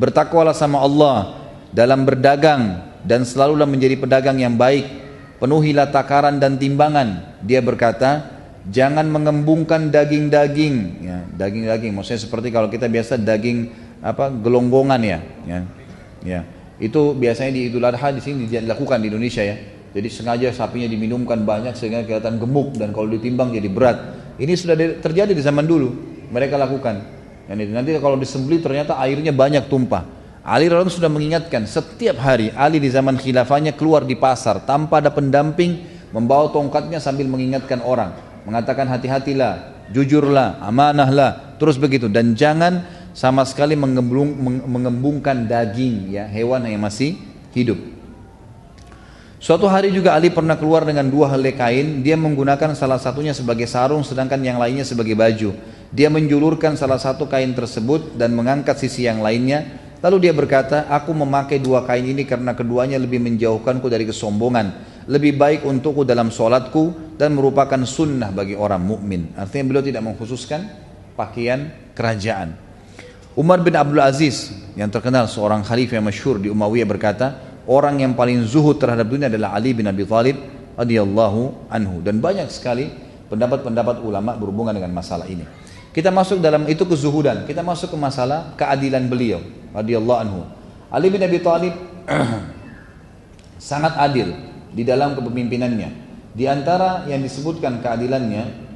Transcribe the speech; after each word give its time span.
bertakwalah 0.00 0.56
sama 0.56 0.80
Allah 0.80 1.36
dalam 1.76 2.08
berdagang 2.08 2.80
dan 3.04 3.28
selalulah 3.28 3.68
menjadi 3.68 4.00
pedagang 4.00 4.40
yang 4.40 4.56
baik. 4.56 4.88
Penuhilah 5.36 5.92
takaran 5.92 6.40
dan 6.40 6.56
timbangan. 6.56 7.36
Dia 7.44 7.60
berkata 7.60 8.28
jangan 8.68 9.08
mengembungkan 9.08 9.92
daging-daging. 9.92 10.76
Ya 11.04 11.24
daging-daging. 11.36 11.92
Maksudnya 11.92 12.20
seperti 12.20 12.48
kalau 12.48 12.72
kita 12.72 12.88
biasa 12.88 13.20
daging 13.20 13.68
apa 14.00 14.32
gelonggongan 14.32 15.00
ya. 15.04 15.18
Ya 15.44 15.58
ya. 16.24 16.40
Itu 16.80 17.12
biasanya 17.12 17.52
di 17.52 17.68
Idul 17.68 17.84
Adha 17.84 18.08
di 18.08 18.24
sini 18.24 18.48
dilakukan 18.48 19.00
di 19.04 19.12
Indonesia 19.12 19.44
ya. 19.44 19.56
Jadi 19.90 20.08
sengaja 20.12 20.48
sapinya 20.52 20.88
diminumkan 20.88 21.44
banyak 21.44 21.76
sehingga 21.76 22.04
kelihatan 22.04 22.40
gemuk 22.40 22.76
dan 22.76 22.92
kalau 22.92 23.08
ditimbang 23.08 23.52
jadi 23.52 23.68
berat. 23.68 23.98
Ini 24.40 24.52
sudah 24.56 24.76
terjadi 25.00 25.32
di 25.32 25.40
zaman 25.40 25.64
dulu. 25.64 25.92
Mereka 26.30 26.56
lakukan 26.56 27.19
nanti 27.50 27.90
kalau 27.98 28.14
disembeli 28.14 28.62
ternyata 28.62 28.94
airnya 29.02 29.34
banyak 29.34 29.66
tumpah. 29.66 30.06
Ali 30.40 30.70
radhiyallahu 30.70 30.94
sudah 30.94 31.12
mengingatkan 31.12 31.68
setiap 31.68 32.16
hari 32.22 32.48
Ali 32.56 32.80
di 32.80 32.88
zaman 32.88 33.20
khilafahnya 33.20 33.76
keluar 33.76 34.08
di 34.08 34.16
pasar 34.16 34.64
tanpa 34.64 35.02
ada 35.02 35.12
pendamping 35.12 35.84
membawa 36.16 36.48
tongkatnya 36.48 36.96
sambil 36.96 37.28
mengingatkan 37.28 37.84
orang. 37.84 38.16
Mengatakan 38.48 38.88
hati-hatilah 38.88 39.84
jujurlah 39.92 40.62
amanahlah 40.64 41.60
terus 41.60 41.76
begitu. 41.76 42.08
Dan 42.08 42.32
jangan 42.32 42.86
sama 43.12 43.44
sekali 43.44 43.76
mengembung, 43.76 44.32
mengembungkan 44.64 45.44
daging 45.44 46.14
ya 46.14 46.24
hewan 46.30 46.64
yang 46.64 46.80
masih 46.80 47.20
hidup 47.52 47.99
Suatu 49.40 49.64
hari 49.66 49.88
juga 49.88 50.12
Ali 50.12 50.28
pernah 50.28 50.60
keluar 50.60 50.84
dengan 50.84 51.08
dua 51.08 51.32
helai 51.32 51.56
kain, 51.56 52.04
dia 52.04 52.12
menggunakan 52.12 52.76
salah 52.76 53.00
satunya 53.00 53.32
sebagai 53.32 53.64
sarung 53.64 54.04
sedangkan 54.04 54.36
yang 54.44 54.60
lainnya 54.60 54.84
sebagai 54.84 55.16
baju. 55.16 55.56
Dia 55.90 56.12
menjulurkan 56.12 56.76
salah 56.76 57.00
satu 57.00 57.24
kain 57.24 57.56
tersebut 57.56 58.20
dan 58.20 58.36
mengangkat 58.36 58.76
sisi 58.76 59.08
yang 59.08 59.24
lainnya 59.24 59.80
Lalu 60.00 60.16
dia 60.28 60.32
berkata, 60.32 60.88
aku 60.88 61.12
memakai 61.12 61.60
dua 61.60 61.84
kain 61.84 62.08
ini 62.08 62.24
karena 62.24 62.56
keduanya 62.56 62.96
lebih 62.96 63.20
menjauhkanku 63.20 63.84
dari 63.92 64.08
kesombongan. 64.08 64.88
Lebih 65.04 65.36
baik 65.36 65.60
untukku 65.68 66.08
dalam 66.08 66.32
sholatku 66.32 67.16
dan 67.20 67.36
merupakan 67.36 67.76
sunnah 67.84 68.32
bagi 68.32 68.56
orang 68.56 68.80
mukmin. 68.80 69.36
Artinya 69.36 69.64
beliau 69.68 69.84
tidak 69.84 70.02
mengkhususkan 70.08 70.64
pakaian 71.12 71.68
kerajaan. 71.92 72.56
Umar 73.36 73.60
bin 73.60 73.76
Abdul 73.76 74.00
Aziz 74.00 74.48
yang 74.72 74.88
terkenal 74.88 75.28
seorang 75.28 75.60
khalifah 75.60 76.00
yang 76.00 76.08
masyhur 76.08 76.40
di 76.40 76.48
Umayyah 76.48 76.88
berkata, 76.88 77.49
orang 77.68 78.00
yang 78.00 78.12
paling 78.16 78.44
zuhud 78.46 78.80
terhadap 78.80 79.08
dunia 79.08 79.28
adalah 79.28 79.56
Ali 79.56 79.76
bin 79.76 79.88
Abi 79.88 80.06
Thalib 80.06 80.36
radhiyallahu 80.78 81.68
anhu 81.68 82.00
dan 82.00 82.22
banyak 82.22 82.48
sekali 82.48 82.88
pendapat-pendapat 83.28 84.00
ulama 84.00 84.34
berhubungan 84.38 84.72
dengan 84.72 84.92
masalah 84.96 85.28
ini. 85.28 85.44
Kita 85.90 86.14
masuk 86.14 86.38
dalam 86.38 86.70
itu 86.70 86.86
kezuhudan. 86.86 87.44
Kita 87.50 87.66
masuk 87.66 87.90
ke 87.90 87.98
masalah 87.98 88.54
keadilan 88.54 89.10
beliau 89.10 89.42
radhiyallahu 89.74 90.20
anhu. 90.22 90.40
Ali 90.90 91.10
bin 91.10 91.22
Abi 91.22 91.42
Thalib 91.42 91.74
sangat 93.70 93.98
adil 93.98 94.30
di 94.70 94.86
dalam 94.86 95.18
kepemimpinannya. 95.18 96.10
Di 96.30 96.46
antara 96.46 97.10
yang 97.10 97.18
disebutkan 97.26 97.82
keadilannya, 97.82 98.70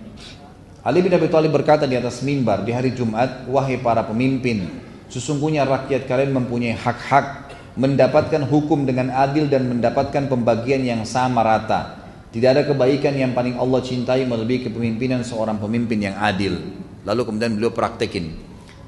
Ali 0.82 1.06
bin 1.06 1.14
Abi 1.14 1.30
Thalib 1.30 1.54
berkata 1.54 1.86
di 1.86 1.94
atas 1.94 2.18
mimbar 2.26 2.66
di 2.66 2.74
hari 2.74 2.90
Jumat, 2.92 3.46
"Wahai 3.46 3.78
para 3.78 4.02
pemimpin, 4.02 4.82
sesungguhnya 5.06 5.62
rakyat 5.62 6.10
kalian 6.10 6.34
mempunyai 6.34 6.74
hak-hak 6.74 7.43
mendapatkan 7.74 8.46
hukum 8.46 8.86
dengan 8.86 9.10
adil 9.10 9.50
dan 9.50 9.66
mendapatkan 9.66 10.30
pembagian 10.30 10.82
yang 10.86 11.02
sama 11.02 11.42
rata. 11.42 12.06
Tidak 12.30 12.48
ada 12.50 12.62
kebaikan 12.66 13.14
yang 13.14 13.30
paling 13.34 13.58
Allah 13.58 13.82
cintai 13.82 14.26
melebihi 14.26 14.70
kepemimpinan 14.70 15.22
seorang 15.22 15.58
pemimpin 15.58 16.10
yang 16.10 16.16
adil." 16.18 16.58
Lalu 17.04 17.20
kemudian 17.26 17.52
beliau 17.54 17.70
praktekin. 17.74 18.32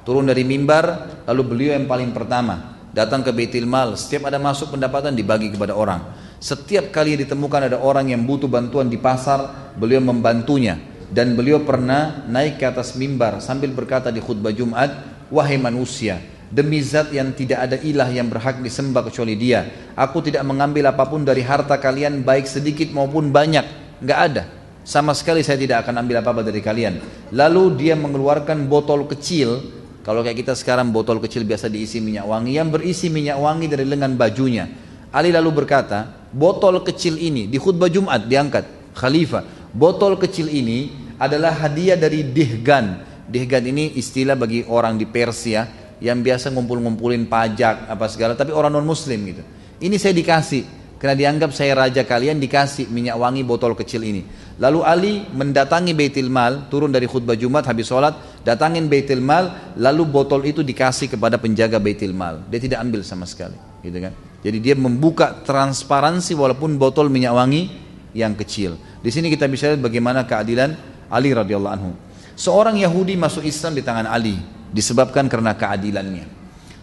Turun 0.06 0.24
dari 0.24 0.46
mimbar, 0.46 1.18
lalu 1.26 1.42
beliau 1.44 1.72
yang 1.74 1.84
paling 1.90 2.14
pertama 2.14 2.78
datang 2.96 3.20
ke 3.20 3.34
Baitul 3.34 3.68
Mal. 3.68 3.92
Setiap 3.98 4.32
ada 4.32 4.40
masuk 4.40 4.72
pendapatan 4.72 5.12
dibagi 5.12 5.52
kepada 5.52 5.76
orang. 5.76 6.16
Setiap 6.40 6.88
kali 6.88 7.20
ditemukan 7.20 7.68
ada 7.68 7.78
orang 7.82 8.08
yang 8.08 8.24
butuh 8.24 8.48
bantuan 8.48 8.88
di 8.88 8.96
pasar, 8.96 9.72
beliau 9.76 10.00
membantunya. 10.00 10.80
Dan 11.06 11.38
beliau 11.38 11.62
pernah 11.62 12.26
naik 12.26 12.58
ke 12.58 12.66
atas 12.66 12.98
mimbar 12.98 13.38
sambil 13.38 13.70
berkata 13.70 14.10
di 14.10 14.18
khutbah 14.18 14.50
Jumat, 14.50 14.90
wahai 15.30 15.54
manusia, 15.54 16.18
demi 16.50 16.78
zat 16.82 17.10
yang 17.10 17.34
tidak 17.34 17.66
ada 17.66 17.76
ilah 17.82 18.08
yang 18.10 18.30
berhak 18.30 18.62
disembah 18.62 19.06
kecuali 19.06 19.34
dia. 19.34 19.92
Aku 19.98 20.22
tidak 20.22 20.46
mengambil 20.46 20.90
apa 20.90 21.04
pun 21.06 21.26
dari 21.26 21.42
harta 21.42 21.78
kalian 21.78 22.22
baik 22.22 22.46
sedikit 22.46 22.90
maupun 22.94 23.34
banyak. 23.34 23.64
Enggak 24.02 24.20
ada 24.32 24.44
sama 24.86 25.10
sekali 25.18 25.42
saya 25.42 25.58
tidak 25.58 25.82
akan 25.82 26.06
ambil 26.06 26.22
apa-apa 26.22 26.46
dari 26.46 26.62
kalian. 26.62 27.02
Lalu 27.34 27.74
dia 27.74 27.98
mengeluarkan 27.98 28.70
botol 28.70 29.10
kecil, 29.10 29.58
kalau 30.06 30.22
kayak 30.22 30.46
kita 30.46 30.54
sekarang 30.54 30.94
botol 30.94 31.18
kecil 31.18 31.42
biasa 31.42 31.66
diisi 31.66 31.98
minyak 31.98 32.22
wangi, 32.22 32.54
yang 32.54 32.70
berisi 32.70 33.10
minyak 33.10 33.34
wangi 33.34 33.66
dari 33.66 33.82
lengan 33.82 34.14
bajunya. 34.14 34.70
Ali 35.10 35.34
lalu 35.34 35.50
berkata, 35.50 36.30
botol 36.30 36.86
kecil 36.86 37.18
ini 37.18 37.50
di 37.50 37.58
khutbah 37.58 37.90
Jumat 37.90 38.30
diangkat, 38.30 38.94
Khalifah, 38.94 39.74
botol 39.74 40.14
kecil 40.22 40.46
ini 40.46 40.94
adalah 41.18 41.66
hadiah 41.66 41.98
dari 41.98 42.22
Dihgan. 42.22 43.02
Dihgan 43.26 43.66
ini 43.66 43.98
istilah 43.98 44.38
bagi 44.38 44.62
orang 44.70 44.94
di 44.94 45.06
Persia 45.10 45.85
yang 46.00 46.20
biasa 46.20 46.52
ngumpul-ngumpulin 46.52 47.24
pajak 47.28 47.88
apa 47.88 48.06
segala, 48.12 48.36
tapi 48.36 48.52
orang 48.52 48.72
non 48.72 48.84
Muslim 48.84 49.20
gitu. 49.32 49.42
Ini 49.80 49.96
saya 49.96 50.12
dikasih 50.16 50.62
karena 50.96 51.12
dianggap 51.16 51.52
saya 51.52 51.76
raja 51.76 52.02
kalian 52.04 52.40
dikasih 52.40 52.88
minyak 52.88 53.16
wangi 53.20 53.44
botol 53.44 53.76
kecil 53.76 54.00
ini. 54.04 54.24
Lalu 54.56 54.80
Ali 54.80 55.14
mendatangi 55.28 55.92
Baitul 55.92 56.32
Mal, 56.32 56.72
turun 56.72 56.88
dari 56.88 57.04
khutbah 57.04 57.36
Jumat 57.36 57.68
habis 57.68 57.92
sholat, 57.92 58.16
datangin 58.40 58.88
Baitul 58.88 59.20
Mal, 59.20 59.76
lalu 59.76 60.08
botol 60.08 60.40
itu 60.48 60.64
dikasih 60.64 61.12
kepada 61.12 61.36
penjaga 61.36 61.76
Baitul 61.76 62.16
Mal. 62.16 62.40
Dia 62.48 62.56
tidak 62.56 62.80
ambil 62.80 63.04
sama 63.04 63.28
sekali, 63.28 63.56
gitu 63.84 64.00
kan? 64.00 64.16
Jadi 64.40 64.58
dia 64.62 64.72
membuka 64.72 65.44
transparansi 65.44 66.32
walaupun 66.32 66.80
botol 66.80 67.12
minyak 67.12 67.36
wangi 67.36 67.68
yang 68.16 68.32
kecil. 68.32 68.80
Di 69.04 69.12
sini 69.12 69.28
kita 69.28 69.44
bisa 69.44 69.68
lihat 69.68 69.84
bagaimana 69.84 70.24
keadilan 70.24 70.72
Ali 71.12 71.36
radhiyallahu 71.36 71.74
anhu. 71.76 71.92
Seorang 72.36 72.80
Yahudi 72.80 73.16
masuk 73.20 73.44
Islam 73.44 73.76
di 73.76 73.84
tangan 73.84 74.08
Ali 74.08 74.40
disebabkan 74.70 75.30
karena 75.30 75.54
keadilannya. 75.54 76.26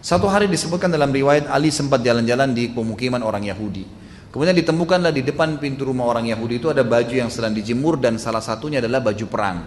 Satu 0.03 0.27
hari 0.27 0.51
disebutkan 0.51 0.91
dalam 0.91 1.15
riwayat 1.15 1.47
Ali 1.47 1.71
sempat 1.71 2.03
jalan-jalan 2.03 2.51
di 2.51 2.67
pemukiman 2.67 3.23
orang 3.23 3.47
Yahudi. 3.47 3.87
Kemudian 4.33 4.57
ditemukanlah 4.57 5.13
di 5.13 5.23
depan 5.23 5.61
pintu 5.61 5.87
rumah 5.87 6.09
orang 6.09 6.27
Yahudi 6.27 6.59
itu 6.59 6.67
ada 6.67 6.81
baju 6.81 7.13
yang 7.13 7.29
sedang 7.31 7.55
dijemur 7.55 8.01
dan 8.01 8.19
salah 8.19 8.41
satunya 8.41 8.83
adalah 8.83 8.99
baju 8.99 9.25
perang. 9.29 9.63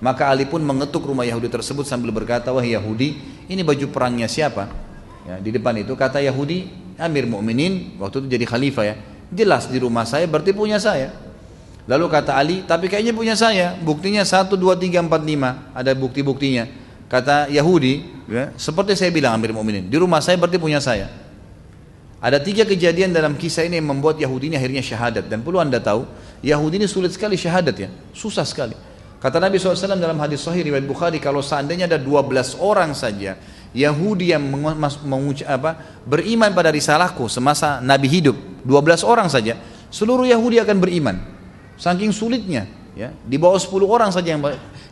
Maka 0.00 0.30
Ali 0.30 0.48
pun 0.48 0.62
mengetuk 0.62 1.04
rumah 1.04 1.26
Yahudi 1.28 1.50
tersebut 1.50 1.84
sambil 1.84 2.14
berkata, 2.14 2.48
wah 2.54 2.64
Yahudi, 2.64 3.18
ini 3.50 3.60
baju 3.60 3.90
perangnya 3.90 4.30
siapa? 4.30 4.70
Ya, 5.24 5.40
di 5.40 5.50
depan 5.52 5.76
itu 5.80 5.92
kata 5.96 6.20
Yahudi, 6.20 6.68
Amir 7.00 7.26
Mukminin 7.26 7.98
waktu 7.98 8.24
itu 8.24 8.28
jadi 8.38 8.44
khalifah 8.46 8.84
ya. 8.86 8.94
Jelas 9.34 9.66
di 9.66 9.82
rumah 9.82 10.06
saya 10.06 10.30
berarti 10.30 10.54
punya 10.54 10.78
saya. 10.78 11.10
Lalu 11.84 12.08
kata 12.08 12.32
Ali, 12.38 12.64
tapi 12.64 12.88
kayaknya 12.88 13.12
punya 13.12 13.36
saya. 13.36 13.76
Buktinya 13.76 14.24
1, 14.24 14.56
2, 14.56 14.56
3, 14.56 15.04
4, 15.04 15.20
5. 15.20 15.76
Ada 15.76 15.92
bukti-buktinya. 15.92 16.64
Kata 17.08 17.46
Yahudi, 17.52 18.24
ya, 18.26 18.50
seperti 18.56 18.96
saya 18.96 19.12
bilang 19.12 19.36
Amir 19.36 19.52
Mukminin, 19.52 19.86
di 19.86 19.96
rumah 20.00 20.18
saya 20.24 20.40
berarti 20.40 20.56
punya 20.56 20.80
saya. 20.80 21.08
Ada 22.24 22.40
tiga 22.40 22.64
kejadian 22.64 23.12
dalam 23.12 23.36
kisah 23.36 23.68
ini 23.68 23.76
yang 23.76 23.92
membuat 23.92 24.16
Yahudi 24.16 24.48
ini 24.48 24.56
akhirnya 24.56 24.80
syahadat. 24.80 25.28
Dan 25.28 25.44
perlu 25.44 25.60
anda 25.60 25.76
tahu, 25.76 26.08
Yahudi 26.40 26.80
ini 26.80 26.88
sulit 26.88 27.12
sekali 27.12 27.36
syahadat 27.36 27.76
ya. 27.76 27.92
Susah 28.16 28.48
sekali. 28.48 28.72
Kata 29.20 29.36
Nabi 29.40 29.60
SAW 29.60 30.00
dalam 30.00 30.16
hadis 30.20 30.40
sahih 30.40 30.64
riwayat 30.64 30.88
Bukhari, 30.88 31.20
kalau 31.20 31.44
seandainya 31.44 31.84
ada 31.84 32.00
12 32.00 32.56
orang 32.60 32.96
saja 32.96 33.36
Yahudi 33.76 34.32
yang 34.32 34.40
apa, 35.48 35.70
beriman 36.04 36.52
pada 36.52 36.68
risalahku 36.68 37.28
semasa 37.28 37.80
Nabi 37.80 38.08
hidup, 38.08 38.36
12 38.64 39.04
orang 39.04 39.28
saja, 39.28 39.60
seluruh 39.92 40.24
Yahudi 40.24 40.60
akan 40.60 40.76
beriman. 40.80 41.16
Saking 41.76 42.12
sulitnya, 42.12 42.70
ya. 42.96 43.12
Di 43.26 43.36
bawah 43.36 43.60
10 43.60 43.84
orang 43.84 44.08
saja 44.12 44.32
yang 44.32 44.40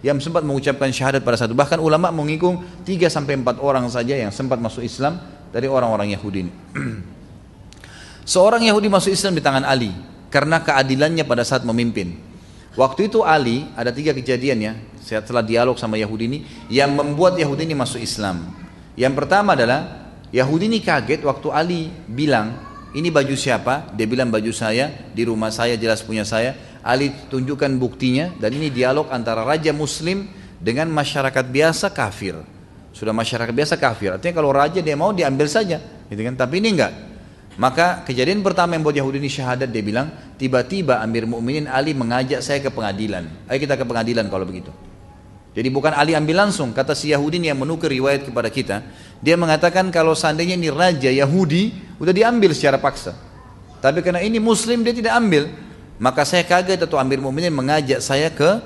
yang 0.02 0.18
sempat 0.18 0.42
mengucapkan 0.42 0.90
syahadat 0.90 1.22
pada 1.22 1.38
satu. 1.38 1.54
Bahkan 1.54 1.78
ulama 1.78 2.10
mengikung 2.10 2.62
3 2.82 3.06
sampai 3.06 3.38
4 3.38 3.62
orang 3.62 3.86
saja 3.86 4.18
yang 4.18 4.34
sempat 4.34 4.58
masuk 4.58 4.82
Islam 4.82 5.22
dari 5.54 5.70
orang-orang 5.70 6.10
Yahudi 6.12 6.38
ini. 6.46 6.52
Seorang 8.32 8.66
Yahudi 8.66 8.90
masuk 8.90 9.14
Islam 9.14 9.38
di 9.38 9.42
tangan 9.42 9.62
Ali 9.62 9.94
karena 10.30 10.62
keadilannya 10.62 11.22
pada 11.22 11.46
saat 11.46 11.62
memimpin. 11.62 12.18
Waktu 12.74 13.10
itu 13.12 13.22
Ali 13.22 13.68
ada 13.78 13.94
tiga 13.94 14.10
kejadian 14.10 14.58
ya 14.58 14.72
setelah 15.02 15.42
dialog 15.42 15.78
sama 15.78 15.98
Yahudi 15.98 16.24
ini 16.26 16.38
yang 16.72 16.94
membuat 16.94 17.38
Yahudi 17.38 17.68
ini 17.68 17.74
masuk 17.78 18.02
Islam. 18.02 18.48
Yang 18.98 19.14
pertama 19.22 19.54
adalah 19.54 20.10
Yahudi 20.32 20.72
ini 20.72 20.80
kaget 20.80 21.20
waktu 21.22 21.48
Ali 21.52 21.82
bilang 22.08 22.71
ini 22.92 23.08
baju 23.08 23.32
siapa? 23.32 23.88
Dia 23.96 24.04
bilang 24.04 24.28
baju 24.28 24.52
saya 24.52 24.92
di 25.16 25.24
rumah 25.24 25.48
saya 25.48 25.80
jelas 25.80 26.04
punya 26.04 26.28
saya. 26.28 26.52
Ali 26.84 27.14
tunjukkan 27.30 27.78
buktinya 27.80 28.36
dan 28.36 28.52
ini 28.52 28.68
dialog 28.68 29.08
antara 29.08 29.46
raja 29.46 29.72
Muslim 29.72 30.28
dengan 30.60 30.92
masyarakat 30.92 31.44
biasa 31.48 31.88
kafir. 31.94 32.36
Sudah 32.92 33.16
masyarakat 33.16 33.54
biasa 33.54 33.80
kafir. 33.80 34.12
Artinya 34.12 34.34
kalau 34.36 34.52
raja 34.52 34.84
dia 34.84 34.92
mau 34.92 35.16
diambil 35.16 35.48
saja, 35.48 35.80
gitu 36.12 36.20
kan? 36.20 36.36
Tapi 36.36 36.60
ini 36.60 36.76
enggak. 36.76 36.92
Maka 37.56 38.04
kejadian 38.04 38.44
pertama 38.44 38.76
yang 38.76 38.84
buat 38.84 38.96
Yahudi 38.96 39.20
ini 39.20 39.32
syahadat 39.32 39.72
dia 39.72 39.80
bilang, 39.80 40.12
tiba-tiba 40.36 41.00
Amir 41.00 41.24
Mukminin 41.24 41.68
Ali 41.68 41.96
mengajak 41.96 42.44
saya 42.44 42.60
ke 42.60 42.68
pengadilan. 42.68 43.24
Ayo 43.48 43.56
kita 43.60 43.76
ke 43.80 43.84
pengadilan 43.88 44.28
kalau 44.28 44.44
begitu. 44.44 44.68
Jadi 45.52 45.68
bukan 45.68 45.92
Ali 45.92 46.16
ambil 46.16 46.48
langsung, 46.48 46.72
kata 46.72 46.96
si 46.96 47.12
Yahudi 47.12 47.36
yang 47.36 47.60
menukir 47.60 47.92
riwayat 47.92 48.24
kepada 48.24 48.48
kita. 48.48 48.80
Dia 49.20 49.36
mengatakan 49.36 49.92
kalau 49.92 50.16
seandainya 50.16 50.56
ini 50.56 50.72
raja 50.72 51.12
Yahudi, 51.12 51.96
udah 52.00 52.12
diambil 52.12 52.56
secara 52.56 52.80
paksa. 52.80 53.12
Tapi 53.84 54.00
karena 54.00 54.24
ini 54.24 54.40
Muslim 54.40 54.80
dia 54.80 54.96
tidak 54.96 55.12
ambil, 55.12 55.52
maka 56.00 56.24
saya 56.24 56.40
kaget 56.46 56.80
atau 56.88 56.96
Amir 56.96 57.20
Mu'minin 57.20 57.52
mengajak 57.52 58.00
saya 58.00 58.32
ke 58.32 58.64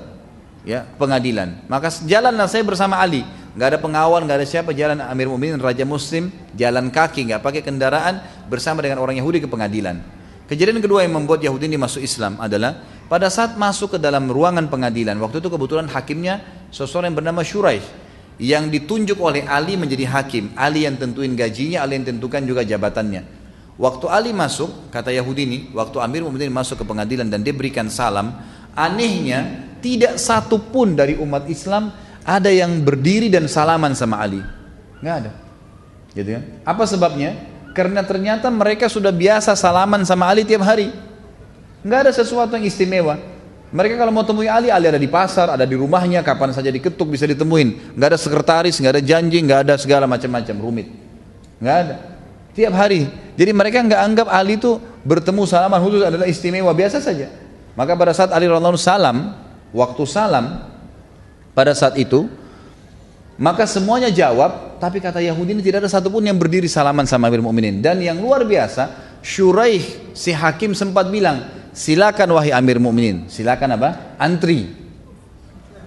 ya 0.63 0.87
pengadilan. 0.95 1.59
Maka 1.67 1.91
jalanlah 2.07 2.47
saya 2.47 2.63
bersama 2.63 3.03
Ali. 3.03 3.27
Gak 3.57 3.73
ada 3.73 3.79
pengawal, 3.81 4.21
gak 4.23 4.37
ada 4.39 4.47
siapa 4.47 4.71
jalan 4.71 5.01
Amir 5.01 5.27
Mu'minin 5.27 5.57
Raja 5.57 5.83
Muslim 5.83 6.29
jalan 6.53 6.87
kaki, 6.93 7.33
gak 7.33 7.41
pakai 7.43 7.65
kendaraan 7.65 8.21
bersama 8.47 8.79
dengan 8.79 9.01
orang 9.03 9.17
Yahudi 9.19 9.43
ke 9.43 9.49
pengadilan. 9.49 9.99
Kejadian 10.47 10.79
kedua 10.79 11.03
yang 11.03 11.17
membuat 11.17 11.43
Yahudi 11.43 11.67
ini 11.67 11.75
masuk 11.75 11.99
Islam 11.99 12.39
adalah 12.39 12.79
pada 13.07 13.31
saat 13.31 13.55
masuk 13.55 13.95
ke 13.95 13.99
dalam 13.99 14.27
ruangan 14.27 14.67
pengadilan. 14.67 15.15
Waktu 15.19 15.39
itu 15.39 15.49
kebetulan 15.51 15.87
hakimnya 15.87 16.43
seseorang 16.71 17.11
yang 17.11 17.19
bernama 17.23 17.41
Shuraih 17.43 17.83
yang 18.37 18.69
ditunjuk 18.69 19.17
oleh 19.17 19.47
Ali 19.49 19.75
menjadi 19.75 20.05
hakim. 20.07 20.53
Ali 20.53 20.85
yang 20.85 20.95
tentuin 20.95 21.33
gajinya, 21.33 21.81
Ali 21.83 21.97
yang 21.97 22.05
tentukan 22.05 22.45
juga 22.45 22.61
jabatannya. 22.61 23.25
Waktu 23.77 24.05
Ali 24.09 24.31
masuk, 24.33 24.89
kata 24.89 25.13
Yahudi 25.13 25.41
ini, 25.45 25.59
waktu 25.73 26.01
Amir 26.01 26.25
Mu'minin 26.25 26.49
masuk 26.49 26.81
ke 26.81 26.85
pengadilan 26.85 27.29
dan 27.29 27.45
dia 27.45 27.53
berikan 27.53 27.89
salam, 27.93 28.33
anehnya 28.73 29.69
tidak 29.81 30.17
satu 30.17 30.57
pun 30.57 30.97
dari 30.97 31.13
umat 31.21 31.45
Islam 31.45 31.93
ada 32.25 32.49
yang 32.49 32.81
berdiri 32.81 33.29
dan 33.29 33.45
salaman 33.45 33.93
sama 33.93 34.17
Ali. 34.21 34.41
Nggak 35.01 35.15
ada. 35.21 35.31
Gitu 36.17 36.29
kan? 36.33 36.43
Apa 36.65 36.83
sebabnya? 36.89 37.37
Karena 37.77 38.01
ternyata 38.01 38.49
mereka 38.49 38.89
sudah 38.89 39.13
biasa 39.13 39.53
salaman 39.53 40.01
sama 40.01 40.25
Ali 40.25 40.41
tiap 40.41 40.65
hari. 40.65 40.89
Nggak 41.87 41.99
ada 42.03 42.11
sesuatu 42.11 42.59
yang 42.59 42.67
istimewa. 42.67 43.15
Mereka 43.71 43.95
kalau 43.95 44.11
mau 44.11 44.27
temui 44.27 44.51
Ali, 44.51 44.67
Ali 44.67 44.91
ada 44.91 44.99
di 44.99 45.07
pasar, 45.07 45.51
ada 45.51 45.63
di 45.63 45.75
rumahnya, 45.75 46.19
kapan 46.23 46.51
saja 46.51 46.67
diketuk 46.67 47.15
bisa 47.15 47.23
ditemuin. 47.23 47.95
Nggak 47.95 48.07
ada 48.11 48.19
sekretaris, 48.19 48.75
nggak 48.79 48.99
ada 48.99 49.03
janji, 49.03 49.39
nggak 49.43 49.59
ada 49.63 49.73
segala 49.79 50.03
macam-macam 50.03 50.55
rumit. 50.59 50.87
Nggak 51.63 51.77
ada. 51.87 51.95
Tiap 52.51 52.73
hari. 52.75 53.07
Jadi 53.39 53.51
mereka 53.55 53.79
nggak 53.83 54.01
anggap 54.03 54.27
Ali 54.27 54.59
itu 54.59 54.79
bertemu 55.03 55.47
salaman 55.47 55.79
khusus 55.79 56.03
adalah 56.03 56.27
istimewa 56.27 56.71
biasa 56.75 56.99
saja. 56.99 57.31
Maka 57.75 57.95
pada 57.95 58.11
saat 58.11 58.35
Ali 58.35 58.51
radhiallahu 58.51 58.79
salam, 58.79 59.35
waktu 59.71 60.03
salam 60.03 60.63
pada 61.55 61.71
saat 61.71 61.95
itu 61.95 62.27
maka 63.37 63.69
semuanya 63.69 64.09
jawab, 64.09 64.81
tapi 64.81 64.97
kata 64.97 65.21
Yahudi 65.21 65.53
ini 65.53 65.61
tidak 65.61 65.85
ada 65.85 65.89
satupun 65.93 66.25
yang 66.25 66.41
berdiri 66.41 66.65
salaman 66.65 67.05
sama 67.05 67.29
Amir 67.29 67.45
Mu'minin. 67.45 67.85
Dan 67.85 68.01
yang 68.01 68.17
luar 68.17 68.41
biasa, 68.41 68.89
Shuraih 69.21 70.09
si 70.17 70.33
hakim 70.33 70.73
sempat 70.73 71.13
bilang, 71.13 71.66
silakan 71.77 72.33
wahai 72.33 72.49
Amir 72.49 72.81
Mu'minin, 72.81 73.29
silakan 73.29 73.77
apa? 73.77 74.17
Antri. 74.17 74.65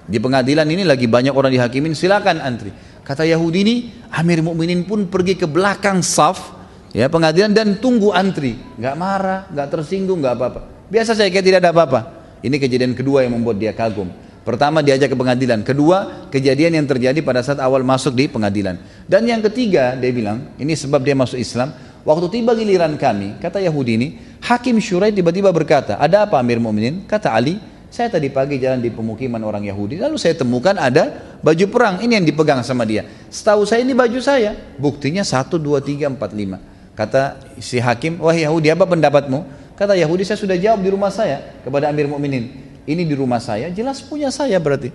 Di 0.07 0.19
pengadilan 0.23 0.67
ini 0.71 0.87
lagi 0.87 1.11
banyak 1.11 1.35
orang 1.35 1.51
dihakimin, 1.51 1.99
silakan 1.99 2.39
antri. 2.39 2.71
Kata 3.03 3.27
Yahudi 3.27 3.59
ini, 3.67 3.77
Amir 4.15 4.39
Mu'minin 4.47 4.87
pun 4.87 5.11
pergi 5.11 5.35
ke 5.35 5.51
belakang 5.51 6.03
saf, 6.07 6.55
ya 6.95 7.11
pengadilan 7.11 7.51
dan 7.51 7.83
tunggu 7.83 8.15
antri. 8.15 8.55
Gak 8.79 8.95
marah, 8.95 9.51
gak 9.51 9.69
tersinggung, 9.71 10.23
gak 10.23 10.39
apa-apa. 10.39 10.61
Biasa 10.87 11.19
saya 11.19 11.31
kayak 11.31 11.47
tidak 11.47 11.59
ada 11.67 11.71
apa-apa. 11.75 12.01
Ini 12.43 12.57
kejadian 12.59 12.95
kedua 12.95 13.27
yang 13.27 13.39
membuat 13.39 13.59
dia 13.59 13.75
kagum. 13.75 14.11
Pertama 14.41 14.81
diajak 14.81 15.13
ke 15.13 15.17
pengadilan, 15.19 15.61
kedua 15.63 16.27
kejadian 16.33 16.81
yang 16.81 16.87
terjadi 16.89 17.21
pada 17.21 17.45
saat 17.45 17.61
awal 17.61 17.85
masuk 17.85 18.17
di 18.17 18.27
pengadilan. 18.27 18.81
Dan 19.05 19.29
yang 19.29 19.45
ketiga 19.47 19.95
dia 19.95 20.11
bilang, 20.11 20.57
ini 20.57 20.73
sebab 20.75 21.05
dia 21.05 21.13
masuk 21.15 21.37
Islam, 21.39 21.71
waktu 22.03 22.27
tiba 22.41 22.53
giliran 22.57 22.97
kami, 22.97 23.41
kata 23.41 23.61
Yahudi 23.61 23.93
ini, 23.97 24.09
Hakim 24.41 24.81
Syurai 24.81 25.13
tiba-tiba 25.13 25.53
berkata, 25.53 26.01
ada 26.01 26.25
apa 26.25 26.41
Amir 26.41 26.57
Mu'minin? 26.57 27.05
Kata 27.05 27.33
Ali, 27.33 27.61
saya 27.91 28.07
tadi 28.07 28.31
pagi 28.31 28.57
jalan 28.63 28.79
di 28.79 28.89
pemukiman 28.89 29.43
orang 29.43 29.67
Yahudi, 29.67 29.99
lalu 29.99 30.15
saya 30.15 30.39
temukan 30.39 30.79
ada 30.79 31.37
baju 31.43 31.67
perang, 31.69 31.99
ini 32.01 32.17
yang 32.17 32.27
dipegang 32.27 32.63
sama 32.63 32.87
dia. 32.87 33.03
Setahu 33.29 33.67
saya 33.67 33.83
ini 33.83 33.93
baju 33.93 34.19
saya, 34.23 34.55
buktinya 34.79 35.27
1, 35.27 35.51
2, 35.59 35.59
3, 35.59 36.15
4, 36.15 36.95
5. 36.95 36.95
Kata 36.95 37.23
si 37.59 37.83
Hakim, 37.83 38.23
wah 38.23 38.37
Yahudi 38.37 38.71
apa 38.71 38.87
pendapatmu? 38.87 39.39
Kata 39.75 39.99
Yahudi, 39.99 40.23
saya 40.23 40.39
sudah 40.39 40.55
jawab 40.55 40.85
di 40.85 40.91
rumah 40.93 41.11
saya 41.11 41.61
kepada 41.67 41.91
Amir 41.91 42.07
Mu'minin 42.07 42.71
ini 42.87 43.03
di 43.05 43.15
rumah 43.19 43.43
saya, 43.43 43.69
jelas 43.75 44.01
punya 44.01 44.31
saya 44.31 44.57
berarti. 44.63 44.95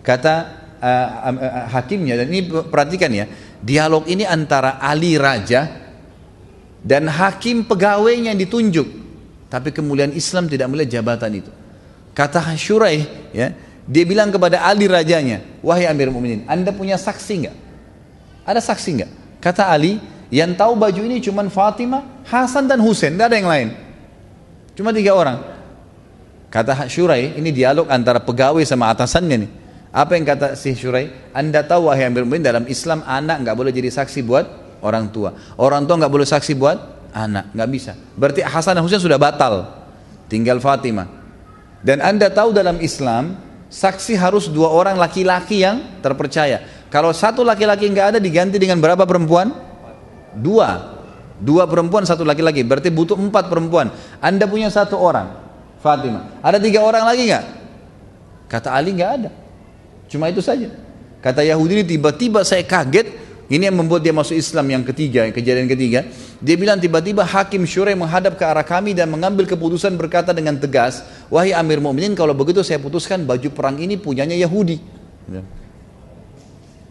Kata 0.00 0.34
uh, 0.80 1.08
uh, 1.34 1.66
hakimnya, 1.76 2.16
dan 2.16 2.26
ini 2.32 2.48
perhatikan 2.48 3.10
ya, 3.12 3.26
dialog 3.60 4.08
ini 4.08 4.24
antara 4.24 4.80
Ali 4.80 5.18
Raja 5.20 5.89
dan 6.80 7.08
hakim 7.08 7.64
pegawainya 7.64 8.32
yang 8.32 8.40
ditunjuk. 8.40 8.88
Tapi 9.50 9.74
kemuliaan 9.74 10.14
Islam 10.14 10.46
tidak 10.46 10.70
melihat 10.70 11.00
jabatan 11.00 11.42
itu. 11.42 11.50
Kata 12.14 12.42
Syurai, 12.54 13.02
ya, 13.34 13.50
dia 13.86 14.04
bilang 14.06 14.30
kepada 14.30 14.62
Ali 14.62 14.86
rajanya, 14.86 15.42
wahai 15.62 15.90
Amir 15.90 16.10
Mu'minin, 16.14 16.46
anda 16.46 16.70
punya 16.70 16.94
saksi 16.94 17.34
nggak? 17.46 17.56
Ada 18.46 18.60
saksi 18.62 18.90
nggak? 19.02 19.10
Kata 19.42 19.66
Ali, 19.66 19.98
yang 20.30 20.54
tahu 20.54 20.78
baju 20.78 21.00
ini 21.02 21.18
cuma 21.18 21.42
Fatimah, 21.50 22.22
Hasan 22.26 22.70
dan 22.70 22.78
Husain, 22.78 23.10
tidak 23.14 23.34
ada 23.34 23.36
yang 23.36 23.50
lain. 23.50 23.68
Cuma 24.78 24.94
tiga 24.94 25.18
orang. 25.18 25.42
Kata 26.50 26.86
Syurai, 26.86 27.34
ini 27.34 27.50
dialog 27.50 27.90
antara 27.90 28.22
pegawai 28.22 28.62
sama 28.62 28.90
atasannya 28.94 29.36
nih. 29.46 29.50
Apa 29.90 30.14
yang 30.14 30.22
kata 30.22 30.54
si 30.54 30.70
Syurai? 30.78 31.10
Anda 31.34 31.66
tahu 31.66 31.90
wahai 31.90 32.06
yang 32.06 32.14
bermain 32.14 32.38
dalam 32.38 32.62
Islam 32.70 33.02
anak 33.02 33.42
nggak 33.42 33.56
boleh 33.58 33.74
jadi 33.74 33.90
saksi 33.90 34.22
buat 34.22 34.46
orang 34.84 35.08
tua. 35.12 35.36
Orang 35.56 35.84
tua 35.84 36.00
nggak 36.00 36.12
boleh 36.12 36.26
saksi 36.28 36.52
buat 36.56 36.78
anak, 37.14 37.54
nggak 37.54 37.70
bisa. 37.70 37.92
Berarti 38.16 38.44
Hasan 38.44 38.76
dan 38.78 38.82
Husain 38.84 39.00
sudah 39.00 39.16
batal. 39.20 39.68
Tinggal 40.30 40.62
Fatimah. 40.62 41.08
Dan 41.80 42.04
Anda 42.04 42.28
tahu 42.28 42.52
dalam 42.52 42.78
Islam 42.84 43.40
saksi 43.70 44.18
harus 44.18 44.50
dua 44.50 44.68
orang 44.68 44.98
laki-laki 45.00 45.64
yang 45.64 46.02
terpercaya. 46.04 46.60
Kalau 46.90 47.14
satu 47.14 47.46
laki-laki 47.46 47.86
nggak 47.86 48.16
ada 48.16 48.18
diganti 48.18 48.58
dengan 48.58 48.82
berapa 48.82 49.06
perempuan? 49.06 49.54
Dua. 50.34 50.98
Dua 51.40 51.64
perempuan, 51.64 52.04
satu 52.04 52.20
laki-laki. 52.26 52.60
Berarti 52.60 52.92
butuh 52.92 53.16
empat 53.16 53.48
perempuan. 53.48 53.88
Anda 54.20 54.44
punya 54.44 54.68
satu 54.68 55.00
orang. 55.00 55.32
Fatimah. 55.80 56.44
Ada 56.44 56.60
tiga 56.60 56.84
orang 56.84 57.08
lagi 57.08 57.32
nggak? 57.32 57.44
Kata 58.50 58.76
Ali 58.76 58.92
nggak 58.92 59.10
ada. 59.16 59.30
Cuma 60.10 60.28
itu 60.28 60.44
saja. 60.44 60.68
Kata 61.24 61.40
Yahudi 61.40 61.86
tiba-tiba 61.86 62.44
saya 62.44 62.60
kaget. 62.66 63.29
Ini 63.50 63.66
yang 63.66 63.82
membuat 63.82 64.06
dia 64.06 64.14
masuk 64.14 64.38
Islam 64.38 64.62
yang 64.70 64.86
ketiga, 64.86 65.26
yang 65.26 65.34
kejadian 65.34 65.66
ketiga. 65.66 66.06
Dia 66.38 66.54
bilang 66.54 66.78
tiba-tiba 66.78 67.26
Hakim 67.26 67.66
Syurai 67.66 67.98
menghadap 67.98 68.38
ke 68.38 68.46
arah 68.46 68.62
kami 68.62 68.94
dan 68.94 69.10
mengambil 69.10 69.42
keputusan 69.42 69.98
berkata 69.98 70.30
dengan 70.30 70.54
tegas, 70.54 71.02
wahai 71.26 71.50
Amir 71.50 71.82
Mu'minin 71.82 72.14
kalau 72.14 72.30
begitu 72.30 72.62
saya 72.62 72.78
putuskan 72.78 73.26
baju 73.26 73.50
perang 73.50 73.74
ini 73.82 73.98
punyanya 73.98 74.38
Yahudi. 74.38 74.78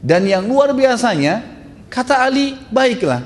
Dan 0.04 0.28
yang 0.28 0.44
luar 0.44 0.76
biasanya, 0.76 1.48
kata 1.88 2.28
Ali, 2.28 2.60
baiklah, 2.68 3.24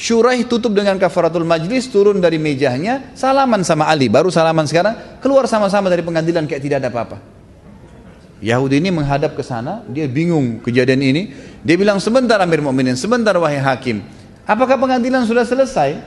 Syuraih 0.00 0.48
tutup 0.48 0.72
dengan 0.72 0.96
kafaratul 0.96 1.44
majlis, 1.44 1.84
turun 1.92 2.16
dari 2.16 2.40
mejanya, 2.40 3.12
salaman 3.12 3.60
sama 3.60 3.92
Ali, 3.92 4.08
baru 4.08 4.32
salaman 4.32 4.64
sekarang, 4.64 5.20
keluar 5.20 5.44
sama-sama 5.44 5.92
dari 5.92 6.00
pengadilan 6.00 6.48
kayak 6.48 6.64
tidak 6.64 6.80
ada 6.80 6.88
apa-apa. 6.88 7.20
Yahudi 8.40 8.80
ini 8.80 8.88
menghadap 8.88 9.36
ke 9.36 9.44
sana, 9.44 9.84
dia 9.84 10.08
bingung 10.08 10.64
kejadian 10.64 11.04
ini. 11.04 11.22
Dia 11.60 11.76
bilang, 11.76 12.00
sebentar 12.00 12.40
Amir 12.40 12.64
Mu'minin, 12.64 12.96
sebentar 12.96 13.36
wahai 13.36 13.60
hakim. 13.60 14.00
Apakah 14.48 14.80
pengadilan 14.80 15.28
sudah 15.28 15.44
selesai? 15.44 16.00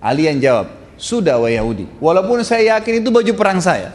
Ali 0.00 0.26
yang 0.26 0.40
jawab, 0.40 0.72
sudah 0.96 1.36
wahai 1.36 1.60
Yahudi. 1.60 1.86
Walaupun 2.00 2.40
saya 2.42 2.76
yakin 2.76 3.04
itu 3.04 3.08
baju 3.12 3.32
perang 3.36 3.60
saya. 3.60 3.92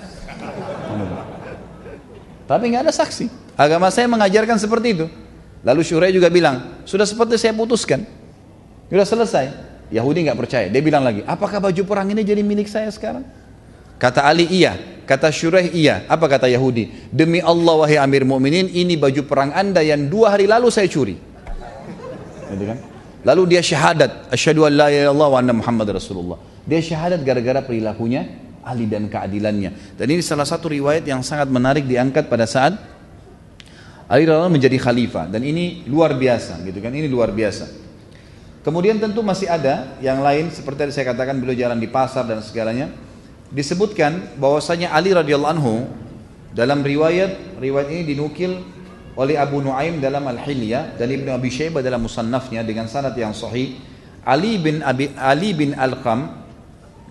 Tapi 2.48 2.64
nggak 2.72 2.88
ada 2.88 2.94
saksi. 2.96 3.28
Agama 3.60 3.92
saya 3.92 4.08
mengajarkan 4.08 4.56
seperti 4.56 4.88
itu. 4.96 5.06
Lalu 5.66 5.82
Syurai 5.84 6.16
juga 6.16 6.32
bilang, 6.32 6.80
sudah 6.88 7.04
seperti 7.04 7.36
saya 7.36 7.52
putuskan. 7.52 8.08
Sudah 8.88 9.04
selesai. 9.04 9.46
Yahudi 9.92 10.30
nggak 10.30 10.40
percaya. 10.40 10.66
Dia 10.72 10.80
bilang 10.80 11.04
lagi, 11.04 11.28
apakah 11.28 11.60
baju 11.60 11.82
perang 11.84 12.08
ini 12.08 12.24
jadi 12.24 12.40
milik 12.40 12.72
saya 12.72 12.88
sekarang? 12.88 13.28
Kata 13.98 14.24
Ali 14.24 14.48
iya, 14.48 14.78
kata 15.08 15.32
Syuraih 15.32 15.72
iya. 15.72 16.04
Apa 16.12 16.28
kata 16.28 16.52
Yahudi? 16.52 17.08
Demi 17.10 17.40
Allah 17.40 17.88
wahai 17.88 17.96
Amir 17.96 18.28
Mu'minin, 18.28 18.68
ini 18.68 19.00
baju 19.00 19.24
perang 19.24 19.56
anda 19.56 19.80
yang 19.80 20.12
dua 20.12 20.36
hari 20.36 20.46
lalu 20.46 20.68
saya 20.68 20.92
curi. 20.92 21.16
Gitu 22.52 22.64
kan? 22.68 22.78
Lalu 23.24 23.58
dia 23.58 23.64
syahadat, 23.64 24.30
asyhadu 24.30 24.68
an 24.68 24.74
la 24.76 24.88
ilaha 24.92 25.04
illallah 25.10 25.30
wa 25.32 25.38
anna 25.40 25.54
Muhammad 25.56 25.88
Rasulullah. 25.96 26.38
Dia 26.68 26.84
syahadat 26.84 27.24
gara-gara 27.24 27.64
perilakunya 27.64 28.28
Ali 28.68 28.86
dan 28.86 29.08
keadilannya. 29.08 29.96
Dan 29.96 30.08
ini 30.12 30.20
salah 30.20 30.46
satu 30.46 30.68
riwayat 30.68 31.08
yang 31.08 31.24
sangat 31.24 31.48
menarik 31.48 31.88
diangkat 31.88 32.28
pada 32.28 32.44
saat 32.44 32.76
Ali 34.08 34.24
radhiyallahu 34.24 34.56
menjadi 34.56 34.80
khalifah 34.80 35.28
dan 35.28 35.44
ini 35.44 35.84
luar 35.84 36.16
biasa 36.16 36.64
gitu 36.64 36.80
kan 36.80 36.96
ini 36.96 37.12
luar 37.12 37.28
biasa 37.36 37.88
Kemudian 38.68 39.00
tentu 39.00 39.24
masih 39.24 39.48
ada 39.48 39.96
yang 40.04 40.20
lain 40.20 40.52
seperti 40.52 40.84
yang 40.84 40.92
saya 40.92 41.16
katakan 41.16 41.40
beliau 41.40 41.56
jalan 41.56 41.80
di 41.80 41.88
pasar 41.88 42.28
dan 42.28 42.44
segalanya. 42.44 42.92
Disebutkan 43.48 44.36
bahwasanya 44.36 44.92
Ali 44.92 45.16
radhiyallahu 45.16 45.54
anhu 45.56 45.88
dalam 46.52 46.84
riwayat 46.84 47.60
riwayat 47.62 47.88
ini 47.94 48.04
dinukil 48.12 48.60
oleh 49.18 49.40
Abu 49.40 49.64
Nuaim 49.64 50.04
dalam 50.04 50.28
Al-Hilyah 50.28 51.00
dan 51.00 51.08
Ibnu 51.10 51.32
Abi 51.32 51.50
Syaibah 51.50 51.80
dalam 51.80 52.04
musannafnya 52.04 52.62
dengan 52.62 52.86
sanad 52.92 53.16
yang 53.16 53.32
sahih. 53.32 53.80
Ali 54.28 54.60
bin 54.60 54.84
Abi, 54.84 55.16
Ali 55.16 55.56
bin 55.56 55.72
Al-Qam 55.74 56.44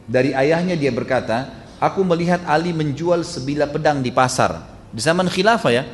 dari 0.05 0.37
ayahnya 0.37 0.77
dia 0.77 0.93
berkata, 0.93 1.49
"Aku 1.81 2.05
melihat 2.05 2.45
Ali 2.45 2.77
menjual 2.77 3.25
sebilah 3.25 3.73
pedang 3.73 4.05
di 4.05 4.13
pasar." 4.13 4.61
Di 4.93 5.01
zaman 5.01 5.27
khilafah 5.27 5.73
ya. 5.73 5.85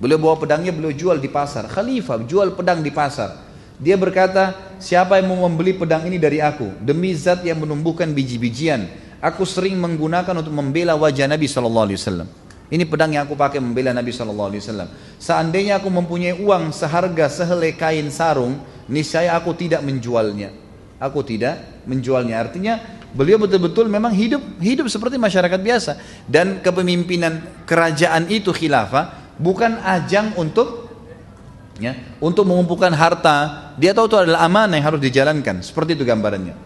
Beliau 0.00 0.16
bawa 0.16 0.40
pedangnya, 0.40 0.72
beliau 0.72 0.96
jual 0.96 1.20
di 1.20 1.28
pasar. 1.28 1.68
Khalifah 1.68 2.24
jual 2.24 2.56
pedang 2.56 2.80
di 2.80 2.88
pasar. 2.88 3.49
Dia 3.80 3.96
berkata, 3.96 4.76
siapa 4.76 5.16
yang 5.16 5.32
mau 5.32 5.48
membeli 5.48 5.72
pedang 5.72 6.04
ini 6.04 6.20
dari 6.20 6.36
aku? 6.36 6.68
Demi 6.84 7.16
zat 7.16 7.40
yang 7.48 7.64
menumbuhkan 7.64 8.12
biji-bijian. 8.12 8.84
Aku 9.24 9.48
sering 9.48 9.80
menggunakan 9.80 10.36
untuk 10.36 10.52
membela 10.52 10.92
wajah 11.00 11.24
Nabi 11.24 11.48
SAW. 11.48 12.28
Ini 12.70 12.84
pedang 12.86 13.10
yang 13.10 13.24
aku 13.24 13.34
pakai 13.34 13.56
membela 13.56 13.96
Nabi 13.96 14.12
SAW. 14.12 14.52
Seandainya 15.16 15.80
aku 15.80 15.88
mempunyai 15.88 16.36
uang 16.38 16.76
seharga 16.76 17.26
sehelai 17.32 17.72
kain 17.72 18.12
sarung, 18.12 18.60
niscaya 18.86 19.32
aku 19.34 19.56
tidak 19.56 19.80
menjualnya. 19.80 20.52
Aku 21.00 21.24
tidak 21.24 21.84
menjualnya. 21.88 22.36
Artinya 22.36 22.76
beliau 23.16 23.40
betul-betul 23.40 23.88
memang 23.88 24.12
hidup 24.12 24.60
hidup 24.60 24.92
seperti 24.92 25.16
masyarakat 25.16 25.56
biasa. 25.56 25.92
Dan 26.28 26.60
kepemimpinan 26.60 27.64
kerajaan 27.64 28.28
itu 28.28 28.52
khilafah 28.52 29.34
bukan 29.40 29.80
ajang 29.80 30.36
untuk 30.36 30.79
ya, 31.78 31.94
untuk 32.18 32.48
mengumpulkan 32.48 32.90
harta. 32.96 33.70
Dia 33.78 33.94
tahu 33.94 34.10
itu 34.10 34.16
adalah 34.18 34.42
amanah 34.42 34.80
yang 34.80 34.86
harus 34.90 35.02
dijalankan. 35.02 35.62
Seperti 35.62 35.94
itu 35.94 36.02
gambarannya. 36.02 36.56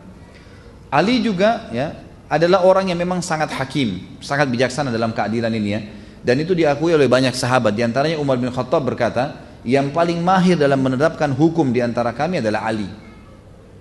Ali 0.95 1.19
juga 1.21 1.69
ya 1.75 1.93
adalah 2.31 2.65
orang 2.65 2.95
yang 2.95 2.99
memang 2.99 3.21
sangat 3.21 3.51
hakim, 3.59 4.19
sangat 4.23 4.49
bijaksana 4.49 4.89
dalam 4.95 5.11
keadilan 5.13 5.53
ini 5.53 5.69
ya. 5.69 5.81
Dan 6.25 6.41
itu 6.41 6.57
diakui 6.57 6.97
oleh 6.97 7.11
banyak 7.11 7.37
sahabat. 7.37 7.77
Di 7.77 7.85
antaranya 7.85 8.17
Umar 8.17 8.41
bin 8.41 8.49
Khattab 8.49 8.81
berkata, 8.81 9.45
yang 9.67 9.93
paling 9.93 10.25
mahir 10.25 10.57
dalam 10.57 10.81
menerapkan 10.81 11.29
hukum 11.37 11.69
di 11.69 11.85
antara 11.85 12.17
kami 12.17 12.41
adalah 12.41 12.65
Ali. 12.65 12.89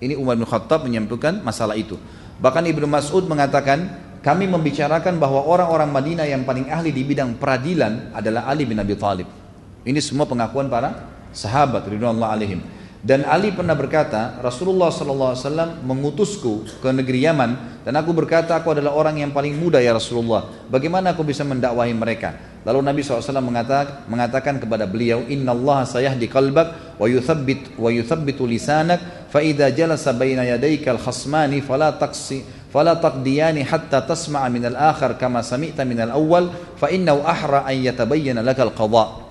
Ini 0.02 0.12
Umar 0.20 0.36
bin 0.36 0.44
Khattab 0.44 0.84
menyampaikan 0.84 1.40
masalah 1.40 1.72
itu. 1.72 1.96
Bahkan 2.36 2.68
Ibnu 2.68 2.84
Mas'ud 2.84 3.24
mengatakan, 3.24 4.04
kami 4.20 4.44
membicarakan 4.48 5.16
bahwa 5.16 5.44
orang-orang 5.44 5.88
Madinah 5.88 6.26
yang 6.28 6.44
paling 6.44 6.68
ahli 6.68 6.92
di 6.92 7.04
bidang 7.04 7.40
peradilan 7.40 8.12
adalah 8.12 8.48
Ali 8.48 8.68
bin 8.68 8.76
Abi 8.76 8.92
Thalib. 8.96 9.28
Ini 9.84 10.00
semua 10.00 10.24
pengakuan 10.24 10.68
para 10.72 11.13
sahabat 11.33 11.85
ridwanullah 11.87 12.35
alaihim. 12.35 12.61
Dan 12.99 13.23
Ali 13.23 13.55
pernah 13.55 13.79
berkata, 13.79 14.43
Rasulullah 14.43 14.91
SAW 14.91 15.79
mengutusku 15.87 16.83
ke 16.83 16.91
negeri 16.91 17.23
Yaman 17.23 17.79
dan 17.87 17.95
aku 17.95 18.11
berkata 18.11 18.59
aku 18.59 18.75
adalah 18.75 18.91
orang 18.91 19.23
yang 19.23 19.31
paling 19.31 19.55
muda 19.55 19.79
ya 19.79 19.95
Rasulullah. 19.95 20.67
Bagaimana 20.67 21.15
aku 21.15 21.23
bisa 21.23 21.47
mendakwahi 21.47 21.95
mereka? 21.95 22.35
Lalu 22.67 22.83
Nabi 22.83 22.99
SAW 22.99 23.39
mengatakan, 23.39 24.03
mengatakan 24.11 24.59
kepada 24.59 24.83
beliau, 24.83 25.23
Inna 25.31 25.55
Allah 25.55 25.87
sayahdi 25.87 26.27
qalbak 26.27 26.99
wa 26.99 27.07
yuthabbit 27.07 27.79
wa 27.79 27.87
yuthabbitu 27.87 28.43
lisanak 28.43 29.31
fa 29.31 29.39
idza 29.39 29.71
jalasa 29.71 30.11
baina 30.11 30.43
yadayka 30.43 30.91
al-khasmani 30.91 31.63
fala 31.63 31.95
taqsi 31.95 32.59
فلا 32.69 33.01
تقضيان 33.01 33.57
حتى 33.65 33.97
تسمع 34.05 34.45
من 34.53 34.61
الآخر 34.61 35.17
كما 35.17 35.41
سمعت 35.41 35.81
من 35.89 36.05
الأول 36.05 36.77
فإنه 36.77 37.17
أحرى 37.25 37.65
أن 37.65 37.75
يتبين 37.81 38.37
لك 38.45 38.59
القضاء 38.61 39.22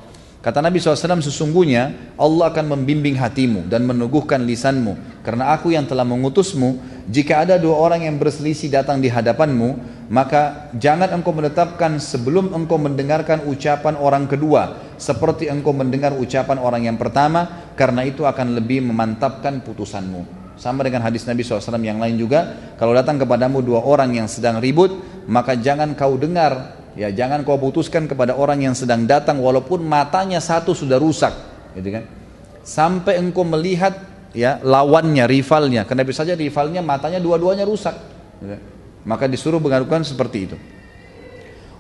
Kata 0.44 0.60
Nabi 0.60 0.76
SAW 0.76 1.24
sesungguhnya 1.24 2.12
Allah 2.20 2.52
akan 2.52 2.76
membimbing 2.76 3.16
hatimu 3.16 3.72
dan 3.72 3.88
meneguhkan 3.88 4.44
lisanmu. 4.44 5.24
Karena 5.24 5.56
aku 5.56 5.72
yang 5.72 5.88
telah 5.88 6.04
mengutusmu 6.04 6.84
jika 7.08 7.48
ada 7.48 7.56
dua 7.56 7.80
orang 7.80 8.04
yang 8.04 8.20
berselisih 8.20 8.68
datang 8.68 9.00
di 9.00 9.08
hadapanmu 9.08 10.04
maka 10.12 10.68
jangan 10.76 11.16
engkau 11.16 11.32
menetapkan 11.32 11.96
sebelum 11.96 12.52
engkau 12.52 12.76
mendengarkan 12.76 13.48
ucapan 13.48 13.96
orang 13.96 14.28
kedua 14.28 14.84
seperti 15.00 15.48
engkau 15.48 15.72
mendengar 15.72 16.12
ucapan 16.12 16.60
orang 16.60 16.92
yang 16.92 17.00
pertama 17.00 17.72
karena 17.80 18.04
itu 18.04 18.28
akan 18.28 18.60
lebih 18.60 18.84
memantapkan 18.84 19.64
putusanmu. 19.64 20.44
Sama 20.60 20.86
dengan 20.86 21.02
hadis 21.02 21.26
Nabi 21.26 21.42
SAW 21.42 21.82
yang 21.82 21.98
lain 21.98 22.20
juga, 22.20 22.76
kalau 22.78 22.94
datang 22.94 23.18
kepadamu 23.18 23.66
dua 23.66 23.82
orang 23.82 24.14
yang 24.14 24.30
sedang 24.30 24.62
ribut, 24.62 24.94
maka 25.26 25.58
jangan 25.58 25.98
kau 25.98 26.14
dengar, 26.14 26.83
ya 26.94 27.10
jangan 27.10 27.42
kau 27.42 27.58
putuskan 27.58 28.06
kepada 28.06 28.38
orang 28.38 28.62
yang 28.66 28.76
sedang 28.78 29.06
datang 29.06 29.42
walaupun 29.42 29.82
matanya 29.84 30.38
satu 30.42 30.74
sudah 30.78 30.98
rusak, 30.98 31.34
gitu 31.78 31.90
kan? 31.90 32.04
Sampai 32.64 33.20
engkau 33.20 33.44
melihat 33.44 33.98
ya 34.32 34.62
lawannya, 34.64 35.28
rivalnya, 35.28 35.84
karena 35.84 36.04
bisa 36.08 36.24
saja 36.24 36.34
rivalnya 36.34 36.80
matanya 36.80 37.20
dua-duanya 37.20 37.68
rusak. 37.68 37.96
Gitu 38.40 38.56
kan? 38.56 38.62
Maka 39.04 39.28
disuruh 39.28 39.60
mengadukan 39.60 40.08
seperti 40.08 40.38
itu. 40.48 40.58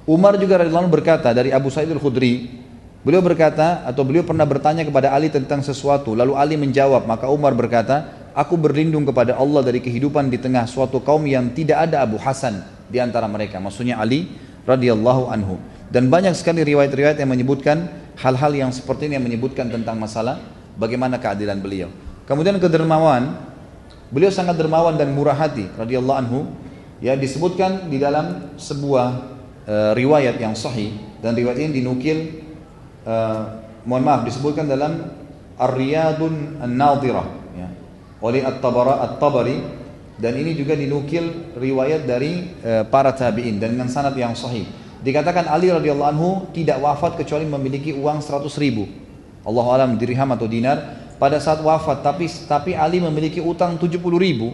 Umar 0.04 0.36
juga 0.36 0.60
radhiyallahu 0.60 0.92
berkata 0.92 1.32
dari 1.32 1.56
Abu 1.56 1.72
Sa'id 1.72 1.88
al-Khudri, 1.88 2.60
beliau 3.08 3.24
berkata 3.24 3.88
atau 3.88 4.04
beliau 4.04 4.28
pernah 4.28 4.44
bertanya 4.44 4.84
kepada 4.84 5.16
Ali 5.16 5.32
tentang 5.32 5.64
sesuatu, 5.64 6.12
lalu 6.12 6.36
Ali 6.36 6.60
menjawab, 6.60 7.08
maka 7.08 7.32
Umar 7.32 7.56
berkata, 7.56 8.24
Aku 8.34 8.58
berlindung 8.58 9.06
kepada 9.06 9.38
Allah 9.38 9.62
dari 9.62 9.78
kehidupan 9.78 10.26
di 10.34 10.42
tengah 10.42 10.66
suatu 10.66 10.98
kaum 11.06 11.22
yang 11.30 11.54
tidak 11.54 11.86
ada 11.86 12.02
Abu 12.02 12.18
Hasan 12.18 12.66
di 12.90 12.98
antara 12.98 13.30
mereka. 13.30 13.62
Maksudnya 13.62 14.02
Ali 14.02 14.26
radhiyallahu 14.68 15.30
anhu. 15.30 15.60
Dan 15.94 16.10
banyak 16.10 16.34
sekali 16.34 16.66
riwayat-riwayat 16.66 17.22
yang 17.22 17.30
menyebutkan 17.30 17.90
hal-hal 18.18 18.52
yang 18.54 18.72
seperti 18.74 19.10
ini 19.10 19.22
yang 19.22 19.26
menyebutkan 19.26 19.70
tentang 19.70 20.02
masalah 20.02 20.42
bagaimana 20.78 21.22
keadilan 21.22 21.62
beliau. 21.62 21.90
Kemudian 22.26 22.58
kedermawan, 22.58 23.38
beliau 24.10 24.34
sangat 24.34 24.58
dermawan 24.58 24.98
dan 24.98 25.14
murah 25.14 25.38
hati 25.38 25.70
radhiyallahu 25.78 26.18
anhu. 26.18 26.40
Ya 27.04 27.20
disebutkan 27.20 27.92
di 27.92 28.00
dalam 28.00 28.56
sebuah 28.56 29.08
uh, 29.68 29.92
riwayat 29.92 30.40
yang 30.40 30.56
sahih 30.56 30.96
dan 31.20 31.36
riwayat 31.36 31.60
ini 31.60 31.84
dinukil 31.84 32.48
uh, 33.04 33.60
mohon 33.84 34.08
maaf 34.08 34.24
disebutkan 34.24 34.72
dalam 34.72 35.12
Ar-Riyadun 35.60 36.64
An-Nadirah 36.64 37.44
oleh 38.24 38.40
At-Tabari 38.40 39.83
dan 40.18 40.38
ini 40.38 40.54
juga 40.54 40.78
dinukil 40.78 41.56
riwayat 41.58 42.06
dari 42.06 42.54
e, 42.62 42.86
para 42.86 43.10
tabi'in 43.10 43.58
dan 43.58 43.74
dengan 43.74 43.90
sanad 43.90 44.14
yang 44.14 44.38
sahih. 44.38 44.70
Dikatakan 45.02 45.50
Ali 45.50 45.74
radhiyallahu 45.74 46.10
anhu 46.16 46.30
tidak 46.54 46.80
wafat 46.80 47.18
kecuali 47.20 47.44
memiliki 47.44 47.92
uang 47.92 48.22
100 48.22 48.46
ribu. 48.62 48.88
Allah 49.44 49.66
alam 49.76 50.00
dirham 50.00 50.30
atau 50.32 50.48
dinar 50.48 51.04
pada 51.20 51.42
saat 51.42 51.60
wafat 51.60 52.00
tapi 52.06 52.30
tapi 52.48 52.72
Ali 52.78 53.02
memiliki 53.04 53.42
utang 53.44 53.76
70 53.76 54.00
ribu. 54.16 54.54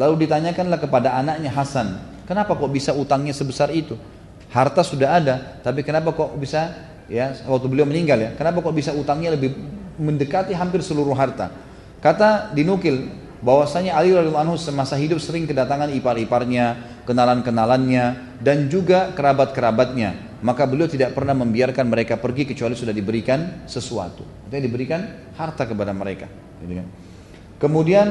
Lalu 0.00 0.24
ditanyakanlah 0.24 0.80
kepada 0.80 1.12
anaknya 1.12 1.52
Hasan, 1.52 2.00
kenapa 2.24 2.56
kok 2.56 2.72
bisa 2.72 2.96
utangnya 2.96 3.36
sebesar 3.36 3.68
itu? 3.68 4.00
Harta 4.48 4.80
sudah 4.80 5.20
ada, 5.20 5.60
tapi 5.60 5.84
kenapa 5.84 6.16
kok 6.16 6.32
bisa 6.40 6.72
ya 7.04 7.36
waktu 7.44 7.68
beliau 7.68 7.84
meninggal 7.84 8.16
ya, 8.16 8.30
kenapa 8.32 8.64
kok 8.64 8.72
bisa 8.72 8.96
utangnya 8.96 9.36
lebih 9.36 9.52
mendekati 10.00 10.56
hampir 10.56 10.80
seluruh 10.80 11.12
harta? 11.12 11.52
Kata 12.00 12.56
dinukil 12.56 13.12
bahwasanya 13.40 13.96
Ali 13.96 14.12
radhiyallahu 14.12 14.52
anhu 14.52 14.56
semasa 14.60 14.96
hidup 15.00 15.18
sering 15.20 15.48
kedatangan 15.48 15.88
ipar-iparnya, 15.96 17.00
kenalan-kenalannya 17.08 18.36
dan 18.40 18.68
juga 18.68 19.12
kerabat-kerabatnya. 19.16 20.40
Maka 20.40 20.64
beliau 20.64 20.88
tidak 20.88 21.12
pernah 21.12 21.36
membiarkan 21.36 21.84
mereka 21.84 22.16
pergi 22.16 22.48
kecuali 22.48 22.72
sudah 22.72 22.96
diberikan 22.96 23.68
sesuatu. 23.68 24.24
Artinya 24.48 24.62
diberikan 24.64 25.00
harta 25.36 25.68
kepada 25.68 25.92
mereka. 25.92 26.28
Gitu 26.64 26.80
kan. 26.80 26.86
Kemudian 27.60 28.08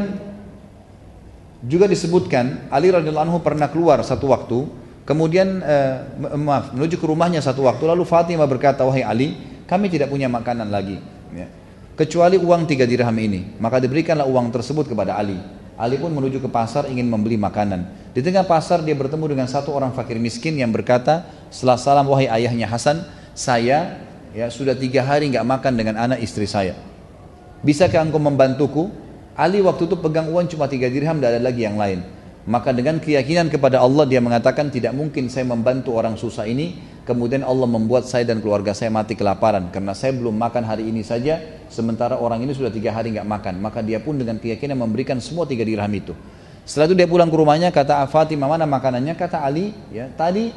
juga 1.66 1.90
disebutkan 1.90 2.70
Ali 2.70 2.94
radhiyallahu 2.94 3.26
anhu 3.34 3.40
pernah 3.42 3.66
keluar 3.70 4.02
satu 4.06 4.30
waktu, 4.30 4.70
kemudian 5.10 5.62
eh, 5.66 5.96
maaf 6.38 6.74
menuju 6.78 7.02
ke 7.02 7.06
rumahnya 7.06 7.42
satu 7.42 7.66
waktu 7.66 7.82
lalu 7.90 8.06
Fatimah 8.06 8.46
berkata 8.46 8.86
wahai 8.86 9.02
Ali, 9.02 9.34
kami 9.66 9.90
tidak 9.90 10.14
punya 10.14 10.30
makanan 10.30 10.70
lagi. 10.70 11.02
Ya 11.34 11.59
kecuali 12.00 12.39
uang 12.39 12.63
tiga 12.63 12.88
dirham 12.88 13.12
ini. 13.20 13.60
Maka 13.60 13.84
diberikanlah 13.84 14.24
uang 14.24 14.56
tersebut 14.56 14.88
kepada 14.88 15.20
Ali. 15.20 15.36
Ali 15.75 16.00
pun 16.00 16.15
menuju 16.15 16.39
ke 16.39 16.48
pasar 16.48 16.88
ingin 16.88 17.12
membeli 17.12 17.36
makanan. 17.36 18.12
Di 18.15 18.24
tengah 18.24 18.48
pasar 18.48 18.79
dia 18.88 18.96
bertemu 18.96 19.36
dengan 19.36 19.48
satu 19.51 19.75
orang 19.75 19.91
fakir 19.91 20.15
miskin 20.15 20.56
yang 20.56 20.72
berkata, 20.72 21.27
setelah 21.51 21.75
salam 21.75 22.08
wahai 22.08 22.32
ayahnya 22.32 22.72
Hasan, 22.72 23.03
saya 23.36 24.00
ya 24.32 24.48
sudah 24.48 24.79
tiga 24.79 25.03
hari 25.03 25.27
nggak 25.27 25.44
makan 25.44 25.75
dengan 25.75 25.96
anak 26.00 26.24
istri 26.24 26.48
saya. 26.48 26.79
Bisakah 27.63 28.08
engkau 28.08 28.24
membantuku? 28.24 28.88
Ali 29.36 29.60
waktu 29.60 29.88
itu 29.88 29.96
pegang 30.00 30.32
uang 30.32 30.51
cuma 30.51 30.68
tiga 30.72 30.88
dirham, 30.88 31.20
tidak 31.20 31.36
ada 31.36 31.41
lagi 31.44 31.63
yang 31.63 31.79
lain. 31.79 32.03
Maka 32.48 32.72
dengan 32.72 33.00
keyakinan 33.00 33.51
kepada 33.51 33.84
Allah 33.84 34.08
dia 34.08 34.24
mengatakan 34.24 34.72
tidak 34.72 34.96
mungkin 34.96 35.27
saya 35.27 35.48
membantu 35.48 35.96
orang 35.96 36.15
susah 36.15 36.48
ini 36.48 36.75
kemudian 37.10 37.42
Allah 37.42 37.66
membuat 37.66 38.06
saya 38.06 38.22
dan 38.30 38.38
keluarga 38.38 38.78
saya 38.78 38.94
mati 38.94 39.18
kelaparan. 39.18 39.74
Karena 39.74 39.98
saya 39.98 40.13
belum 40.13 40.38
makan 40.38 40.62
hari 40.62 40.86
ini 40.86 41.01
saja 41.01 41.42
sementara 41.66 42.22
orang 42.22 42.46
ini 42.46 42.54
sudah 42.54 42.70
tiga 42.70 42.94
hari 42.94 43.18
nggak 43.18 43.25
makan. 43.25 43.58
Maka 43.58 43.82
dia 43.82 43.98
pun 43.98 44.22
dengan 44.22 44.38
keyakinan 44.38 44.78
memberikan 44.78 45.18
semua 45.18 45.50
tiga 45.50 45.66
dirham 45.66 45.89
itu. 45.89 46.13
Setelah 46.70 46.94
itu 46.94 46.96
dia 47.01 47.10
pulang 47.10 47.34
ke 47.34 47.38
rumahnya 47.42 47.74
kata 47.74 48.06
Fatimah 48.13 48.46
mana 48.46 48.70
makanannya? 48.70 49.18
Kata 49.18 49.42
Ali 49.42 49.74
ya 49.89 50.06
tadi 50.13 50.54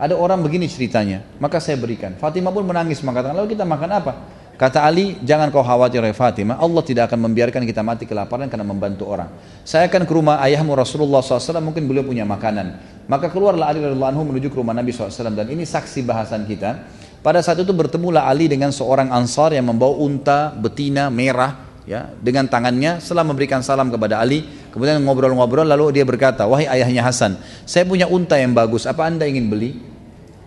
ada 0.00 0.16
orang 0.16 0.40
begini 0.40 0.64
ceritanya. 0.64 1.20
Maka 1.36 1.60
saya 1.60 1.76
berikan. 1.76 2.16
Fatimah 2.16 2.48
pun 2.48 2.64
menangis 2.64 3.04
mengatakan 3.04 3.36
lalu 3.36 3.52
kita 3.52 3.68
makan 3.68 3.90
apa 3.92 4.39
Kata 4.60 4.84
Ali, 4.84 5.16
jangan 5.24 5.48
kau 5.48 5.64
khawatir 5.64 6.04
ya 6.04 6.12
Fatimah, 6.12 6.60
Allah 6.60 6.84
tidak 6.84 7.08
akan 7.08 7.32
membiarkan 7.32 7.64
kita 7.64 7.80
mati 7.80 8.04
kelaparan 8.04 8.44
karena 8.44 8.60
membantu 8.60 9.08
orang. 9.08 9.32
Saya 9.64 9.88
akan 9.88 10.04
ke 10.04 10.12
rumah 10.12 10.36
ayahmu 10.44 10.76
Rasulullah 10.76 11.24
SAW, 11.24 11.64
mungkin 11.64 11.88
beliau 11.88 12.04
punya 12.04 12.28
makanan. 12.28 12.76
Maka 13.08 13.32
keluarlah 13.32 13.72
Ali 13.72 13.80
radhiyallahu 13.80 14.12
anhu 14.12 14.28
menuju 14.28 14.52
ke 14.52 14.60
rumah 14.60 14.76
Nabi 14.76 14.92
SAW 14.92 15.32
dan 15.32 15.48
ini 15.48 15.64
saksi 15.64 16.04
bahasan 16.04 16.44
kita. 16.44 16.76
Pada 17.24 17.40
saat 17.40 17.56
itu 17.64 17.72
bertemulah 17.72 18.28
Ali 18.28 18.52
dengan 18.52 18.68
seorang 18.68 19.08
ansar 19.08 19.56
yang 19.56 19.64
membawa 19.64 19.96
unta 19.96 20.52
betina 20.52 21.08
merah 21.08 21.56
ya 21.88 22.12
dengan 22.20 22.44
tangannya 22.44 23.00
setelah 23.00 23.24
memberikan 23.24 23.64
salam 23.64 23.88
kepada 23.88 24.20
Ali 24.20 24.44
kemudian 24.70 25.00
ngobrol-ngobrol 25.00 25.64
lalu 25.64 25.96
dia 25.96 26.04
berkata 26.04 26.44
wahai 26.44 26.68
ayahnya 26.68 27.02
Hasan 27.02 27.40
saya 27.64 27.88
punya 27.88 28.06
unta 28.06 28.36
yang 28.36 28.52
bagus 28.52 28.84
apa 28.84 29.08
anda 29.08 29.24
ingin 29.24 29.48
beli 29.48 29.89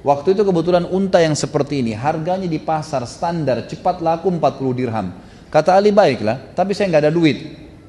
Waktu 0.04 0.36
itu 0.36 0.44
kebetulan 0.44 0.84
unta 0.84 1.24
yang 1.24 1.32
seperti 1.32 1.80
ini 1.80 1.96
harganya 1.96 2.44
di 2.44 2.60
pasar 2.60 3.08
standar 3.08 3.64
cepat 3.72 4.04
laku 4.04 4.28
40 4.28 4.76
dirham. 4.76 5.16
Kata 5.48 5.80
Ali 5.80 5.96
baiklah, 5.96 6.52
tapi 6.52 6.76
saya 6.76 6.92
nggak 6.92 7.04
ada 7.08 7.14
duit. 7.14 7.38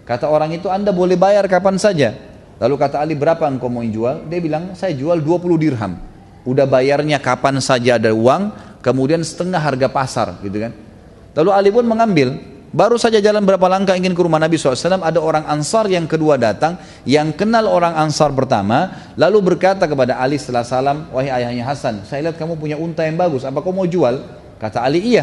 Kata 0.07 0.31
orang 0.31 0.55
itu 0.55 0.71
Anda 0.71 0.95
boleh 0.95 1.19
bayar 1.19 1.43
kapan 1.51 1.75
saja. 1.75 2.15
Lalu 2.63 2.75
kata 2.79 3.03
Ali 3.03 3.19
berapa 3.19 3.43
engkau 3.51 3.67
mau 3.67 3.83
jual? 3.83 4.31
Dia 4.31 4.39
bilang 4.39 4.79
saya 4.79 4.95
jual 4.95 5.19
20 5.19 5.59
dirham. 5.59 5.99
Udah 6.47 6.71
bayarnya 6.71 7.19
kapan 7.19 7.59
saja 7.59 7.99
ada 7.99 8.15
uang, 8.15 8.55
kemudian 8.79 9.19
setengah 9.27 9.59
harga 9.59 9.91
pasar 9.91 10.39
gitu 10.39 10.71
kan. 10.71 10.71
Lalu 11.35 11.51
Ali 11.51 11.71
pun 11.75 11.83
mengambil, 11.83 12.39
Baru 12.75 12.99
saja 12.99 13.23
jalan 13.23 13.47
berapa 13.47 13.71
langkah 13.71 13.95
ingin 13.95 14.19
ke 14.19 14.23
rumah 14.27 14.43
Nabi 14.43 14.59
SAW, 14.59 14.99
ada 14.99 15.23
orang 15.23 15.47
Ansar 15.47 15.87
yang 15.87 16.11
kedua 16.11 16.35
datang, 16.35 16.75
yang 17.07 17.31
kenal 17.31 17.71
orang 17.71 17.95
Ansar 17.95 18.35
pertama, 18.35 19.15
lalu 19.15 19.55
berkata 19.55 19.87
kepada 19.87 20.19
Ali 20.19 20.43
setelah 20.43 20.67
salam, 20.67 21.07
wahai 21.15 21.31
ayahnya 21.31 21.71
Hasan, 21.71 22.03
saya 22.03 22.27
lihat 22.27 22.35
kamu 22.35 22.59
punya 22.59 22.75
unta 22.75 23.07
yang 23.07 23.15
bagus, 23.15 23.47
apa 23.47 23.63
kau 23.63 23.71
mau 23.71 23.87
jual? 23.87 24.27
Kata 24.59 24.83
Ali, 24.83 25.07
iya. 25.07 25.23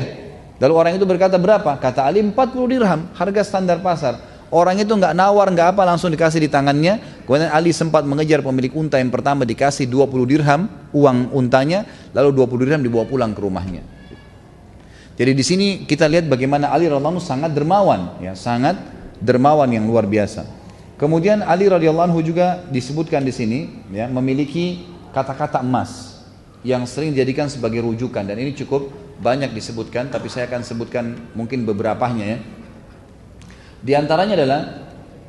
Lalu 0.63 0.74
orang 0.79 0.91
itu 0.96 1.03
berkata 1.03 1.36
berapa? 1.36 1.75
Kata 1.75 2.08
Ali 2.08 2.24
40 2.24 2.72
dirham, 2.72 3.12
harga 3.20 3.43
standar 3.43 3.84
pasar. 3.84 4.15
Orang 4.48 4.79
itu 4.79 4.96
nggak 4.96 5.12
nawar, 5.12 5.51
nggak 5.51 5.75
apa, 5.75 5.84
langsung 5.84 6.08
dikasih 6.08 6.48
di 6.48 6.48
tangannya. 6.48 7.27
Kemudian 7.27 7.51
Ali 7.51 7.75
sempat 7.75 8.08
mengejar 8.08 8.39
pemilik 8.39 8.72
unta 8.79 8.96
yang 8.96 9.12
pertama 9.12 9.43
dikasih 9.43 9.91
20 9.91 10.24
dirham 10.24 10.72
uang 10.96 11.36
untanya, 11.36 11.84
lalu 12.15 12.48
20 12.48 12.63
dirham 12.63 12.79
dibawa 12.79 13.03
pulang 13.03 13.36
ke 13.36 13.43
rumahnya. 13.43 14.00
Jadi 15.20 15.32
di 15.36 15.44
sini 15.44 15.68
kita 15.84 16.08
lihat 16.08 16.32
bagaimana 16.32 16.72
Ali 16.72 16.88
radhiyallahu 16.88 17.20
sangat 17.20 17.51
dermawan, 17.51 18.18
ya, 18.24 18.32
sangat 18.32 18.80
dermawan 19.20 19.68
yang 19.68 19.84
luar 19.84 20.08
biasa. 20.08 20.48
Kemudian 20.96 21.44
Ali 21.44 21.68
radhiyallahu 21.68 22.13
anhu 22.13 22.22
juga 22.24 22.63
disebutkan 22.72 23.25
di 23.25 23.34
sini 23.34 23.60
ya, 23.91 24.08
memiliki 24.08 24.88
kata-kata 25.12 25.60
emas 25.60 26.24
yang 26.62 26.86
sering 26.86 27.12
dijadikan 27.12 27.50
sebagai 27.50 27.82
rujukan 27.82 28.22
dan 28.22 28.38
ini 28.38 28.53
cukup 28.53 28.94
banyak 29.22 29.53
disebutkan 29.53 30.10
tapi 30.13 30.30
saya 30.30 30.46
akan 30.50 30.62
sebutkan 30.62 31.18
mungkin 31.36 31.65
beberapanya 31.68 32.38
ya. 32.38 32.39
Di 33.82 33.94
antaranya 33.98 34.38
adalah 34.38 34.62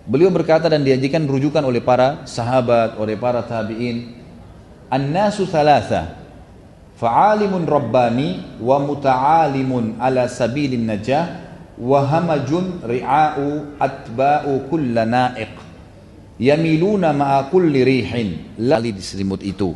beliau 0.04 0.28
berkata 0.28 0.68
dan 0.68 0.84
diajikan 0.84 1.24
rujukan 1.24 1.64
oleh 1.64 1.80
para 1.80 2.22
sahabat, 2.28 3.00
oleh 3.00 3.16
para 3.16 3.40
tabi'in, 3.40 4.12
"An-nasu 4.92 5.48
thalatha 5.48 6.21
fa'alimun 7.02 7.66
rabbani 7.66 8.62
wa 8.62 8.78
muta'alimun 8.78 9.98
ala 9.98 10.30
sabilin 10.30 10.86
najah 10.86 11.42
wa 11.74 11.98
hamajun 12.06 12.78
ri'a'u 12.86 13.74
atba'u 13.82 14.70
kulla 14.70 15.02
na'iq. 15.02 15.50
Yamiluna 16.38 17.10
ma'a 17.10 17.50
kulli 17.50 17.82
rihin. 17.82 18.54
Lali 18.62 18.94
di 18.94 19.02
selimut 19.02 19.42
itu. 19.42 19.74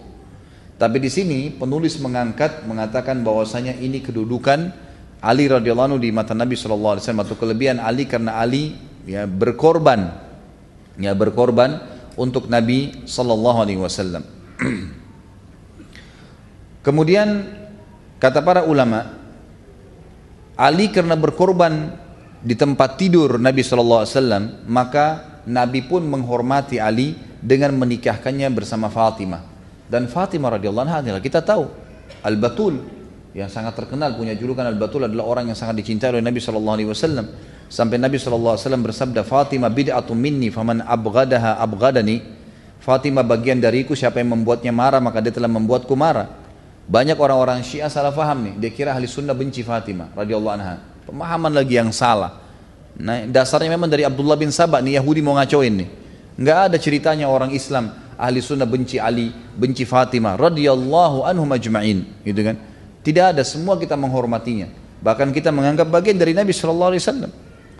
Tapi 0.78 1.02
di 1.02 1.10
sini 1.10 1.50
penulis 1.50 1.98
mengangkat 1.98 2.62
mengatakan 2.68 3.26
bahwasanya 3.26 3.74
ini 3.74 3.98
kedudukan 3.98 4.86
Ali 5.24 5.48
radhiyallahu 5.48 5.96
anhu 5.96 5.98
di 5.98 6.12
mata 6.12 6.36
Nabi 6.36 6.54
sallallahu 6.54 6.94
alaihi 7.00 7.02
wasallam. 7.02 7.24
Atau 7.26 7.36
kelebihan 7.40 7.82
Ali 7.82 8.06
karena 8.06 8.38
Ali 8.38 8.78
ya 9.02 9.26
berkorban. 9.26 10.14
Ya 11.00 11.10
berkorban 11.16 11.82
untuk 12.16 12.46
Nabi 12.48 13.04
sallallahu 13.04 13.58
alaihi 13.60 13.80
wasallam 13.80 14.24
Kemudian 16.86 17.42
kata 18.22 18.46
para 18.46 18.62
ulama, 18.62 19.10
Ali 20.54 20.86
karena 20.94 21.18
berkorban 21.18 21.98
di 22.38 22.54
tempat 22.54 22.94
tidur 22.94 23.42
Nabi 23.42 23.66
SAW, 23.66 24.06
maka 24.70 25.42
Nabi 25.50 25.82
pun 25.82 26.06
menghormati 26.06 26.78
Ali 26.78 27.18
dengan 27.42 27.74
menikahkannya 27.74 28.46
bersama 28.54 28.86
Fatimah. 28.86 29.42
Dan 29.90 30.06
Fatimah 30.06 30.54
radhiyallahu 30.54 30.86
anha 30.86 31.18
kita 31.18 31.42
tahu 31.42 31.66
Al-Batul 32.22 32.78
yang 33.34 33.50
sangat 33.50 33.74
terkenal 33.74 34.14
punya 34.14 34.38
julukan 34.38 34.70
Al-Batul 34.70 35.10
adalah 35.10 35.26
orang 35.26 35.50
yang 35.50 35.58
sangat 35.58 35.82
dicintai 35.82 36.14
oleh 36.14 36.22
Nabi 36.22 36.38
SAW. 36.38 36.86
Sampai 37.66 37.98
Nabi 37.98 38.14
SAW 38.14 38.62
bersabda 38.62 39.26
Fatimah 39.26 39.74
bid'atun 39.74 40.14
minni 40.14 40.54
faman 40.54 40.86
abghadaha 40.86 41.58
abghadani. 41.58 42.22
Fatimah 42.78 43.26
bagian 43.26 43.58
dariku 43.58 43.98
siapa 43.98 44.22
yang 44.22 44.38
membuatnya 44.38 44.70
marah 44.70 45.02
maka 45.02 45.18
dia 45.18 45.34
telah 45.34 45.50
membuatku 45.50 45.90
marah. 45.98 46.45
Banyak 46.86 47.18
orang-orang 47.18 47.66
Syiah 47.66 47.90
salah 47.90 48.14
faham 48.14 48.46
nih, 48.46 48.54
dia 48.62 48.70
kira 48.70 48.94
ahli 48.94 49.10
sunnah 49.10 49.34
benci 49.34 49.66
Fatimah 49.66 50.14
radhiyallahu 50.14 50.54
anha. 50.54 50.78
Pemahaman 51.02 51.50
lagi 51.50 51.74
yang 51.74 51.90
salah. 51.90 52.38
Nah, 52.96 53.26
dasarnya 53.26 53.74
memang 53.74 53.90
dari 53.90 54.06
Abdullah 54.06 54.38
bin 54.38 54.54
Sabah 54.54 54.78
nih 54.78 55.02
Yahudi 55.02 55.20
mau 55.20 55.34
ngacoin 55.34 55.74
nih. 55.82 55.88
Enggak 56.38 56.58
ada 56.70 56.76
ceritanya 56.78 57.26
orang 57.26 57.50
Islam 57.50 57.90
ahli 58.16 58.38
sunnah 58.40 58.64
benci 58.64 58.96
Ali, 58.96 59.34
benci 59.58 59.84
Fatimah 59.84 60.38
radhiyallahu 60.38 61.26
anhum 61.26 61.48
ajma'in, 61.52 62.22
gitu 62.24 62.40
kan. 62.40 62.56
Tidak 63.04 63.24
ada, 63.36 63.42
semua 63.46 63.78
kita 63.78 63.94
menghormatinya. 63.94 64.66
Bahkan 65.02 65.30
kita 65.30 65.54
menganggap 65.54 65.86
bagian 65.86 66.18
dari 66.18 66.32
Nabi 66.34 66.50
sallallahu 66.50 66.90
alaihi 66.96 67.02
wasallam. 67.04 67.30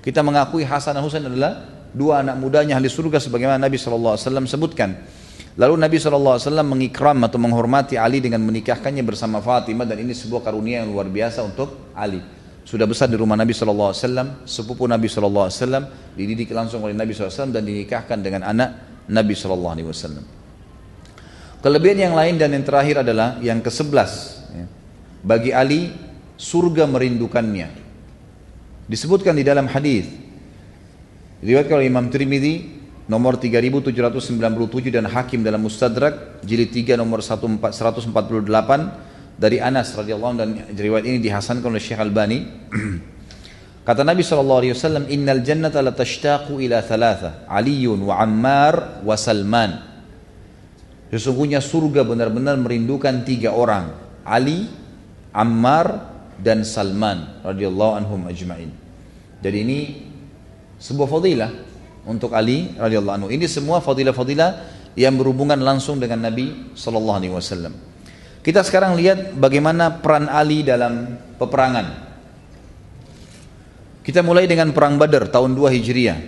Kita 0.05 0.23
mengakui 0.23 0.63
Hasan 0.63 0.95
dan 0.95 1.03
Husain 1.03 1.25
adalah 1.27 1.67
dua 1.91 2.23
anak 2.23 2.39
mudanya 2.39 2.79
ahli 2.79 2.87
surga 2.87 3.19
sebagaimana 3.19 3.59
Nabi 3.59 3.75
sallallahu 3.75 4.15
alaihi 4.15 4.27
wasallam 4.29 4.47
sebutkan. 4.47 4.91
Lalu 5.57 5.75
Nabi 5.81 5.97
SAW 5.97 6.37
mengikram 6.61 7.17
atau 7.25 7.41
menghormati 7.41 7.97
Ali 7.97 8.21
dengan 8.21 8.45
menikahkannya 8.45 9.01
bersama 9.01 9.41
Fatimah 9.41 9.89
dan 9.89 10.05
ini 10.05 10.13
sebuah 10.13 10.45
karunia 10.45 10.85
yang 10.85 10.93
luar 10.93 11.09
biasa 11.09 11.41
untuk 11.49 11.97
Ali. 11.97 12.21
Sudah 12.67 12.85
besar 12.85 13.09
di 13.09 13.17
rumah 13.17 13.41
Nabi 13.41 13.57
SAW, 13.57 14.45
sepupu 14.45 14.85
Nabi 14.85 15.09
SAW, 15.09 15.49
dididik 16.13 16.53
langsung 16.53 16.85
oleh 16.85 16.93
Nabi 16.93 17.17
SAW 17.17 17.55
dan 17.55 17.63
dinikahkan 17.65 18.21
dengan 18.21 18.45
anak 18.45 18.71
Nabi 19.09 19.33
SAW. 19.33 20.37
Kelebihan 21.65 21.99
yang 22.11 22.15
lain 22.15 22.37
dan 22.37 22.53
yang 22.53 22.67
terakhir 22.67 23.01
adalah 23.01 23.41
yang 23.41 23.65
ke-11. 23.65 24.11
Ya. 24.53 24.67
Bagi 25.25 25.51
Ali, 25.57 25.89
surga 26.37 26.85
merindukannya. 26.85 27.73
Disebutkan 28.87 29.33
di 29.33 29.43
dalam 29.47 29.73
hadis. 29.73 30.05
Diriwayatkan 31.41 31.75
oleh 31.81 31.89
Imam 31.89 32.07
Tirmidzi 32.13 32.55
nomor 33.07 33.39
3797 33.39 34.91
dan 34.91 35.07
Hakim 35.07 35.47
dalam 35.47 35.63
Mustadrak 35.63 36.43
jilid 36.43 36.75
3 36.75 36.99
nomor 36.99 37.23
148 37.23 37.63
dari 39.39 39.63
Anas 39.63 39.95
radhiyallahu 39.95 40.35
dan 40.39 40.49
riwayat 40.75 41.07
ini 41.07 41.19
dihasankan 41.23 41.71
oleh 41.71 41.83
Syekh 41.83 42.03
Albani. 42.03 42.43
Kata 43.87 44.03
Nabi 44.03 44.27
SAW, 44.27 45.07
Innal 45.07 45.47
jannata 45.47 45.79
la 45.79 45.95
tashtaqu 45.95 46.59
ila 46.59 46.83
thalatha, 46.83 47.47
Aliyun 47.47 48.03
wa 48.03 48.19
Ammar 48.19 49.07
wa 49.07 49.15
Salman. 49.15 49.79
Sesungguhnya 51.07 51.63
surga 51.63 52.03
benar-benar 52.03 52.59
merindukan 52.59 53.23
tiga 53.23 53.55
orang, 53.55 53.95
Ali, 54.27 54.67
Ammar, 55.31 56.17
dan 56.43 56.67
Salman 56.67 57.47
radhiyallahu 57.47 57.93
anhum 57.97 58.27
ajma'in. 58.27 58.75
Jadi 59.39 59.59
ini 59.63 59.79
sebuah 60.83 61.09
fadilah 61.09 61.51
untuk 62.07 62.33
Ali 62.33 62.73
radhiyallahu 62.79 63.17
anhu. 63.19 63.29
Ini 63.29 63.45
semua 63.51 63.83
fadilah-fadilah 63.83 64.51
yang 64.97 65.19
berhubungan 65.19 65.59
langsung 65.61 66.01
dengan 66.01 66.25
Nabi 66.25 66.73
sallallahu 66.73 67.19
alaihi 67.21 67.35
wasallam. 67.35 67.75
Kita 68.41 68.63
sekarang 68.63 68.95
lihat 68.95 69.35
bagaimana 69.35 69.99
peran 69.99 70.31
Ali 70.31 70.63
dalam 70.63 71.19
peperangan. 71.37 72.07
Kita 74.07 74.23
mulai 74.23 74.47
dengan 74.47 74.71
perang 74.71 74.95
Badar 74.95 75.27
tahun 75.27 75.59
2 75.59 75.67
Hijriah. 75.75 76.19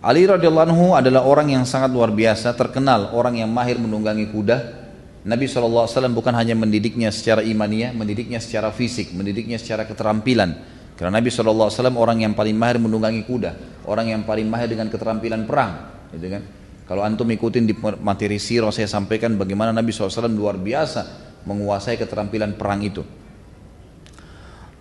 Ali 0.00 0.24
radhiyallahu 0.24 0.66
anhu 0.72 0.86
adalah 0.96 1.28
orang 1.28 1.52
yang 1.52 1.68
sangat 1.68 1.92
luar 1.92 2.08
biasa, 2.08 2.56
terkenal 2.56 3.12
orang 3.12 3.44
yang 3.44 3.52
mahir 3.52 3.76
menunggangi 3.76 4.32
kuda. 4.32 4.56
Nabi 5.28 5.44
SAW 5.44 6.08
bukan 6.16 6.32
hanya 6.32 6.56
mendidiknya 6.56 7.12
secara 7.12 7.44
imaniah, 7.44 7.92
mendidiknya 7.92 8.40
secara 8.40 8.72
fisik, 8.72 9.12
mendidiknya 9.12 9.60
secara 9.60 9.84
keterampilan. 9.84 10.56
Karena 10.98 11.22
Nabi 11.22 11.30
SAW 11.30 11.70
orang 11.94 12.26
yang 12.26 12.34
paling 12.34 12.58
mahir 12.58 12.82
menunggangi 12.82 13.22
kuda, 13.22 13.54
orang 13.86 14.10
yang 14.10 14.26
paling 14.26 14.50
mahir 14.50 14.66
dengan 14.66 14.90
keterampilan 14.90 15.46
perang, 15.46 15.94
gitu 16.10 16.26
kan? 16.26 16.42
Kalau 16.90 17.06
antum 17.06 17.30
ikutin 17.30 17.70
di 17.70 17.74
materi 18.02 18.42
sirah 18.42 18.74
saya 18.74 18.90
sampaikan 18.90 19.38
bagaimana 19.38 19.70
Nabi 19.70 19.94
SAW 19.94 20.26
luar 20.26 20.58
biasa 20.58 21.30
menguasai 21.46 21.94
keterampilan 22.02 22.58
perang 22.58 22.82
itu. 22.82 23.06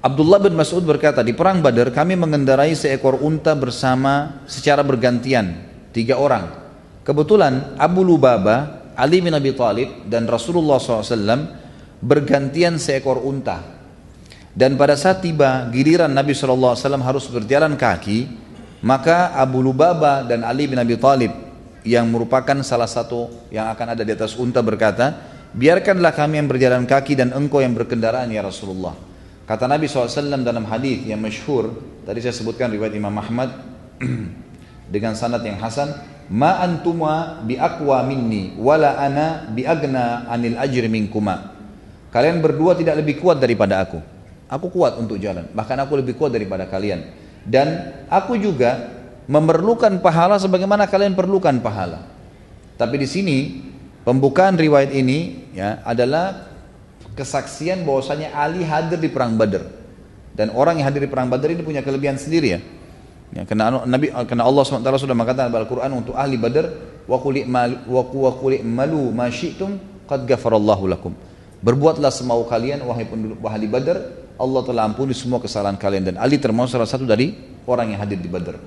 Abdullah 0.01 0.41
bin 0.41 0.57
Mas'ud 0.57 0.81
berkata, 0.81 1.21
di 1.21 1.37
perang 1.37 1.61
Badar 1.61 1.93
kami 1.93 2.17
mengendarai 2.17 2.73
seekor 2.73 3.21
unta 3.21 3.53
bersama 3.53 4.41
secara 4.49 4.81
bergantian, 4.81 5.69
tiga 5.93 6.17
orang. 6.17 6.49
Kebetulan 7.05 7.77
Abu 7.77 8.01
Lubaba, 8.01 8.89
Ali 8.97 9.21
bin 9.21 9.37
Abi 9.37 9.53
Thalib 9.53 10.09
dan 10.09 10.25
Rasulullah 10.25 10.81
SAW 10.81 11.45
bergantian 12.01 12.81
seekor 12.81 13.21
unta 13.21 13.76
dan 14.57 14.73
pada 14.73 14.97
saat 14.97 15.21
tiba 15.21 15.69
giliran 15.69 16.09
Nabi 16.09 16.33
SAW 16.33 16.73
harus 17.05 17.29
berjalan 17.29 17.77
kaki, 17.77 18.25
maka 18.81 19.29
Abu 19.37 19.61
Lubaba 19.61 20.25
dan 20.25 20.41
Ali 20.41 20.65
bin 20.65 20.81
Abi 20.81 20.97
Thalib 20.97 21.29
yang 21.85 22.09
merupakan 22.09 22.57
salah 22.65 22.89
satu 22.89 23.29
yang 23.53 23.69
akan 23.69 23.93
ada 23.93 24.01
di 24.01 24.17
atas 24.17 24.33
unta 24.33 24.65
berkata, 24.65 25.13
biarkanlah 25.53 26.09
kami 26.09 26.41
yang 26.41 26.49
berjalan 26.49 26.89
kaki 26.89 27.13
dan 27.13 27.37
engkau 27.37 27.61
yang 27.61 27.77
berkendaraan 27.77 28.33
ya 28.33 28.41
Rasulullah. 28.41 28.97
Kata 29.45 29.69
Nabi 29.69 29.85
SAW 29.85 30.41
dalam 30.41 30.65
hadis 30.65 31.05
yang 31.05 31.21
masyhur, 31.21 31.77
tadi 32.01 32.25
saya 32.25 32.33
sebutkan 32.33 32.73
riwayat 32.73 32.97
Imam 32.97 33.13
Ahmad 33.13 33.53
dengan 34.93 35.13
sanad 35.13 35.45
yang 35.45 35.61
hasan, 35.61 35.93
ma 36.33 36.65
antuma 36.65 37.45
bi 37.45 37.61
aqwa 37.61 38.01
minni 38.01 38.57
wala 38.57 38.97
ana 38.97 39.53
bi 39.53 39.69
agna 39.69 40.25
anil 40.27 40.57
ajri 40.57 40.89
minkuma 40.89 41.53
Kalian 42.09 42.41
berdua 42.41 42.73
tidak 42.73 43.05
lebih 43.05 43.21
kuat 43.21 43.37
daripada 43.37 43.85
aku. 43.85 44.16
Aku 44.47 44.71
kuat 44.71 44.95
untuk 44.95 45.19
jalan, 45.19 45.47
bahkan 45.51 45.75
aku 45.79 45.99
lebih 45.99 46.15
kuat 46.15 46.31
daripada 46.31 46.63
kalian. 46.67 47.03
Dan 47.43 47.95
aku 48.07 48.39
juga 48.39 48.95
memerlukan 49.27 49.99
pahala 49.99 50.39
sebagaimana 50.39 50.87
kalian 50.87 51.15
perlukan 51.15 51.59
pahala. 51.59 52.07
Tapi 52.79 52.95
di 52.95 53.07
sini 53.07 53.37
pembukaan 54.07 54.55
riwayat 54.55 54.95
ini 54.95 55.51
ya 55.51 55.83
adalah 55.83 56.47
kesaksian 57.17 57.83
bahwasanya 57.83 58.31
Ali 58.31 58.63
hadir 58.63 59.01
di 59.01 59.11
perang 59.11 59.35
Badar. 59.35 59.67
Dan 60.37 60.53
orang 60.53 60.79
yang 60.79 60.87
hadir 60.93 61.03
di 61.03 61.11
perang 61.11 61.27
Badar 61.27 61.51
ini 61.51 61.65
punya 61.65 61.83
kelebihan 61.83 62.15
sendiri 62.15 62.47
ya. 62.55 62.61
Ya, 63.35 63.43
karena 63.43 63.83
Nabi 63.83 64.07
karena 64.07 64.47
Allah 64.47 64.63
SWT 64.63 64.87
sudah 65.03 65.11
mengatakan 65.11 65.51
dalam 65.51 65.67
Al-Qur'an 65.67 65.91
untuk 65.91 66.15
ahli 66.15 66.39
Badar 66.39 66.71
wa 67.03 67.19
qul 67.19 67.43
malu 68.63 69.11
ma 69.11 69.27
syi'tum 69.27 69.75
qad 70.07 70.23
lakum. 70.63 71.11
Berbuatlah 71.59 72.13
semau 72.13 72.47
kalian 72.47 72.85
wahai 72.87 73.03
penduduk 73.03 73.43
ahli 73.43 73.67
Badar, 73.67 73.97
Allah 74.37 74.61
telah 74.61 74.85
ampuni 74.85 75.17
semua 75.17 75.41
kesalahan 75.41 75.75
kalian 75.75 76.13
dan 76.13 76.15
Ali 76.21 76.37
termasuk 76.37 76.77
salah 76.77 76.89
satu 76.89 77.09
dari 77.09 77.33
orang 77.65 77.93
yang 77.93 77.99
hadir 78.01 78.21
di 78.21 78.29
Badar. 78.29 78.61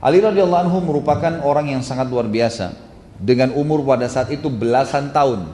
Ali 0.00 0.20
radhiyallahu 0.20 0.62
anhu 0.68 0.78
merupakan 0.80 1.44
orang 1.44 1.72
yang 1.76 1.82
sangat 1.84 2.08
luar 2.08 2.24
biasa 2.28 2.72
dengan 3.20 3.52
umur 3.52 3.84
pada 3.84 4.08
saat 4.08 4.32
itu 4.32 4.48
belasan 4.48 5.12
tahun. 5.12 5.48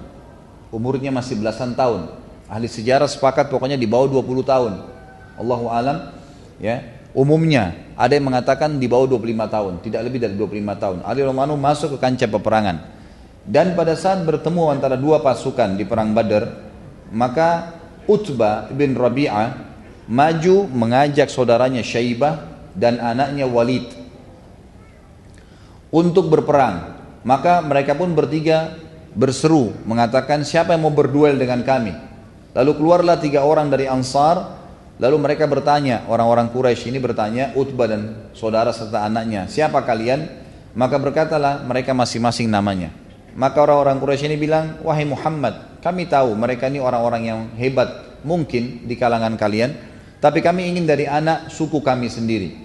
Umurnya 0.71 1.11
masih 1.11 1.39
belasan 1.39 1.75
tahun. 1.75 2.15
Ahli 2.47 2.71
sejarah 2.71 3.11
sepakat 3.11 3.51
pokoknya 3.51 3.75
di 3.75 3.91
bawah 3.91 4.07
20 4.07 4.47
tahun. 4.47 4.73
Allahu 5.39 5.67
alam 5.67 6.15
ya. 6.63 6.95
Umumnya 7.17 7.73
ada 7.97 8.13
yang 8.13 8.29
mengatakan 8.29 8.77
di 8.77 8.85
bawah 8.85 9.09
25 9.17 9.49
tahun, 9.49 9.73
tidak 9.81 10.01
lebih 10.05 10.21
dari 10.21 10.35
25 10.37 10.77
tahun. 10.77 10.99
Ali 11.01 11.25
Romano 11.25 11.57
masuk 11.57 11.97
ke 11.97 11.99
kancah 11.99 12.29
peperangan. 12.29 12.77
Dan 13.41 13.73
pada 13.73 13.97
saat 13.97 14.21
bertemu 14.21 14.69
antara 14.69 15.01
dua 15.01 15.25
pasukan 15.25 15.81
di 15.81 15.89
perang 15.89 16.13
Badar, 16.13 16.61
maka 17.09 17.73
Utbah 18.07 18.71
bin 18.71 18.95
Rabi'ah 18.95 19.67
maju 20.07 20.57
mengajak 20.71 21.31
saudaranya 21.31 21.83
Syaibah 21.83 22.47
dan 22.73 23.03
anaknya 23.03 23.47
Walid 23.47 23.87
untuk 25.91 26.31
berperang. 26.31 26.99
Maka 27.27 27.59
mereka 27.59 27.99
pun 27.99 28.15
bertiga 28.15 28.79
berseru 29.11 29.75
mengatakan 29.83 30.47
siapa 30.47 30.79
yang 30.79 30.87
mau 30.87 30.95
berduel 30.95 31.35
dengan 31.35 31.67
kami. 31.67 31.91
Lalu 32.55 32.73
keluarlah 32.79 33.19
tiga 33.19 33.43
orang 33.43 33.67
dari 33.67 33.91
Ansar 33.91 34.57
Lalu 34.97 35.17
mereka 35.21 35.45
bertanya, 35.45 36.09
orang-orang 36.09 36.49
Quraisy 36.49 36.89
ini 36.89 36.97
bertanya, 36.97 37.53
Utbah 37.53 37.85
dan 37.85 38.33
saudara 38.33 38.73
serta 38.73 39.05
anaknya, 39.05 39.45
siapa 39.45 39.85
kalian? 39.85 40.25
Maka 40.73 40.97
berkatalah 40.97 41.61
mereka 41.69 41.93
masing-masing 41.93 42.49
namanya. 42.49 42.93
Maka 43.37 43.61
orang-orang 43.61 44.01
Quraisy 44.01 44.25
ini 44.33 44.41
bilang, 44.41 44.81
wahai 44.81 45.05
Muhammad, 45.05 45.76
kami 45.87 46.11
tahu 46.11 46.35
mereka 46.35 46.67
ini 46.67 46.83
orang-orang 46.83 47.23
yang 47.31 47.41
hebat 47.55 48.19
mungkin 48.27 48.83
di 48.91 48.99
kalangan 48.99 49.39
kalian, 49.39 49.71
tapi 50.19 50.43
kami 50.43 50.67
ingin 50.67 50.83
dari 50.83 51.07
anak 51.07 51.47
suku 51.47 51.79
kami 51.79 52.11
sendiri. 52.11 52.59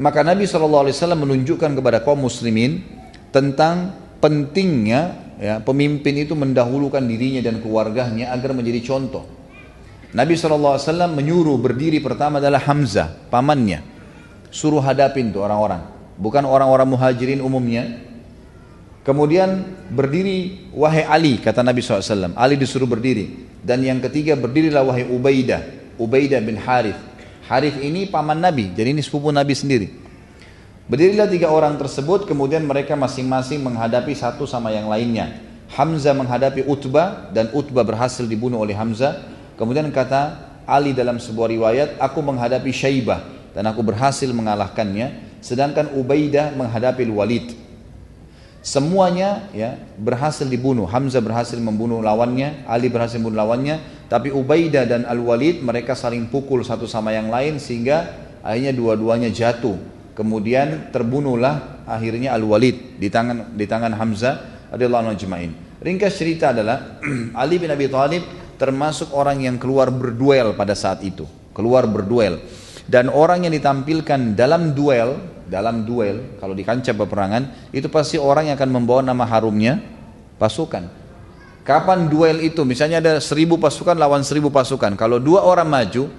Maka 0.00 0.24
Nabi 0.24 0.48
SAW 0.48 0.88
menunjukkan 1.12 1.76
kepada 1.76 2.00
kaum 2.00 2.24
muslimin 2.24 2.80
tentang 3.28 3.92
pentingnya 4.24 5.20
ya, 5.36 5.60
pemimpin 5.60 6.16
itu 6.16 6.32
mendahulukan 6.32 7.04
dirinya 7.04 7.44
dan 7.44 7.60
keluarganya 7.60 8.32
agar 8.32 8.56
menjadi 8.56 8.80
contoh. 8.88 9.28
Nabi 10.16 10.32
SAW 10.32 10.80
menyuruh 11.12 11.60
berdiri 11.60 12.00
pertama 12.00 12.40
adalah 12.40 12.64
Hamzah, 12.64 13.28
pamannya. 13.28 13.84
Suruh 14.48 14.80
hadapin 14.80 15.34
tuh 15.34 15.44
orang-orang. 15.44 15.82
Bukan 16.16 16.46
orang-orang 16.46 16.88
muhajirin 16.88 17.42
umumnya. 17.42 18.13
Kemudian 19.04 19.76
berdiri 19.92 20.68
wahai 20.72 21.04
Ali, 21.04 21.36
kata 21.36 21.60
Nabi 21.60 21.84
SAW. 21.84 22.32
Ali 22.34 22.56
disuruh 22.56 22.88
berdiri. 22.88 23.52
Dan 23.60 23.84
yang 23.84 24.00
ketiga 24.00 24.32
berdirilah 24.32 24.80
wahai 24.80 25.04
Ubaidah. 25.04 25.60
Ubaidah 26.00 26.40
bin 26.40 26.56
Harith. 26.56 26.96
Harith 27.44 27.76
ini 27.84 28.08
paman 28.08 28.40
Nabi, 28.40 28.72
jadi 28.72 28.96
ini 28.96 29.04
sepupu 29.04 29.28
Nabi 29.28 29.52
sendiri. 29.52 29.92
Berdirilah 30.88 31.28
tiga 31.28 31.52
orang 31.52 31.76
tersebut, 31.76 32.24
kemudian 32.24 32.64
mereka 32.64 32.96
masing-masing 32.96 33.60
menghadapi 33.60 34.16
satu 34.16 34.48
sama 34.48 34.72
yang 34.72 34.88
lainnya. 34.88 35.44
Hamzah 35.68 36.16
menghadapi 36.16 36.64
Utbah 36.64 37.28
dan 37.32 37.52
Utbah 37.52 37.84
berhasil 37.84 38.24
dibunuh 38.24 38.60
oleh 38.64 38.76
Hamzah 38.76 39.34
Kemudian 39.54 39.86
kata 39.94 40.50
Ali 40.66 40.96
dalam 40.96 41.22
sebuah 41.22 41.48
riwayat, 41.52 41.88
aku 42.02 42.18
menghadapi 42.24 42.72
Syaibah 42.74 43.22
dan 43.54 43.70
aku 43.70 43.86
berhasil 43.86 44.26
mengalahkannya, 44.32 45.38
sedangkan 45.38 45.94
Ubaidah 45.94 46.56
menghadapi 46.58 47.06
Walid. 47.06 47.63
Semuanya 48.64 49.44
ya 49.52 49.76
berhasil 50.00 50.48
dibunuh. 50.48 50.88
Hamzah 50.88 51.20
berhasil 51.20 51.60
membunuh 51.60 52.00
lawannya, 52.00 52.64
Ali 52.64 52.88
berhasil 52.88 53.20
membunuh 53.20 53.44
lawannya, 53.44 54.08
tapi 54.08 54.32
Ubaidah 54.32 54.88
dan 54.88 55.04
Al-Walid 55.04 55.60
mereka 55.60 55.92
saling 55.92 56.32
pukul 56.32 56.64
satu 56.64 56.88
sama 56.88 57.12
yang 57.12 57.28
lain 57.28 57.60
sehingga 57.60 58.08
akhirnya 58.40 58.72
dua-duanya 58.72 59.28
jatuh. 59.28 59.76
Kemudian 60.16 60.88
terbunuhlah 60.96 61.84
akhirnya 61.84 62.32
Al-Walid 62.32 62.96
di 62.96 63.12
tangan 63.12 63.52
di 63.52 63.68
tangan 63.68 63.92
Hamzah 64.00 64.34
radhiyallahu 64.72 65.12
anhu 65.12 65.52
Ringkas 65.84 66.16
cerita 66.16 66.56
adalah 66.56 67.04
Ali 67.44 67.60
bin 67.60 67.68
Abi 67.68 67.92
Thalib 67.92 68.24
termasuk 68.56 69.12
orang 69.12 69.44
yang 69.44 69.60
keluar 69.60 69.92
berduel 69.92 70.56
pada 70.56 70.72
saat 70.72 71.04
itu, 71.04 71.28
keluar 71.52 71.84
berduel. 71.84 72.40
Dan 72.88 73.12
orang 73.12 73.44
yang 73.44 73.52
ditampilkan 73.52 74.32
dalam 74.32 74.72
duel, 74.72 75.20
dalam 75.44 75.84
duel, 75.84 76.40
kalau 76.40 76.56
di 76.56 76.64
kancah 76.64 76.96
peperangan, 76.96 77.70
itu 77.70 77.86
pasti 77.92 78.16
orang 78.16 78.48
yang 78.48 78.56
akan 78.56 78.70
membawa 78.70 79.00
nama 79.04 79.24
harumnya 79.28 79.80
pasukan. 80.40 80.88
Kapan 81.64 82.12
duel 82.12 82.44
itu? 82.44 82.60
Misalnya 82.68 83.00
ada 83.00 83.16
seribu 83.24 83.56
pasukan 83.56 83.96
lawan 83.96 84.20
seribu 84.20 84.52
pasukan. 84.52 84.96
Kalau 85.00 85.16
dua 85.16 85.44
orang 85.44 85.68
maju, 85.68 86.12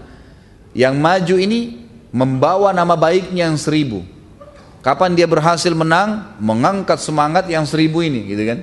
yang 0.73 0.97
maju 0.97 1.35
ini 1.37 1.85
membawa 2.09 2.73
nama 2.73 2.97
baiknya 2.97 3.45
yang 3.49 3.57
seribu. 3.57 4.01
Kapan 4.81 5.17
dia 5.17 5.25
berhasil 5.25 5.73
menang, 5.73 6.37
mengangkat 6.37 7.01
semangat 7.01 7.49
yang 7.49 7.65
seribu 7.65 8.05
ini, 8.05 8.25
gitu 8.29 8.43
kan? 8.45 8.59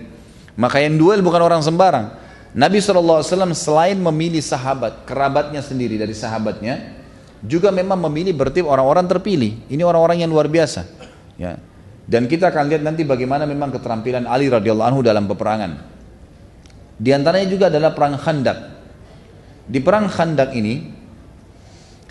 Maka 0.54 0.78
yang 0.82 0.94
duel 0.94 1.18
bukan 1.22 1.42
orang 1.42 1.62
sembarang. 1.62 2.14
Nabi 2.52 2.78
SAW 2.78 3.24
selain 3.56 3.96
memilih 3.96 4.44
sahabat, 4.44 5.08
kerabatnya 5.08 5.64
sendiri 5.64 5.96
dari 5.96 6.12
sahabatnya, 6.12 7.01
juga 7.42 7.74
memang 7.74 7.98
memilih 8.08 8.34
bertip 8.38 8.64
orang-orang 8.64 9.06
terpilih. 9.10 9.66
Ini 9.66 9.82
orang-orang 9.82 10.22
yang 10.22 10.30
luar 10.30 10.46
biasa. 10.46 10.86
Ya. 11.36 11.58
Dan 12.06 12.26
kita 12.30 12.50
akan 12.50 12.70
lihat 12.70 12.82
nanti 12.82 13.02
bagaimana 13.02 13.46
memang 13.46 13.74
keterampilan 13.74 14.26
Ali 14.26 14.50
radhiyallahu 14.50 14.88
anhu 14.94 15.00
dalam 15.02 15.26
peperangan. 15.26 15.70
Di 16.98 17.10
antaranya 17.10 17.48
juga 17.50 17.66
adalah 17.66 17.90
perang 17.94 18.14
Khandak. 18.14 18.58
Di 19.66 19.78
perang 19.82 20.06
Khandak 20.06 20.54
ini, 20.54 21.02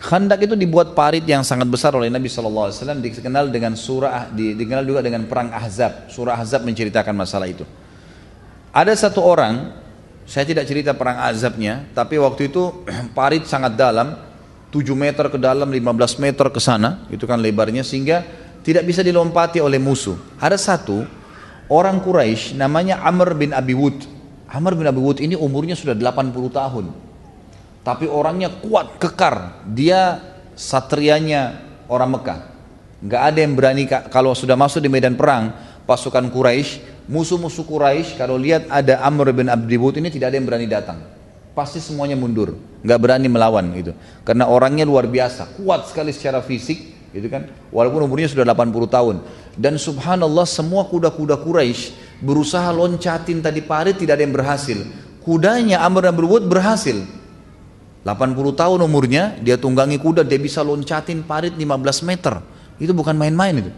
Khandak 0.02 0.42
itu 0.44 0.56
dibuat 0.58 0.98
parit 0.98 1.24
yang 1.24 1.46
sangat 1.46 1.70
besar 1.70 1.94
oleh 1.94 2.10
Nabi 2.10 2.26
SAW 2.26 2.74
dikenal 3.00 3.54
dengan 3.54 3.78
surah 3.78 4.34
dikenal 4.34 4.84
juga 4.84 5.00
dengan 5.06 5.30
perang 5.30 5.54
Ahzab. 5.54 6.10
Surah 6.10 6.40
Ahzab 6.40 6.66
menceritakan 6.66 7.14
masalah 7.14 7.48
itu. 7.48 7.64
Ada 8.72 8.96
satu 9.08 9.22
orang 9.22 9.76
saya 10.26 10.48
tidak 10.48 10.64
cerita 10.64 10.96
perang 10.96 11.20
azabnya, 11.28 11.92
tapi 11.92 12.16
waktu 12.16 12.48
itu 12.48 12.88
parit 13.18 13.44
sangat 13.44 13.76
dalam, 13.76 14.16
7 14.72 14.96
meter 14.96 15.28
ke 15.28 15.36
dalam, 15.36 15.68
15 15.68 16.24
meter 16.24 16.48
ke 16.48 16.60
sana, 16.64 17.04
itu 17.12 17.28
kan 17.28 17.38
lebarnya, 17.38 17.84
sehingga 17.84 18.24
tidak 18.64 18.88
bisa 18.88 19.04
dilompati 19.04 19.60
oleh 19.60 19.78
musuh. 19.78 20.16
Ada 20.40 20.56
satu 20.56 21.04
orang 21.68 22.00
Quraisy 22.00 22.56
namanya 22.56 23.04
Amr 23.04 23.36
bin 23.36 23.52
Abi 23.52 23.76
Wud. 23.76 24.08
Amr 24.48 24.80
bin 24.80 24.88
Abi 24.88 25.02
Wud 25.04 25.20
ini 25.20 25.36
umurnya 25.36 25.76
sudah 25.76 25.92
80 25.92 26.32
tahun. 26.52 26.86
Tapi 27.82 28.06
orangnya 28.08 28.48
kuat, 28.62 28.96
kekar. 29.02 29.66
Dia 29.68 30.22
satrianya 30.56 31.60
orang 31.92 32.16
Mekah. 32.16 32.40
Nggak 33.02 33.22
ada 33.34 33.40
yang 33.42 33.54
berani 33.58 33.84
kalau 33.90 34.38
sudah 34.38 34.54
masuk 34.54 34.80
di 34.86 34.90
medan 34.94 35.18
perang, 35.18 35.52
pasukan 35.90 36.30
Quraisy 36.30 36.92
musuh-musuh 37.10 37.66
Quraisy 37.66 38.16
kalau 38.16 38.38
lihat 38.38 38.70
ada 38.70 39.02
Amr 39.02 39.34
bin 39.34 39.50
Abdibut 39.50 39.98
ini 39.98 40.14
tidak 40.14 40.32
ada 40.32 40.36
yang 40.38 40.48
berani 40.48 40.68
datang. 40.70 41.02
Pasti 41.52 41.84
semuanya 41.84 42.16
mundur, 42.16 42.56
nggak 42.84 43.00
berani 43.00 43.28
melawan 43.28 43.68
gitu. 43.76 43.92
Karena 44.24 44.48
orangnya 44.48 44.88
luar 44.88 45.08
biasa, 45.08 45.52
kuat 45.60 45.92
sekali 45.92 46.16
secara 46.16 46.40
fisik, 46.40 47.12
gitu 47.12 47.28
kan. 47.28 47.52
Walaupun 47.70 48.08
umurnya 48.08 48.32
sudah 48.32 48.48
80 48.48 48.88
tahun. 48.88 49.16
Dan 49.60 49.76
subhanallah 49.76 50.48
semua 50.48 50.88
kuda-kuda 50.88 51.36
Quraisy 51.44 51.92
berusaha 52.24 52.72
loncatin 52.72 53.44
tadi 53.44 53.60
parit 53.60 54.00
tidak 54.00 54.16
ada 54.16 54.24
yang 54.24 54.32
berhasil. 54.32 54.80
Kudanya 55.22 55.84
Amr 55.84 56.08
bin 56.08 56.16
Abdibut 56.16 56.44
berhasil. 56.48 56.98
80 58.02 58.56
tahun 58.58 58.80
umurnya, 58.82 59.38
dia 59.44 59.60
tunggangi 59.60 60.02
kuda, 60.02 60.26
dia 60.26 60.42
bisa 60.42 60.66
loncatin 60.66 61.22
parit 61.22 61.54
15 61.54 62.02
meter. 62.08 62.42
Itu 62.82 62.98
bukan 62.98 63.14
main-main 63.14 63.62
itu. 63.62 63.72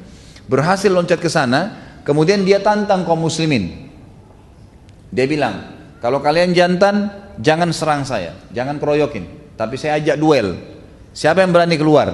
Berhasil 0.48 0.88
loncat 0.88 1.20
ke 1.20 1.28
sana, 1.28 1.84
Kemudian 2.04 2.44
dia 2.44 2.60
tantang 2.60 3.08
kaum 3.08 3.24
muslimin. 3.24 3.88
Dia 5.08 5.24
bilang, 5.24 5.83
kalau 6.04 6.20
kalian 6.20 6.52
jantan, 6.52 7.08
jangan 7.40 7.72
serang 7.72 8.04
saya, 8.04 8.36
jangan 8.52 8.76
keroyokin. 8.76 9.56
Tapi 9.56 9.80
saya 9.80 10.04
ajak 10.04 10.20
duel. 10.20 10.60
Siapa 11.16 11.40
yang 11.40 11.56
berani 11.56 11.80
keluar? 11.80 12.12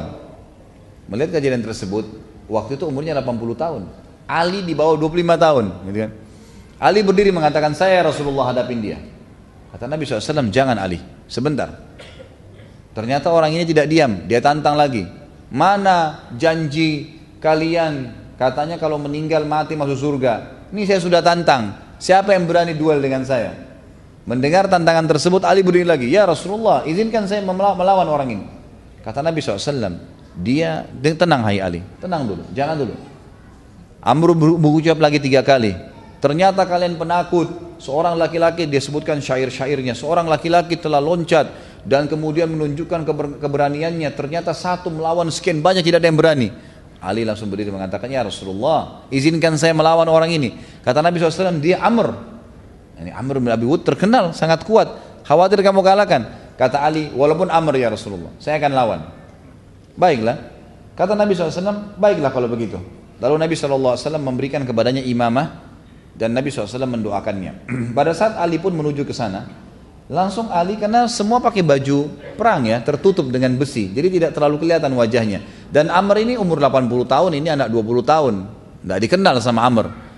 Melihat 1.10 1.42
kejadian 1.42 1.66
tersebut, 1.66 2.06
waktu 2.46 2.78
itu 2.78 2.86
umurnya 2.86 3.18
80 3.18 3.58
tahun. 3.58 3.90
Ali 4.30 4.62
di 4.62 4.78
bawah 4.78 4.94
25 4.94 5.42
tahun. 5.42 5.66
Gitu 5.90 5.98
kan. 6.06 6.12
Ali 6.78 7.02
berdiri 7.02 7.34
mengatakan, 7.34 7.74
saya 7.74 8.06
Rasulullah 8.06 8.54
hadapin 8.54 8.78
dia. 8.78 9.02
Kata 9.74 9.90
Nabi 9.90 10.06
SAW, 10.06 10.54
jangan 10.54 10.78
Ali, 10.78 11.02
sebentar. 11.26 11.74
Ternyata 12.94 13.34
orang 13.34 13.58
ini 13.58 13.66
tidak 13.66 13.90
diam, 13.90 14.30
dia 14.30 14.38
tantang 14.38 14.78
lagi. 14.78 15.10
Mana 15.50 16.30
janji 16.38 17.18
kalian 17.42 18.14
katanya 18.38 18.78
kalau 18.78 19.02
meninggal 19.02 19.50
mati 19.50 19.74
masuk 19.74 19.98
surga. 19.98 20.70
Ini 20.70 20.86
saya 20.86 21.02
sudah 21.02 21.26
tantang. 21.26 21.74
Siapa 21.98 22.38
yang 22.38 22.46
berani 22.46 22.78
duel 22.78 23.02
dengan 23.02 23.26
saya? 23.26 23.69
Mendengar 24.30 24.70
tantangan 24.70 25.10
tersebut 25.10 25.42
Ali 25.42 25.66
berdiri 25.66 25.90
lagi. 25.90 26.06
Ya 26.06 26.30
Rasulullah 26.30 26.86
izinkan 26.86 27.26
saya 27.26 27.42
melawan 27.42 28.06
orang 28.06 28.30
ini. 28.30 28.46
Kata 29.02 29.26
Nabi 29.26 29.42
SAW. 29.42 29.98
Dia 30.38 30.86
tenang 31.18 31.42
hai 31.50 31.58
Ali. 31.58 31.82
Tenang 31.98 32.30
dulu. 32.30 32.46
Jangan 32.54 32.78
dulu. 32.78 32.94
Amr 34.06 34.30
berucap 34.38 35.02
lagi 35.02 35.18
tiga 35.18 35.42
kali. 35.42 35.74
Ternyata 36.22 36.70
kalian 36.70 37.02
penakut. 37.02 37.50
Seorang 37.82 38.20
laki-laki 38.22 38.70
dia 38.70 38.78
sebutkan 38.78 39.18
syair-syairnya. 39.18 39.98
Seorang 39.98 40.30
laki-laki 40.30 40.78
telah 40.78 41.02
loncat 41.02 41.50
dan 41.82 42.06
kemudian 42.06 42.54
menunjukkan 42.54 43.08
keber 43.10 43.42
keberaniannya. 43.42 44.14
Ternyata 44.14 44.54
satu 44.54 44.94
melawan 44.94 45.34
sekian 45.34 45.64
banyak 45.64 45.82
tidak 45.82 46.06
ada 46.06 46.08
yang 46.12 46.20
berani. 46.20 46.48
Ali 47.00 47.24
langsung 47.24 47.48
berdiri 47.48 47.72
mengatakan, 47.72 48.12
Ya 48.12 48.22
Rasulullah, 48.22 49.08
izinkan 49.10 49.56
saya 49.56 49.72
melawan 49.72 50.06
orang 50.12 50.36
ini. 50.36 50.60
Kata 50.84 51.00
Nabi 51.00 51.18
SAW, 51.18 51.64
dia 51.64 51.80
Amr. 51.80 52.39
Ini 53.00 53.16
Amr 53.16 53.40
bin 53.40 53.52
Abi 53.52 53.64
Wud 53.64 53.88
terkenal, 53.88 54.36
sangat 54.36 54.68
kuat. 54.68 54.92
Khawatir 55.24 55.64
kamu 55.64 55.80
kalahkan. 55.80 56.54
Kata 56.60 56.84
Ali, 56.84 57.08
walaupun 57.16 57.48
Amr 57.48 57.80
ya 57.80 57.88
Rasulullah, 57.88 58.36
saya 58.36 58.60
akan 58.60 58.72
lawan. 58.76 59.00
Baiklah. 59.96 60.36
Kata 61.00 61.16
Nabi 61.16 61.32
SAW, 61.32 61.96
baiklah 61.96 62.28
kalau 62.36 62.52
begitu. 62.52 62.76
Lalu 63.24 63.36
Nabi 63.40 63.56
SAW 63.56 63.96
memberikan 64.20 64.68
kepadanya 64.68 65.00
imamah 65.00 65.64
dan 66.12 66.36
Nabi 66.36 66.52
SAW 66.52 66.84
mendoakannya. 66.84 67.72
Pada 67.98 68.12
saat 68.12 68.36
Ali 68.36 68.60
pun 68.60 68.76
menuju 68.76 69.08
ke 69.08 69.16
sana, 69.16 69.48
langsung 70.12 70.52
Ali 70.52 70.76
karena 70.76 71.08
semua 71.08 71.40
pakai 71.40 71.64
baju 71.64 72.12
perang 72.36 72.68
ya, 72.68 72.84
tertutup 72.84 73.32
dengan 73.32 73.56
besi, 73.56 73.96
jadi 73.96 74.12
tidak 74.12 74.32
terlalu 74.36 74.68
kelihatan 74.68 74.92
wajahnya. 75.00 75.40
Dan 75.72 75.88
Amr 75.88 76.20
ini 76.28 76.36
umur 76.36 76.60
80 76.60 77.08
tahun, 77.08 77.32
ini 77.40 77.48
anak 77.48 77.72
20 77.72 78.04
tahun, 78.04 78.34
tidak 78.84 79.00
dikenal 79.08 79.36
sama 79.40 79.64
Amr. 79.64 80.09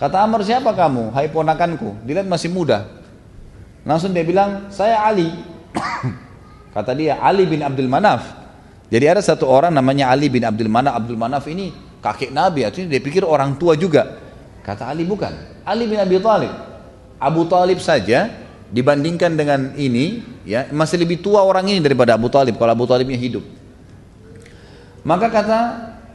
Kata 0.00 0.24
Amr 0.24 0.40
siapa 0.40 0.72
kamu? 0.72 1.12
Hai 1.12 1.28
ponakanku, 1.28 2.00
dilihat 2.08 2.24
masih 2.24 2.48
muda. 2.48 2.88
Langsung 3.84 4.16
dia 4.16 4.24
bilang, 4.24 4.72
saya 4.72 4.96
Ali. 5.04 5.28
Kata 6.74 6.96
dia, 6.96 7.20
Ali 7.20 7.44
bin 7.44 7.60
Abdul 7.60 7.84
Manaf. 7.84 8.24
Jadi 8.88 9.04
ada 9.04 9.20
satu 9.20 9.44
orang 9.44 9.68
namanya 9.68 10.08
Ali 10.08 10.32
bin 10.32 10.40
Abdul 10.40 10.72
Manaf. 10.72 11.04
Abdul 11.04 11.20
Manaf 11.20 11.44
ini 11.52 11.68
kakek 12.00 12.32
Nabi, 12.32 12.64
artinya 12.64 12.96
dia 12.96 13.00
pikir 13.04 13.28
orang 13.28 13.60
tua 13.60 13.76
juga. 13.76 14.16
Kata 14.64 14.88
Ali 14.88 15.04
bukan. 15.04 15.36
Ali 15.68 15.84
bin 15.84 16.00
Abi 16.00 16.16
Thalib. 16.16 16.52
Abu 17.20 17.44
Talib 17.44 17.76
saja 17.84 18.32
dibandingkan 18.72 19.36
dengan 19.36 19.76
ini 19.76 20.24
ya 20.48 20.64
masih 20.72 21.04
lebih 21.04 21.20
tua 21.20 21.44
orang 21.44 21.68
ini 21.68 21.84
daripada 21.84 22.16
Abu 22.16 22.32
Talib 22.32 22.56
kalau 22.56 22.72
Abu 22.72 22.88
Talibnya 22.88 23.20
hidup. 23.20 23.44
Maka 25.04 25.28
kata 25.28 25.60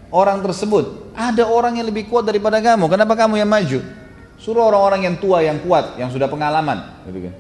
orang 0.10 0.42
tersebut, 0.42 1.05
ada 1.16 1.48
orang 1.48 1.80
yang 1.80 1.88
lebih 1.88 2.12
kuat 2.12 2.28
daripada 2.28 2.60
kamu. 2.60 2.92
Kenapa 2.92 3.16
kamu 3.16 3.40
yang 3.40 3.48
maju? 3.48 3.80
Suruh 4.36 4.68
orang-orang 4.68 5.08
yang 5.08 5.16
tua, 5.16 5.40
yang 5.42 5.64
kuat, 5.64 5.96
yang 5.96 6.12
sudah 6.12 6.28
pengalaman. 6.28 7.02
Gitu 7.08 7.32
kan. 7.32 7.36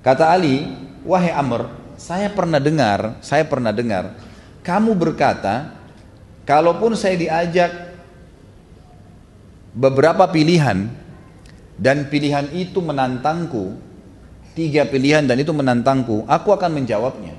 Kata 0.00 0.32
Ali, 0.32 0.64
wahai 1.04 1.32
Amr, 1.32 1.68
saya 2.00 2.32
pernah 2.32 2.60
dengar, 2.60 3.20
saya 3.20 3.44
pernah 3.44 3.72
dengar, 3.72 4.16
kamu 4.64 4.96
berkata, 4.96 5.76
kalaupun 6.48 6.96
saya 6.96 7.16
diajak 7.20 7.72
beberapa 9.76 10.24
pilihan 10.28 10.88
dan 11.76 12.08
pilihan 12.08 12.48
itu 12.52 12.80
menantangku, 12.80 13.76
tiga 14.56 14.88
pilihan 14.88 15.24
dan 15.24 15.36
itu 15.40 15.52
menantangku, 15.52 16.24
aku 16.24 16.48
akan 16.52 16.80
menjawabnya. 16.80 17.36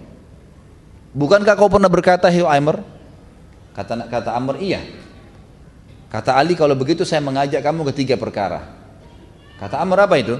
Bukankah 1.15 1.55
kau 1.55 1.71
pernah 1.71 1.88
berkata, 1.88 2.27
Hei 2.27 2.43
Amr? 2.43 2.83
Kata, 3.71 4.07
kata 4.07 4.29
Amr, 4.35 4.59
iya. 4.59 4.83
Kata 6.15 6.39
Ali, 6.39 6.56
kalau 6.56 6.80
begitu 6.80 7.04
saya 7.04 7.19
mengajak 7.19 7.60
kamu 7.60 7.91
ke 7.91 7.93
tiga 7.99 8.15
perkara. 8.15 8.63
Kata 9.60 9.84
Amr, 9.84 10.08
apa 10.08 10.15
itu? 10.15 10.39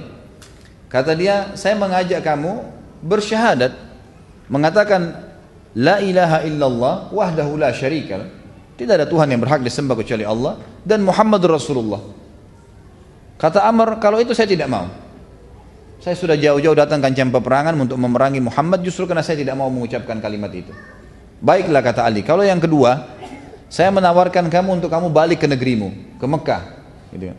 Kata 0.88 1.12
dia, 1.12 1.52
saya 1.52 1.76
mengajak 1.76 2.24
kamu 2.24 2.64
bersyahadat, 3.04 3.76
mengatakan, 4.48 5.28
La 5.76 6.00
ilaha 6.00 6.40
illallah 6.48 7.12
wahdahu 7.12 7.60
la 7.60 7.68
syarikal 7.76 8.24
tidak 8.76 8.92
ada 9.00 9.06
Tuhan 9.08 9.28
yang 9.32 9.40
berhak 9.40 9.64
disembah 9.64 9.96
kecuali 9.96 10.24
Allah 10.24 10.60
dan 10.84 11.00
Muhammad 11.00 11.40
Rasulullah. 11.48 12.00
Kata 13.40 13.64
Amr, 13.64 13.96
kalau 14.00 14.20
itu 14.20 14.36
saya 14.36 14.48
tidak 14.48 14.68
mau. 14.68 14.88
Saya 16.00 16.12
sudah 16.12 16.36
jauh-jauh 16.36 16.76
datang 16.76 17.00
kancam 17.00 17.32
peperangan 17.32 17.72
untuk 17.76 17.96
memerangi 17.96 18.40
Muhammad 18.40 18.84
justru 18.84 19.08
karena 19.08 19.24
saya 19.24 19.40
tidak 19.40 19.56
mau 19.56 19.72
mengucapkan 19.72 20.20
kalimat 20.20 20.52
itu. 20.52 20.72
Baiklah 21.40 21.80
kata 21.84 22.04
Ali, 22.04 22.20
kalau 22.20 22.44
yang 22.44 22.60
kedua, 22.60 23.15
saya 23.66 23.90
menawarkan 23.90 24.46
kamu 24.46 24.78
untuk 24.82 24.90
kamu 24.90 25.10
balik 25.10 25.42
ke 25.42 25.48
negerimu, 25.50 26.18
ke 26.22 26.26
Mekah. 26.26 26.62
Gitu. 27.10 27.24
Kan. 27.34 27.38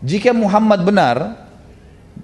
Jika 0.00 0.30
Muhammad 0.32 0.80
benar, 0.82 1.16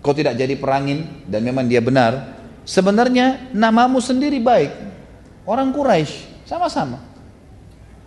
kau 0.00 0.16
tidak 0.16 0.34
jadi 0.34 0.56
perangin 0.56 1.26
dan 1.28 1.44
memang 1.44 1.68
dia 1.68 1.78
benar, 1.78 2.40
sebenarnya 2.66 3.52
namamu 3.52 4.02
sendiri 4.02 4.40
baik. 4.42 4.72
Orang 5.46 5.70
Quraisy 5.70 6.44
sama-sama. 6.48 6.98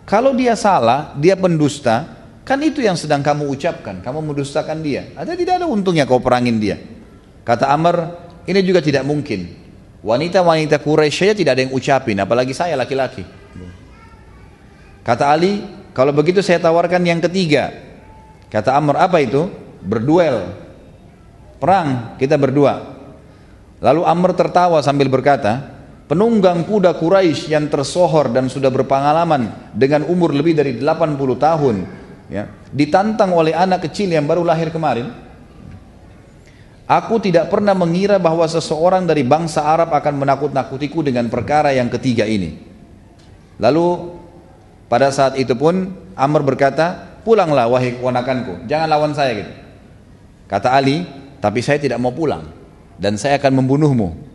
Kalau 0.04 0.34
dia 0.34 0.58
salah, 0.58 1.14
dia 1.16 1.38
pendusta, 1.38 2.04
kan 2.42 2.58
itu 2.60 2.82
yang 2.82 2.98
sedang 2.98 3.22
kamu 3.22 3.46
ucapkan, 3.46 4.02
kamu 4.02 4.34
mendustakan 4.34 4.82
dia. 4.82 5.08
Ada 5.16 5.38
tidak 5.38 5.62
ada 5.62 5.66
untungnya 5.70 6.04
kau 6.04 6.20
perangin 6.20 6.58
dia. 6.60 6.76
Kata 7.46 7.70
Amr, 7.72 7.96
ini 8.44 8.60
juga 8.60 8.84
tidak 8.84 9.06
mungkin. 9.06 9.48
Wanita-wanita 10.02 10.82
Quraisy 10.82 11.14
saja 11.14 11.34
tidak 11.36 11.52
ada 11.56 11.62
yang 11.64 11.72
ucapin, 11.72 12.18
apalagi 12.18 12.52
saya 12.52 12.74
laki-laki. 12.76 13.39
Kata 15.00 15.32
Ali, 15.32 15.64
kalau 15.96 16.12
begitu 16.12 16.44
saya 16.44 16.60
tawarkan 16.60 17.02
yang 17.04 17.18
ketiga. 17.18 17.72
Kata 18.50 18.76
Amr, 18.76 19.00
apa 19.00 19.18
itu? 19.22 19.48
Berduel. 19.80 20.52
Perang, 21.60 22.16
kita 22.16 22.40
berdua. 22.40 22.98
Lalu 23.80 24.02
Amr 24.04 24.36
tertawa 24.36 24.80
sambil 24.84 25.08
berkata, 25.08 25.80
penunggang 26.10 26.66
kuda 26.66 26.98
Quraisy 26.98 27.54
yang 27.54 27.70
tersohor 27.70 28.34
dan 28.34 28.50
sudah 28.50 28.66
berpengalaman 28.66 29.70
dengan 29.70 30.02
umur 30.10 30.34
lebih 30.34 30.58
dari 30.58 30.74
80 30.82 31.14
tahun 31.38 31.76
ya, 32.26 32.50
ditantang 32.74 33.30
oleh 33.30 33.54
anak 33.54 33.86
kecil 33.86 34.10
yang 34.10 34.26
baru 34.26 34.42
lahir 34.42 34.74
kemarin 34.74 35.14
aku 36.90 37.22
tidak 37.22 37.46
pernah 37.46 37.78
mengira 37.78 38.18
bahwa 38.18 38.42
seseorang 38.42 39.06
dari 39.06 39.22
bangsa 39.22 39.62
Arab 39.62 39.94
akan 39.94 40.26
menakut-nakutiku 40.26 41.06
dengan 41.06 41.30
perkara 41.30 41.70
yang 41.70 41.86
ketiga 41.86 42.26
ini 42.26 42.58
lalu 43.62 44.18
pada 44.90 45.14
saat 45.14 45.38
itu 45.38 45.54
pun 45.54 45.94
Amr 46.18 46.42
berkata 46.42 47.16
pulanglah 47.22 47.70
wahai 47.70 47.94
keponakanku 47.94 48.66
jangan 48.66 48.90
lawan 48.90 49.12
saya 49.14 49.46
gitu 49.46 49.52
kata 50.50 50.74
Ali 50.74 51.06
tapi 51.38 51.62
saya 51.62 51.78
tidak 51.78 52.02
mau 52.02 52.10
pulang 52.10 52.50
dan 52.98 53.14
saya 53.14 53.38
akan 53.38 53.62
membunuhmu 53.62 54.30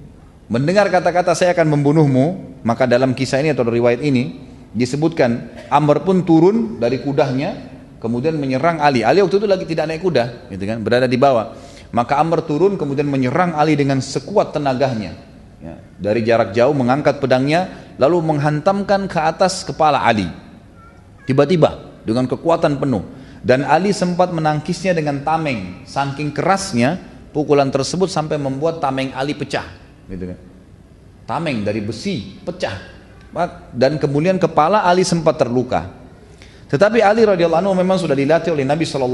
mendengar 0.50 0.89
kata-kata 0.94 1.34
saya 1.34 1.58
akan 1.58 1.78
membunuhmu, 1.78 2.26
maka 2.62 2.86
dalam 2.86 3.18
kisah 3.18 3.41
ini 3.41 3.54
atau 3.54 3.65
riwayat 3.65 4.02
ini 4.02 4.46
disebutkan 4.76 5.50
Amr 5.72 6.06
pun 6.06 6.22
turun 6.28 6.78
dari 6.78 7.02
kudanya 7.02 7.56
kemudian 7.98 8.38
menyerang 8.38 8.78
Ali. 8.82 9.02
Ali 9.02 9.26
waktu 9.26 9.41
itu 9.41 9.48
lagi 9.50 9.65
tidak 9.65 9.89
naik 9.89 10.02
kuda, 10.06 10.50
gitu 10.54 10.63
kan, 10.70 10.78
berada 10.86 11.08
di 11.10 11.18
bawah. 11.18 11.58
Maka 11.96 12.20
Amr 12.20 12.44
turun 12.46 12.76
kemudian 12.76 13.08
menyerang 13.08 13.56
Ali 13.56 13.74
dengan 13.74 14.04
sekuat 14.04 14.54
tenaganya. 14.54 15.15
Ya, 15.63 15.82
dari 15.98 16.22
jarak 16.22 16.54
jauh 16.54 16.76
mengangkat 16.76 17.18
pedangnya 17.18 17.72
lalu 17.98 18.22
menghantamkan 18.22 19.10
ke 19.10 19.18
atas 19.18 19.65
kepala 19.65 20.04
Ali. 20.04 20.30
Tiba-tiba 21.26 22.02
dengan 22.06 22.30
kekuatan 22.30 22.78
penuh 22.78 23.02
dan 23.42 23.66
Ali 23.66 23.94
sempat 23.94 24.34
menangkisnya 24.34 24.94
dengan 24.94 25.22
tameng. 25.26 25.86
Saking 25.86 26.34
kerasnya 26.34 27.02
pukulan 27.34 27.70
tersebut 27.70 28.10
sampai 28.10 28.38
membuat 28.38 28.82
tameng 28.82 29.14
Ali 29.14 29.34
pecah 29.34 29.66
gitu 30.10 30.34
kan. 30.34 30.40
Tameng 31.26 31.66
dari 31.66 31.82
besi 31.82 32.38
pecah 32.46 32.78
dan 33.74 33.98
kemudian 33.98 34.38
kepala 34.38 34.86
Ali 34.86 35.02
sempat 35.02 35.42
terluka. 35.42 35.92
Tetapi 36.66 37.02
Ali 37.02 37.26
radhiyallahu 37.26 37.62
anhu 37.62 37.76
memang 37.78 37.98
sudah 38.02 38.18
dilatih 38.18 38.54
oleh 38.54 38.66
Nabi 38.66 38.86
saw 38.86 39.06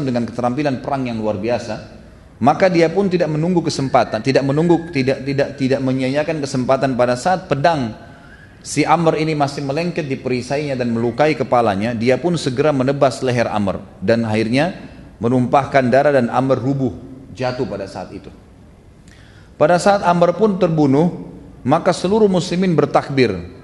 dengan 0.00 0.28
keterampilan 0.28 0.84
perang 0.84 1.08
yang 1.08 1.16
luar 1.20 1.40
biasa. 1.40 1.96
Maka 2.38 2.70
dia 2.70 2.86
pun 2.86 3.10
tidak 3.10 3.34
menunggu 3.34 3.66
kesempatan, 3.66 4.22
tidak 4.22 4.46
menunggu, 4.46 4.94
tidak 4.94 5.26
tidak 5.26 5.58
tidak 5.58 5.80
menyia-nyiakan 5.82 6.38
kesempatan 6.38 6.94
pada 6.94 7.18
saat 7.18 7.50
pedang 7.50 7.90
si 8.68 8.84
Amr 8.84 9.16
ini 9.16 9.32
masih 9.32 9.64
melengket 9.64 10.04
di 10.04 10.20
perisainya 10.20 10.76
dan 10.76 10.92
melukai 10.92 11.32
kepalanya, 11.32 11.96
dia 11.96 12.20
pun 12.20 12.36
segera 12.36 12.68
menebas 12.68 13.24
leher 13.24 13.48
Amr 13.48 13.80
dan 14.04 14.28
akhirnya 14.28 14.76
menumpahkan 15.16 15.88
darah 15.88 16.12
dan 16.12 16.28
Amr 16.28 16.60
rubuh 16.60 16.92
jatuh 17.32 17.64
pada 17.64 17.88
saat 17.88 18.12
itu. 18.12 18.28
Pada 19.56 19.80
saat 19.80 20.04
Amr 20.04 20.36
pun 20.36 20.60
terbunuh, 20.60 21.32
maka 21.64 21.96
seluruh 21.96 22.28
muslimin 22.28 22.76
bertakbir. 22.76 23.56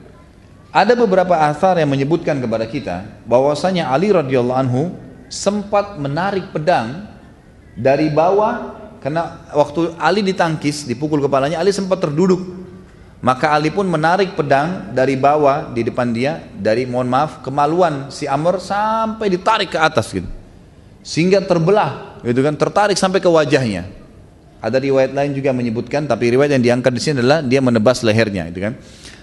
Ada 0.73 0.97
beberapa 0.97 1.37
asar 1.53 1.79
yang 1.79 1.93
menyebutkan 1.93 2.41
kepada 2.41 2.65
kita 2.67 3.07
bahwasanya 3.29 3.93
Ali 3.93 4.11
radhiyallahu 4.11 4.59
anhu 4.59 4.83
sempat 5.29 6.01
menarik 6.01 6.51
pedang 6.51 7.13
dari 7.77 8.11
bawah 8.11 8.83
Karena 9.05 9.45
waktu 9.53 9.93
Ali 10.01 10.25
ditangkis, 10.25 10.89
dipukul 10.89 11.21
kepalanya, 11.21 11.61
Ali 11.61 11.77
sempat 11.77 12.01
terduduk. 12.01 12.64
Maka 13.25 13.57
Ali 13.57 13.73
pun 13.73 13.89
menarik 13.89 14.37
pedang 14.37 14.93
dari 14.93 15.17
bawah 15.17 15.73
di 15.73 15.81
depan 15.81 16.13
dia, 16.13 16.45
dari 16.61 16.85
mohon 16.85 17.09
maaf 17.09 17.41
kemaluan 17.41 18.13
si 18.13 18.29
Amr 18.29 18.61
sampai 18.61 19.33
ditarik 19.33 19.73
ke 19.73 19.81
atas 19.81 20.13
gitu. 20.13 20.29
Sehingga 21.01 21.41
terbelah, 21.41 22.21
gitu 22.21 22.45
kan, 22.45 22.53
tertarik 22.53 23.01
sampai 23.01 23.25
ke 23.25 23.29
wajahnya. 23.33 23.89
Ada 24.61 24.77
riwayat 24.77 25.17
lain 25.17 25.33
juga 25.33 25.57
menyebutkan, 25.57 26.05
tapi 26.05 26.37
riwayat 26.37 26.61
yang 26.61 26.65
diangkat 26.69 26.93
di 26.93 27.01
sini 27.01 27.15
adalah 27.25 27.41
dia 27.41 27.65
menebas 27.65 28.05
lehernya, 28.05 28.45
gitu 28.53 28.61
kan. 28.61 28.77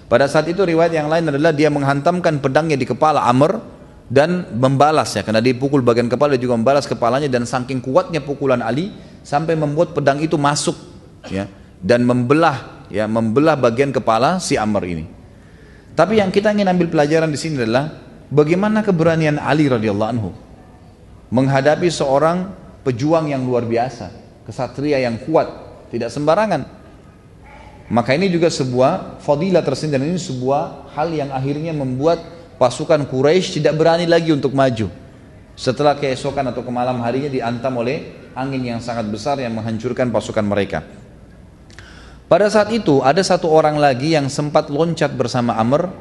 Pada 0.09 0.25
saat 0.25 0.49
itu 0.49 0.65
riwayat 0.65 0.97
yang 0.97 1.05
lain 1.05 1.29
adalah 1.29 1.53
dia 1.53 1.69
menghantamkan 1.69 2.41
pedangnya 2.41 2.81
di 2.81 2.89
kepala 2.89 3.21
Amr 3.29 3.61
dan 4.09 4.49
membalas 4.57 5.13
ya 5.15 5.23
karena 5.23 5.39
dipukul 5.39 5.79
bagian 5.79 6.11
kepala 6.11 6.35
dia 6.35 6.43
juga 6.43 6.59
membalas 6.59 6.83
kepalanya 6.83 7.31
dan 7.31 7.47
saking 7.47 7.79
kuatnya 7.79 8.19
pukulan 8.19 8.59
Ali 8.59 8.91
sampai 9.23 9.55
membuat 9.55 9.95
pedang 9.95 10.19
itu 10.19 10.35
masuk 10.35 10.75
ya 11.31 11.47
dan 11.79 12.03
membelah 12.03 12.80
ya 12.91 13.07
membelah 13.07 13.55
bagian 13.55 13.95
kepala 13.95 14.37
si 14.37 14.59
Amr 14.59 14.83
ini. 14.85 15.05
Tapi 15.95 16.19
yang 16.19 16.29
kita 16.31 16.51
ingin 16.51 16.67
ambil 16.67 16.87
pelajaran 16.91 17.31
di 17.31 17.39
sini 17.39 17.63
adalah 17.63 17.91
bagaimana 18.31 18.83
keberanian 18.83 19.39
Ali 19.39 19.67
radhiyallahu 19.67 20.11
anhu 20.11 20.29
menghadapi 21.31 21.87
seorang 21.87 22.51
pejuang 22.83 23.31
yang 23.31 23.47
luar 23.47 23.63
biasa, 23.63 24.11
kesatria 24.43 24.99
yang 24.99 25.19
kuat, 25.23 25.47
tidak 25.89 26.11
sembarangan. 26.11 26.67
Maka 27.91 28.15
ini 28.15 28.31
juga 28.31 28.47
sebuah 28.47 29.19
fadilah 29.19 29.63
tersendiri 29.63 30.07
ini 30.07 30.15
sebuah 30.15 30.95
hal 30.95 31.11
yang 31.11 31.27
akhirnya 31.35 31.75
membuat 31.75 32.23
pasukan 32.55 33.03
Quraisy 33.07 33.59
tidak 33.59 33.75
berani 33.75 34.07
lagi 34.07 34.31
untuk 34.31 34.55
maju. 34.55 34.87
Setelah 35.59 35.99
keesokan 35.99 36.55
atau 36.55 36.63
ke 36.63 36.71
malam 36.71 37.03
harinya 37.03 37.27
diantam 37.27 37.75
oleh 37.83 38.31
angin 38.31 38.63
yang 38.63 38.79
sangat 38.79 39.11
besar 39.11 39.43
yang 39.43 39.51
menghancurkan 39.51 40.07
pasukan 40.07 40.45
mereka. 40.47 41.00
Pada 42.31 42.47
saat 42.47 42.71
itu 42.71 43.03
ada 43.03 43.19
satu 43.19 43.51
orang 43.51 43.75
lagi 43.75 44.15
yang 44.15 44.31
sempat 44.31 44.71
loncat 44.71 45.11
bersama 45.19 45.51
Amr 45.59 45.91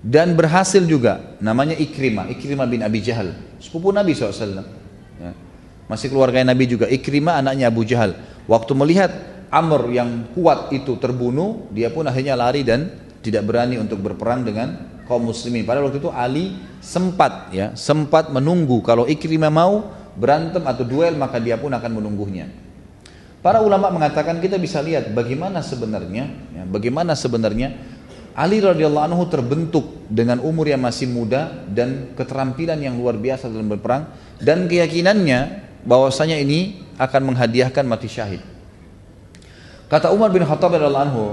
dan 0.00 0.32
berhasil 0.32 0.80
juga 0.80 1.36
namanya 1.44 1.76
Ikrimah, 1.76 2.32
Ikrimah 2.32 2.64
bin 2.64 2.80
Abi 2.80 3.04
Jahal, 3.04 3.36
sepupu 3.60 3.92
Nabi 3.92 4.16
SAW. 4.16 4.64
Ya. 5.20 5.36
Masih 5.92 6.08
keluarga 6.08 6.40
Nabi 6.40 6.72
juga. 6.72 6.88
Ikrimah 6.88 7.44
anaknya 7.44 7.68
Abu 7.68 7.84
Jahal. 7.84 8.16
Waktu 8.48 8.72
melihat 8.72 9.12
Amr 9.52 9.92
yang 9.92 10.32
kuat 10.32 10.72
itu 10.72 10.96
terbunuh, 10.96 11.68
dia 11.68 11.92
pun 11.92 12.08
akhirnya 12.08 12.32
lari 12.32 12.64
dan 12.64 12.88
tidak 13.20 13.44
berani 13.44 13.76
untuk 13.76 14.00
berperang 14.00 14.48
dengan 14.48 14.88
kaum 15.04 15.20
muslimin. 15.20 15.68
Pada 15.68 15.84
waktu 15.84 16.00
itu 16.00 16.08
Ali 16.08 16.56
sempat 16.80 17.52
ya, 17.52 17.76
sempat 17.76 18.32
menunggu 18.32 18.80
kalau 18.80 19.04
Ikrimah 19.04 19.52
mau 19.52 19.92
berantem 20.16 20.64
atau 20.64 20.80
duel 20.80 21.12
maka 21.20 21.36
dia 21.36 21.60
pun 21.60 21.68
akan 21.76 21.92
menunggunya. 22.00 22.61
Para 23.42 23.58
ulama 23.58 23.90
mengatakan 23.90 24.38
kita 24.38 24.54
bisa 24.54 24.78
lihat 24.78 25.10
bagaimana 25.10 25.66
sebenarnya, 25.66 26.30
ya, 26.54 26.62
bagaimana 26.62 27.18
sebenarnya 27.18 27.74
Ali 28.32 28.62
radhiyallahu 28.64 29.12
anhu 29.12 29.26
terbentuk 29.28 30.08
dengan 30.08 30.40
umur 30.40 30.64
yang 30.64 30.80
masih 30.80 31.10
muda 31.10 31.66
dan 31.68 32.16
keterampilan 32.16 32.80
yang 32.80 32.96
luar 32.96 33.18
biasa 33.18 33.50
dalam 33.50 33.68
berperang 33.68 34.08
dan 34.40 34.64
keyakinannya 34.70 35.68
bahwasanya 35.84 36.40
ini 36.40 36.80
akan 36.96 37.34
menghadiahkan 37.34 37.84
mati 37.84 38.08
syahid. 38.08 38.40
Kata 39.92 40.14
Umar 40.14 40.32
bin 40.32 40.46
Khattab 40.46 40.72
radhiyallahu 40.72 41.06
anhu 41.12 41.24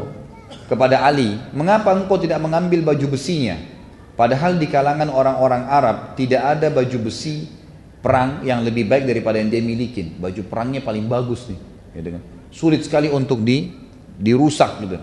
kepada 0.68 1.06
Ali, 1.06 1.40
"Mengapa 1.56 1.96
engkau 1.96 2.20
tidak 2.20 2.42
mengambil 2.44 2.84
baju 2.84 3.16
besinya?" 3.16 3.56
Padahal 4.20 4.60
di 4.60 4.68
kalangan 4.68 5.08
orang-orang 5.08 5.64
Arab 5.72 6.20
tidak 6.20 6.44
ada 6.44 6.68
baju 6.68 7.08
besi 7.08 7.48
perang 8.04 8.44
yang 8.44 8.60
lebih 8.68 8.84
baik 8.84 9.08
daripada 9.08 9.40
yang 9.40 9.48
dia 9.48 9.64
miliki. 9.64 10.04
Baju 10.20 10.44
perangnya 10.52 10.84
paling 10.84 11.08
bagus 11.08 11.48
nih, 11.48 11.60
gitu 11.94 12.18
kan. 12.18 12.22
Sulit 12.50 12.82
sekali 12.86 13.08
untuk 13.10 13.42
di 13.46 13.70
dirusak 14.20 14.84
gitu. 14.84 14.98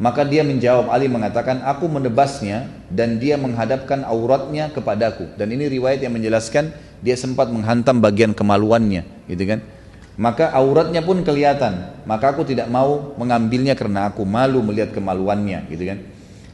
Maka 0.00 0.24
dia 0.24 0.40
menjawab 0.40 0.88
Ali 0.88 1.12
mengatakan 1.12 1.60
aku 1.60 1.84
menebasnya 1.84 2.72
dan 2.88 3.20
dia 3.20 3.36
menghadapkan 3.36 4.00
auratnya 4.02 4.72
kepadaku 4.72 5.28
dan 5.36 5.52
ini 5.52 5.68
riwayat 5.68 6.00
yang 6.00 6.16
menjelaskan 6.16 6.72
dia 7.00 7.16
sempat 7.16 7.48
menghantam 7.48 8.02
bagian 8.02 8.36
kemaluannya 8.36 9.06
gitu 9.30 9.44
kan 9.46 9.60
maka 10.20 10.52
auratnya 10.52 11.00
pun 11.00 11.24
kelihatan 11.24 12.02
maka 12.04 12.34
aku 12.34 12.44
tidak 12.44 12.68
mau 12.68 13.16
mengambilnya 13.16 13.72
karena 13.72 14.12
aku 14.12 14.26
malu 14.26 14.60
melihat 14.60 14.92
kemaluannya 14.92 15.70
gitu 15.72 15.84
kan 15.86 15.98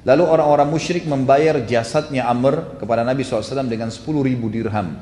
lalu 0.06 0.22
orang-orang 0.22 0.68
musyrik 0.70 1.02
membayar 1.08 1.58
jasadnya 1.66 2.28
Amr 2.30 2.78
kepada 2.78 3.02
Nabi 3.02 3.26
SAW 3.26 3.66
dengan 3.66 3.90
10 3.90 4.06
ribu 4.22 4.46
dirham 4.52 5.00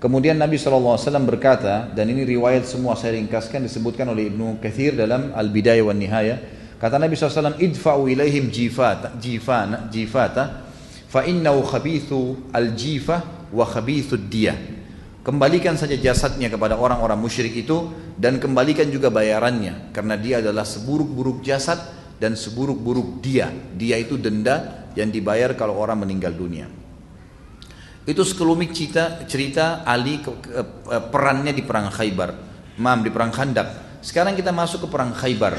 Kemudian 0.00 0.40
Nabi 0.40 0.56
SAW 0.56 0.96
berkata, 1.28 1.92
dan 1.92 2.08
ini 2.08 2.24
riwayat 2.24 2.64
semua 2.64 2.96
saya 2.96 3.20
ringkaskan 3.20 3.68
disebutkan 3.68 4.08
oleh 4.08 4.32
Ibnu 4.32 4.56
Kathir 4.56 4.96
dalam 4.96 5.36
Al-Bidayah 5.36 5.84
wa 5.84 5.92
Nihaya. 5.92 6.40
Kata 6.80 6.96
Nabi 6.96 7.20
SAW, 7.20 7.60
idfa'u 7.60 8.08
ilaihim 8.08 8.48
jifata, 8.48 9.12
jifana, 9.20 9.92
jifata, 9.92 10.64
fa 11.04 11.20
innahu 11.28 11.60
khabithu 11.68 12.48
al-jifah 12.48 13.52
wa 13.52 13.68
khabithu 13.68 14.16
diyah. 14.16 14.56
Kembalikan 15.20 15.76
saja 15.76 16.00
jasadnya 16.00 16.48
kepada 16.48 16.80
orang-orang 16.80 17.20
musyrik 17.20 17.52
itu 17.52 17.92
dan 18.16 18.40
kembalikan 18.40 18.88
juga 18.88 19.12
bayarannya 19.12 19.92
karena 19.92 20.16
dia 20.16 20.40
adalah 20.40 20.64
seburuk-buruk 20.64 21.44
jasad 21.44 21.76
dan 22.16 22.40
seburuk-buruk 22.40 23.20
dia. 23.20 23.52
Dia 23.76 24.00
itu 24.00 24.16
denda 24.16 24.88
yang 24.96 25.12
dibayar 25.12 25.52
kalau 25.52 25.76
orang 25.76 26.08
meninggal 26.08 26.32
dunia. 26.32 26.79
Itu 28.10 28.26
sekelumit 28.26 28.74
cerita, 28.74 29.22
cerita 29.30 29.86
Ali 29.86 30.18
ke, 30.18 30.34
ke, 30.42 30.50
ke, 30.50 30.96
perannya 31.14 31.54
di 31.54 31.62
perang 31.62 31.94
Khaybar. 31.94 32.34
Mam 32.82 33.06
di 33.06 33.10
perang 33.14 33.30
Khandak. 33.30 34.02
Sekarang 34.02 34.34
kita 34.34 34.50
masuk 34.50 34.82
ke 34.82 34.88
perang 34.90 35.14
Khaybar. 35.14 35.54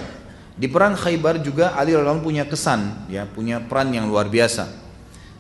Di 0.60 0.68
perang 0.68 1.00
Khaybar 1.00 1.40
juga 1.40 1.72
Ali 1.80 1.96
radhiyallahu 1.96 2.20
punya 2.20 2.44
kesan, 2.44 3.08
ya, 3.08 3.24
punya 3.24 3.64
peran 3.64 3.96
yang 3.96 4.12
luar 4.12 4.28
biasa. 4.28 4.68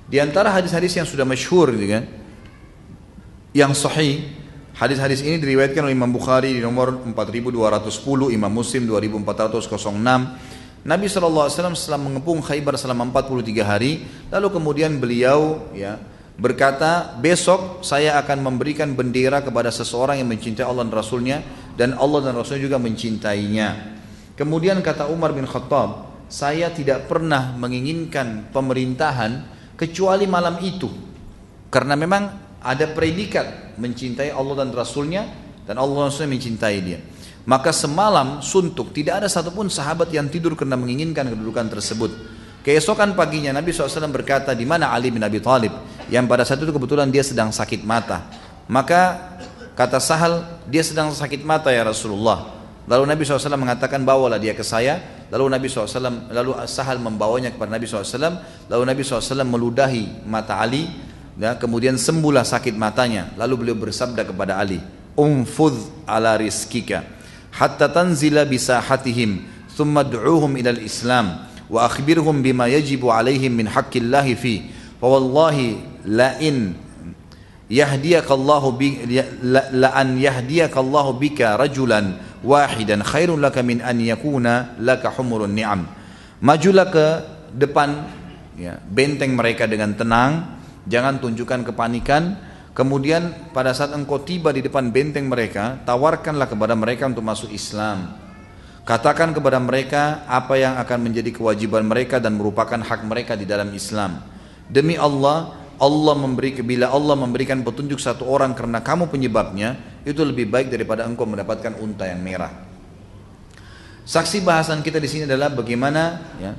Di 0.08 0.24
antara 0.24 0.56
hadis-hadis 0.56 0.95
yang 0.95 1.04
sudah 1.04 1.28
masyhur 1.28 1.76
gitu 1.76 2.00
kan. 2.00 2.08
Yang 3.52 3.84
sahih, 3.84 4.32
hadis-hadis 4.80 5.19
ini 5.19 5.36
diriwayatkan 5.36 5.84
oleh 5.84 5.91
Imam 5.91 6.15
Bukhari 6.15 6.56
di 6.56 6.63
nomor 6.63 6.95
4210, 7.12 8.32
Imam 8.32 8.47
Muslim 8.47 8.88
2406. 8.88 9.67
Nabi 10.82 11.06
SAW 11.12 11.76
setelah 11.76 12.00
mengepung 12.00 12.39
Khaybar 12.39 12.80
selama 12.80 13.04
43 13.19 13.67
hari, 13.67 14.08
lalu 14.32 14.47
kemudian 14.47 14.95
beliau 14.95 15.67
ya 15.76 16.00
berkata, 16.41 17.13
besok 17.21 17.86
saya 17.86 18.17
akan 18.17 18.41
memberikan 18.41 18.97
bendera 18.97 19.45
kepada 19.45 19.69
seseorang 19.69 20.17
yang 20.17 20.30
mencintai 20.34 20.65
Allah 20.65 20.89
dan 20.89 20.93
Rasulnya 20.97 21.38
dan 21.77 21.93
Allah 21.93 22.25
dan 22.25 22.34
Rasulnya 22.34 22.65
juga 22.65 22.82
mencintainya. 22.82 24.01
Kemudian 24.34 24.82
kata 24.82 25.06
Umar 25.13 25.38
bin 25.38 25.45
Khattab, 25.45 26.10
saya 26.25 26.73
tidak 26.73 27.06
pernah 27.06 27.54
menginginkan 27.54 28.49
pemerintahan 28.49 29.45
kecuali 29.77 30.25
malam 30.25 30.58
itu. 30.65 30.89
Karena 31.69 31.93
memang 31.93 32.23
ada 32.58 32.89
predikat 32.89 33.77
mencintai 33.77 34.34
Allah 34.34 34.65
dan 34.65 34.73
Rasulnya 34.73 35.30
dan 35.69 35.77
Allah 35.77 35.93
dan 35.93 36.06
Rasulnya 36.10 36.34
mencintai 36.34 36.77
dia. 36.82 36.99
Maka 37.45 37.69
semalam 37.69 38.41
suntuk 38.41 38.93
tidak 38.93 39.21
ada 39.21 39.27
satupun 39.30 39.69
sahabat 39.69 40.10
yang 40.10 40.25
tidur 40.30 40.58
karena 40.58 40.73
menginginkan 40.73 41.30
kedudukan 41.30 41.69
tersebut. 41.69 42.12
Keesokan 42.62 43.17
paginya 43.17 43.49
Nabi 43.49 43.73
SAW 43.73 44.13
berkata 44.13 44.54
di 44.54 44.69
mana 44.69 44.93
Ali 44.93 45.10
bin 45.10 45.25
Abi 45.25 45.41
Thalib 45.41 45.73
yang 46.12 46.28
pada 46.28 46.43
saat 46.43 46.60
itu 46.60 46.69
kebetulan 46.76 47.08
dia 47.08 47.24
sedang 47.24 47.50
sakit 47.50 47.88
mata. 47.88 48.28
Maka 48.67 49.32
kata 49.74 49.97
Sahal 50.04 50.43
dia 50.67 50.84
sedang 50.84 51.10
sakit 51.10 51.41
mata 51.47 51.71
ya 51.71 51.88
Rasulullah. 51.88 52.60
Lalu 52.86 53.04
Nabi 53.08 53.21
SAW 53.24 53.56
mengatakan 53.56 54.04
bawalah 54.04 54.36
dia 54.36 54.52
ke 54.52 54.62
saya. 54.62 55.00
Lalu 55.32 55.47
Nabi 55.47 55.71
SAW 55.71 56.28
lalu 56.28 56.52
Sahal 56.67 57.00
membawanya 57.00 57.56
kepada 57.56 57.71
Nabi 57.71 57.88
SAW. 57.88 58.43
Lalu 58.67 58.84
Nabi 58.84 59.02
SAW 59.08 59.47
meludahi 59.47 60.28
mata 60.28 60.60
Ali. 60.60 60.91
Ya, 61.39 61.56
kemudian 61.56 61.95
sembuhlah 61.95 62.43
sakit 62.43 62.76
matanya. 62.76 63.32
Lalu 63.39 63.65
beliau 63.65 63.78
bersabda 63.80 64.28
kepada 64.28 64.60
Ali, 64.60 64.84
Umfudh 65.15 66.04
ala 66.04 66.36
rizkika 66.36 67.21
hatta 67.52 67.91
tanzila 67.91 68.47
bisahatihim 68.47 69.43
thumma 69.76 70.08
du'uhum 70.08 70.56
ilal 70.56 70.80
Islam 70.80 71.47
wa 71.68 71.88
akhbirhum 71.88 72.39
bima 72.39 72.72
yajibu 72.72 73.12
alaihim 73.12 73.51
min 73.51 73.68
haqqillahi 73.68 74.34
fi 74.39 74.53
wallahi 75.02 75.82
la 76.06 76.38
in 76.38 76.78
yahdiyakallahu 77.72 78.68
bi 78.78 79.02
la 79.41 79.89
an 79.97 80.20
yahdiyakallahu 80.20 81.18
bika 81.18 81.58
rajulan 81.58 82.20
wahidan 82.43 83.02
khairun 83.02 83.39
laka 83.39 83.64
min 83.66 83.80
an 83.80 83.97
yakuna 83.97 84.78
laka 84.78 85.10
humurun 85.16 85.56
ni'am. 85.56 85.88
Majulah 86.41 86.89
ke 86.89 87.06
depan 87.54 88.08
ya, 88.58 88.78
benteng 88.82 89.38
mereka 89.38 89.70
dengan 89.70 89.93
tenang 89.93 90.62
jangan 90.86 91.18
tunjukkan 91.22 91.74
kepanikan. 91.74 92.49
Kemudian 92.72 93.52
pada 93.52 93.76
saat 93.76 93.91
engkau 93.91 94.24
tiba 94.24 94.56
di 94.56 94.64
depan 94.64 94.95
benteng 94.95 95.28
mereka 95.28 95.84
tawarkanlah 95.84 96.47
kepada 96.47 96.72
mereka 96.72 97.04
untuk 97.04 97.20
masuk 97.20 97.52
Islam. 97.52 98.16
Katakan 98.88 99.36
kepada 99.36 99.60
mereka 99.60 100.24
apa 100.24 100.56
yang 100.56 100.80
akan 100.80 101.12
menjadi 101.12 101.36
kewajiban 101.36 101.84
mereka 101.84 102.18
dan 102.18 102.39
merupakan 102.39 102.80
hak 102.80 103.04
mereka 103.04 103.36
di 103.36 103.43
dalam 103.43 103.70
Islam. 103.76 104.24
Demi 104.72 104.95
Allah, 104.95 105.51
Allah 105.76 106.15
memberi 106.15 106.55
bila 106.63 106.88
Allah 106.95 107.19
memberikan 107.19 107.59
petunjuk 107.59 107.99
satu 107.99 108.24
orang 108.24 108.55
karena 108.55 108.80
kamu 108.80 109.11
penyebabnya 109.11 109.76
itu 110.07 110.24
lebih 110.24 110.47
baik 110.47 110.72
daripada 110.72 111.03
engkau 111.03 111.28
mendapatkan 111.28 111.76
unta 111.76 112.07
yang 112.07 112.24
merah. 112.24 112.55
Saksi 114.07 114.41
bahasan 114.47 114.80
kita 114.80 114.97
di 114.97 115.11
sini 115.11 115.28
adalah 115.28 115.51
bagaimana 115.51 116.24
ya, 116.39 116.55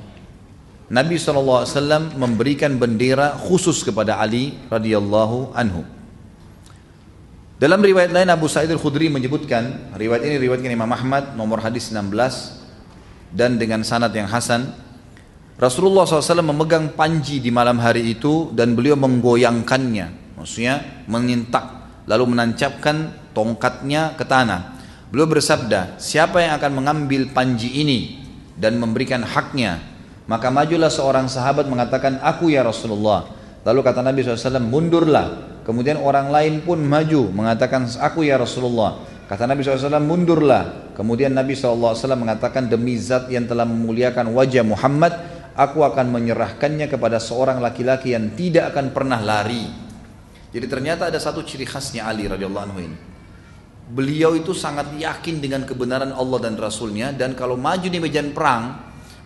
Nabi 0.93 1.17
SAW 1.17 1.65
memberikan 2.13 2.77
bendera 2.77 3.33
khusus 3.33 3.81
kepada 3.81 4.21
Ali 4.21 4.61
radhiyallahu 4.69 5.57
anhu. 5.57 5.81
Dalam 7.57 7.79
riwayat 7.81 8.13
lain 8.13 8.29
Abu 8.29 8.45
Sa'id 8.51 8.69
al-Khudri 8.69 9.09
menyebutkan, 9.09 9.95
riwayat 9.97 10.21
ini 10.27 10.35
riwayatkan 10.37 10.69
Imam 10.69 10.91
Ahmad 10.91 11.33
nomor 11.33 11.63
hadis 11.63 11.89
16 11.89 12.11
dan 13.33 13.57
dengan 13.57 13.81
sanad 13.81 14.13
yang 14.13 14.29
hasan 14.29 14.69
Rasulullah 15.53 16.09
SAW 16.09 16.41
memegang 16.41 16.97
panji 16.97 17.37
di 17.37 17.53
malam 17.53 17.77
hari 17.77 18.17
itu 18.17 18.49
dan 18.57 18.73
beliau 18.73 18.97
menggoyangkannya, 18.97 20.37
maksudnya 20.37 21.05
menintak, 21.05 21.65
lalu 22.09 22.33
menancapkan 22.33 23.13
tongkatnya 23.37 24.17
ke 24.17 24.25
tanah. 24.25 24.81
Beliau 25.13 25.29
bersabda, 25.29 26.01
siapa 26.01 26.41
yang 26.41 26.57
akan 26.57 26.71
mengambil 26.73 27.29
panji 27.29 27.69
ini 27.69 28.25
dan 28.57 28.81
memberikan 28.81 29.21
haknya, 29.21 29.77
maka 30.25 30.49
majulah 30.49 30.89
seorang 30.89 31.29
sahabat 31.29 31.69
mengatakan, 31.69 32.17
aku 32.23 32.49
ya 32.49 32.65
Rasulullah. 32.65 33.29
Lalu 33.61 33.79
kata 33.85 34.01
Nabi 34.01 34.25
SAW, 34.25 34.57
mundurlah. 34.63 35.59
Kemudian 35.63 36.01
orang 36.01 36.33
lain 36.33 36.65
pun 36.65 36.79
maju 36.81 37.29
mengatakan, 37.29 37.85
aku 38.01 38.25
ya 38.25 38.41
Rasulullah. 38.41 39.03
Kata 39.29 39.45
Nabi 39.45 39.61
SAW, 39.61 40.01
mundurlah. 40.01 40.95
Kemudian 40.97 41.35
Nabi 41.35 41.53
SAW 41.53 41.93
mengatakan, 42.17 42.71
demi 42.71 42.95
zat 42.97 43.27
yang 43.29 43.45
telah 43.45 43.67
memuliakan 43.67 44.31
wajah 44.31 44.63
Muhammad, 44.63 45.13
aku 45.53 45.85
akan 45.85 46.09
menyerahkannya 46.09 46.89
kepada 46.89 47.21
seorang 47.21 47.61
laki-laki 47.61 48.13
yang 48.13 48.33
tidak 48.33 48.73
akan 48.73 48.89
pernah 48.93 49.21
lari. 49.21 49.65
Jadi 50.53 50.65
ternyata 50.69 51.09
ada 51.09 51.17
satu 51.17 51.41
ciri 51.41 51.65
khasnya 51.65 52.05
Ali 52.05 52.29
radhiyallahu 52.29 52.65
anhu 52.69 52.79
ini. 52.81 52.97
Beliau 53.93 54.33
itu 54.33 54.53
sangat 54.53 54.93
yakin 54.95 55.41
dengan 55.43 55.65
kebenaran 55.65 56.13
Allah 56.13 56.39
dan 56.49 56.57
Rasulnya 56.57 57.13
dan 57.13 57.37
kalau 57.37 57.57
maju 57.57 57.85
di 57.85 57.99
medan 58.01 58.33
perang, 58.33 58.79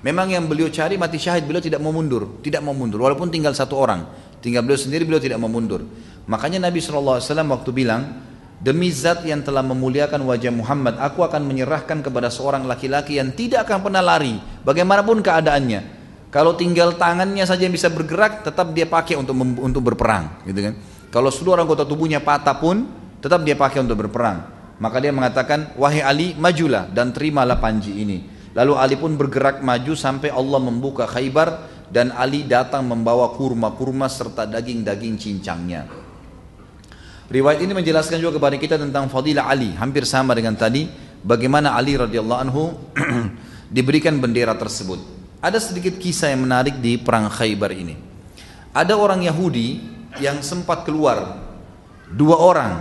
memang 0.03 0.31
yang 0.31 0.47
beliau 0.47 0.67
cari 0.71 0.95
mati 0.99 1.19
syahid, 1.19 1.47
beliau 1.47 1.63
tidak 1.63 1.79
mau 1.83 1.91
mundur, 1.91 2.39
tidak 2.43 2.63
mau 2.63 2.73
mundur 2.75 3.03
walaupun 3.03 3.31
tinggal 3.31 3.53
satu 3.55 3.75
orang, 3.79 4.07
tinggal 4.43 4.63
beliau 4.63 4.79
sendiri 4.79 5.03
beliau 5.07 5.21
tidak 5.21 5.39
mau 5.39 5.51
mundur. 5.51 5.83
Makanya 6.27 6.67
Nabi 6.67 6.83
SAW 6.83 7.23
waktu 7.23 7.71
bilang, 7.71 8.27
Demi 8.57 8.89
zat 8.89 9.21
yang 9.21 9.45
telah 9.45 9.61
memuliakan 9.61 10.25
wajah 10.25 10.49
Muhammad, 10.49 10.97
aku 10.97 11.21
akan 11.21 11.45
menyerahkan 11.45 12.01
kepada 12.01 12.33
seorang 12.33 12.65
laki-laki 12.65 13.21
yang 13.21 13.29
tidak 13.37 13.69
akan 13.69 13.85
pernah 13.85 14.01
lari, 14.01 14.41
bagaimanapun 14.65 15.21
keadaannya. 15.21 15.96
Kalau 16.27 16.59
tinggal 16.59 16.99
tangannya 16.99 17.47
saja 17.47 17.63
yang 17.63 17.75
bisa 17.75 17.87
bergerak, 17.87 18.43
tetap 18.43 18.75
dia 18.75 18.83
pakai 18.83 19.15
untuk 19.15 19.31
untuk 19.63 19.81
berperang, 19.93 20.43
gitu 20.43 20.59
kan? 20.59 20.73
Kalau 21.07 21.31
seluruh 21.31 21.63
anggota 21.63 21.87
tubuhnya 21.87 22.19
patah 22.19 22.59
pun, 22.59 22.83
tetap 23.23 23.47
dia 23.47 23.55
pakai 23.55 23.79
untuk 23.79 23.95
berperang. 24.05 24.43
Maka 24.77 25.01
dia 25.01 25.09
mengatakan, 25.15 25.73
wahai 25.79 26.03
Ali, 26.03 26.27
majulah 26.37 26.85
dan 26.91 27.15
terimalah 27.15 27.57
panji 27.57 28.03
ini. 28.03 28.17
Lalu 28.53 28.73
Ali 28.75 28.95
pun 28.99 29.15
bergerak 29.15 29.63
maju 29.63 29.93
sampai 29.95 30.29
Allah 30.29 30.59
membuka 30.61 31.07
Khaybar 31.07 31.65
dan 31.89 32.11
Ali 32.13 32.43
datang 32.43 32.83
membawa 32.85 33.31
kurma-kurma 33.33 34.11
serta 34.11 34.45
daging-daging 34.45 35.15
cincangnya. 35.17 35.87
Riwayat 37.27 37.59
ini 37.59 37.73
menjelaskan 37.75 38.19
juga 38.19 38.39
kepada 38.39 38.55
kita 38.55 38.75
tentang 38.79 39.07
fadilah 39.07 39.47
Ali, 39.47 39.73
hampir 39.75 40.03
sama 40.03 40.35
dengan 40.35 40.55
tadi, 40.59 40.87
bagaimana 41.23 41.75
Ali 41.75 41.95
radhiyallahu 41.95 42.39
anhu 42.39 42.75
diberikan 43.75 44.15
bendera 44.19 44.55
tersebut. 44.55 45.16
Ada 45.37 45.61
sedikit 45.61 46.01
kisah 46.01 46.33
yang 46.33 46.49
menarik 46.49 46.81
di 46.81 46.97
perang 46.97 47.29
Khaybar 47.29 47.69
ini. 47.69 47.93
Ada 48.73 48.97
orang 48.97 49.21
Yahudi 49.25 49.81
yang 50.17 50.41
sempat 50.41 50.81
keluar 50.85 51.45
dua 52.09 52.39
orang 52.39 52.73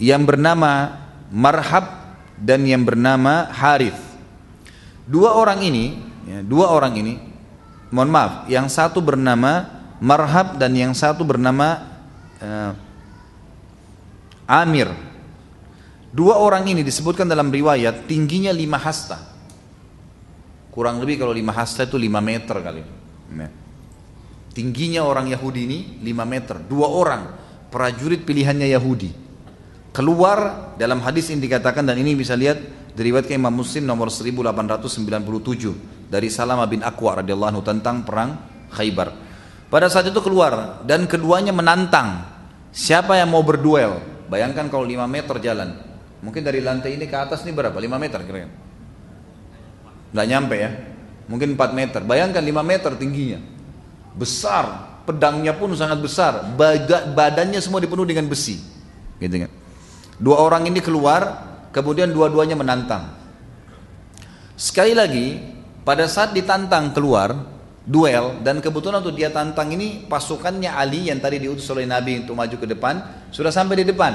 yang 0.00 0.26
bernama 0.26 1.02
Marhab 1.30 2.16
dan 2.38 2.66
yang 2.66 2.82
bernama 2.82 3.48
Harith. 3.50 3.98
Dua 5.04 5.36
orang 5.36 5.60
ini, 5.64 5.98
ya, 6.24 6.40
dua 6.40 6.72
orang 6.72 6.94
ini, 6.96 7.14
mohon 7.92 8.10
maaf, 8.10 8.48
yang 8.48 8.66
satu 8.70 9.04
bernama 9.04 9.68
Marhab 10.00 10.56
dan 10.58 10.72
yang 10.76 10.92
satu 10.92 11.22
bernama 11.24 11.80
uh, 12.40 12.72
Amir. 14.44 14.92
Dua 16.14 16.38
orang 16.38 16.68
ini 16.70 16.86
disebutkan 16.86 17.26
dalam 17.26 17.50
riwayat 17.50 18.06
tingginya 18.06 18.54
lima 18.54 18.78
hasta. 18.78 19.33
Kurang 20.74 20.98
lebih 20.98 21.22
kalau 21.22 21.30
lima 21.30 21.54
hasta 21.54 21.86
itu 21.86 21.94
lima 21.94 22.18
meter 22.18 22.58
kali. 22.58 22.82
Ya. 23.30 23.46
Tingginya 24.50 25.06
orang 25.06 25.30
Yahudi 25.30 25.70
ini 25.70 25.78
lima 26.02 26.26
meter. 26.26 26.58
Dua 26.58 26.90
orang 26.90 27.30
prajurit 27.70 28.26
pilihannya 28.26 28.66
Yahudi. 28.74 29.14
Keluar 29.94 30.74
dalam 30.74 30.98
hadis 31.06 31.30
ini 31.30 31.46
dikatakan 31.46 31.86
dan 31.86 31.94
ini 31.94 32.18
bisa 32.18 32.34
lihat 32.34 32.58
diriwayatkan 32.98 33.38
Imam 33.38 33.54
Muslim 33.54 33.86
nomor 33.86 34.10
1897 34.10 36.10
dari 36.10 36.26
Salamah 36.26 36.66
bin 36.66 36.82
Aqwa 36.82 37.22
radhiyallahu 37.22 37.50
anhu 37.54 37.62
tentang 37.62 38.02
perang 38.02 38.34
Khaybar. 38.74 39.14
Pada 39.70 39.86
saat 39.86 40.10
itu 40.10 40.18
keluar 40.18 40.82
dan 40.82 41.06
keduanya 41.06 41.54
menantang 41.54 42.26
siapa 42.74 43.14
yang 43.14 43.30
mau 43.30 43.46
berduel. 43.46 44.02
Bayangkan 44.26 44.66
kalau 44.66 44.82
5 44.82 45.06
meter 45.06 45.38
jalan. 45.38 45.70
Mungkin 46.18 46.42
dari 46.42 46.58
lantai 46.58 46.98
ini 46.98 47.06
ke 47.06 47.14
atas 47.14 47.46
ini 47.46 47.54
berapa? 47.54 47.78
5 47.78 47.94
meter 47.94 48.18
kira-kira 48.26 48.63
nggak 50.14 50.26
nyampe 50.30 50.56
ya. 50.56 50.70
Mungkin 51.26 51.58
4 51.58 51.74
meter. 51.74 52.00
Bayangkan 52.06 52.40
5 52.40 52.62
meter 52.62 52.94
tingginya. 52.94 53.42
Besar. 54.14 54.94
Pedangnya 55.04 55.52
pun 55.52 55.74
sangat 55.74 55.98
besar. 56.00 56.54
Badannya 57.12 57.58
semua 57.58 57.82
dipenuhi 57.82 58.14
dengan 58.14 58.30
besi. 58.30 58.56
Gitu 59.18 59.36
kan. 59.42 59.50
Dua 60.14 60.38
orang 60.38 60.70
ini 60.70 60.78
keluar 60.78 61.42
kemudian 61.74 62.14
dua-duanya 62.14 62.54
menantang. 62.54 63.10
Sekali 64.54 64.94
lagi 64.94 65.42
pada 65.82 66.06
saat 66.06 66.30
ditantang 66.30 66.94
keluar 66.94 67.34
duel 67.84 68.40
dan 68.40 68.62
kebetulan 68.62 69.02
untuk 69.02 69.18
dia 69.18 69.28
tantang 69.28 69.74
ini 69.74 70.06
pasukannya 70.06 70.72
Ali 70.72 71.10
yang 71.10 71.18
tadi 71.20 71.42
diutus 71.42 71.68
oleh 71.68 71.84
Nabi 71.84 72.24
untuk 72.24 72.38
maju 72.38 72.56
ke 72.56 72.64
depan 72.64 73.26
sudah 73.34 73.50
sampai 73.50 73.82
di 73.82 73.90
depan. 73.90 74.12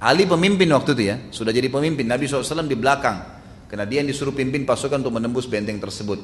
Ali 0.00 0.24
pemimpin 0.24 0.70
waktu 0.72 0.96
itu 0.96 1.02
ya 1.04 1.16
sudah 1.28 1.52
jadi 1.52 1.68
pemimpin. 1.68 2.08
Nabi 2.08 2.24
SAW 2.24 2.64
di 2.64 2.78
belakang 2.78 3.39
karena 3.70 3.86
dia 3.86 4.02
yang 4.02 4.10
disuruh 4.10 4.34
pimpin 4.34 4.66
pasukan 4.66 4.98
untuk 4.98 5.14
menembus 5.14 5.46
benteng 5.46 5.78
tersebut. 5.78 6.18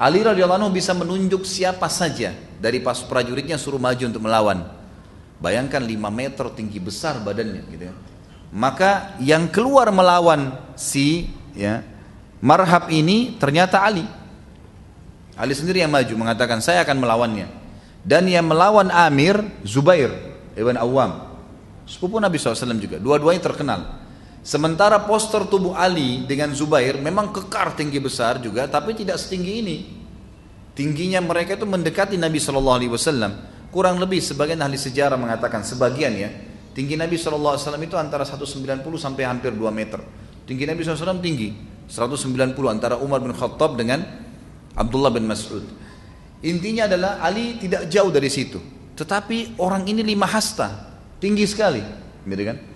Ali 0.00 0.24
radhiyallahu 0.24 0.64
anhu 0.64 0.72
bisa 0.72 0.96
menunjuk 0.96 1.44
siapa 1.44 1.92
saja 1.92 2.32
dari 2.56 2.80
pas 2.80 3.04
prajuritnya 3.04 3.60
suruh 3.60 3.76
maju 3.76 4.00
untuk 4.08 4.24
melawan. 4.24 4.64
Bayangkan 5.36 5.84
5 5.84 5.92
meter 6.08 6.46
tinggi 6.56 6.80
besar 6.80 7.20
badannya 7.20 7.62
gitu 7.68 7.84
ya. 7.92 7.94
Maka 8.56 9.20
yang 9.20 9.52
keluar 9.52 9.92
melawan 9.92 10.56
si 10.72 11.28
ya 11.52 11.84
Marhab 12.40 12.88
ini 12.92 13.36
ternyata 13.36 13.84
Ali. 13.84 14.04
Ali 15.36 15.52
sendiri 15.52 15.84
yang 15.84 15.92
maju 15.92 16.14
mengatakan 16.16 16.64
saya 16.64 16.80
akan 16.84 16.96
melawannya. 16.96 17.48
Dan 18.06 18.24
yang 18.30 18.48
melawan 18.48 18.88
Amir 18.88 19.36
Zubair 19.66 20.12
ibn 20.56 20.78
Awam. 20.78 21.36
Sepupu 21.84 22.22
Nabi 22.22 22.38
SAW 22.38 22.78
juga. 22.78 22.96
Dua-duanya 23.02 23.42
terkenal. 23.42 24.05
Sementara 24.46 25.02
poster 25.02 25.42
tubuh 25.50 25.74
Ali 25.74 26.22
dengan 26.22 26.54
Zubair 26.54 27.02
memang 27.02 27.34
kekar 27.34 27.74
tinggi 27.74 27.98
besar 27.98 28.38
juga, 28.38 28.70
tapi 28.70 28.94
tidak 28.94 29.18
setinggi 29.18 29.52
ini. 29.58 29.76
Tingginya 30.70 31.18
mereka 31.18 31.58
itu 31.58 31.66
mendekati 31.66 32.14
Nabi 32.14 32.38
Shallallahu 32.38 32.78
Alaihi 32.78 32.92
Wasallam. 32.94 33.32
Kurang 33.74 33.98
lebih 33.98 34.22
sebagian 34.22 34.62
ahli 34.62 34.78
sejarah 34.78 35.18
mengatakan 35.18 35.66
sebagian 35.66 36.14
ya, 36.14 36.30
tinggi 36.78 36.94
Nabi 36.94 37.18
Shallallahu 37.18 37.58
Alaihi 37.58 37.64
Wasallam 37.66 37.84
itu 37.90 37.96
antara 37.98 38.22
190 38.22 38.86
sampai 39.02 39.26
hampir 39.26 39.50
2 39.50 39.66
meter. 39.74 39.98
Tinggi 40.46 40.62
Nabi 40.62 40.86
SAW 40.86 41.18
tinggi, 41.18 41.50
190 41.90 42.54
antara 42.70 43.02
Umar 43.02 43.18
bin 43.18 43.34
Khattab 43.34 43.74
dengan 43.74 43.98
Abdullah 44.78 45.10
bin 45.10 45.26
Mas'ud. 45.26 45.66
Intinya 46.46 46.86
adalah 46.86 47.18
Ali 47.18 47.58
tidak 47.58 47.90
jauh 47.90 48.14
dari 48.14 48.30
situ, 48.30 48.62
tetapi 48.94 49.58
orang 49.58 49.90
ini 49.90 50.06
lima 50.06 50.30
hasta, 50.30 50.94
tinggi 51.18 51.42
sekali, 51.50 51.82
gitu 52.22 52.44
kan? 52.46 52.75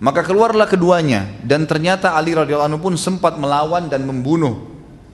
Maka 0.00 0.24
keluarlah 0.24 0.64
keduanya 0.64 1.28
dan 1.44 1.68
ternyata 1.68 2.16
Ali 2.16 2.32
radhiyallahu 2.32 2.72
anhu 2.72 2.80
pun 2.80 2.94
sempat 2.96 3.36
melawan 3.36 3.84
dan 3.92 4.08
membunuh 4.08 4.70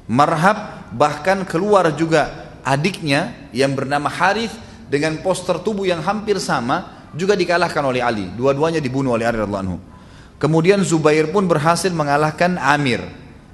Marhab 0.07 0.87
bahkan 0.95 1.43
keluar 1.43 1.91
juga 1.99 2.55
adiknya 2.63 3.35
yang 3.51 3.75
bernama 3.75 4.07
Harith 4.07 4.55
dengan 4.87 5.19
poster 5.19 5.59
tubuh 5.59 5.83
yang 5.83 5.99
hampir 6.07 6.39
sama 6.39 7.11
juga 7.11 7.35
dikalahkan 7.35 7.83
oleh 7.83 7.99
Ali. 7.99 8.31
Dua-duanya 8.31 8.79
dibunuh 8.79 9.19
oleh 9.19 9.27
Ali 9.27 9.43
radhiyallahu 9.43 9.65
anhu. 9.67 9.79
Kemudian 10.39 10.87
Zubair 10.87 11.27
pun 11.35 11.51
berhasil 11.51 11.91
mengalahkan 11.91 12.55
Amir 12.63 13.03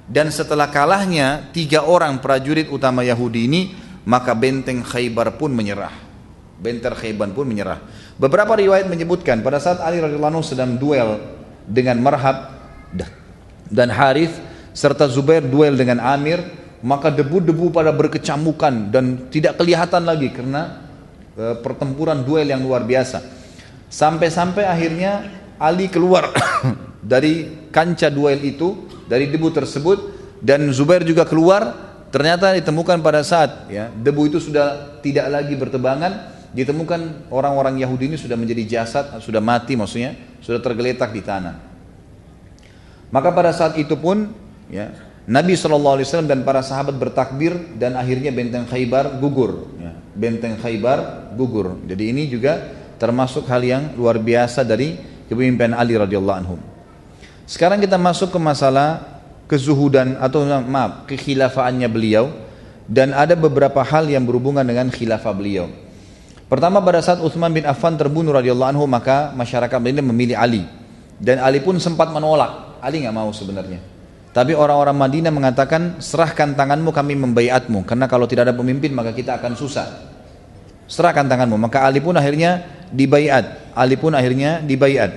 dan 0.05 0.29
setelah 0.29 0.69
kalahnya 0.69 1.49
tiga 1.49 1.81
orang 1.81 2.21
prajurit 2.21 2.69
utama 2.69 3.01
Yahudi 3.01 3.49
ini 3.49 3.61
maka 4.05 4.37
benteng 4.37 4.85
Khaybar 4.85 5.33
pun 5.41 5.49
menyerah. 5.49 6.12
Benteng 6.59 6.95
Khaybar 6.95 7.33
pun 7.33 7.49
menyerah. 7.49 7.81
Beberapa 8.15 8.53
riwayat 8.53 8.85
menyebutkan 8.85 9.41
pada 9.41 9.57
saat 9.57 9.81
Ali 9.81 9.99
radhiyallahu 9.99 10.45
sedang 10.45 10.77
duel 10.77 11.17
dengan 11.65 11.97
Marhab 11.99 12.53
dan 13.73 13.89
Harith 13.89 14.37
serta 14.73 15.09
Zubair 15.09 15.45
duel 15.45 15.77
dengan 15.77 16.01
Amir, 16.01 16.41
maka 16.83 17.13
debu-debu 17.13 17.69
pada 17.73 17.93
berkecamukan 17.93 18.89
dan 18.89 19.29
tidak 19.29 19.61
kelihatan 19.61 20.03
lagi 20.03 20.33
karena 20.33 20.83
e, 21.37 21.57
pertempuran 21.61 22.25
duel 22.25 22.49
yang 22.49 22.61
luar 22.61 22.83
biasa. 22.83 23.21
Sampai-sampai 23.87 24.65
akhirnya 24.65 25.29
Ali 25.61 25.87
keluar 25.87 26.33
dari 27.13 27.65
kancah 27.69 28.09
duel 28.09 28.41
itu, 28.41 28.89
dari 29.05 29.29
debu 29.29 29.53
tersebut 29.53 29.97
dan 30.41 30.65
Zubair 30.73 31.05
juga 31.05 31.23
keluar. 31.23 31.93
Ternyata 32.13 32.53
ditemukan 32.53 33.01
pada 33.01 33.25
saat 33.25 33.73
ya 33.73 33.89
debu 33.89 34.29
itu 34.29 34.37
sudah 34.37 35.01
tidak 35.01 35.33
lagi 35.33 35.57
bertebangan, 35.57 36.32
ditemukan 36.53 37.33
orang-orang 37.33 37.81
Yahudi 37.81 38.13
ini 38.13 38.17
sudah 38.17 38.37
menjadi 38.37 38.63
jasad, 38.79 39.17
sudah 39.19 39.41
mati 39.41 39.73
maksudnya, 39.73 40.13
sudah 40.39 40.61
tergeletak 40.61 41.09
di 41.09 41.25
tanah. 41.25 41.57
Maka 43.09 43.29
pada 43.33 43.53
saat 43.53 43.77
itu 43.77 43.93
pun 43.97 44.29
ya 44.69 44.89
Nabi 45.29 45.53
SAW 45.53 46.01
dan 46.25 46.41
para 46.41 46.59
sahabat 46.65 46.97
bertakbir 46.97 47.77
dan 47.77 47.97
akhirnya 47.97 48.33
benteng 48.33 48.65
Khaybar 48.69 49.21
gugur. 49.21 49.69
Ya, 49.77 49.93
benteng 50.17 50.57
Khaybar 50.57 51.31
gugur. 51.37 51.79
Jadi 51.89 52.09
ini 52.09 52.25
juga 52.29 52.59
termasuk 52.97 53.49
hal 53.49 53.61
yang 53.63 53.83
luar 53.95 54.19
biasa 54.19 54.65
dari 54.65 54.97
kepemimpinan 55.29 55.77
Ali 55.77 55.95
radhiyallahu 55.95 56.37
anhu. 56.37 56.55
Sekarang 57.47 57.79
kita 57.79 57.99
masuk 57.99 58.31
ke 58.31 58.39
masalah 58.39 59.13
kezuhudan 59.47 60.15
atau 60.19 60.47
maaf 60.47 61.05
kekhilafaannya 61.07 61.87
beliau 61.91 62.31
dan 62.87 63.15
ada 63.15 63.35
beberapa 63.35 63.79
hal 63.83 64.07
yang 64.07 64.23
berhubungan 64.23 64.63
dengan 64.63 64.91
khilafah 64.91 65.33
beliau. 65.35 65.82
Pertama 66.53 66.85
pada 66.85 67.01
saat 67.01 67.17
Utsman 67.17 67.49
bin 67.49 67.65
Affan 67.65 67.97
terbunuh 67.97 68.29
radhiyallahu 68.29 68.77
anhu 68.77 68.85
maka 68.85 69.33
masyarakat 69.33 69.73
Madinah 69.73 70.05
memilih 70.05 70.37
Ali 70.37 70.61
dan 71.17 71.41
Ali 71.41 71.57
pun 71.65 71.81
sempat 71.81 72.13
menolak. 72.13 72.77
Ali 72.77 73.01
nggak 73.01 73.09
mau 73.09 73.33
sebenarnya. 73.33 73.81
Tapi 74.37 74.53
orang-orang 74.53 74.93
Madinah 74.93 75.33
mengatakan, 75.33 75.97
serahkan 75.97 76.53
tanganmu 76.53 76.93
kami 76.93 77.17
membaiatmu. 77.17 77.81
Karena 77.89 78.05
kalau 78.05 78.29
tidak 78.29 78.53
ada 78.53 78.53
pemimpin 78.53 78.93
maka 78.93 79.17
kita 79.17 79.41
akan 79.41 79.57
susah. 79.57 80.13
Serahkan 80.85 81.25
tanganmu. 81.25 81.57
Maka 81.57 81.89
Ali 81.89 82.05
pun 82.05 82.13
akhirnya 82.13 82.61
dibaiat. 82.93 83.73
Ali 83.73 83.97
pun 83.97 84.13
akhirnya 84.13 84.61
dibaiat. 84.61 85.09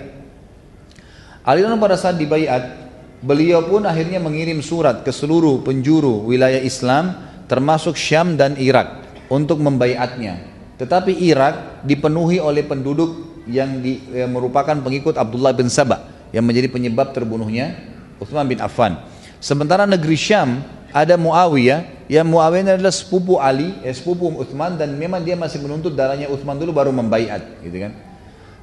Ali 1.44 1.68
pun 1.68 1.76
pada 1.76 2.00
saat 2.00 2.16
dibaiat, 2.16 2.80
beliau 3.20 3.60
pun 3.68 3.84
akhirnya 3.84 4.24
mengirim 4.24 4.64
surat 4.64 5.04
ke 5.04 5.12
seluruh 5.12 5.60
penjuru 5.60 6.24
wilayah 6.32 6.64
Islam, 6.64 7.12
termasuk 7.44 7.92
Syam 7.92 8.40
dan 8.40 8.56
Irak, 8.56 9.04
untuk 9.28 9.60
membaiatnya. 9.60 10.55
Tetapi 10.76 11.12
Irak 11.24 11.84
dipenuhi 11.88 12.36
oleh 12.36 12.60
penduduk 12.60 13.44
yang, 13.48 13.80
di, 13.80 14.02
yang 14.12 14.28
merupakan 14.28 14.76
pengikut 14.76 15.16
Abdullah 15.16 15.56
bin 15.56 15.72
Sabah, 15.72 16.04
yang 16.34 16.44
menjadi 16.44 16.68
penyebab 16.68 17.16
terbunuhnya 17.16 17.80
Uthman 18.20 18.44
bin 18.44 18.60
Affan. 18.60 19.00
Sementara 19.40 19.88
negeri 19.88 20.16
Syam 20.18 20.60
ada 20.92 21.16
Muawiyah, 21.16 22.08
yang 22.08 22.28
Muawiyah 22.28 22.76
adalah 22.76 22.92
sepupu 22.92 23.40
Ali, 23.40 23.72
eh, 23.84 23.92
sepupu 23.92 24.32
Uthman 24.36 24.76
dan 24.76 24.92
memang 24.96 25.24
dia 25.24 25.36
masih 25.36 25.60
menuntut 25.64 25.92
darahnya 25.96 26.28
Uthman 26.28 26.56
dulu 26.56 26.72
baru 26.76 26.92
membaiat, 26.92 27.60
gitu 27.64 27.76
kan. 27.88 27.92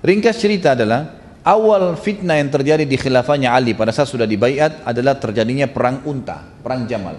Ringkas 0.03 0.37
cerita 0.41 0.75
adalah 0.75 1.17
awal 1.45 1.95
fitnah 1.95 2.39
yang 2.41 2.49
terjadi 2.49 2.83
di 2.83 2.97
khilafahnya 2.97 3.53
Ali 3.53 3.77
pada 3.77 3.93
saat 3.93 4.09
sudah 4.09 4.27
dibaiat 4.27 4.83
adalah 4.83 5.15
terjadinya 5.15 5.69
perang 5.69 6.03
unta, 6.09 6.41
perang 6.61 6.89
Jamal. 6.89 7.15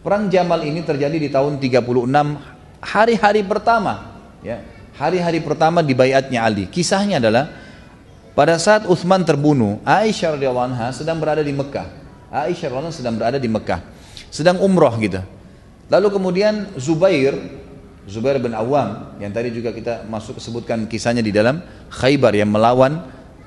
Perang 0.00 0.30
Jamal 0.30 0.62
ini 0.62 0.82
terjadi 0.86 1.18
di 1.18 1.28
tahun 1.28 1.58
36 1.58 1.82
hari-hari 2.82 3.42
pertama, 3.42 4.15
ya. 4.46 4.62
Hari-hari 4.96 5.42
pertama 5.42 5.82
dibaiatnya 5.82 6.40
Ali. 6.40 6.70
Kisahnya 6.70 7.18
adalah 7.20 7.52
pada 8.32 8.56
saat 8.56 8.86
Uthman 8.86 9.26
terbunuh, 9.26 9.82
Aisyah 9.84 10.38
radhiyallahu 10.38 10.66
anha 10.72 10.88
sedang 10.94 11.18
berada 11.18 11.42
di 11.42 11.52
Mekah. 11.52 11.88
Aisyah 12.32 12.72
radhiyallahu 12.72 12.94
sedang 12.94 13.18
berada 13.18 13.36
di 13.36 13.48
Mekah, 13.50 13.80
sedang 14.30 14.62
umroh 14.62 14.94
gitu. 15.02 15.20
Lalu 15.92 16.08
kemudian 16.08 16.72
Zubair, 16.80 17.36
Zubair 18.08 18.38
bin 18.40 18.54
Awam 18.54 19.18
yang 19.20 19.34
tadi 19.34 19.52
juga 19.52 19.74
kita 19.74 20.06
masuk 20.06 20.38
sebutkan 20.38 20.86
kisahnya 20.86 21.20
di 21.20 21.34
dalam 21.34 21.60
Khaybar 21.90 22.32
yang 22.34 22.50
melawan 22.50 23.02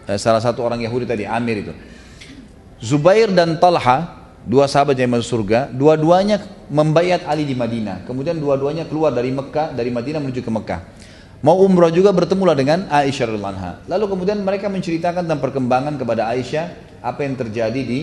eh, 0.06 0.20
salah 0.20 0.44
satu 0.44 0.64
orang 0.64 0.84
Yahudi 0.84 1.08
tadi 1.08 1.24
Amir 1.26 1.66
itu. 1.66 1.74
Zubair 2.80 3.28
dan 3.34 3.60
Talha, 3.60 4.30
dua 4.48 4.70
sahabat 4.70 4.96
yang 4.96 5.18
masuk 5.18 5.44
surga, 5.44 5.68
dua-duanya 5.74 6.59
membayat 6.70 7.26
Ali 7.26 7.44
di 7.44 7.58
Madinah. 7.58 8.06
Kemudian 8.06 8.38
dua-duanya 8.38 8.86
keluar 8.86 9.12
dari 9.12 9.34
Mekah, 9.34 9.74
dari 9.74 9.90
Madinah 9.90 10.22
menuju 10.22 10.42
ke 10.46 10.52
Mekah. 10.54 10.82
Mau 11.40 11.56
umrah 11.64 11.90
juga 11.90 12.12
bertemulah 12.12 12.52
dengan 12.54 12.86
Aisyah 12.92 13.26
radhiyallahu 13.32 13.54
anha. 13.56 13.72
Lalu 13.88 14.06
kemudian 14.12 14.38
mereka 14.44 14.68
menceritakan 14.68 15.24
tentang 15.24 15.40
perkembangan 15.40 15.96
kepada 15.96 16.28
Aisyah 16.30 16.66
apa 17.00 17.24
yang 17.24 17.40
terjadi 17.40 17.80
di 17.80 18.02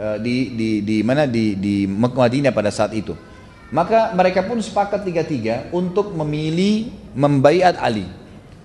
eh, 0.00 0.16
di 0.18 0.36
di, 0.56 0.68
di 0.80 0.96
mana 1.04 1.28
di 1.28 1.60
di 1.60 1.84
Madinah 1.86 2.50
pada 2.56 2.72
saat 2.72 2.96
itu. 2.96 3.12
Maka 3.70 4.10
mereka 4.18 4.42
pun 4.42 4.58
sepakat 4.58 5.06
tiga-tiga 5.06 5.70
untuk 5.70 6.10
memilih 6.10 6.90
membaiat 7.14 7.78
Ali. 7.78 8.08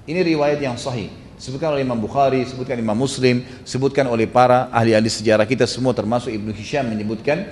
Ini 0.10 0.22
riwayat 0.26 0.58
yang 0.58 0.80
sahih. 0.80 1.14
Sebutkan 1.36 1.76
oleh 1.76 1.84
Imam 1.84 2.00
Bukhari, 2.00 2.48
sebutkan 2.48 2.80
Imam 2.80 2.96
Muslim, 2.96 3.44
sebutkan 3.68 4.08
oleh 4.08 4.26
para 4.26 4.72
ahli-ahli 4.72 5.12
sejarah 5.12 5.44
kita 5.44 5.68
semua 5.68 5.92
termasuk 5.92 6.32
Ibnu 6.32 6.56
Hisham 6.56 6.88
menyebutkan 6.88 7.52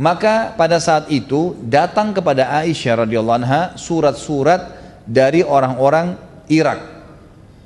maka 0.00 0.56
pada 0.56 0.80
saat 0.80 1.12
itu 1.12 1.56
datang 1.68 2.16
kepada 2.16 2.48
Aisyah 2.64 3.04
radhiyallahu 3.04 3.38
anha 3.44 3.62
surat-surat 3.76 4.72
dari 5.04 5.44
orang-orang 5.44 6.16
Irak. 6.48 6.80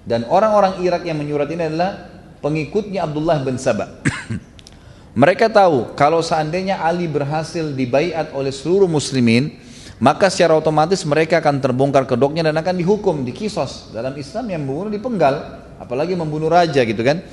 Dan 0.06 0.26
orang-orang 0.30 0.82
Irak 0.82 1.02
yang 1.02 1.18
menyurat 1.18 1.50
ini 1.50 1.66
adalah 1.66 2.10
pengikutnya 2.42 3.06
Abdullah 3.06 3.42
bin 3.42 3.58
Sabah. 3.58 3.90
Mereka 5.20 5.50
tahu 5.50 5.96
kalau 5.96 6.20
seandainya 6.20 6.78
Ali 6.78 7.08
berhasil 7.10 7.72
dibaiat 7.72 8.30
oleh 8.36 8.52
seluruh 8.52 8.86
muslimin, 8.86 9.56
maka 9.96 10.28
secara 10.28 10.52
otomatis 10.52 11.00
mereka 11.08 11.40
akan 11.40 11.56
terbongkar 11.56 12.04
kedoknya 12.04 12.44
dan 12.44 12.54
akan 12.60 12.76
dihukum, 12.76 13.24
dikisos. 13.24 13.96
Dalam 13.96 14.12
Islam 14.20 14.44
yang 14.52 14.62
membunuh 14.68 14.92
dipenggal, 14.92 15.64
apalagi 15.80 16.12
membunuh 16.12 16.52
raja 16.52 16.84
gitu 16.84 17.00
kan. 17.00 17.24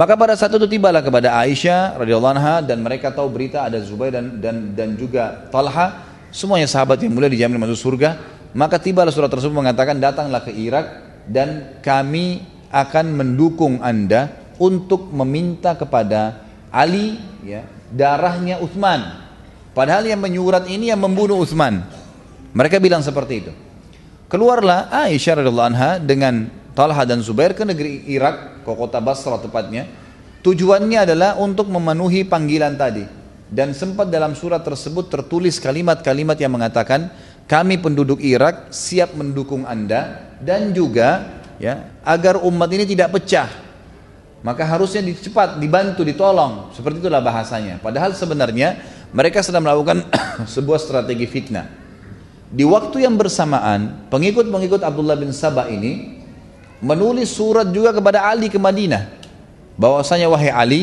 Maka 0.00 0.16
pada 0.16 0.32
saat 0.32 0.56
itu 0.56 0.64
tibalah 0.64 1.04
kepada 1.04 1.36
Aisyah 1.44 2.00
radhiyallahu 2.00 2.32
anha 2.32 2.64
dan 2.64 2.80
mereka 2.80 3.12
tahu 3.12 3.28
berita 3.28 3.68
ada 3.68 3.76
Zubair 3.84 4.16
dan 4.16 4.40
dan 4.40 4.72
dan 4.72 4.88
juga 4.96 5.44
Talha, 5.52 6.08
semuanya 6.32 6.64
sahabat 6.64 7.04
yang 7.04 7.12
mulia 7.12 7.28
dijamin 7.28 7.60
masuk 7.60 7.76
surga 7.92 8.16
maka 8.56 8.82
tibalah 8.82 9.14
surat 9.14 9.30
tersebut 9.30 9.54
mengatakan 9.54 10.00
datanglah 10.02 10.42
ke 10.42 10.50
Irak 10.50 10.86
dan 11.30 11.78
kami 11.84 12.42
akan 12.70 13.06
mendukung 13.14 13.78
anda 13.84 14.32
untuk 14.58 15.10
meminta 15.14 15.78
kepada 15.78 16.48
Ali 16.70 17.18
ya, 17.46 17.66
darahnya 17.90 18.58
Uthman. 18.58 19.22
Padahal 19.70 20.06
yang 20.06 20.18
menyurat 20.18 20.66
ini 20.66 20.90
yang 20.90 20.98
membunuh 20.98 21.42
Uthman. 21.42 21.86
Mereka 22.50 22.82
bilang 22.82 23.06
seperti 23.06 23.34
itu. 23.46 23.52
Keluarlah 24.26 24.90
Aisyah 24.90 25.42
radhiallahu 25.42 25.70
anha 25.70 25.90
dengan 26.02 26.50
Talha 26.80 27.04
dan 27.04 27.20
Zubair 27.20 27.52
ke 27.52 27.60
negeri 27.60 28.08
Irak, 28.08 28.64
ke 28.64 28.72
kota 28.72 29.04
Basra 29.04 29.36
tepatnya. 29.36 29.84
Tujuannya 30.40 31.04
adalah 31.04 31.36
untuk 31.36 31.68
memenuhi 31.68 32.24
panggilan 32.24 32.72
tadi. 32.80 33.04
Dan 33.52 33.76
sempat 33.76 34.08
dalam 34.08 34.32
surat 34.32 34.64
tersebut 34.64 35.12
tertulis 35.12 35.60
kalimat-kalimat 35.60 36.40
yang 36.40 36.56
mengatakan 36.56 37.12
kami 37.44 37.76
penduduk 37.76 38.24
Irak 38.24 38.72
siap 38.72 39.12
mendukung 39.12 39.68
Anda 39.68 40.32
dan 40.40 40.72
juga 40.72 41.42
ya 41.60 42.00
agar 42.00 42.40
umat 42.48 42.72
ini 42.72 42.88
tidak 42.88 43.12
pecah. 43.12 43.52
Maka 44.40 44.64
harusnya 44.64 45.04
dicepat, 45.04 45.60
dibantu, 45.60 46.00
ditolong. 46.00 46.72
Seperti 46.72 47.04
itulah 47.04 47.20
bahasanya. 47.20 47.76
Padahal 47.84 48.16
sebenarnya 48.16 48.80
mereka 49.12 49.44
sedang 49.44 49.68
melakukan 49.68 50.08
sebuah 50.56 50.80
strategi 50.80 51.28
fitnah. 51.28 51.68
Di 52.48 52.64
waktu 52.64 53.04
yang 53.04 53.20
bersamaan, 53.20 54.08
pengikut-pengikut 54.08 54.80
Abdullah 54.80 55.20
bin 55.20 55.28
Sabah 55.36 55.68
ini 55.68 56.19
menulis 56.80 57.30
surat 57.32 57.68
juga 57.68 57.92
kepada 57.92 58.26
Ali 58.26 58.48
ke 58.48 58.56
Madinah. 58.56 59.06
Bahwasanya 59.80 60.28
wahai 60.28 60.52
Ali, 60.52 60.82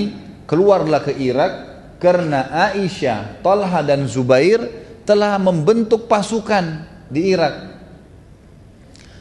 keluarlah 0.50 1.02
ke 1.04 1.14
Irak 1.14 1.54
karena 2.02 2.50
Aisyah, 2.72 3.41
Talha 3.41 3.82
dan 3.86 4.06
Zubair 4.10 4.62
telah 5.06 5.38
membentuk 5.38 6.10
pasukan 6.10 6.86
di 7.10 7.34
Irak. 7.34 7.78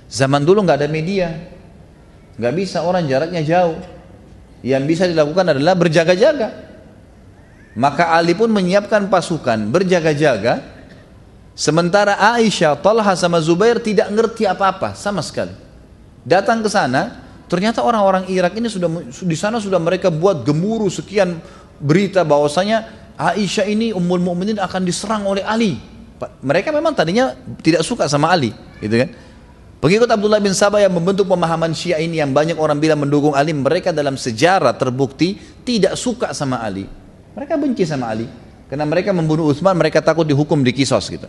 Zaman 0.07 0.47
dulu 0.47 0.63
nggak 0.65 0.87
ada 0.87 0.89
media, 0.89 1.29
nggak 2.39 2.55
bisa 2.55 2.85
orang 2.85 3.05
jaraknya 3.05 3.43
jauh. 3.43 3.77
Yang 4.65 4.83
bisa 4.89 5.05
dilakukan 5.07 5.53
adalah 5.53 5.77
berjaga-jaga. 5.77 6.49
Maka 7.77 8.17
Ali 8.17 8.33
pun 8.33 8.49
menyiapkan 8.49 9.07
pasukan 9.13 9.69
berjaga-jaga. 9.69 10.65
Sementara 11.53 12.17
Aisyah, 12.17 12.77
Talha 12.81 13.13
sama 13.17 13.41
Zubair 13.41 13.81
tidak 13.81 14.09
ngerti 14.09 14.49
apa-apa 14.49 14.97
sama 14.97 15.21
sekali. 15.21 15.66
Datang 16.27 16.59
ke 16.59 16.67
sana, 16.67 17.23
ternyata 17.47 17.87
orang-orang 17.87 18.27
Irak 18.27 18.59
ini 18.59 18.67
sudah 18.67 18.91
di 19.07 19.37
sana 19.39 19.63
sudah 19.63 19.79
mereka 19.79 20.11
buat 20.11 20.43
gemuruh 20.43 20.91
sekian 20.91 21.39
berita 21.79 22.27
bahwasanya 22.27 23.07
Aisyah 23.15 23.67
ini 23.71 23.95
Ummul 23.95 24.19
Mukminin 24.19 24.59
akan 24.59 24.83
diserang 24.83 25.23
oleh 25.23 25.47
Ali. 25.47 25.79
Mereka 26.19 26.75
memang 26.75 26.99
tadinya 26.99 27.31
tidak 27.63 27.87
suka 27.87 28.11
sama 28.11 28.35
Ali, 28.35 28.51
gitu 28.83 29.07
kan? 29.07 29.15
Pengikut 29.77 30.09
Abdullah 30.09 30.43
bin 30.43 30.57
Sabah 30.57 30.83
yang 30.83 30.91
membentuk 30.91 31.29
pemahaman 31.29 31.71
Syiah 31.77 32.01
ini 32.01 32.19
yang 32.19 32.35
banyak 32.35 32.59
orang 32.59 32.81
bilang 32.81 33.07
mendukung 33.07 33.37
Ali, 33.37 33.55
mereka 33.55 33.95
dalam 33.95 34.19
sejarah 34.19 34.75
terbukti 34.75 35.39
tidak 35.63 35.95
suka 35.95 36.35
sama 36.35 36.59
Ali. 36.59 36.91
Mereka 37.37 37.55
benci 37.61 37.87
sama 37.87 38.11
Ali 38.11 38.27
karena 38.67 38.83
mereka 38.89 39.15
membunuh 39.15 39.47
Utsman, 39.53 39.79
mereka 39.79 40.03
takut 40.03 40.27
dihukum 40.27 40.65
di 40.65 40.75
kisos 40.75 41.07
gitu. 41.07 41.29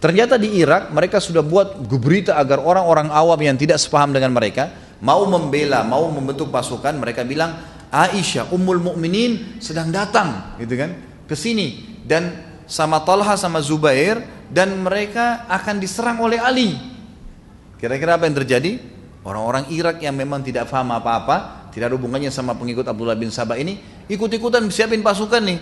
Ternyata 0.00 0.40
di 0.40 0.56
Irak 0.56 0.88
mereka 0.96 1.20
sudah 1.20 1.44
buat 1.44 1.76
berita 1.84 2.40
agar 2.40 2.64
orang-orang 2.64 3.12
awam 3.12 3.36
yang 3.36 3.60
tidak 3.60 3.76
sepaham 3.76 4.16
dengan 4.16 4.32
mereka 4.32 4.72
mau 5.04 5.28
membela, 5.28 5.84
mau 5.84 6.08
membentuk 6.08 6.48
pasukan, 6.48 6.96
mereka 6.96 7.20
bilang 7.24 7.56
Aisyah 7.92 8.48
Ummul 8.48 8.80
Mukminin 8.80 9.60
sedang 9.60 9.92
datang, 9.92 10.56
gitu 10.56 10.72
kan, 10.76 10.96
ke 11.28 11.36
sini 11.36 12.00
dan 12.08 12.32
sama 12.64 13.02
Talha 13.04 13.34
sama 13.36 13.60
Zubair 13.60 14.22
dan 14.48 14.72
mereka 14.80 15.44
akan 15.52 15.76
diserang 15.76 16.16
oleh 16.22 16.40
Ali. 16.40 16.80
Kira-kira 17.76 18.16
apa 18.16 18.28
yang 18.28 18.36
terjadi? 18.40 18.80
Orang-orang 19.20 19.68
Irak 19.68 20.00
yang 20.00 20.16
memang 20.16 20.40
tidak 20.40 20.72
paham 20.72 20.96
apa-apa, 20.96 21.68
tidak 21.76 21.92
ada 21.92 21.96
hubungannya 22.00 22.32
sama 22.32 22.56
pengikut 22.56 22.88
Abdullah 22.88 23.16
bin 23.16 23.28
Sabah 23.28 23.60
ini, 23.60 23.76
ikut-ikutan 24.08 24.64
siapin 24.72 25.04
pasukan 25.04 25.44
nih. 25.44 25.58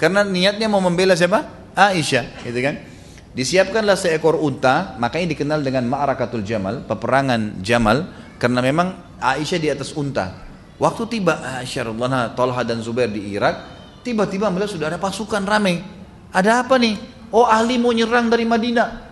Karena 0.00 0.24
niatnya 0.24 0.68
mau 0.68 0.80
membela 0.80 1.12
siapa? 1.12 1.44
Aisyah, 1.76 2.44
gitu 2.44 2.60
kan? 2.60 2.91
Disiapkanlah 3.32 3.96
seekor 3.96 4.36
unta, 4.36 4.92
makanya 5.00 5.32
dikenal 5.32 5.64
dengan 5.64 5.88
Ma'rakatul 5.88 6.44
Jamal, 6.44 6.84
peperangan 6.84 7.64
Jamal, 7.64 8.04
karena 8.36 8.60
memang 8.60 8.92
Aisyah 9.16 9.60
di 9.60 9.68
atas 9.72 9.96
unta. 9.96 10.36
Waktu 10.76 11.08
tiba 11.08 11.40
Aisyah 11.40 11.88
radhiyallahu 11.88 12.36
Talha 12.36 12.62
dan 12.66 12.84
Zubair 12.84 13.08
di 13.08 13.32
Irak, 13.32 13.56
tiba-tiba 14.04 14.52
melihat 14.52 14.76
sudah 14.76 14.92
ada 14.92 15.00
pasukan 15.00 15.40
ramai. 15.48 15.80
Ada 16.28 16.60
apa 16.66 16.76
nih? 16.76 17.00
Oh 17.32 17.48
ahli 17.48 17.80
mau 17.80 17.96
nyerang 17.96 18.28
dari 18.28 18.44
Madinah. 18.44 19.08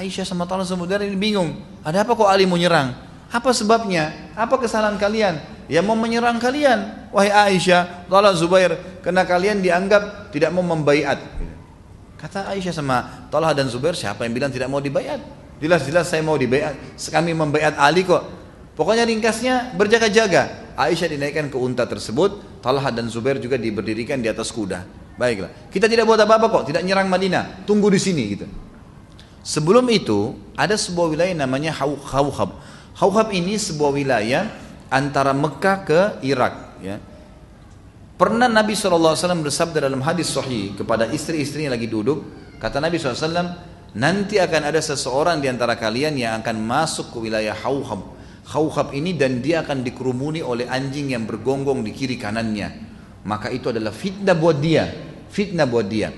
Aisyah 0.00 0.24
sama 0.24 0.48
Talha 0.48 0.64
Zubair 0.64 1.04
ini 1.04 1.20
bingung. 1.20 1.60
Ada 1.84 2.08
apa 2.08 2.16
kok 2.16 2.32
ahli 2.32 2.48
mau 2.48 2.56
nyerang? 2.56 2.96
Apa 3.28 3.52
sebabnya? 3.52 4.32
Apa 4.32 4.56
kesalahan 4.56 4.96
kalian? 4.96 5.36
Ya 5.68 5.84
mau 5.84 5.94
menyerang 5.94 6.40
kalian. 6.40 7.12
Wahai 7.12 7.52
Aisyah, 7.52 8.08
Talha 8.08 8.32
Zubair, 8.32 9.02
karena 9.04 9.28
kalian 9.28 9.60
dianggap 9.60 10.32
tidak 10.32 10.48
mau 10.54 10.64
membaiat. 10.64 11.20
Kata 12.20 12.52
Aisyah 12.52 12.76
sama 12.76 12.96
Talha 13.32 13.56
dan 13.56 13.72
Zubair, 13.72 13.96
siapa 13.96 14.28
yang 14.28 14.36
bilang 14.36 14.52
tidak 14.52 14.68
mau 14.68 14.76
dibayat? 14.76 15.16
Jelas-jelas 15.56 16.04
saya 16.04 16.20
mau 16.20 16.36
dibayat. 16.36 16.76
Kami 17.08 17.32
membayat 17.32 17.80
Ali 17.80 18.04
kok. 18.04 18.20
Pokoknya 18.76 19.08
ringkasnya 19.08 19.72
berjaga-jaga. 19.72 20.72
Aisyah 20.76 21.16
dinaikkan 21.16 21.48
ke 21.48 21.56
unta 21.56 21.88
tersebut, 21.88 22.60
Talha 22.60 22.92
dan 22.92 23.08
Zubair 23.08 23.40
juga 23.40 23.56
diberdirikan 23.56 24.20
di 24.20 24.28
atas 24.28 24.52
kuda. 24.52 24.84
Baiklah, 25.16 25.72
kita 25.72 25.88
tidak 25.88 26.04
buat 26.08 26.20
apa-apa 26.20 26.48
kok, 26.48 26.64
tidak 26.72 26.84
nyerang 26.84 27.08
Madinah, 27.08 27.64
tunggu 27.64 27.88
di 27.92 28.00
sini 28.00 28.22
gitu. 28.36 28.46
Sebelum 29.40 29.88
itu 29.88 30.36
ada 30.56 30.76
sebuah 30.76 31.12
wilayah 31.12 31.32
namanya 31.32 31.72
Hauhab. 31.76 32.60
Hauhab 32.96 33.28
ini 33.32 33.56
sebuah 33.56 33.96
wilayah 33.96 34.48
antara 34.92 35.32
Mekah 35.32 35.76
ke 35.88 36.00
Irak. 36.20 36.80
Ya. 36.84 37.00
Pernah 38.20 38.52
Nabi 38.52 38.76
SAW 38.76 39.16
bersabda 39.16 39.88
dalam 39.88 40.04
hadis 40.04 40.36
sahih 40.36 40.76
kepada 40.76 41.08
istri-istri 41.08 41.64
yang 41.64 41.72
lagi 41.72 41.88
duduk, 41.88 42.20
kata 42.60 42.76
Nabi 42.76 43.00
SAW, 43.00 43.32
nanti 43.96 44.36
akan 44.36 44.68
ada 44.68 44.76
seseorang 44.76 45.40
di 45.40 45.48
antara 45.48 45.72
kalian 45.72 46.20
yang 46.20 46.44
akan 46.44 46.60
masuk 46.60 47.16
ke 47.16 47.24
wilayah 47.24 47.56
Hauhab. 47.56 48.12
Hauhab 48.44 48.92
ini 48.92 49.16
dan 49.16 49.40
dia 49.40 49.64
akan 49.64 49.80
dikerumuni 49.80 50.44
oleh 50.44 50.68
anjing 50.68 51.16
yang 51.16 51.24
bergonggong 51.24 51.80
di 51.80 51.96
kiri 51.96 52.20
kanannya. 52.20 52.68
Maka 53.24 53.48
itu 53.48 53.72
adalah 53.72 53.88
fitnah 53.88 54.36
buat 54.36 54.60
dia, 54.60 54.84
fitnah 55.32 55.64
buat 55.64 55.88
dia. 55.88 56.12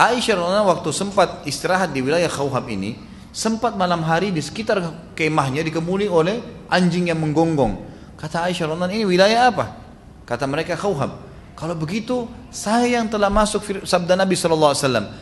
Aisyah 0.00 0.40
waktu 0.64 0.96
sempat 0.96 1.44
istirahat 1.44 1.92
di 1.92 2.00
wilayah 2.00 2.32
Hauhab 2.40 2.72
ini, 2.72 2.96
sempat 3.36 3.76
malam 3.76 4.00
hari 4.00 4.32
di 4.32 4.40
sekitar 4.40 4.80
kemahnya 5.12 5.60
dikemuni 5.60 6.08
oleh 6.08 6.40
anjing 6.72 7.12
yang 7.12 7.20
menggonggong. 7.20 7.84
Kata 8.16 8.48
Aisyah 8.48 8.64
ini 8.88 9.04
wilayah 9.04 9.52
apa? 9.52 9.76
Kata 10.24 10.48
mereka 10.48 10.72
Hauhab. 10.80 11.33
Kalau 11.54 11.78
begitu, 11.78 12.26
saya 12.50 12.98
yang 12.98 13.06
telah 13.06 13.30
masuk 13.30 13.86
sabda 13.86 14.18
Nabi 14.18 14.34
SAW, 14.34 14.74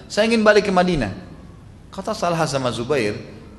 saya 0.09 0.25
ingin 0.25 0.41
balik 0.41 0.65
ke 0.65 0.73
Madinah. 0.73 1.13
Kata 1.93 2.17
Salah 2.17 2.41
sama 2.49 2.73
Zubair, 2.73 3.13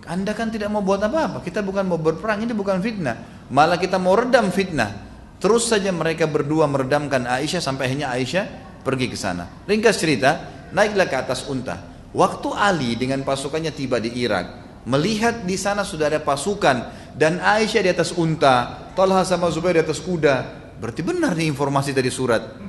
anda 0.09 0.33
kan 0.33 0.49
tidak 0.49 0.73
mau 0.73 0.81
buat 0.81 0.97
apa-apa, 0.97 1.45
kita 1.45 1.61
bukan 1.61 1.85
mau 1.85 2.01
berperang, 2.01 2.41
ini 2.41 2.49
bukan 2.49 2.81
fitnah. 2.81 3.45
Malah 3.53 3.77
kita 3.77 4.01
mau 4.01 4.17
redam 4.17 4.49
fitnah. 4.49 4.89
Terus 5.37 5.69
saja 5.69 5.93
mereka 5.93 6.25
berdua 6.25 6.65
meredamkan 6.65 7.29
Aisyah 7.29 7.61
sampai 7.61 7.93
akhirnya 7.93 8.09
Aisyah 8.09 8.45
pergi 8.81 9.05
ke 9.05 9.17
sana. 9.19 9.45
Ringkas 9.69 10.01
cerita, 10.01 10.31
naiklah 10.73 11.05
ke 11.05 11.15
atas 11.19 11.45
unta. 11.45 11.77
Waktu 12.09 12.49
Ali 12.57 12.97
dengan 12.97 13.21
pasukannya 13.21 13.69
tiba 13.69 14.01
di 14.01 14.17
Irak, 14.17 14.81
melihat 14.89 15.45
di 15.45 15.61
sana 15.61 15.85
sudah 15.85 16.09
ada 16.09 16.25
pasukan 16.25 16.89
dan 17.13 17.37
Aisyah 17.37 17.81
di 17.85 17.89
atas 17.93 18.17
unta, 18.17 18.89
Talha 18.97 19.21
sama 19.21 19.53
Zubair 19.53 19.77
di 19.77 19.83
atas 19.85 20.01
kuda, 20.01 20.63
Berarti 20.83 20.99
benar 20.99 21.31
nih 21.31 21.47
informasi 21.47 21.95
dari 21.95 22.11
surat. 22.11 22.59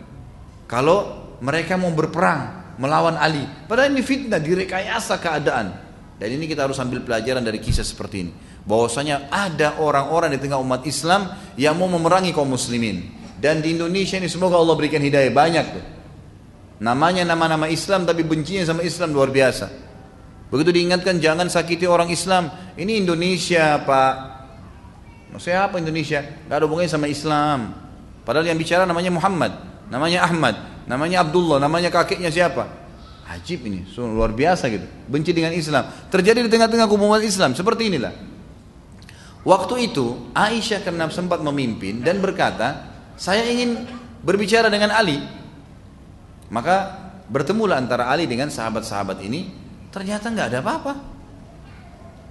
Kalau 0.65 1.37
mereka 1.45 1.77
mau 1.77 1.93
berperang 1.93 2.77
melawan 2.81 3.15
Ali, 3.21 3.45
padahal 3.69 3.93
ini 3.93 4.03
fitnah, 4.03 4.41
direkayasa 4.41 5.21
keadaan. 5.21 5.85
Dan 6.15 6.29
ini 6.31 6.47
kita 6.47 6.65
harus 6.65 6.79
ambil 6.79 7.03
pelajaran 7.03 7.43
dari 7.43 7.59
kisah 7.59 7.83
seperti 7.83 8.17
ini. 8.23 8.33
Bahwasanya 8.65 9.29
ada 9.29 9.83
orang-orang 9.83 10.33
di 10.33 10.41
tengah 10.41 10.57
umat 10.63 10.87
Islam 10.87 11.27
yang 11.59 11.77
mau 11.77 11.91
memerangi 11.91 12.33
kaum 12.33 12.49
muslimin. 12.49 13.13
Dan 13.37 13.61
di 13.61 13.77
Indonesia 13.77 14.17
ini 14.17 14.31
semoga 14.31 14.57
Allah 14.57 14.73
berikan 14.79 15.03
hidayah 15.03 15.29
banyak 15.35 15.67
tuh. 15.75 15.85
Namanya 16.81 17.29
nama-nama 17.29 17.69
Islam 17.69 18.09
tapi 18.09 18.25
bencinya 18.25 18.65
sama 18.65 18.81
Islam 18.87 19.13
luar 19.13 19.29
biasa. 19.29 19.69
Begitu 20.49 20.71
diingatkan 20.71 21.19
jangan 21.19 21.51
sakiti 21.51 21.85
orang 21.85 22.09
Islam. 22.15 22.49
Ini 22.79 23.05
Indonesia 23.05 23.83
Pak. 23.83 24.15
Maksudnya 25.35 25.67
apa 25.67 25.83
Indonesia? 25.83 26.23
Gak 26.23 26.57
ada 26.57 26.65
hubungannya 26.65 26.93
sama 26.95 27.11
Islam. 27.11 27.75
Padahal 28.23 28.47
yang 28.47 28.57
bicara 28.57 28.87
namanya 28.87 29.11
Muhammad, 29.11 29.53
namanya 29.95 30.27
Ahmad, 30.27 30.59
namanya 30.91 31.23
Abdullah, 31.23 31.63
namanya 31.63 31.87
kakeknya 31.95 32.35
siapa? 32.35 32.67
Ajib 33.31 33.63
ini, 33.63 33.87
luar 33.95 34.35
biasa 34.35 34.67
gitu. 34.67 34.85
Benci 35.07 35.31
dengan 35.31 35.55
Islam. 35.55 35.87
Terjadi 36.11 36.43
di 36.43 36.51
tengah-tengah 36.51 36.91
umat 36.91 37.23
Islam 37.23 37.55
seperti 37.55 37.95
inilah. 37.95 38.11
Waktu 39.47 39.93
itu 39.93 40.35
Aisyah 40.35 40.83
karena 40.83 41.07
sempat 41.15 41.39
memimpin 41.41 42.03
dan 42.03 42.19
berkata, 42.19 42.91
saya 43.15 43.47
ingin 43.47 43.87
berbicara 44.21 44.67
dengan 44.67 44.91
Ali. 44.93 45.23
Maka 46.51 46.91
bertemulah 47.31 47.79
antara 47.79 48.11
Ali 48.11 48.27
dengan 48.27 48.51
sahabat-sahabat 48.51 49.23
ini. 49.23 49.53
Ternyata 49.95 50.29
nggak 50.29 50.47
ada 50.51 50.59
apa-apa. 50.61 50.93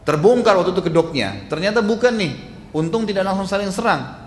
Terbongkar 0.03 0.59
waktu 0.59 0.75
itu 0.75 0.83
kedoknya. 0.83 1.47
Ternyata 1.47 1.79
bukan 1.79 2.11
nih. 2.11 2.33
Untung 2.75 3.07
tidak 3.07 3.23
langsung 3.23 3.47
saling 3.47 3.71
serang. 3.71 4.22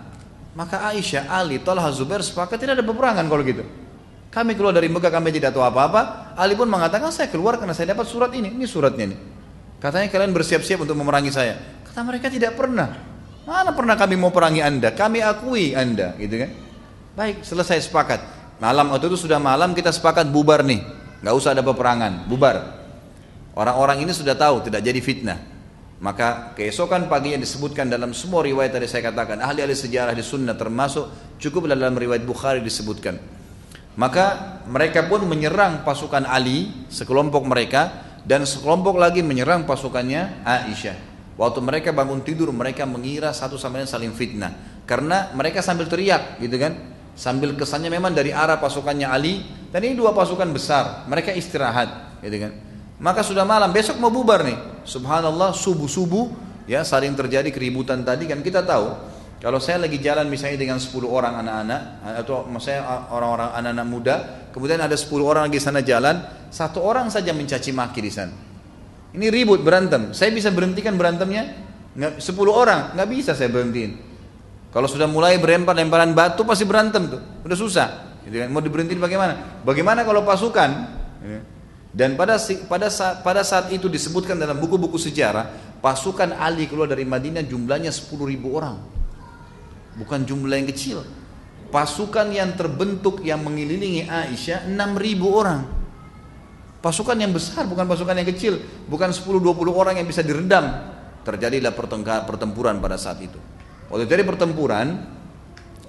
Maka 0.57 0.89
Aisyah, 0.89 1.29
Ali, 1.29 1.61
Talha, 1.61 1.85
Zubair 1.93 2.25
sepakat 2.25 2.57
tidak 2.57 2.81
ada 2.81 2.85
peperangan 2.85 3.29
kalau 3.29 3.45
gitu. 3.45 3.61
Kami 4.33 4.57
keluar 4.57 4.73
dari 4.73 4.89
Mekah 4.89 5.13
kami 5.13 5.29
tidak 5.29 5.53
tahu 5.53 5.61
apa-apa. 5.61 6.33
Ali 6.33 6.57
pun 6.57 6.65
mengatakan 6.65 7.13
saya 7.13 7.29
keluar 7.29 7.61
karena 7.61 7.77
saya 7.77 7.93
dapat 7.93 8.09
surat 8.09 8.33
ini. 8.33 8.57
Ini 8.57 8.65
suratnya 8.65 9.05
ini. 9.13 9.17
Katanya 9.77 10.09
kalian 10.09 10.33
bersiap-siap 10.33 10.81
untuk 10.81 10.97
memerangi 10.97 11.29
saya. 11.29 11.61
Kata 11.85 12.01
mereka 12.01 12.33
tidak 12.33 12.57
pernah. 12.57 12.89
Mana 13.45 13.69
pernah 13.71 13.93
kami 13.93 14.17
mau 14.17 14.33
perangi 14.33 14.65
anda? 14.65 14.91
Kami 14.91 15.21
akui 15.21 15.77
anda, 15.77 16.17
gitu 16.17 16.41
kan? 16.41 16.51
Baik, 17.13 17.45
selesai 17.45 17.85
sepakat. 17.85 18.19
Malam 18.57 18.89
waktu 18.91 19.13
itu 19.13 19.29
sudah 19.29 19.37
malam 19.37 19.77
kita 19.77 19.93
sepakat 19.93 20.25
bubar 20.27 20.65
nih. 20.65 20.81
Gak 21.21 21.33
usah 21.37 21.53
ada 21.53 21.61
peperangan, 21.61 22.25
bubar. 22.25 22.81
Orang-orang 23.53 24.03
ini 24.05 24.11
sudah 24.11 24.33
tahu 24.33 24.65
tidak 24.65 24.81
jadi 24.81 24.99
fitnah. 25.01 25.56
Maka 25.97 26.53
keesokan 26.53 27.09
paginya 27.09 27.41
disebutkan 27.41 27.89
dalam 27.89 28.13
semua 28.13 28.45
riwayat 28.45 28.77
tadi 28.77 28.85
saya 28.85 29.09
katakan 29.09 29.41
ahli-ahli 29.41 29.73
sejarah 29.73 30.13
di 30.13 30.21
sunnah 30.21 30.53
termasuk 30.53 31.35
cukup 31.41 31.65
dalam 31.65 31.97
riwayat 31.97 32.21
Bukhari 32.21 32.61
disebutkan. 32.61 33.17
Maka 33.97 34.61
mereka 34.69 35.09
pun 35.09 35.25
menyerang 35.25 35.81
pasukan 35.81 36.21
Ali 36.29 36.69
sekelompok 36.93 37.49
mereka 37.49 38.05
dan 38.29 38.45
sekelompok 38.45 38.93
lagi 38.93 39.25
menyerang 39.25 39.65
pasukannya 39.65 40.45
Aisyah. 40.45 40.97
Waktu 41.33 41.59
mereka 41.65 41.89
bangun 41.93 42.21
tidur 42.21 42.53
mereka 42.53 42.85
mengira 42.85 43.33
satu 43.33 43.57
sama 43.57 43.81
lain 43.81 43.89
saling 43.89 44.13
fitnah 44.13 44.81
karena 44.85 45.33
mereka 45.33 45.61
sambil 45.61 45.85
teriak 45.85 46.41
gitu 46.41 46.57
kan 46.57 46.73
sambil 47.13 47.53
kesannya 47.53 47.89
memang 47.89 48.13
dari 48.13 48.33
arah 48.33 48.57
pasukannya 48.57 49.05
Ali 49.05 49.45
dan 49.69 49.85
ini 49.85 49.93
dua 49.93 50.13
pasukan 50.17 50.49
besar 50.49 51.05
mereka 51.05 51.33
istirahat 51.35 52.21
gitu 52.23 52.37
kan 52.41 52.66
maka 52.97 53.21
sudah 53.21 53.45
malam, 53.45 53.69
besok 53.69 54.01
mau 54.01 54.09
bubar 54.09 54.41
nih. 54.41 54.57
Subhanallah, 54.87 55.53
subuh-subuh 55.53 56.33
ya 56.67 56.83
saling 56.83 57.15
terjadi 57.15 57.47
keributan 57.53 58.03
tadi 58.03 58.27
kan 58.27 58.43
kita 58.43 58.59
tahu 58.63 58.91
kalau 59.37 59.61
saya 59.61 59.85
lagi 59.85 60.01
jalan 60.01 60.25
misalnya 60.27 60.57
dengan 60.57 60.81
10 60.81 61.05
orang 61.05 61.45
anak-anak 61.45 61.81
atau 62.25 62.49
saya 62.57 62.81
orang-orang 63.13 63.53
anak-anak 63.53 63.85
muda, 63.87 64.15
kemudian 64.49 64.81
ada 64.81 64.97
10 64.97 65.13
orang 65.21 65.45
lagi 65.45 65.61
sana 65.61 65.85
jalan, 65.85 66.25
satu 66.49 66.81
orang 66.81 67.13
saja 67.13 67.37
mencaci 67.37 67.69
maki 67.69 68.01
di 68.01 68.09
sana. 68.09 68.33
Ini 69.13 69.29
ribut 69.29 69.61
berantem. 69.61 70.09
Saya 70.17 70.33
bisa 70.33 70.49
berhentikan 70.49 70.97
berantemnya? 70.97 71.53
Nggak, 71.93 72.17
10 72.17 72.33
orang 72.49 72.97
nggak 72.97 73.09
bisa 73.13 73.37
saya 73.37 73.53
berhentiin. 73.53 74.09
Kalau 74.73 74.89
sudah 74.89 75.05
mulai 75.05 75.37
berempar 75.37 75.77
lemparan 75.77 76.17
batu 76.17 76.41
pasti 76.41 76.65
berantem 76.65 77.05
tuh, 77.05 77.21
udah 77.45 77.57
susah. 77.57 77.87
Gitu 78.25 78.41
kan. 78.41 78.49
Mau 78.49 78.65
diberhentiin 78.65 78.97
bagaimana? 78.97 79.61
Bagaimana 79.61 80.01
kalau 80.01 80.25
pasukan? 80.25 80.69
Dan 81.97 82.13
pada 82.13 82.37
pada 82.69 82.93
saat, 82.93 83.25
pada 83.25 83.41
saat 83.41 83.73
itu 83.73 83.89
disebutkan 83.89 84.37
dalam 84.37 84.61
buku-buku 84.61 85.01
sejarah, 85.01 85.49
pasukan 85.81 86.37
Ali 86.37 86.69
keluar 86.69 86.85
dari 86.85 87.09
Madinah 87.09 87.41
jumlahnya 87.41 87.89
10 87.89 88.21
ribu 88.21 88.53
orang. 88.53 88.77
Bukan 89.97 90.21
jumlah 90.29 90.61
yang 90.61 90.69
kecil. 90.69 91.01
Pasukan 91.73 92.29
yang 92.29 92.53
terbentuk 92.53 93.25
yang 93.25 93.41
mengelilingi 93.41 94.05
Aisyah 94.05 94.69
6 94.69 94.77
ribu 94.93 95.33
orang. 95.41 95.65
Pasukan 96.85 97.17
yang 97.17 97.33
besar, 97.33 97.65
bukan 97.65 97.89
pasukan 97.89 98.13
yang 98.13 98.29
kecil, 98.29 98.61
bukan 98.85 99.09
10-20 99.09 99.57
orang 99.73 99.97
yang 99.97 100.05
bisa 100.05 100.21
diredam. 100.21 100.69
Terjadilah 101.25 101.73
pertempuran 102.29 102.77
pada 102.77 103.01
saat 103.01 103.17
itu. 103.25 103.41
Waktu 103.89 104.05
dari 104.05 104.21
pertempuran, 104.21 105.01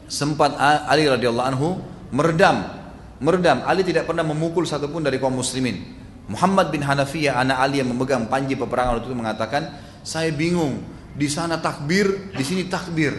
sempat 0.09 0.57
Ali 0.89 1.05
radhiyallahu 1.05 1.49
anhu 1.53 1.85
meredam, 2.17 2.78
meredam. 3.23 3.63
Ali 3.67 3.87
tidak 3.87 4.07
pernah 4.07 4.23
memukul 4.27 4.67
satupun 4.67 5.03
dari 5.03 5.19
kaum 5.19 5.35
muslimin. 5.35 5.83
Muhammad 6.29 6.69
bin 6.69 6.85
Hanafiyah, 6.85 7.41
anak 7.41 7.57
Ali 7.57 7.81
yang 7.81 7.89
memegang 7.89 8.29
panji 8.29 8.53
peperangan 8.53 9.01
itu 9.01 9.17
mengatakan, 9.17 9.73
saya 10.05 10.29
bingung, 10.29 10.85
di 11.17 11.25
sana 11.27 11.57
takbir, 11.57 12.31
di 12.37 12.45
sini 12.45 12.69
takbir. 12.69 13.17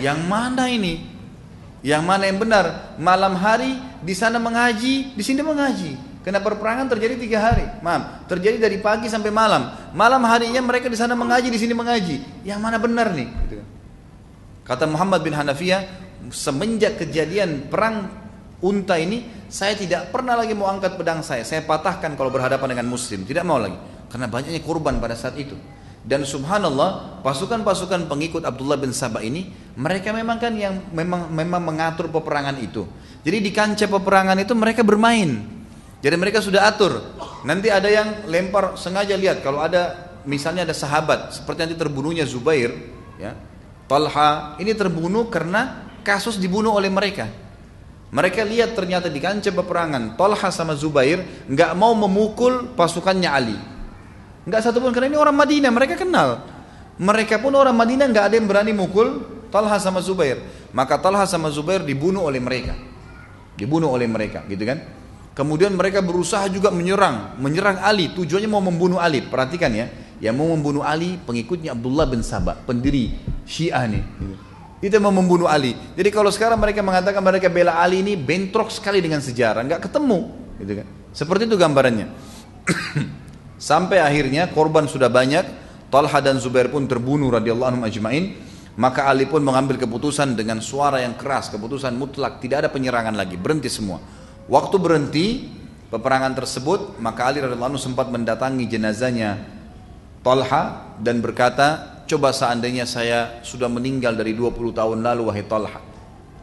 Yang 0.00 0.18
mana 0.24 0.64
ini? 0.72 1.04
Yang 1.84 2.02
mana 2.04 2.22
yang 2.24 2.40
benar? 2.40 2.96
Malam 2.96 3.36
hari 3.36 3.76
di 4.00 4.16
sana 4.16 4.40
mengaji, 4.40 5.12
di 5.12 5.22
sini 5.24 5.44
mengaji. 5.44 5.92
Karena 6.20 6.40
perperangan 6.44 6.84
terjadi 6.92 7.16
tiga 7.16 7.38
hari, 7.40 7.64
maaf, 7.80 8.28
terjadi 8.28 8.60
dari 8.60 8.76
pagi 8.76 9.08
sampai 9.08 9.32
malam. 9.32 9.72
Malam 9.96 10.20
harinya 10.28 10.60
mereka 10.60 10.92
di 10.92 10.96
sana 10.96 11.16
mengaji, 11.16 11.48
di 11.48 11.56
sini 11.56 11.72
mengaji. 11.72 12.44
Yang 12.44 12.60
mana 12.60 12.76
benar 12.76 13.12
nih? 13.16 13.28
Gitu. 13.48 13.64
Kata 14.68 14.84
Muhammad 14.84 15.24
bin 15.24 15.32
Hanafiyah, 15.32 15.88
semenjak 16.28 17.00
kejadian 17.00 17.72
perang 17.72 18.19
unta 18.60 18.96
ini, 18.96 19.48
saya 19.48 19.74
tidak 19.76 20.12
pernah 20.14 20.36
lagi 20.36 20.52
mau 20.52 20.68
angkat 20.68 20.96
pedang 20.96 21.24
saya. 21.24 21.42
Saya 21.42 21.64
patahkan 21.64 22.14
kalau 22.14 22.32
berhadapan 22.32 22.76
dengan 22.76 22.86
muslim. 22.88 23.24
Tidak 23.24 23.44
mau 23.44 23.58
lagi. 23.60 23.76
Karena 24.08 24.26
banyaknya 24.28 24.60
korban 24.62 25.00
pada 25.00 25.16
saat 25.16 25.36
itu. 25.36 25.56
Dan 26.00 26.24
subhanallah, 26.24 27.20
pasukan-pasukan 27.20 28.08
pengikut 28.08 28.48
Abdullah 28.48 28.80
bin 28.80 28.96
Sabah 28.96 29.20
ini, 29.20 29.52
mereka 29.76 30.16
memang 30.16 30.40
kan 30.40 30.56
yang 30.56 30.88
memang 30.96 31.28
memang 31.28 31.60
mengatur 31.60 32.08
peperangan 32.08 32.56
itu. 32.56 32.88
Jadi 33.20 33.36
di 33.44 33.50
kancah 33.52 33.84
peperangan 33.84 34.40
itu 34.40 34.56
mereka 34.56 34.80
bermain. 34.80 35.44
Jadi 36.00 36.16
mereka 36.16 36.40
sudah 36.40 36.64
atur. 36.64 37.04
Nanti 37.44 37.68
ada 37.68 37.84
yang 37.92 38.24
lempar 38.32 38.80
sengaja 38.80 39.12
lihat 39.12 39.44
kalau 39.44 39.60
ada 39.60 40.16
misalnya 40.24 40.64
ada 40.64 40.72
sahabat 40.72 41.36
seperti 41.36 41.68
nanti 41.68 41.76
terbunuhnya 41.76 42.24
Zubair, 42.24 42.72
ya. 43.20 43.36
Talha 43.84 44.56
ini 44.56 44.72
terbunuh 44.72 45.28
karena 45.28 45.84
kasus 46.00 46.40
dibunuh 46.40 46.72
oleh 46.72 46.88
mereka. 46.88 47.28
Mereka 48.10 48.42
lihat 48.42 48.74
ternyata 48.74 49.06
di 49.06 49.22
kancah 49.22 49.54
peperangan 49.54 50.18
Talha 50.18 50.50
sama 50.50 50.74
Zubair 50.74 51.22
nggak 51.46 51.72
mau 51.78 51.94
memukul 51.94 52.74
pasukannya 52.74 53.30
Ali. 53.30 53.58
Nggak 54.50 54.66
satu 54.66 54.82
pun 54.82 54.90
karena 54.90 55.14
ini 55.14 55.18
orang 55.18 55.36
Madinah 55.38 55.70
mereka 55.70 55.94
kenal. 55.94 56.42
Mereka 56.98 57.38
pun 57.38 57.54
orang 57.54 57.72
Madinah 57.72 58.10
nggak 58.10 58.24
ada 58.26 58.34
yang 58.34 58.50
berani 58.50 58.74
mukul 58.74 59.22
Talha 59.54 59.78
sama 59.78 60.02
Zubair. 60.02 60.42
Maka 60.74 60.98
Talha 60.98 61.22
sama 61.26 61.54
Zubair 61.54 61.86
dibunuh 61.86 62.26
oleh 62.26 62.42
mereka. 62.42 62.74
Dibunuh 63.54 63.90
oleh 63.94 64.10
mereka, 64.10 64.42
gitu 64.46 64.62
kan? 64.62 64.82
Kemudian 65.34 65.74
mereka 65.74 66.02
berusaha 66.02 66.50
juga 66.50 66.74
menyerang, 66.74 67.38
menyerang 67.38 67.78
Ali. 67.82 68.10
Tujuannya 68.14 68.50
mau 68.50 68.62
membunuh 68.62 68.98
Ali. 68.98 69.22
Perhatikan 69.22 69.70
ya, 69.70 69.86
yang 70.18 70.34
mau 70.34 70.50
membunuh 70.50 70.82
Ali 70.82 71.18
pengikutnya 71.22 71.72
Abdullah 71.72 72.06
bin 72.10 72.22
Sabah, 72.26 72.58
pendiri 72.66 73.14
Syiah 73.46 73.86
nih. 73.86 74.04
Itu 74.80 74.96
mau 74.96 75.12
membunuh 75.12 75.44
Ali. 75.44 75.76
Jadi 75.92 76.08
kalau 76.08 76.32
sekarang 76.32 76.56
mereka 76.56 76.80
mengatakan 76.80 77.20
mereka 77.20 77.52
bela 77.52 77.76
Ali 77.76 78.00
ini 78.00 78.16
bentrok 78.16 78.72
sekali 78.72 79.04
dengan 79.04 79.20
sejarah, 79.20 79.60
nggak 79.60 79.92
ketemu, 79.92 80.32
gitu 80.56 80.72
kan? 80.80 80.86
Seperti 81.12 81.44
itu 81.44 81.56
gambarannya. 81.60 82.08
Sampai 83.60 84.00
akhirnya 84.00 84.48
korban 84.48 84.88
sudah 84.88 85.12
banyak, 85.12 85.44
Talha 85.92 86.18
dan 86.24 86.40
Zubair 86.40 86.72
pun 86.72 86.88
terbunuh 86.88 87.28
radhiyallahu 87.28 87.68
anhum 87.76 87.84
ajmain. 87.84 88.48
Maka 88.80 89.12
Ali 89.12 89.28
pun 89.28 89.44
mengambil 89.44 89.76
keputusan 89.76 90.32
dengan 90.32 90.64
suara 90.64 91.04
yang 91.04 91.12
keras, 91.12 91.52
keputusan 91.52 91.92
mutlak, 92.00 92.40
tidak 92.40 92.64
ada 92.64 92.68
penyerangan 92.72 93.12
lagi, 93.12 93.36
berhenti 93.36 93.68
semua. 93.68 94.00
Waktu 94.48 94.80
berhenti 94.80 95.26
peperangan 95.92 96.32
tersebut, 96.32 96.96
maka 96.96 97.28
Ali 97.28 97.44
radhiyallahu 97.44 97.76
anhu 97.76 97.82
sempat 97.82 98.08
mendatangi 98.08 98.64
jenazahnya 98.64 99.44
Talha 100.24 100.96
dan 100.96 101.20
berkata, 101.20 101.99
Coba 102.10 102.34
seandainya 102.34 102.90
saya 102.90 103.38
sudah 103.46 103.70
meninggal 103.70 104.18
dari 104.18 104.34
20 104.34 104.74
tahun 104.74 104.98
lalu 104.98 105.30
wahai 105.30 105.46
Talha. 105.46 105.78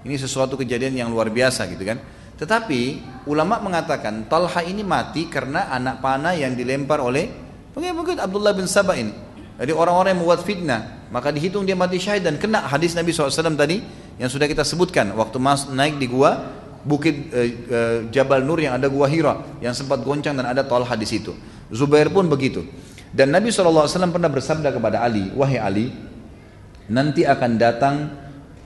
Ini 0.07 0.15
sesuatu 0.15 0.55
kejadian 0.55 0.95
yang 0.95 1.11
luar 1.11 1.27
biasa 1.27 1.67
gitu 1.67 1.83
kan. 1.83 1.99
Tetapi 2.39 3.03
ulama 3.27 3.59
mengatakan 3.59 4.31
Talha 4.31 4.63
ini 4.63 4.87
mati 4.87 5.27
karena 5.27 5.67
anak 5.67 5.99
panah 5.99 6.39
yang 6.39 6.55
dilempar 6.55 7.03
oleh 7.03 7.27
pengikut 7.75 8.15
Abdullah 8.15 8.55
bin 8.55 8.63
Sabah 8.63 8.95
ini. 8.95 9.11
Jadi 9.59 9.75
orang-orang 9.75 10.15
yang 10.15 10.23
membuat 10.23 10.47
fitnah, 10.47 11.11
maka 11.11 11.35
dihitung 11.35 11.67
dia 11.67 11.75
mati 11.75 11.99
syahid 11.99 12.23
dan 12.23 12.39
kena 12.39 12.63
hadis 12.63 12.95
Nabi 12.95 13.11
SAW 13.11 13.59
tadi 13.59 13.83
yang 14.15 14.31
sudah 14.31 14.47
kita 14.47 14.63
sebutkan 14.63 15.11
waktu 15.19 15.35
mas 15.35 15.67
naik 15.67 15.99
di 15.99 16.07
gua 16.07 16.47
bukit 16.87 17.27
eh, 17.35 17.49
eh, 17.67 17.97
Jabal 18.07 18.39
Nur 18.39 18.63
yang 18.63 18.79
ada 18.79 18.87
gua 18.87 19.11
Hira 19.11 19.43
yang 19.59 19.75
sempat 19.75 19.99
goncang 19.99 20.31
dan 20.31 20.47
ada 20.47 20.63
Talha 20.63 20.95
di 20.95 21.03
situ. 21.03 21.35
Zubair 21.75 22.07
pun 22.07 22.23
begitu. 22.31 22.63
Dan 23.11 23.31
Nabi 23.31 23.49
SAW 23.49 23.87
pernah 24.11 24.27
bersabda 24.27 24.69
kepada 24.71 24.99
Ali, 24.99 25.31
wahai 25.31 25.59
Ali, 25.59 25.87
nanti 26.91 27.23
akan 27.23 27.51
datang, 27.55 27.95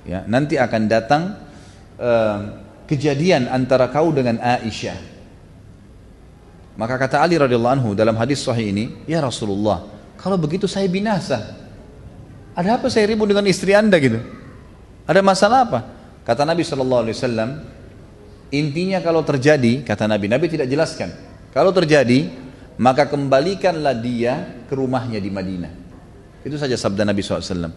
ya, 0.05 0.25
nanti 0.25 0.57
akan 0.57 0.81
datang 0.89 1.21
uh, 2.01 2.37
kejadian 2.89 3.47
antara 3.47 3.87
kau 3.93 4.09
dengan 4.09 4.41
Aisyah. 4.41 4.97
Maka 6.75 6.97
kata 6.97 7.21
Ali 7.21 7.37
radhiyallahu 7.37 7.75
anhu 7.77 7.89
dalam 7.93 8.17
hadis 8.17 8.41
sahih 8.41 8.73
ini, 8.73 9.05
ya 9.05 9.21
Rasulullah, 9.21 9.85
kalau 10.17 10.37
begitu 10.37 10.65
saya 10.65 10.89
binasa. 10.89 11.61
Ada 12.51 12.81
apa 12.81 12.91
saya 12.91 13.07
ribut 13.07 13.31
dengan 13.31 13.47
istri 13.47 13.71
anda 13.71 13.95
gitu? 13.95 14.19
Ada 15.07 15.23
masalah 15.23 15.59
apa? 15.63 15.79
Kata 16.27 16.43
Nabi 16.43 16.61
Wasallam, 16.67 17.63
intinya 18.51 18.99
kalau 18.99 19.23
terjadi, 19.23 19.81
kata 19.87 20.05
Nabi, 20.05 20.27
Nabi 20.27 20.45
tidak 20.51 20.67
jelaskan. 20.67 21.09
Kalau 21.55 21.71
terjadi, 21.71 22.27
maka 22.81 23.05
kembalikanlah 23.05 23.93
dia 23.93 24.65
ke 24.65 24.73
rumahnya 24.73 25.21
di 25.21 25.29
Madinah. 25.29 25.69
Itu 26.41 26.57
saja 26.57 26.73
sabda 26.73 27.05
Nabi 27.05 27.21
SAW. 27.21 27.69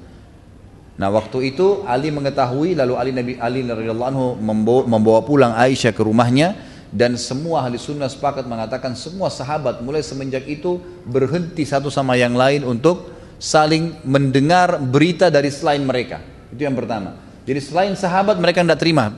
Nah 0.94 1.08
waktu 1.12 1.52
itu 1.52 1.84
Ali 1.84 2.08
mengetahui 2.08 2.72
lalu 2.72 2.96
Ali 2.96 3.12
Nabi 3.12 3.36
Ali 3.36 3.60
membawa, 3.60 4.88
membawa 4.88 5.20
pulang 5.20 5.52
Aisyah 5.52 5.92
ke 5.92 6.00
rumahnya 6.00 6.56
dan 6.88 7.18
semua 7.20 7.66
ahli 7.66 7.76
sunnah 7.76 8.08
sepakat 8.08 8.46
mengatakan 8.46 8.94
semua 8.96 9.28
sahabat 9.28 9.82
mulai 9.84 10.00
semenjak 10.00 10.46
itu 10.48 10.80
berhenti 11.04 11.66
satu 11.66 11.90
sama 11.90 12.14
yang 12.16 12.32
lain 12.32 12.64
untuk 12.64 13.12
saling 13.36 14.00
mendengar 14.06 14.80
berita 14.80 15.28
dari 15.28 15.52
selain 15.52 15.84
mereka. 15.84 16.22
Itu 16.48 16.64
yang 16.64 16.78
pertama. 16.78 17.18
Jadi 17.44 17.60
selain 17.60 17.92
sahabat 17.92 18.40
mereka 18.40 18.64
tidak 18.64 18.80
terima 18.80 19.12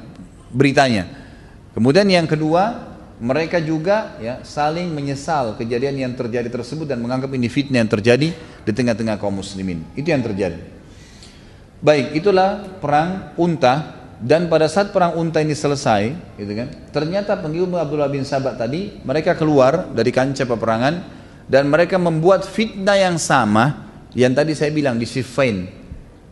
beritanya. 0.50 1.06
Kemudian 1.76 2.08
yang 2.08 2.24
kedua 2.24 2.95
mereka 3.16 3.56
juga 3.62 4.20
ya 4.20 4.44
saling 4.44 4.92
menyesal 4.92 5.56
kejadian 5.56 5.96
yang 5.96 6.12
terjadi 6.12 6.52
tersebut 6.52 6.84
dan 6.84 7.00
menganggap 7.00 7.32
ini 7.32 7.48
fitnah 7.48 7.80
yang 7.80 7.88
terjadi 7.88 8.28
di 8.36 8.72
tengah-tengah 8.72 9.16
kaum 9.16 9.32
muslimin. 9.32 9.84
Itu 9.96 10.12
yang 10.12 10.20
terjadi. 10.20 10.60
Baik, 11.80 12.16
itulah 12.16 12.80
perang 12.80 13.36
unta 13.36 13.96
dan 14.16 14.48
pada 14.48 14.64
saat 14.64 14.96
perang 14.96 15.12
unta 15.16 15.44
ini 15.44 15.52
selesai, 15.52 16.12
gitu 16.40 16.52
kan? 16.56 16.68
Ternyata 16.88 17.36
pengikut 17.36 17.68
Abdullah 17.76 18.08
bin 18.08 18.24
Sabah 18.24 18.56
tadi 18.56 19.00
mereka 19.04 19.36
keluar 19.36 19.92
dari 19.92 20.08
kancah 20.08 20.48
peperangan 20.48 20.94
dan 21.46 21.68
mereka 21.68 22.00
membuat 22.00 22.48
fitnah 22.48 22.96
yang 22.96 23.20
sama 23.20 23.86
yang 24.16 24.32
tadi 24.32 24.56
saya 24.56 24.72
bilang 24.72 24.96
di 24.96 25.04
Siffin. 25.04 25.68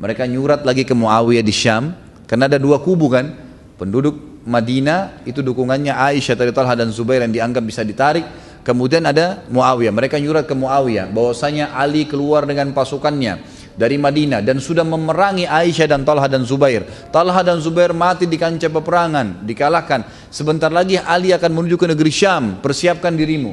Mereka 0.01 0.26
nyurat 0.26 0.64
lagi 0.64 0.82
ke 0.82 0.97
Muawiyah 0.97 1.45
di 1.45 1.55
Syam 1.55 1.93
karena 2.24 2.49
ada 2.49 2.57
dua 2.57 2.80
kubu 2.80 3.12
kan, 3.12 3.37
penduduk 3.76 4.34
Madinah 4.45 5.24
itu 5.24 5.40
dukungannya 5.40 5.97
Aisyah 5.97 6.36
dari 6.36 6.53
Talha 6.53 6.76
dan 6.76 6.92
Zubair 6.92 7.24
yang 7.24 7.32
dianggap 7.32 7.64
bisa 7.64 7.80
ditarik. 7.80 8.24
Kemudian 8.64 9.05
ada 9.05 9.45
Muawiyah. 9.53 9.92
Mereka 9.92 10.16
nyurat 10.20 10.49
ke 10.49 10.57
Muawiyah 10.57 11.12
bahwasanya 11.12 11.76
Ali 11.76 12.09
keluar 12.09 12.49
dengan 12.49 12.72
pasukannya 12.72 13.40
dari 13.76 14.01
Madinah 14.01 14.40
dan 14.40 14.61
sudah 14.61 14.84
memerangi 14.84 15.45
Aisyah 15.45 15.88
dan 15.88 16.01
Talha 16.05 16.24
dan 16.28 16.49
Zubair. 16.49 16.84
Talha 17.12 17.40
dan 17.45 17.61
Zubair 17.61 17.92
mati 17.92 18.24
di 18.24 18.40
kancah 18.40 18.72
peperangan, 18.72 19.45
dikalahkan. 19.45 20.09
Sebentar 20.32 20.72
lagi 20.72 20.97
Ali 20.97 21.32
akan 21.32 21.51
menuju 21.61 21.76
ke 21.76 21.86
negeri 21.92 22.12
Syam. 22.12 22.61
Persiapkan 22.64 23.12
dirimu. 23.12 23.53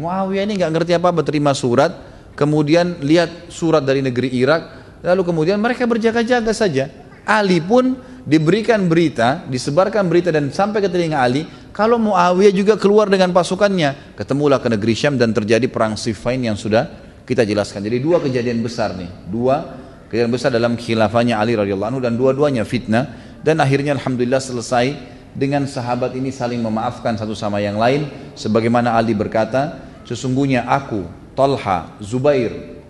Muawiyah 0.00 0.44
ini 0.48 0.56
nggak 0.56 0.72
ngerti 0.72 0.92
apa-apa 0.96 1.20
surat, 1.52 1.92
kemudian 2.32 3.04
lihat 3.04 3.52
surat 3.52 3.84
dari 3.84 4.00
negeri 4.00 4.32
Irak, 4.32 4.96
lalu 5.04 5.28
kemudian 5.28 5.60
mereka 5.60 5.84
berjaga-jaga 5.84 6.52
saja. 6.56 6.88
Ali 7.28 7.60
pun 7.60 8.00
diberikan 8.24 8.84
berita, 8.88 9.44
disebarkan 9.48 10.06
berita 10.08 10.28
dan 10.28 10.52
sampai 10.52 10.84
ke 10.84 10.88
telinga 10.92 11.20
Ali, 11.20 11.46
kalau 11.70 11.96
Muawiyah 11.96 12.52
juga 12.52 12.74
keluar 12.76 13.06
dengan 13.06 13.30
pasukannya, 13.30 14.16
ketemulah 14.18 14.58
ke 14.58 14.68
negeri 14.68 14.94
Syam 14.96 15.14
dan 15.16 15.30
terjadi 15.30 15.70
perang 15.70 15.94
Siffin 15.94 16.42
yang 16.44 16.58
sudah 16.58 16.90
kita 17.24 17.46
jelaskan. 17.46 17.86
Jadi 17.86 18.02
dua 18.02 18.18
kejadian 18.18 18.58
besar 18.60 18.92
nih, 18.98 19.08
dua 19.30 19.78
kejadian 20.10 20.34
besar 20.34 20.50
dalam 20.50 20.74
khilafahnya 20.74 21.38
Ali 21.38 21.54
radhiyallahu 21.54 21.90
anhu 21.94 22.02
dan 22.02 22.18
dua-duanya 22.18 22.66
fitnah. 22.66 23.30
Dan 23.40 23.56
akhirnya 23.62 23.96
alhamdulillah 23.96 24.42
selesai 24.42 24.92
dengan 25.32 25.64
sahabat 25.64 26.12
ini 26.12 26.28
saling 26.28 26.60
memaafkan 26.60 27.16
satu 27.16 27.32
sama 27.32 27.62
yang 27.62 27.78
lain. 27.78 28.10
Sebagaimana 28.36 28.98
Ali 28.98 29.16
berkata, 29.16 29.80
sesungguhnya 30.04 30.66
aku, 30.68 31.06
Talha, 31.32 31.96
Zubair. 32.02 32.82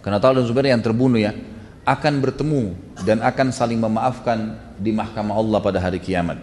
Karena 0.00 0.18
Talha 0.18 0.42
dan 0.42 0.48
Zubair 0.48 0.72
yang 0.72 0.82
terbunuh 0.82 1.20
ya, 1.20 1.36
akan 1.84 2.14
bertemu 2.20 2.76
dan 3.02 3.24
akan 3.24 3.48
saling 3.50 3.80
memaafkan 3.80 4.56
di 4.76 4.92
mahkamah 4.92 5.36
Allah 5.36 5.58
pada 5.64 5.78
hari 5.80 5.98
kiamat. 5.98 6.36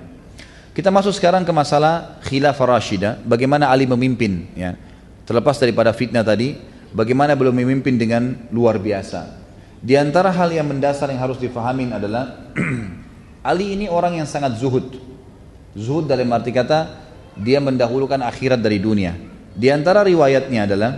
Kita 0.73 0.93
masuk 0.93 1.13
sekarang 1.17 1.41
ke 1.41 1.49
masalah 1.49 2.21
khilafah 2.21 2.77
Rashidah, 2.77 3.13
bagaimana 3.25 3.69
Ali 3.73 3.89
memimpin 3.89 4.45
ya. 4.53 4.77
Terlepas 5.25 5.57
daripada 5.57 5.89
fitnah 5.91 6.21
tadi, 6.21 6.55
bagaimana 6.93 7.33
belum 7.33 7.51
memimpin 7.51 7.97
dengan 7.97 8.47
luar 8.53 8.77
biasa. 8.77 9.35
Di 9.81 9.97
antara 9.97 10.29
hal 10.29 10.53
yang 10.53 10.69
mendasar 10.69 11.09
yang 11.09 11.21
harus 11.21 11.41
difahamin 11.41 11.97
adalah 11.97 12.53
Ali 13.49 13.73
ini 13.73 13.89
orang 13.89 14.21
yang 14.21 14.29
sangat 14.29 14.57
zuhud. 14.61 15.01
Zuhud 15.73 16.05
dalam 16.05 16.29
arti 16.33 16.53
kata 16.53 16.93
dia 17.37 17.61
mendahulukan 17.61 18.21
akhirat 18.21 18.61
dari 18.61 18.77
dunia. 18.81 19.13
Di 19.57 19.73
antara 19.73 20.05
riwayatnya 20.05 20.69
adalah 20.69 20.91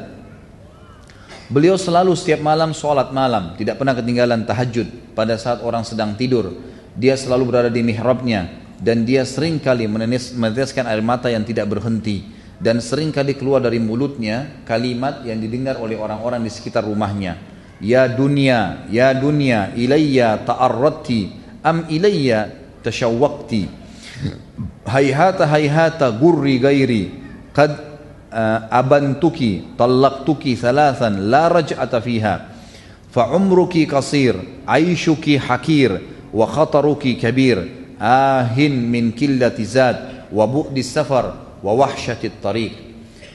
Beliau 1.50 1.82
selalu 1.82 2.14
setiap 2.14 2.46
malam 2.46 2.78
sholat 2.78 3.10
malam, 3.10 3.58
tidak 3.58 3.82
pernah 3.82 3.98
ketinggalan 3.98 4.46
tahajud 4.46 4.86
pada 5.18 5.34
saat 5.34 5.66
orang 5.66 5.82
sedang 5.82 6.14
tidur. 6.14 6.54
Dia 6.94 7.18
selalu 7.18 7.50
berada 7.50 7.70
di 7.74 7.82
mihrabnya 7.82 8.54
dan 8.78 9.02
dia 9.02 9.26
sering 9.26 9.58
kali 9.58 9.90
meneteskan 9.90 10.86
air 10.86 11.02
mata 11.02 11.26
yang 11.34 11.42
tidak 11.42 11.66
berhenti 11.66 12.22
dan 12.62 12.78
sering 12.84 13.10
kali 13.10 13.34
keluar 13.34 13.66
dari 13.66 13.82
mulutnya 13.82 14.62
kalimat 14.62 15.26
yang 15.26 15.42
didengar 15.42 15.82
oleh 15.82 15.98
orang-orang 15.98 16.46
di 16.46 16.54
sekitar 16.54 16.86
rumahnya. 16.86 17.42
Ya 17.82 18.06
dunia, 18.06 18.86
ya 18.94 19.10
dunia, 19.18 19.74
ilayya 19.74 20.46
ta'arratti 20.46 21.34
am 21.66 21.90
ilayya 21.90 22.54
tashawwaqti. 22.86 23.82
Hayhata 24.86 25.50
hayhata 25.50 26.14
gurri 26.14 26.62
gairi 26.62 27.10
qad 27.58 27.89
abantuki 28.70 29.74
talaqtuki 29.74 30.54
thalathan 30.56 31.30
la 31.30 31.50
raj'ata 31.50 32.00
fiha. 32.02 32.36
Fa 33.10 33.34
umruki 33.34 33.90
qasir 33.90 34.38
aishuki 34.70 35.38
hakir 35.38 35.98
wa 36.30 36.46
khataruki 36.46 37.18
kabir. 37.18 37.78
Ahin 38.00 38.88
min 38.88 39.12
qillati 39.12 39.66
zat 39.66 40.30
wa 40.32 40.48
bu'di 40.48 40.80
safar 40.86 41.60
wa 41.60 41.72
wahsyati 41.76 42.40
tariq. 42.40 42.74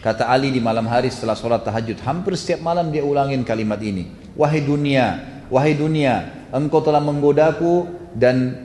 Kata 0.00 0.28
Ali 0.28 0.52
di 0.52 0.60
malam 0.60 0.88
hari 0.88 1.08
setelah 1.08 1.36
sholat 1.36 1.64
tahajud 1.64 2.00
hampir 2.04 2.36
setiap 2.36 2.64
malam 2.64 2.88
dia 2.88 3.04
ulangin 3.04 3.44
kalimat 3.44 3.80
ini. 3.82 4.08
Wahai 4.36 4.64
dunia 4.64 5.20
wahai 5.52 5.76
dunia 5.76 6.48
engkau 6.48 6.80
telah 6.80 7.02
menggodaku 7.02 7.88
dan 8.16 8.56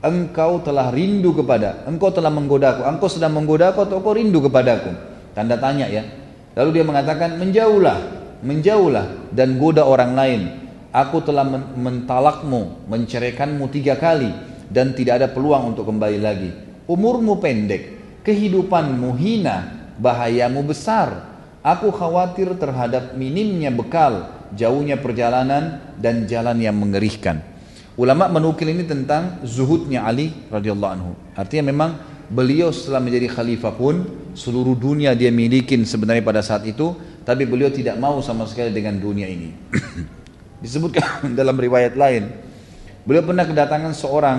engkau 0.00 0.64
telah 0.64 0.88
rindu 0.88 1.36
kepada 1.36 1.84
engkau 1.84 2.08
telah 2.12 2.32
menggodaku. 2.32 2.86
Engkau 2.86 3.08
sedang 3.12 3.36
menggodaku 3.36 3.84
atau 3.84 4.00
engkau 4.00 4.16
rindu 4.16 4.40
kepadaku 4.40 5.15
Tanda 5.36 5.60
tanya 5.60 5.84
ya. 5.84 6.00
Lalu 6.56 6.80
dia 6.80 6.84
mengatakan 6.88 7.36
menjauhlah, 7.36 7.98
menjauhlah 8.40 9.28
dan 9.36 9.60
goda 9.60 9.84
orang 9.84 10.16
lain. 10.16 10.42
Aku 10.96 11.20
telah 11.20 11.44
mentalakmu, 11.76 12.88
menceraikanmu 12.88 13.68
tiga 13.68 14.00
kali 14.00 14.32
dan 14.72 14.96
tidak 14.96 15.20
ada 15.20 15.28
peluang 15.28 15.76
untuk 15.76 15.92
kembali 15.92 16.18
lagi. 16.24 16.50
Umurmu 16.88 17.36
pendek, 17.36 18.00
kehidupanmu 18.24 19.12
hina, 19.20 19.56
bahayamu 20.00 20.64
besar. 20.64 21.36
Aku 21.60 21.92
khawatir 21.92 22.56
terhadap 22.56 23.12
minimnya 23.12 23.68
bekal, 23.68 24.32
jauhnya 24.56 24.96
perjalanan 24.96 25.84
dan 26.00 26.24
jalan 26.24 26.56
yang 26.56 26.80
mengerikan. 26.80 27.44
Ulama 28.00 28.32
menukil 28.32 28.72
ini 28.72 28.88
tentang 28.88 29.44
zuhudnya 29.44 30.04
Ali 30.08 30.32
radhiyallahu 30.48 30.92
anhu. 30.96 31.12
Artinya 31.36 31.72
memang 31.72 31.90
beliau 32.26 32.74
setelah 32.74 32.98
menjadi 32.98 33.30
khalifah 33.30 33.74
pun 33.74 34.06
seluruh 34.34 34.74
dunia 34.74 35.14
dia 35.14 35.30
milikin 35.30 35.86
sebenarnya 35.86 36.22
pada 36.22 36.42
saat 36.42 36.66
itu 36.66 36.94
tapi 37.22 37.46
beliau 37.46 37.70
tidak 37.70 37.98
mau 37.98 38.18
sama 38.22 38.46
sekali 38.46 38.70
dengan 38.70 38.98
dunia 38.98 39.26
ini. 39.26 39.54
Disebutkan 40.64 41.02
dalam 41.38 41.54
riwayat 41.54 41.94
lain 41.94 42.30
beliau 43.06 43.22
pernah 43.22 43.46
kedatangan 43.46 43.92
seorang 43.94 44.38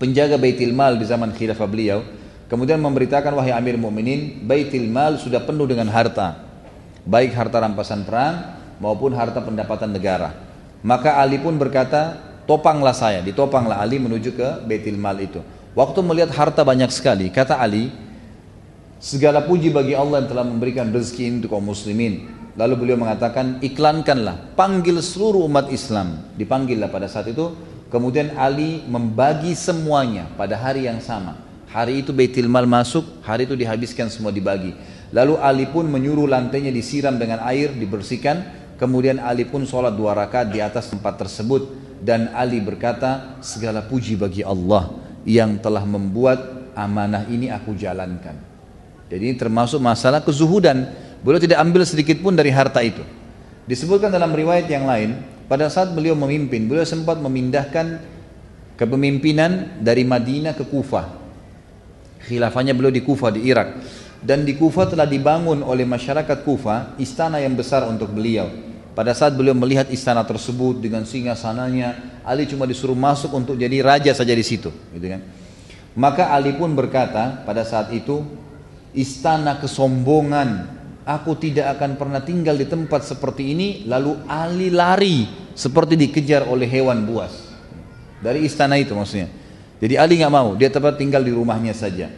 penjaga 0.00 0.40
Baitul 0.40 0.72
Mal 0.72 0.96
di 0.96 1.04
zaman 1.04 1.32
khilafah 1.36 1.68
beliau 1.68 2.00
kemudian 2.48 2.80
memberitakan 2.80 3.36
wahai 3.36 3.52
Amir 3.52 3.76
Mukminin 3.76 4.44
Baitul 4.44 4.88
Mal 4.88 5.20
sudah 5.20 5.44
penuh 5.44 5.68
dengan 5.68 5.92
harta 5.92 6.46
baik 7.06 7.36
harta 7.36 7.62
rampasan 7.62 8.02
perang 8.02 8.58
maupun 8.82 9.14
harta 9.16 9.40
pendapatan 9.40 9.94
negara. 9.94 10.44
Maka 10.84 11.16
Ali 11.16 11.40
pun 11.40 11.56
berkata 11.56 12.20
topanglah 12.44 12.92
saya 12.92 13.24
ditopanglah 13.24 13.80
Ali 13.80 13.96
menuju 13.96 14.36
ke 14.36 14.48
Baitul 14.64 15.00
Mal 15.00 15.18
itu 15.20 15.40
Waktu 15.76 16.00
melihat 16.00 16.32
harta 16.32 16.64
banyak 16.64 16.88
sekali, 16.88 17.28
kata 17.28 17.60
Ali, 17.60 17.92
segala 18.96 19.44
puji 19.44 19.68
bagi 19.68 19.92
Allah 19.92 20.24
yang 20.24 20.28
telah 20.32 20.48
memberikan 20.48 20.88
rezeki 20.88 21.36
untuk 21.36 21.52
kaum 21.52 21.68
muslimin. 21.68 22.32
Lalu 22.56 22.80
beliau 22.80 22.96
mengatakan, 22.96 23.60
iklankanlah, 23.60 24.56
panggil 24.56 24.96
seluruh 25.04 25.44
umat 25.44 25.68
Islam. 25.68 26.32
Dipanggillah 26.32 26.88
pada 26.88 27.12
saat 27.12 27.28
itu. 27.28 27.52
Kemudian 27.92 28.32
Ali 28.40 28.88
membagi 28.88 29.52
semuanya 29.52 30.32
pada 30.40 30.56
hari 30.56 30.88
yang 30.88 30.96
sama. 31.04 31.36
Hari 31.68 32.00
itu 32.00 32.16
Baitul 32.16 32.48
Mal 32.48 32.64
masuk, 32.64 33.20
hari 33.20 33.44
itu 33.44 33.52
dihabiskan 33.52 34.08
semua 34.08 34.32
dibagi. 34.32 34.72
Lalu 35.12 35.36
Ali 35.44 35.68
pun 35.68 35.84
menyuruh 35.84 36.24
lantainya 36.24 36.72
disiram 36.72 37.20
dengan 37.20 37.44
air, 37.44 37.76
dibersihkan. 37.76 38.64
Kemudian 38.80 39.20
Ali 39.20 39.44
pun 39.44 39.68
sholat 39.68 39.92
dua 39.92 40.16
rakaat 40.16 40.48
di 40.48 40.64
atas 40.64 40.88
tempat 40.88 41.20
tersebut. 41.20 41.68
Dan 42.00 42.32
Ali 42.32 42.64
berkata, 42.64 43.36
segala 43.44 43.84
puji 43.84 44.16
bagi 44.16 44.40
Allah 44.40 45.05
yang 45.26 45.58
telah 45.58 45.82
membuat 45.82 46.70
amanah 46.78 47.26
ini 47.26 47.50
aku 47.50 47.74
jalankan. 47.74 48.38
Jadi 49.10 49.34
termasuk 49.34 49.82
masalah 49.82 50.22
kezuhudan. 50.22 50.86
Beliau 51.20 51.42
tidak 51.42 51.58
ambil 51.58 51.82
sedikit 51.82 52.22
pun 52.22 52.38
dari 52.38 52.54
harta 52.54 52.78
itu. 52.80 53.02
Disebutkan 53.66 54.14
dalam 54.14 54.30
riwayat 54.30 54.70
yang 54.70 54.86
lain, 54.86 55.18
pada 55.50 55.66
saat 55.66 55.90
beliau 55.90 56.14
memimpin, 56.14 56.70
beliau 56.70 56.86
sempat 56.86 57.18
memindahkan 57.18 57.98
kepemimpinan 58.78 59.82
dari 59.82 60.06
Madinah 60.06 60.54
ke 60.54 60.62
Kufah. 60.62 61.06
Khilafahnya 62.26 62.74
beliau 62.74 62.94
di 62.94 63.02
Kufah 63.02 63.34
di 63.34 63.50
Irak. 63.50 63.68
Dan 64.22 64.46
di 64.46 64.54
Kufah 64.54 64.90
telah 64.90 65.06
dibangun 65.06 65.62
oleh 65.62 65.86
masyarakat 65.86 66.46
Kufah 66.46 66.98
istana 66.98 67.42
yang 67.42 67.58
besar 67.58 67.86
untuk 67.86 68.10
beliau. 68.14 68.65
Pada 68.96 69.12
saat 69.12 69.36
beliau 69.36 69.52
melihat 69.52 69.92
istana 69.92 70.24
tersebut 70.24 70.80
dengan 70.80 71.04
singa 71.04 71.36
sananya, 71.36 72.16
Ali 72.24 72.48
cuma 72.48 72.64
disuruh 72.64 72.96
masuk 72.96 73.28
untuk 73.36 73.60
jadi 73.60 73.84
raja 73.84 74.08
saja 74.16 74.32
di 74.32 74.40
situ, 74.40 74.72
gitu 74.72 75.06
kan. 75.12 75.20
Maka 75.92 76.32
Ali 76.32 76.56
pun 76.56 76.72
berkata 76.72 77.44
pada 77.44 77.60
saat 77.60 77.92
itu, 77.92 78.24
istana 78.96 79.60
kesombongan, 79.60 80.72
aku 81.04 81.36
tidak 81.36 81.76
akan 81.76 82.00
pernah 82.00 82.24
tinggal 82.24 82.56
di 82.56 82.64
tempat 82.64 83.04
seperti 83.04 83.52
ini. 83.52 83.68
Lalu 83.84 84.16
Ali 84.32 84.72
lari 84.72 85.28
seperti 85.52 86.00
dikejar 86.00 86.48
oleh 86.48 86.64
hewan 86.64 87.04
buas 87.04 87.52
dari 88.24 88.48
istana 88.48 88.80
itu 88.80 88.96
maksudnya. 88.96 89.28
Jadi 89.76 89.94
Ali 90.00 90.24
nggak 90.24 90.32
mau, 90.32 90.56
dia 90.56 90.72
tetap 90.72 90.96
tinggal 90.96 91.20
di 91.20 91.36
rumahnya 91.36 91.76
saja. 91.76 92.08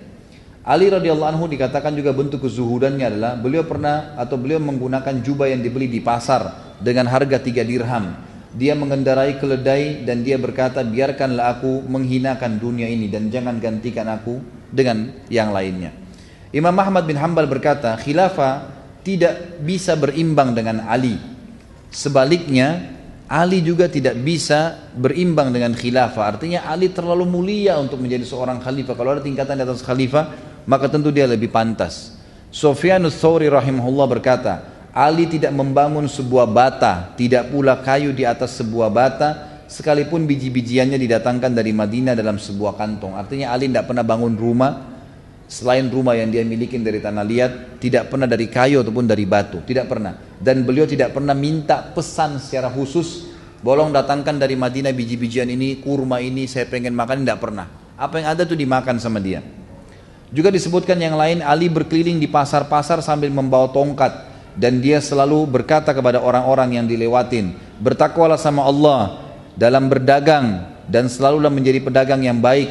Ali 0.68 0.92
radhiyallahu 0.92 1.32
anhu 1.32 1.48
dikatakan 1.48 1.96
juga 1.96 2.12
bentuk 2.12 2.44
kezuhudannya 2.44 3.08
adalah 3.08 3.40
beliau 3.40 3.64
pernah 3.64 4.12
atau 4.20 4.36
beliau 4.36 4.60
menggunakan 4.60 5.24
jubah 5.24 5.48
yang 5.48 5.64
dibeli 5.64 5.88
di 5.88 6.04
pasar 6.04 6.76
dengan 6.76 7.08
harga 7.08 7.40
tiga 7.40 7.64
dirham. 7.64 8.12
Dia 8.52 8.76
mengendarai 8.76 9.40
keledai 9.40 10.04
dan 10.04 10.20
dia 10.20 10.36
berkata 10.36 10.84
biarkanlah 10.84 11.56
aku 11.56 11.88
menghinakan 11.88 12.60
dunia 12.60 12.84
ini 12.84 13.08
dan 13.08 13.32
jangan 13.32 13.56
gantikan 13.56 14.12
aku 14.12 14.44
dengan 14.68 15.08
yang 15.32 15.56
lainnya. 15.56 15.88
Imam 16.52 16.76
Ahmad 16.76 17.08
bin 17.08 17.16
Hambal 17.16 17.48
berkata 17.48 17.96
khilafah 17.96 18.68
tidak 19.00 19.64
bisa 19.64 19.96
berimbang 19.96 20.52
dengan 20.52 20.84
Ali. 20.84 21.16
Sebaliknya 21.88 22.92
Ali 23.28 23.60
juga 23.64 23.88
tidak 23.88 24.16
bisa 24.20 24.88
berimbang 24.96 25.48
dengan 25.48 25.72
khilafah. 25.72 26.36
Artinya 26.36 26.64
Ali 26.68 26.92
terlalu 26.92 27.28
mulia 27.28 27.76
untuk 27.80 28.00
menjadi 28.00 28.24
seorang 28.24 28.60
khalifah. 28.60 28.96
Kalau 28.96 29.16
ada 29.16 29.24
tingkatan 29.24 29.60
di 29.60 29.64
atas 29.68 29.84
khalifah, 29.84 30.47
maka 30.68 30.84
tentu 30.92 31.08
dia 31.08 31.24
lebih 31.24 31.48
pantas. 31.48 32.20
Sufyanus 32.52 33.16
Thawri 33.16 33.48
rahimahullah 33.48 34.06
berkata, 34.06 34.54
Ali 34.92 35.24
tidak 35.24 35.56
membangun 35.56 36.04
sebuah 36.04 36.44
bata, 36.44 37.16
tidak 37.16 37.48
pula 37.48 37.80
kayu 37.80 38.12
di 38.12 38.28
atas 38.28 38.60
sebuah 38.60 38.92
bata, 38.92 39.28
sekalipun 39.64 40.28
biji-bijiannya 40.28 41.00
didatangkan 41.00 41.56
dari 41.56 41.72
Madinah 41.72 42.12
dalam 42.12 42.36
sebuah 42.36 42.76
kantong. 42.76 43.16
Artinya 43.16 43.56
Ali 43.56 43.72
tidak 43.72 43.88
pernah 43.88 44.04
bangun 44.04 44.36
rumah 44.36 44.72
selain 45.48 45.88
rumah 45.88 46.12
yang 46.12 46.28
dia 46.28 46.44
miliki 46.44 46.76
dari 46.76 47.00
tanah 47.00 47.24
liat, 47.24 47.52
tidak 47.80 48.12
pernah 48.12 48.28
dari 48.28 48.52
kayu 48.52 48.84
ataupun 48.84 49.08
dari 49.08 49.24
batu, 49.24 49.64
tidak 49.64 49.88
pernah. 49.88 50.12
Dan 50.36 50.68
beliau 50.68 50.84
tidak 50.84 51.16
pernah 51.16 51.32
minta 51.32 51.80
pesan 51.96 52.36
secara 52.36 52.68
khusus, 52.68 53.32
bolong 53.64 53.88
datangkan 53.88 54.36
dari 54.36 54.54
Madinah 54.54 54.92
biji-bijian 54.92 55.48
ini, 55.48 55.80
kurma 55.80 56.20
ini, 56.20 56.44
saya 56.44 56.68
pengen 56.68 56.92
makan, 56.92 57.24
tidak 57.24 57.40
pernah. 57.40 57.66
Apa 57.96 58.20
yang 58.20 58.36
ada 58.36 58.44
tuh 58.44 58.54
dimakan 58.54 59.00
sama 59.00 59.18
dia. 59.18 59.57
Juga 60.28 60.52
disebutkan 60.52 61.00
yang 61.00 61.16
lain 61.16 61.40
Ali 61.40 61.72
berkeliling 61.72 62.20
di 62.20 62.28
pasar-pasar 62.28 63.00
sambil 63.00 63.32
membawa 63.32 63.72
tongkat 63.72 64.28
dan 64.58 64.84
dia 64.84 65.00
selalu 65.00 65.48
berkata 65.48 65.96
kepada 65.96 66.20
orang-orang 66.20 66.76
yang 66.76 66.86
dilewatin, 66.90 67.56
bertakwalah 67.80 68.36
sama 68.36 68.66
Allah 68.68 69.32
dalam 69.56 69.88
berdagang 69.88 70.68
dan 70.84 71.08
selalulah 71.08 71.48
menjadi 71.48 71.80
pedagang 71.80 72.20
yang 72.20 72.44
baik, 72.44 72.68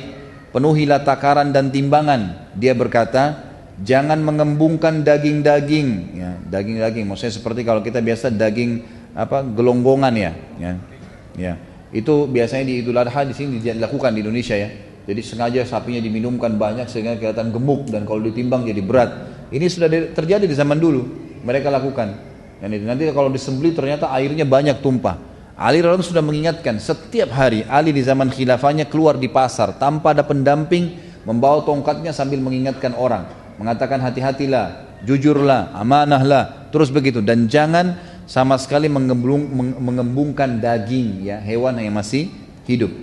penuhilah 0.53 1.01
takaran 1.01 1.49
dan 1.49 1.73
timbangan. 1.73 2.53
Dia 2.53 2.77
berkata, 2.77 3.41
jangan 3.81 4.21
mengembungkan 4.21 5.01
daging-daging, 5.01 5.89
ya, 6.13 6.37
daging-daging. 6.45 7.09
Maksudnya 7.09 7.33
seperti 7.41 7.65
kalau 7.65 7.81
kita 7.81 8.05
biasa 8.05 8.29
daging 8.29 8.85
apa 9.17 9.41
gelonggongan 9.41 10.13
ya, 10.13 10.31
ya, 10.61 10.71
ya. 11.33 11.53
Itu 11.89 12.29
biasanya 12.29 12.69
di 12.69 12.85
Idul 12.85 13.01
Adha 13.01 13.25
di 13.25 13.33
sini 13.33 13.57
dilakukan 13.63 14.13
di 14.13 14.21
Indonesia 14.21 14.53
ya 14.53 14.86
Jadi 15.07 15.21
sengaja 15.23 15.63
sapinya 15.63 16.03
diminumkan 16.03 16.59
banyak 16.59 16.91
sehingga 16.91 17.15
kelihatan 17.15 17.55
gemuk 17.55 17.87
dan 17.87 18.03
kalau 18.03 18.19
ditimbang 18.19 18.67
jadi 18.67 18.83
berat. 18.83 19.11
Ini 19.47 19.65
sudah 19.71 19.87
terjadi 20.11 20.43
di 20.43 20.51
zaman 20.51 20.75
dulu. 20.75 21.07
Mereka 21.47 21.71
lakukan. 21.71 22.11
Dan 22.59 22.75
itu 22.75 22.83
nanti 22.83 23.07
kalau 23.15 23.31
disembeli 23.31 23.71
ternyata 23.71 24.11
airnya 24.11 24.43
banyak 24.43 24.83
tumpah. 24.83 25.15
Ali 25.57 25.81
radhiyallahu 25.81 26.05
sudah 26.05 26.21
mengingatkan 26.21 26.77
setiap 26.77 27.33
hari 27.33 27.65
Ali 27.65 27.89
di 27.89 28.05
zaman 28.05 28.29
khilafahnya 28.29 28.85
keluar 28.85 29.17
di 29.17 29.25
pasar 29.25 29.73
tanpa 29.81 30.13
ada 30.13 30.21
pendamping 30.21 30.93
membawa 31.25 31.65
tongkatnya 31.65 32.13
sambil 32.13 32.37
mengingatkan 32.45 32.93
orang 32.93 33.25
mengatakan 33.57 33.97
hati-hatilah 34.05 35.01
jujurlah 35.01 35.73
amanahlah 35.73 36.69
terus 36.69 36.93
begitu 36.93 37.25
dan 37.25 37.49
jangan 37.49 37.97
sama 38.29 38.53
sekali 38.61 38.85
mengembung, 38.85 39.49
mengembungkan 39.81 40.61
daging 40.61 41.25
ya 41.25 41.41
hewan 41.41 41.81
yang 41.81 41.97
masih 41.97 42.29
hidup 42.69 42.93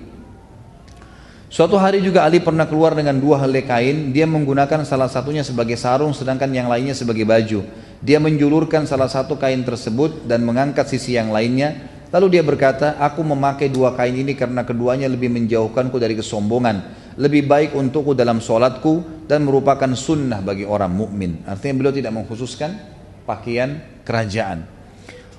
Suatu 1.54 1.78
hari 1.78 2.02
juga 2.02 2.26
Ali 2.26 2.42
pernah 2.42 2.66
keluar 2.66 2.98
dengan 2.98 3.14
dua 3.14 3.38
helai 3.38 3.62
kain, 3.62 4.10
dia 4.10 4.26
menggunakan 4.26 4.82
salah 4.82 5.06
satunya 5.06 5.46
sebagai 5.46 5.78
sarung 5.78 6.10
sedangkan 6.10 6.50
yang 6.50 6.66
lainnya 6.66 6.98
sebagai 6.98 7.22
baju. 7.22 7.62
Dia 8.02 8.18
menjulurkan 8.18 8.90
salah 8.90 9.06
satu 9.06 9.38
kain 9.38 9.62
tersebut 9.62 10.26
dan 10.26 10.42
mengangkat 10.42 10.90
sisi 10.90 11.14
yang 11.14 11.30
lainnya. 11.30 11.78
Lalu 12.10 12.34
dia 12.34 12.42
berkata, 12.42 12.98
aku 12.98 13.22
memakai 13.22 13.70
dua 13.70 13.94
kain 13.94 14.18
ini 14.18 14.34
karena 14.34 14.66
keduanya 14.66 15.06
lebih 15.06 15.30
menjauhkanku 15.30 15.94
dari 15.94 16.18
kesombongan. 16.18 16.90
Lebih 17.22 17.46
baik 17.46 17.78
untukku 17.78 18.18
dalam 18.18 18.42
sholatku 18.42 19.22
dan 19.30 19.46
merupakan 19.46 19.94
sunnah 19.94 20.42
bagi 20.42 20.66
orang 20.66 20.90
mukmin. 20.90 21.38
Artinya 21.46 21.78
beliau 21.78 21.94
tidak 21.94 22.18
mengkhususkan 22.18 22.74
pakaian 23.30 23.78
kerajaan. 24.02 24.66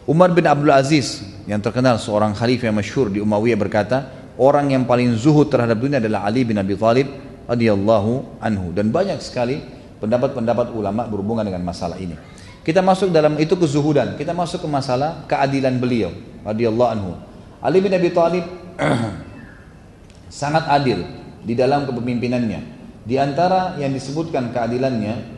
Umar 0.08 0.32
bin 0.32 0.48
Abdul 0.48 0.72
Aziz 0.72 1.28
yang 1.44 1.60
terkenal 1.60 2.00
seorang 2.00 2.32
khalifah 2.32 2.72
yang 2.72 2.80
masyhur 2.80 3.12
di 3.12 3.20
Umayyah 3.20 3.60
berkata, 3.60 4.24
orang 4.36 4.72
yang 4.72 4.84
paling 4.84 5.16
zuhud 5.16 5.48
terhadap 5.48 5.80
dunia 5.80 6.00
adalah 6.00 6.28
Ali 6.28 6.44
bin 6.44 6.60
Abi 6.60 6.76
Thalib 6.76 7.08
radhiyallahu 7.48 8.42
anhu 8.42 8.74
dan 8.76 8.90
banyak 8.92 9.20
sekali 9.22 9.62
pendapat-pendapat 10.02 10.76
ulama 10.76 11.08
berhubungan 11.08 11.46
dengan 11.48 11.64
masalah 11.64 11.96
ini. 12.00 12.18
Kita 12.66 12.82
masuk 12.82 13.14
dalam 13.14 13.38
itu 13.38 13.54
kezuhudan, 13.54 14.18
kita 14.18 14.34
masuk 14.34 14.66
ke 14.66 14.70
masalah 14.70 15.24
keadilan 15.30 15.78
beliau 15.78 16.12
radhiyallahu 16.42 16.90
anhu. 16.90 17.12
Ali 17.62 17.78
bin 17.80 17.94
Abi 17.94 18.10
Thalib 18.10 18.46
sangat 20.42 20.66
adil 20.68 21.06
di 21.46 21.54
dalam 21.54 21.86
kepemimpinannya. 21.86 22.74
Di 23.06 23.22
antara 23.22 23.78
yang 23.78 23.94
disebutkan 23.94 24.50
keadilannya, 24.50 25.38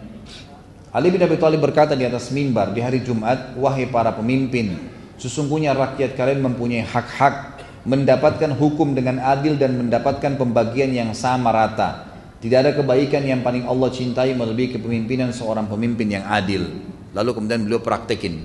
Ali 0.95 1.11
bin 1.11 1.19
Abi 1.19 1.35
Thalib 1.35 1.59
berkata 1.59 1.99
di 1.99 2.07
atas 2.07 2.31
mimbar 2.31 2.71
di 2.71 2.79
hari 2.79 3.03
Jumat, 3.03 3.59
"Wahai 3.59 3.91
para 3.91 4.15
pemimpin, 4.15 4.87
sesungguhnya 5.19 5.75
rakyat 5.75 6.15
kalian 6.15 6.39
mempunyai 6.47 6.87
hak-hak 6.87 7.56
mendapatkan 7.87 8.51
hukum 8.51 8.91
dengan 8.91 9.23
adil 9.23 9.55
dan 9.55 9.79
mendapatkan 9.79 10.35
pembagian 10.35 10.91
yang 10.91 11.15
sama 11.15 11.55
rata. 11.55 12.03
Tidak 12.43 12.57
ada 12.59 12.71
kebaikan 12.75 13.23
yang 13.23 13.41
paling 13.41 13.63
Allah 13.63 13.87
cintai 13.89 14.35
melebihi 14.35 14.75
kepemimpinan 14.75 15.31
seorang 15.31 15.71
pemimpin 15.71 16.11
yang 16.11 16.27
adil. 16.27 16.67
Lalu 17.15 17.31
kemudian 17.31 17.63
beliau 17.63 17.79
praktekin. 17.79 18.43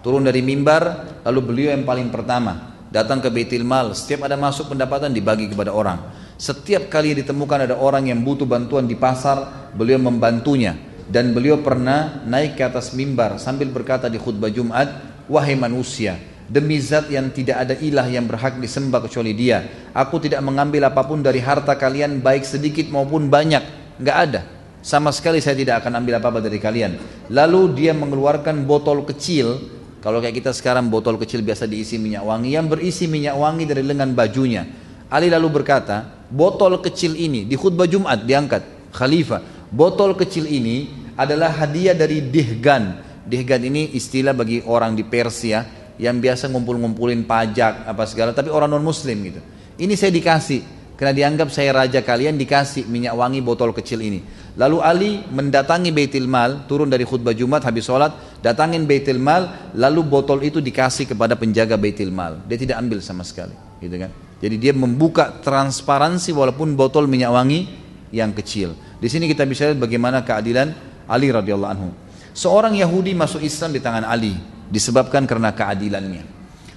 Turun 0.00 0.24
dari 0.24 0.40
mimbar, 0.40 1.04
lalu 1.22 1.40
beliau 1.44 1.68
yang 1.76 1.84
paling 1.84 2.08
pertama 2.08 2.74
datang 2.88 3.20
ke 3.20 3.28
Baitul 3.28 3.62
Mal. 3.62 3.92
Setiap 3.92 4.24
ada 4.24 4.40
masuk 4.40 4.72
pendapatan 4.72 5.12
dibagi 5.12 5.52
kepada 5.52 5.70
orang. 5.70 6.08
Setiap 6.40 6.88
kali 6.88 7.12
ditemukan 7.20 7.68
ada 7.68 7.76
orang 7.76 8.08
yang 8.08 8.24
butuh 8.24 8.48
bantuan 8.48 8.88
di 8.88 8.96
pasar, 8.96 9.70
beliau 9.76 10.00
membantunya. 10.00 10.74
Dan 11.08 11.32
beliau 11.32 11.60
pernah 11.60 12.24
naik 12.24 12.60
ke 12.60 12.62
atas 12.64 12.92
mimbar 12.92 13.40
sambil 13.40 13.68
berkata 13.72 14.12
di 14.12 14.20
khutbah 14.20 14.52
Jumat, 14.52 14.88
wahai 15.24 15.56
manusia, 15.56 16.20
Demi 16.48 16.80
zat 16.80 17.12
yang 17.12 17.28
tidak 17.28 17.60
ada 17.60 17.76
ilah 17.76 18.08
yang 18.08 18.24
berhak 18.24 18.56
disembah 18.56 19.04
kecuali 19.04 19.36
dia. 19.36 19.68
Aku 19.92 20.16
tidak 20.16 20.40
mengambil 20.40 20.88
apa 20.88 21.04
pun 21.04 21.20
dari 21.20 21.44
harta 21.44 21.76
kalian 21.76 22.24
baik 22.24 22.40
sedikit 22.40 22.88
maupun 22.88 23.28
banyak. 23.28 23.60
Enggak 24.00 24.16
ada. 24.16 24.40
Sama 24.80 25.12
sekali 25.12 25.44
saya 25.44 25.60
tidak 25.60 25.84
akan 25.84 26.00
ambil 26.00 26.16
apa-apa 26.16 26.40
dari 26.40 26.56
kalian. 26.56 26.96
Lalu 27.28 27.76
dia 27.76 27.92
mengeluarkan 27.92 28.64
botol 28.64 29.04
kecil. 29.04 29.60
Kalau 30.00 30.24
kayak 30.24 30.40
kita 30.40 30.56
sekarang 30.56 30.88
botol 30.88 31.20
kecil 31.20 31.44
biasa 31.44 31.68
diisi 31.68 32.00
minyak 32.00 32.24
wangi. 32.24 32.56
Yang 32.56 32.66
berisi 32.72 33.04
minyak 33.04 33.36
wangi 33.36 33.68
dari 33.68 33.84
lengan 33.84 34.16
bajunya. 34.16 34.64
Ali 35.12 35.28
lalu 35.28 35.60
berkata, 35.60 36.24
botol 36.32 36.80
kecil 36.80 37.12
ini 37.12 37.44
di 37.44 37.60
khutbah 37.60 37.84
Jumat 37.84 38.24
diangkat. 38.24 38.92
Khalifah, 38.96 39.68
botol 39.68 40.16
kecil 40.16 40.48
ini 40.48 40.88
adalah 41.12 41.52
hadiah 41.52 41.92
dari 41.92 42.24
Dihgan. 42.24 43.04
Dihgan 43.28 43.60
ini 43.68 43.92
istilah 43.92 44.32
bagi 44.32 44.64
orang 44.64 44.96
di 44.96 45.04
Persia 45.04 45.77
yang 45.98 46.22
biasa 46.22 46.46
ngumpul-ngumpulin 46.48 47.26
pajak 47.26 47.84
apa 47.84 48.06
segala 48.06 48.30
tapi 48.30 48.48
orang 48.48 48.70
non 48.70 48.82
muslim 48.86 49.18
gitu. 49.26 49.42
Ini 49.78 49.94
saya 49.98 50.14
dikasih. 50.14 50.78
Karena 50.98 51.14
dianggap 51.14 51.54
saya 51.54 51.70
raja 51.70 52.02
kalian 52.02 52.34
dikasih 52.34 52.90
minyak 52.90 53.14
wangi 53.14 53.38
botol 53.38 53.70
kecil 53.70 54.02
ini. 54.02 54.18
Lalu 54.58 54.78
Ali 54.82 55.10
mendatangi 55.30 55.94
Baitul 55.94 56.26
Mal 56.26 56.66
turun 56.66 56.90
dari 56.90 57.06
khutbah 57.06 57.30
Jumat 57.30 57.62
habis 57.62 57.86
sholat 57.86 58.42
datangin 58.42 58.82
Baitul 58.82 59.22
Mal 59.22 59.70
lalu 59.78 60.02
botol 60.02 60.42
itu 60.42 60.58
dikasih 60.58 61.06
kepada 61.06 61.38
penjaga 61.38 61.78
Baitul 61.78 62.10
Mal. 62.10 62.42
Dia 62.50 62.58
tidak 62.58 62.82
ambil 62.82 62.98
sama 62.98 63.22
sekali 63.22 63.54
gitu 63.78 63.94
kan. 63.94 64.10
Jadi 64.42 64.58
dia 64.58 64.74
membuka 64.74 65.38
transparansi 65.38 66.34
walaupun 66.34 66.74
botol 66.74 67.06
minyak 67.06 67.30
wangi 67.30 67.70
yang 68.10 68.34
kecil. 68.34 68.74
Di 68.98 69.06
sini 69.06 69.30
kita 69.30 69.46
bisa 69.46 69.70
lihat 69.70 69.78
bagaimana 69.78 70.26
keadilan 70.26 70.74
Ali 71.06 71.30
radhiyallahu 71.30 71.70
anhu. 71.78 71.94
Seorang 72.34 72.74
Yahudi 72.74 73.14
masuk 73.14 73.38
Islam 73.46 73.70
di 73.70 73.78
tangan 73.78 74.02
Ali 74.02 74.34
disebabkan 74.68 75.24
karena 75.24 75.52
keadilannya. 75.52 76.24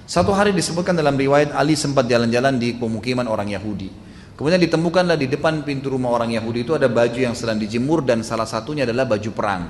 Satu 0.08 0.34
hari 0.34 0.52
disebutkan 0.52 0.92
dalam 0.92 1.16
riwayat 1.16 1.54
Ali 1.56 1.78
sempat 1.78 2.04
jalan-jalan 2.04 2.58
di 2.60 2.76
pemukiman 2.76 3.24
orang 3.24 3.48
Yahudi. 3.48 3.88
Kemudian 4.36 4.58
ditemukanlah 4.58 5.16
di 5.16 5.30
depan 5.30 5.62
pintu 5.62 5.92
rumah 5.92 6.10
orang 6.10 6.34
Yahudi 6.34 6.66
itu 6.66 6.72
ada 6.74 6.88
baju 6.90 7.16
yang 7.16 7.36
sedang 7.36 7.60
dijemur 7.60 8.02
dan 8.02 8.24
salah 8.26 8.48
satunya 8.48 8.82
adalah 8.82 9.06
baju 9.06 9.30
perang. 9.30 9.62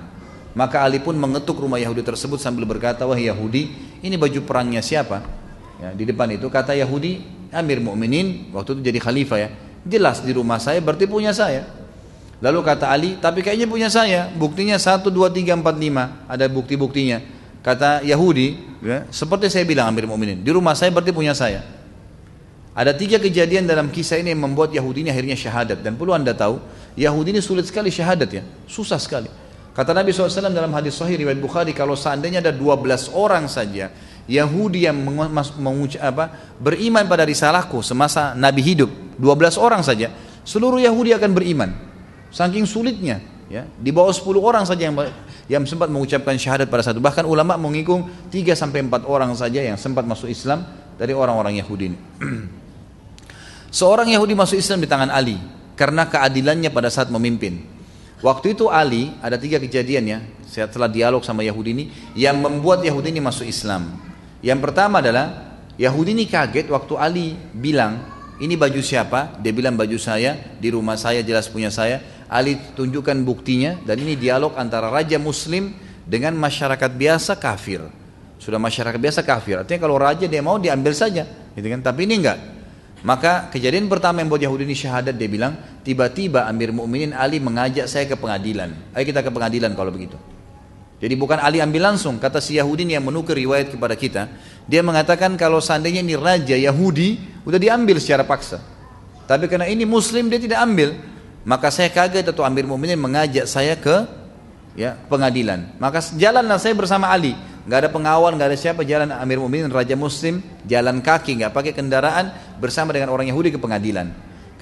Maka 0.53 0.85
Ali 0.85 1.01
pun 1.01 1.17
mengetuk 1.17 1.61
rumah 1.61 1.81
Yahudi 1.81 2.05
tersebut 2.05 2.41
sambil 2.41 2.65
berkata, 2.65 3.05
wah 3.05 3.17
Yahudi, 3.19 3.69
ini 4.01 4.17
baju 4.17 4.41
perangnya 4.45 4.81
siapa? 4.81 5.25
Ya, 5.83 5.91
di 5.93 6.05
depan 6.07 6.31
itu 6.31 6.47
kata 6.47 6.79
Yahudi, 6.79 7.25
Amir 7.53 7.83
Mukminin 7.83 8.55
waktu 8.55 8.79
itu 8.79 8.83
jadi 8.87 8.99
khalifah 9.01 9.39
ya. 9.41 9.49
Jelas 9.83 10.23
di 10.23 10.31
rumah 10.31 10.63
saya 10.63 10.79
berarti 10.79 11.11
punya 11.11 11.35
saya. 11.35 11.67
Lalu 12.43 12.59
kata 12.67 12.91
Ali, 12.91 13.11
tapi 13.23 13.43
kayaknya 13.43 13.71
punya 13.71 13.87
saya. 13.87 14.27
Buktinya 14.35 14.75
1, 14.75 15.07
2, 15.07 15.31
3, 15.31 15.59
4, 15.59 15.63
5. 15.63 16.27
Ada 16.27 16.47
bukti-buktinya. 16.51 17.23
Kata 17.63 18.03
Yahudi, 18.03 18.59
ya, 18.83 19.07
seperti 19.15 19.47
saya 19.47 19.63
bilang 19.63 19.95
Amir 19.95 20.11
Mu'minin, 20.11 20.43
di 20.43 20.51
rumah 20.51 20.75
saya 20.75 20.91
berarti 20.91 21.15
punya 21.15 21.31
saya. 21.31 21.63
Ada 22.75 22.91
tiga 22.91 23.23
kejadian 23.23 23.71
dalam 23.71 23.93
kisah 23.93 24.19
ini 24.19 24.35
yang 24.35 24.43
membuat 24.43 24.75
Yahudi 24.75 25.07
ini 25.07 25.15
akhirnya 25.15 25.39
syahadat. 25.39 25.79
Dan 25.85 25.95
perlu 25.95 26.11
anda 26.11 26.35
tahu, 26.35 26.59
Yahudi 26.99 27.39
ini 27.39 27.41
sulit 27.45 27.69
sekali 27.69 27.95
syahadat 27.95 28.31
ya, 28.35 28.43
susah 28.67 28.99
sekali. 28.99 29.31
Kata 29.73 29.97
Nabi 29.97 30.13
SAW 30.13 30.53
dalam 30.53 30.75
hadis 30.77 30.99
sahih 30.99 31.17
riwayat 31.17 31.41
Bukhari, 31.41 31.73
kalau 31.73 31.97
seandainya 31.97 32.45
ada 32.45 32.53
12 32.53 33.09
orang 33.15 33.49
saja 33.49 33.89
Yahudi 34.29 34.85
yang 34.85 34.99
apa, 36.03 36.25
beriman 36.61 37.05
pada 37.09 37.25
risalahku 37.25 37.81
semasa 37.81 38.37
Nabi 38.37 38.61
hidup, 38.61 38.91
12 39.17 39.57
orang 39.57 39.81
saja, 39.81 40.13
seluruh 40.45 40.83
Yahudi 40.83 41.17
akan 41.17 41.31
beriman. 41.33 41.71
Saking 42.33 42.65
sulitnya, 42.69 43.21
ya, 43.49 43.65
di 43.77 43.93
bawah 43.93 44.13
10 44.13 44.41
orang 44.41 44.65
saja 44.69 44.89
yang 44.89 44.97
yang 45.51 45.67
sempat 45.67 45.91
mengucapkan 45.91 46.39
syahadat 46.39 46.71
pada 46.71 46.87
satu 46.87 47.03
bahkan 47.03 47.27
ulama 47.27 47.59
mengikung 47.59 48.07
3 48.31 48.55
sampai 48.55 48.87
4 48.87 49.07
orang 49.07 49.31
saja 49.35 49.63
yang 49.63 49.79
sempat 49.79 50.07
masuk 50.07 50.31
Islam 50.31 50.63
dari 50.99 51.15
orang-orang 51.17 51.59
Yahudi 51.59 51.85
ini. 51.91 51.99
Seorang 53.79 54.13
Yahudi 54.13 54.37
masuk 54.37 54.61
Islam 54.61 54.85
di 54.85 54.89
tangan 54.91 55.09
Ali 55.09 55.41
karena 55.75 56.07
keadilannya 56.07 56.69
pada 56.69 56.93
saat 56.93 57.09
memimpin. 57.09 57.65
Waktu 58.23 58.55
itu 58.55 58.71
Ali 58.71 59.11
ada 59.19 59.35
tiga 59.35 59.59
kejadian 59.59 60.05
ya 60.07 60.19
setelah 60.47 60.87
dialog 60.87 61.27
sama 61.27 61.43
Yahudi 61.43 61.71
ini 61.75 61.85
yang 62.15 62.39
membuat 62.39 62.85
Yahudi 62.87 63.11
ini 63.11 63.19
masuk 63.19 63.49
Islam. 63.49 63.99
Yang 64.45 64.61
pertama 64.63 65.03
adalah 65.03 65.59
Yahudi 65.75 66.15
ini 66.15 66.25
kaget 66.29 66.71
waktu 66.71 66.95
Ali 67.01 67.29
bilang 67.57 67.99
ini 68.39 68.55
baju 68.59 68.79
siapa? 68.83 69.39
Dia 69.39 69.51
bilang 69.55 69.79
baju 69.79 69.97
saya 69.97 70.35
di 70.59 70.69
rumah 70.71 70.99
saya 70.99 71.23
jelas 71.23 71.47
punya 71.47 71.71
saya. 71.71 72.22
Ali 72.33 72.57
tunjukkan 72.57 73.21
buktinya 73.29 73.77
dan 73.85 74.01
ini 74.01 74.17
dialog 74.17 74.57
antara 74.57 74.89
raja 74.89 75.21
muslim 75.21 75.77
dengan 76.09 76.33
masyarakat 76.41 76.89
biasa 76.97 77.37
kafir. 77.37 77.85
Sudah 78.41 78.57
masyarakat 78.57 78.97
biasa 78.97 79.21
kafir. 79.21 79.61
Artinya 79.61 79.81
kalau 79.85 80.01
raja 80.01 80.25
dia 80.25 80.41
mau 80.41 80.57
diambil 80.57 80.97
saja, 80.97 81.29
gitu 81.53 81.67
kan? 81.69 81.85
Tapi 81.85 82.09
ini 82.09 82.25
enggak. 82.25 82.39
Maka 83.03 83.51
kejadian 83.51 83.91
pertama 83.91 84.23
yang 84.23 84.31
buat 84.31 84.43
Yahudi 84.43 84.67
ini 84.67 84.75
syahadat 84.79 85.15
dia 85.15 85.31
bilang, 85.31 85.55
tiba-tiba 85.83 86.47
Amir 86.47 86.71
Mukminin 86.71 87.15
Ali 87.15 87.43
mengajak 87.43 87.87
saya 87.87 88.07
ke 88.07 88.15
pengadilan. 88.15 88.73
Ayo 88.95 89.05
kita 89.07 89.23
ke 89.23 89.31
pengadilan 89.31 89.75
kalau 89.75 89.91
begitu. 89.91 90.19
Jadi 91.03 91.19
bukan 91.19 91.43
Ali 91.43 91.59
ambil 91.59 91.91
langsung, 91.91 92.23
kata 92.23 92.39
si 92.39 92.63
Yahudi 92.63 92.87
yang 92.87 93.03
menukar 93.03 93.35
riwayat 93.35 93.75
kepada 93.75 93.99
kita. 93.99 94.31
Dia 94.71 94.87
mengatakan 94.87 95.35
kalau 95.35 95.59
seandainya 95.59 95.99
ini 95.99 96.15
raja 96.15 96.55
Yahudi, 96.55 97.43
udah 97.43 97.59
diambil 97.59 97.99
secara 97.99 98.23
paksa. 98.23 98.63
Tapi 99.27 99.51
karena 99.51 99.67
ini 99.67 99.83
Muslim 99.83 100.31
dia 100.31 100.39
tidak 100.39 100.63
ambil. 100.63 100.95
Maka 101.43 101.75
saya 101.75 101.91
kaget 101.91 102.31
atau 102.31 102.47
Amir 102.47 102.63
Mu'minin 102.67 102.99
mengajak 102.99 103.51
saya 103.51 103.75
ke 103.75 104.07
ya 104.79 104.95
pengadilan. 105.11 105.75
Maka 105.83 105.99
jalanlah 106.15 106.59
saya 106.63 106.75
bersama 106.79 107.11
Ali. 107.11 107.35
Nggak 107.63 107.79
ada 107.87 107.91
pengawal, 107.91 108.31
nggak 108.35 108.49
ada 108.55 108.59
siapa. 108.59 108.83
Jalan 108.83 109.11
Amir 109.11 109.39
Mu'minin 109.43 109.71
Raja 109.71 109.95
Muslim, 109.95 110.43
jalan 110.67 111.03
kaki, 111.03 111.43
nggak 111.43 111.53
pakai 111.55 111.73
kendaraan 111.75 112.31
bersama 112.59 112.95
dengan 112.95 113.11
orang 113.11 113.31
Yahudi 113.31 113.55
ke 113.55 113.59
pengadilan. 113.59 114.11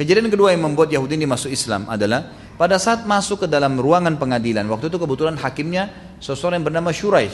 Kejadian 0.00 0.32
kedua 0.32 0.56
yang 0.56 0.64
membuat 0.64 0.88
Yahudi 0.88 1.20
ini 1.20 1.28
masuk 1.28 1.52
Islam 1.52 1.84
adalah 1.84 2.32
pada 2.56 2.80
saat 2.80 3.04
masuk 3.04 3.44
ke 3.44 3.46
dalam 3.48 3.76
ruangan 3.76 4.16
pengadilan. 4.16 4.64
Waktu 4.68 4.88
itu 4.88 4.96
kebetulan 4.96 5.36
hakimnya 5.36 6.16
seseorang 6.20 6.60
yang 6.60 6.66
bernama 6.72 6.92
Shuraih 6.92 7.32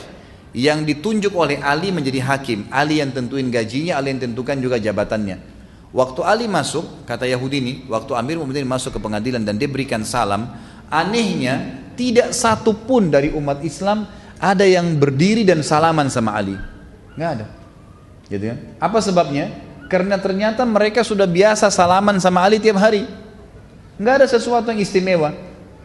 yang 0.54 0.82
ditunjuk 0.82 1.34
oleh 1.34 1.62
Ali 1.62 1.94
menjadi 1.94 2.22
hakim. 2.26 2.66
Ali 2.70 2.98
yang 2.98 3.14
tentuin 3.14 3.46
gajinya, 3.50 3.98
Ali 3.98 4.14
yang 4.14 4.22
tentukan 4.22 4.58
juga 4.58 4.78
jabatannya. 4.82 5.55
Waktu 5.94 6.20
Ali 6.26 6.46
masuk, 6.50 7.06
kata 7.06 7.24
Yahudi 7.30 7.56
ini, 7.62 7.72
waktu 7.86 8.12
Amir 8.18 8.42
Mu'minin 8.42 8.66
masuk 8.66 8.98
ke 8.98 9.00
pengadilan 9.00 9.42
dan 9.46 9.54
dia 9.54 9.70
berikan 9.70 10.02
salam, 10.02 10.50
anehnya 10.90 11.86
tidak 11.94 12.34
satu 12.34 12.74
pun 12.74 13.08
dari 13.08 13.32
umat 13.32 13.62
Islam 13.62 14.04
ada 14.36 14.66
yang 14.68 14.98
berdiri 15.00 15.46
dan 15.46 15.64
salaman 15.64 16.12
sama 16.12 16.36
Ali. 16.36 16.58
Nggak 17.16 17.30
ada. 17.40 17.46
Gitu 18.28 18.44
ya. 18.44 18.56
Apa 18.76 19.00
sebabnya? 19.00 19.48
Karena 19.86 20.18
ternyata 20.18 20.66
mereka 20.66 21.06
sudah 21.06 21.24
biasa 21.24 21.70
salaman 21.72 22.18
sama 22.20 22.44
Ali 22.44 22.60
tiap 22.60 22.76
hari. 22.76 23.06
Nggak 23.96 24.14
ada 24.22 24.26
sesuatu 24.28 24.68
yang 24.74 24.82
istimewa. 24.82 25.32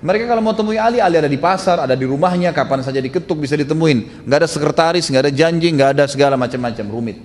Mereka 0.02 0.26
kalau 0.26 0.42
mau 0.42 0.58
temui 0.58 0.82
Ali, 0.82 0.98
Ali 0.98 1.22
ada 1.22 1.30
di 1.30 1.38
pasar, 1.38 1.86
ada 1.86 1.94
di 1.94 2.10
rumahnya, 2.10 2.50
kapan 2.50 2.82
saja 2.82 2.98
diketuk 2.98 3.38
bisa 3.38 3.54
ditemuin. 3.54 4.26
Nggak 4.26 4.38
ada 4.44 4.50
sekretaris, 4.50 5.06
nggak 5.08 5.30
ada 5.30 5.32
janji, 5.32 5.70
nggak 5.70 5.90
ada 5.94 6.04
segala 6.10 6.34
macam-macam 6.36 6.86
rumit. 6.90 7.22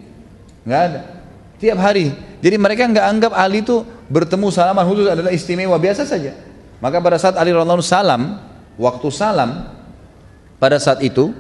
Nggak 0.69 0.83
ada. 0.93 1.01
Tiap 1.57 1.79
hari. 1.81 2.13
Jadi 2.41 2.57
mereka 2.61 2.85
nggak 2.85 3.07
anggap 3.07 3.33
Ali 3.33 3.65
itu 3.65 3.83
bertemu 4.13 4.53
salaman 4.53 4.85
khusus 4.85 5.09
adalah 5.09 5.33
istimewa 5.33 5.77
biasa 5.81 6.05
saja. 6.05 6.37
Maka 6.79 7.01
pada 7.01 7.17
saat 7.17 7.41
Ali 7.41 7.57
radhiallahu 7.57 7.81
salam, 7.81 8.37
waktu 8.77 9.09
salam 9.09 9.73
pada 10.61 10.77
saat 10.77 11.01
itu, 11.01 11.33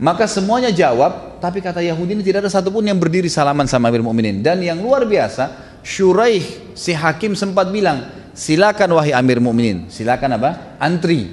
maka 0.00 0.24
semuanya 0.24 0.72
jawab, 0.72 1.38
tapi 1.38 1.60
kata 1.60 1.84
Yahudi 1.84 2.16
ini 2.18 2.24
tidak 2.24 2.48
ada 2.48 2.50
satupun 2.50 2.82
yang 2.82 2.96
berdiri 2.96 3.28
salaman 3.28 3.68
sama 3.68 3.92
Amir 3.92 4.00
Mu'minin. 4.00 4.40
Dan 4.40 4.64
yang 4.64 4.80
luar 4.80 5.04
biasa, 5.04 5.76
Syuraih 5.84 6.72
si 6.72 6.96
hakim 6.96 7.36
sempat 7.36 7.68
bilang, 7.68 8.08
silakan 8.32 8.96
wahai 8.96 9.12
Amir 9.12 9.38
Mukminin, 9.42 9.90
silakan 9.92 10.40
apa? 10.40 10.78
Antri. 10.80 11.28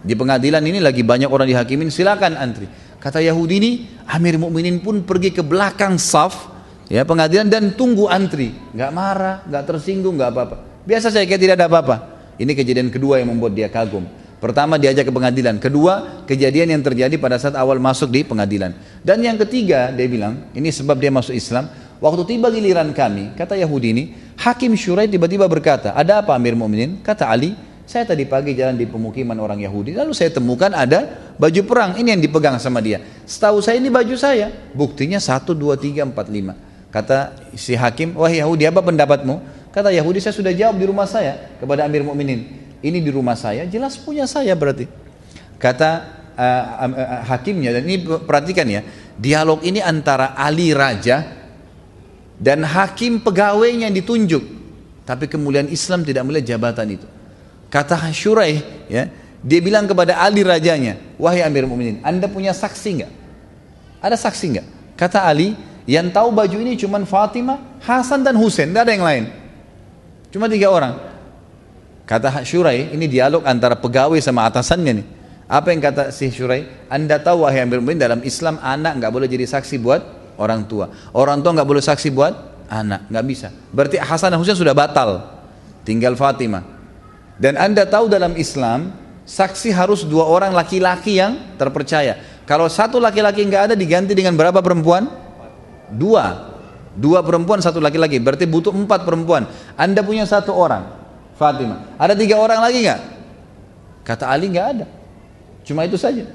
Di 0.00 0.16
pengadilan 0.16 0.64
ini 0.64 0.80
lagi 0.80 1.04
banyak 1.04 1.28
orang 1.28 1.48
dihakimin, 1.48 1.92
silakan 1.92 2.36
antri. 2.36 2.64
Kata 3.00 3.18
Yahudi 3.24 3.54
ini, 3.56 3.72
Amir 4.04 4.36
Mukminin 4.36 4.78
pun 4.84 5.00
pergi 5.00 5.32
ke 5.32 5.40
belakang 5.40 5.96
saf 5.96 6.52
ya 6.92 7.00
pengadilan 7.08 7.48
dan 7.48 7.72
tunggu 7.72 8.06
antri, 8.12 8.52
nggak 8.76 8.90
marah, 8.92 9.40
nggak 9.48 9.64
tersinggung, 9.64 10.20
nggak 10.20 10.30
apa-apa. 10.30 10.56
Biasa 10.84 11.08
saya 11.08 11.24
kayak 11.24 11.40
tidak 11.40 11.54
ada 11.56 11.66
apa-apa. 11.66 11.96
Ini 12.36 12.52
kejadian 12.52 12.92
kedua 12.92 13.20
yang 13.20 13.32
membuat 13.32 13.56
dia 13.56 13.72
kagum. 13.72 14.04
Pertama 14.40 14.80
diajak 14.80 15.08
ke 15.08 15.12
pengadilan, 15.12 15.60
kedua 15.60 16.24
kejadian 16.24 16.72
yang 16.76 16.82
terjadi 16.84 17.12
pada 17.20 17.36
saat 17.36 17.56
awal 17.56 17.76
masuk 17.76 18.08
di 18.08 18.24
pengadilan. 18.24 18.72
Dan 19.04 19.20
yang 19.20 19.36
ketiga 19.36 19.92
dia 19.92 20.08
bilang, 20.08 20.48
ini 20.56 20.72
sebab 20.72 20.96
dia 20.96 21.12
masuk 21.12 21.36
Islam, 21.36 21.68
Waktu 22.00 22.24
tiba 22.24 22.48
giliran 22.48 22.96
kami, 22.96 23.36
kata 23.36 23.60
Yahudi 23.60 23.88
ini, 23.92 24.04
Hakim 24.40 24.72
Syurai 24.72 25.04
tiba-tiba 25.04 25.44
berkata, 25.44 25.92
ada 25.92 26.24
apa 26.24 26.32
Amir 26.32 26.56
Mu'minin? 26.56 27.04
Kata 27.04 27.28
Ali, 27.28 27.52
saya 27.90 28.06
tadi 28.06 28.22
pagi 28.22 28.54
jalan 28.54 28.78
di 28.78 28.86
pemukiman 28.86 29.34
orang 29.42 29.58
Yahudi, 29.66 29.98
lalu 29.98 30.14
saya 30.14 30.30
temukan 30.30 30.70
ada 30.70 31.34
baju 31.34 31.58
perang, 31.66 31.98
ini 31.98 32.14
yang 32.14 32.22
dipegang 32.22 32.54
sama 32.62 32.78
dia. 32.78 33.02
Setahu 33.26 33.58
saya 33.58 33.82
ini 33.82 33.90
baju 33.90 34.14
saya, 34.14 34.46
buktinya 34.70 35.18
1, 35.18 35.42
2, 35.50 36.06
3, 36.06 36.06
4, 36.06 36.14
5. 36.14 36.94
Kata 36.94 37.34
si 37.58 37.74
Hakim, 37.74 38.14
wah 38.14 38.30
Yahudi 38.30 38.70
apa 38.70 38.78
pendapatmu? 38.78 39.42
Kata 39.74 39.90
Yahudi, 39.90 40.22
saya 40.22 40.30
sudah 40.30 40.54
jawab 40.54 40.78
di 40.78 40.86
rumah 40.86 41.10
saya 41.10 41.50
kepada 41.58 41.82
Amir 41.82 42.06
Mu'minin. 42.06 42.46
Ini 42.78 43.02
di 43.02 43.10
rumah 43.10 43.34
saya, 43.34 43.66
jelas 43.66 43.98
punya 43.98 44.22
saya 44.30 44.54
berarti. 44.54 44.86
Kata 45.58 45.90
uh, 46.38 46.64
uh, 46.86 46.92
uh, 46.94 47.22
hakimnya, 47.26 47.74
dan 47.74 47.90
ini 47.90 48.06
perhatikan 48.06 48.70
ya, 48.70 48.86
dialog 49.18 49.66
ini 49.66 49.82
antara 49.82 50.38
Ali 50.38 50.70
Raja 50.70 51.26
dan 52.38 52.62
hakim 52.62 53.18
pegawainya 53.18 53.90
yang 53.90 53.98
ditunjuk 53.98 54.62
tapi 55.02 55.26
kemuliaan 55.26 55.66
Islam 55.68 56.06
tidak 56.06 56.22
melihat 56.24 56.56
jabatan 56.56 56.96
itu 56.96 57.19
kata 57.70 58.10
Syuraih 58.12 58.60
ya 58.90 59.08
dia 59.40 59.60
bilang 59.64 59.88
kepada 59.88 60.20
Ali 60.20 60.44
rajanya 60.44 61.00
wahai 61.16 61.40
Amir 61.40 61.64
Mu'minin 61.64 62.02
anda 62.04 62.28
punya 62.28 62.52
saksi 62.52 62.90
nggak 63.00 63.12
ada 64.04 64.16
saksi 64.18 64.44
nggak 64.58 64.66
kata 64.98 65.24
Ali 65.24 65.56
yang 65.88 66.12
tahu 66.12 66.30
baju 66.30 66.56
ini 66.60 66.76
cuma 66.76 67.00
Fatimah 67.02 67.70
Hasan 67.80 68.20
dan 68.20 68.36
Husain 68.36 68.68
tidak 68.68 68.86
ada 68.86 68.92
yang 68.92 69.04
lain. 69.04 69.24
Cuma 70.30 70.46
tiga 70.46 70.68
orang. 70.70 70.94
Kata 72.04 72.46
Syuraih 72.46 72.92
ini 72.92 73.10
dialog 73.10 73.42
antara 73.46 73.78
pegawai 73.78 74.18
sama 74.20 74.46
atasannya 74.46 75.02
nih. 75.02 75.06
Apa 75.50 75.74
yang 75.74 75.82
kata 75.82 76.14
si 76.14 76.30
Syuraih? 76.30 76.86
Anda 76.86 77.18
tahu 77.18 77.42
wahai 77.42 77.64
Amir 77.64 77.82
Mu'minin 77.82 77.98
dalam 77.98 78.20
Islam 78.22 78.62
anak 78.62 79.02
nggak 79.02 79.10
boleh 79.10 79.26
jadi 79.26 79.46
saksi 79.50 79.82
buat 79.82 80.02
orang 80.38 80.68
tua. 80.70 80.94
Orang 81.10 81.42
tua 81.42 81.58
nggak 81.58 81.66
boleh 81.66 81.82
saksi 81.82 82.08
buat 82.14 82.34
anak, 82.70 83.10
nggak 83.10 83.24
bisa. 83.26 83.48
Berarti 83.74 83.98
Hasan 83.98 84.30
dan 84.30 84.38
Husain 84.38 84.54
sudah 84.54 84.76
batal, 84.76 85.26
tinggal 85.82 86.14
Fatimah. 86.14 86.62
Dan 87.40 87.56
anda 87.56 87.88
tahu 87.88 88.12
dalam 88.12 88.36
Islam 88.36 88.92
saksi 89.24 89.72
harus 89.72 90.04
dua 90.04 90.28
orang 90.28 90.52
laki-laki 90.52 91.16
yang 91.16 91.56
terpercaya. 91.56 92.44
Kalau 92.44 92.68
satu 92.68 93.00
laki-laki 93.00 93.48
nggak 93.48 93.72
ada 93.72 93.74
diganti 93.74 94.12
dengan 94.12 94.36
berapa 94.36 94.60
perempuan? 94.60 95.08
Dua. 95.88 96.52
Dua 96.92 97.24
perempuan 97.24 97.64
satu 97.64 97.80
laki-laki. 97.80 98.20
Berarti 98.20 98.44
butuh 98.44 98.76
empat 98.76 99.08
perempuan. 99.08 99.48
Anda 99.78 100.04
punya 100.04 100.28
satu 100.28 100.52
orang, 100.52 100.84
Fatimah. 101.40 101.96
Ada 101.96 102.12
tiga 102.12 102.36
orang 102.36 102.60
lagi 102.60 102.84
nggak? 102.84 103.00
Kata 104.04 104.28
Ali 104.28 104.52
nggak 104.52 104.66
ada. 104.76 104.86
Cuma 105.64 105.88
itu 105.88 105.96
saja. 105.96 106.26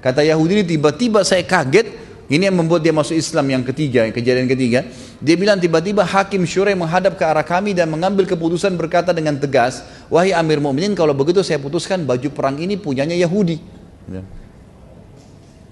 Kata 0.00 0.24
Yahudi 0.24 0.64
tiba-tiba 0.64 1.20
saya 1.26 1.44
kaget 1.44 1.92
ini 2.24 2.48
yang 2.48 2.56
membuat 2.56 2.80
dia 2.80 2.92
masuk 2.92 3.12
Islam 3.12 3.44
yang 3.52 3.62
ketiga, 3.68 4.08
kejadian 4.08 4.48
ketiga. 4.48 4.88
Dia 5.20 5.36
bilang 5.36 5.60
tiba-tiba 5.60 6.08
hakim 6.08 6.48
syurai 6.48 6.72
menghadap 6.72 7.20
ke 7.20 7.24
arah 7.24 7.44
kami 7.44 7.76
dan 7.76 7.92
mengambil 7.92 8.24
keputusan 8.24 8.72
berkata 8.80 9.12
dengan 9.12 9.36
tegas, 9.36 9.84
wahai 10.08 10.32
Amir 10.32 10.56
Mu'minin 10.56 10.96
kalau 10.96 11.12
begitu 11.12 11.44
saya 11.44 11.60
putuskan 11.60 12.08
baju 12.08 12.28
perang 12.32 12.56
ini 12.56 12.80
punyanya 12.80 13.12
Yahudi. 13.12 13.60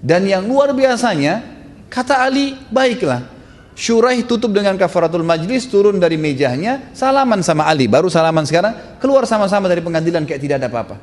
Dan 0.03 0.29
yang 0.29 0.45
luar 0.45 0.75
biasanya, 0.77 1.41
kata 1.89 2.21
Ali, 2.21 2.53
baiklah. 2.69 3.33
Syuraih 3.73 4.21
tutup 4.29 4.53
dengan 4.53 4.77
kafaratul 4.77 5.25
majlis, 5.25 5.65
turun 5.65 5.97
dari 5.97 6.13
mejanya, 6.21 6.93
salaman 6.93 7.41
sama 7.41 7.65
Ali. 7.65 7.89
Baru 7.89 8.05
salaman 8.13 8.45
sekarang, 8.45 9.01
keluar 9.01 9.25
sama-sama 9.25 9.65
dari 9.65 9.81
pengadilan 9.81 10.29
kayak 10.29 10.41
tidak 10.43 10.55
ada 10.61 10.69
apa-apa. 10.69 10.95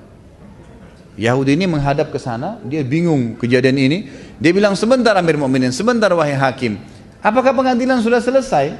Yahudi 1.18 1.58
ini 1.58 1.66
menghadap 1.66 2.14
ke 2.14 2.18
sana, 2.22 2.62
dia 2.62 2.86
bingung 2.86 3.34
kejadian 3.34 3.76
ini. 3.76 3.98
Dia 4.40 4.56
bilang, 4.56 4.72
sebentar 4.72 5.12
Amir 5.20 5.36
Mu'minin, 5.36 5.68
sebentar 5.68 6.08
wahai 6.16 6.32
hakim. 6.32 6.80
Apakah 7.20 7.52
pengadilan 7.52 8.00
sudah 8.00 8.24
selesai? 8.24 8.72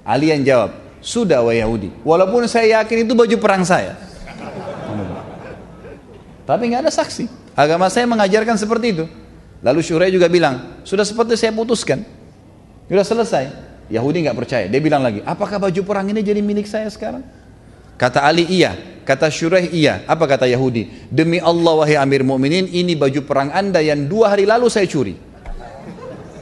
Ali 0.00 0.32
yang 0.32 0.40
jawab, 0.40 0.72
sudah 1.04 1.44
wahai 1.44 1.60
Yahudi. 1.60 1.92
Walaupun 2.00 2.48
saya 2.48 2.80
yakin 2.80 3.04
itu 3.04 3.12
baju 3.12 3.36
perang 3.36 3.60
saya. 3.60 4.00
Tapi 6.48 6.62
nggak 6.72 6.88
ada 6.88 6.92
saksi. 6.92 7.28
Agama 7.52 7.92
saya 7.92 8.08
mengajarkan 8.08 8.56
seperti 8.56 8.96
itu. 8.96 9.04
Lalu 9.60 9.84
Syurai 9.84 10.08
juga 10.08 10.32
bilang, 10.32 10.80
sudah 10.88 11.04
seperti 11.04 11.36
saya 11.36 11.52
putuskan. 11.52 12.00
Sudah 12.88 13.04
selesai. 13.04 13.44
Yahudi 13.92 14.24
nggak 14.24 14.38
percaya. 14.38 14.64
Dia 14.64 14.80
bilang 14.80 15.04
lagi, 15.04 15.20
apakah 15.28 15.60
baju 15.60 15.80
perang 15.84 16.08
ini 16.08 16.24
jadi 16.24 16.40
milik 16.40 16.64
saya 16.64 16.88
sekarang? 16.88 17.20
Kata 18.00 18.24
Ali 18.24 18.48
iya, 18.48 18.72
kata 19.04 19.28
Syuraih 19.28 19.70
iya. 19.72 20.02
Apa 20.04 20.26
kata 20.26 20.46
Yahudi? 20.46 21.08
Demi 21.10 21.40
Allah 21.40 21.74
wahai 21.76 21.96
Amir 21.96 22.24
Mu'minin, 22.24 22.68
ini 22.70 22.94
baju 22.94 23.20
perang 23.24 23.50
anda 23.50 23.78
yang 23.80 24.06
dua 24.06 24.32
hari 24.34 24.44
lalu 24.46 24.66
saya 24.68 24.86
curi. 24.86 25.14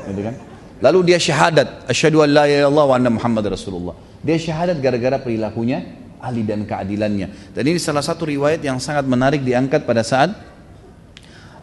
Gitu 0.08 0.20
kan? 0.24 0.34
Lalu 0.78 1.12
dia 1.12 1.18
syahadat, 1.18 1.90
asyhadu 1.90 2.22
an 2.22 2.30
la 2.30 2.44
ilaha 2.46 2.86
wa 2.86 2.94
anna 2.94 3.10
Muhammad 3.10 3.50
Rasulullah. 3.50 3.98
Dia 4.22 4.38
syahadat 4.38 4.78
gara-gara 4.78 5.18
perilakunya 5.18 5.82
Ali 6.18 6.42
dan 6.42 6.66
keadilannya. 6.66 7.54
Dan 7.54 7.62
ini 7.66 7.78
salah 7.78 8.02
satu 8.02 8.26
riwayat 8.26 8.62
yang 8.62 8.78
sangat 8.82 9.06
menarik 9.06 9.42
diangkat 9.42 9.86
pada 9.86 10.02
saat 10.02 10.34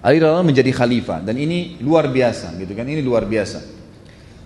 Ali 0.05 0.22
menjadi 0.22 0.69
khalifah 0.69 1.26
dan 1.26 1.34
ini 1.34 1.81
luar 1.81 2.11
biasa 2.13 2.53
gitu 2.61 2.77
kan. 2.77 2.85
Ini 2.85 3.01
luar 3.01 3.26
biasa. 3.26 3.73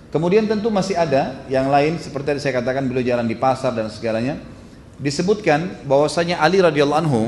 Kemudian 0.10 0.50
tentu 0.50 0.74
masih 0.74 0.98
ada 0.98 1.46
yang 1.52 1.70
lain 1.70 2.00
seperti 2.02 2.34
yang 2.34 2.42
saya 2.42 2.54
katakan 2.64 2.88
beliau 2.88 3.06
jalan 3.06 3.28
di 3.30 3.38
pasar 3.38 3.76
dan 3.78 3.92
segalanya 3.94 4.42
disebutkan 5.00 5.88
bahwasanya 5.88 6.44
Ali 6.44 6.60
radhiyallahu 6.60 7.02
anhu 7.08 7.24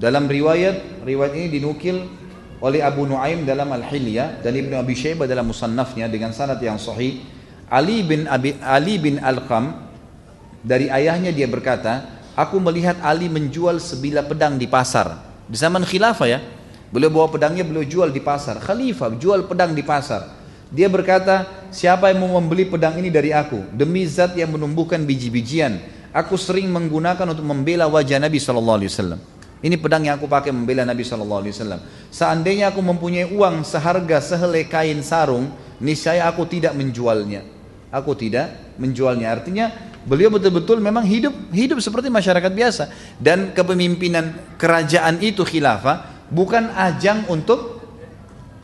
dalam 0.00 0.28
riwayat 0.28 1.04
riwayat 1.04 1.32
ini 1.36 1.60
dinukil 1.60 2.08
oleh 2.60 2.80
Abu 2.80 3.04
Nuaim 3.04 3.44
dalam 3.44 3.68
Al-Hilya 3.68 4.40
dan 4.40 4.56
Ibnu 4.56 4.76
Abi 4.80 4.96
Syaibah 4.96 5.28
dalam 5.28 5.52
musannafnya 5.52 6.08
dengan 6.08 6.32
sanad 6.32 6.60
yang 6.60 6.80
sahih. 6.80 7.20
Ali 7.68 8.06
bin 8.06 8.24
Abi 8.30 8.56
Ali 8.62 8.96
bin 8.96 9.20
Al-Qam 9.20 9.74
dari 10.64 10.88
ayahnya 10.88 11.34
dia 11.34 11.50
berkata 11.50 12.22
aku 12.32 12.56
melihat 12.62 12.96
Ali 13.04 13.28
menjual 13.28 13.76
sebilah 13.80 14.24
pedang 14.24 14.56
di 14.56 14.64
pasar. 14.68 15.20
Di 15.46 15.56
zaman 15.56 15.84
khilafah 15.84 16.28
ya 16.28 16.40
beliau 16.88 17.12
bawa 17.12 17.28
pedangnya 17.28 17.64
beliau 17.64 17.84
jual 17.84 18.08
di 18.08 18.24
pasar. 18.24 18.56
Khalifah 18.60 19.16
jual 19.20 19.44
pedang 19.44 19.76
di 19.76 19.84
pasar 19.84 20.35
dia 20.70 20.90
berkata 20.90 21.46
siapa 21.70 22.10
yang 22.10 22.26
mau 22.26 22.38
membeli 22.42 22.66
pedang 22.66 22.98
ini 22.98 23.10
dari 23.10 23.30
aku 23.30 23.70
demi 23.70 24.02
zat 24.06 24.34
yang 24.34 24.50
menumbuhkan 24.54 25.02
biji-bijian 25.06 25.78
aku 26.16 26.40
sering 26.40 26.72
menggunakan 26.72 27.28
untuk 27.28 27.44
membela 27.44 27.84
wajah 27.84 28.16
Nabi 28.16 28.40
Wasallam. 28.40 29.20
Ini 29.60 29.76
pedang 29.80 30.04
yang 30.04 30.16
aku 30.16 30.24
pakai 30.24 30.48
membela 30.48 30.88
Nabi 30.88 31.04
Wasallam. 31.04 31.80
Seandainya 32.08 32.72
aku 32.72 32.80
mempunyai 32.80 33.28
uang 33.28 33.60
seharga 33.68 34.24
sehelai 34.24 34.64
kain 34.64 35.04
sarung, 35.04 35.52
niscaya 35.76 36.24
aku 36.24 36.48
tidak 36.48 36.72
menjualnya. 36.72 37.44
Aku 37.92 38.16
tidak 38.16 38.76
menjualnya. 38.80 39.28
Artinya 39.36 39.66
Beliau 40.06 40.30
betul-betul 40.30 40.78
memang 40.78 41.02
hidup 41.02 41.34
hidup 41.50 41.82
seperti 41.82 42.06
masyarakat 42.06 42.54
biasa 42.54 42.94
dan 43.18 43.50
kepemimpinan 43.50 44.54
kerajaan 44.54 45.18
itu 45.18 45.42
khilafah 45.42 46.30
bukan 46.30 46.70
ajang 46.78 47.26
untuk 47.26 47.75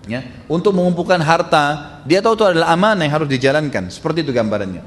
ya, 0.07 0.23
untuk 0.51 0.75
mengumpulkan 0.75 1.19
harta. 1.23 1.99
Dia 2.07 2.19
tahu 2.19 2.35
itu 2.35 2.45
adalah 2.47 2.75
amanah 2.75 3.07
yang 3.07 3.15
harus 3.23 3.31
dijalankan. 3.31 3.91
Seperti 3.93 4.27
itu 4.27 4.35
gambarannya. 4.35 4.83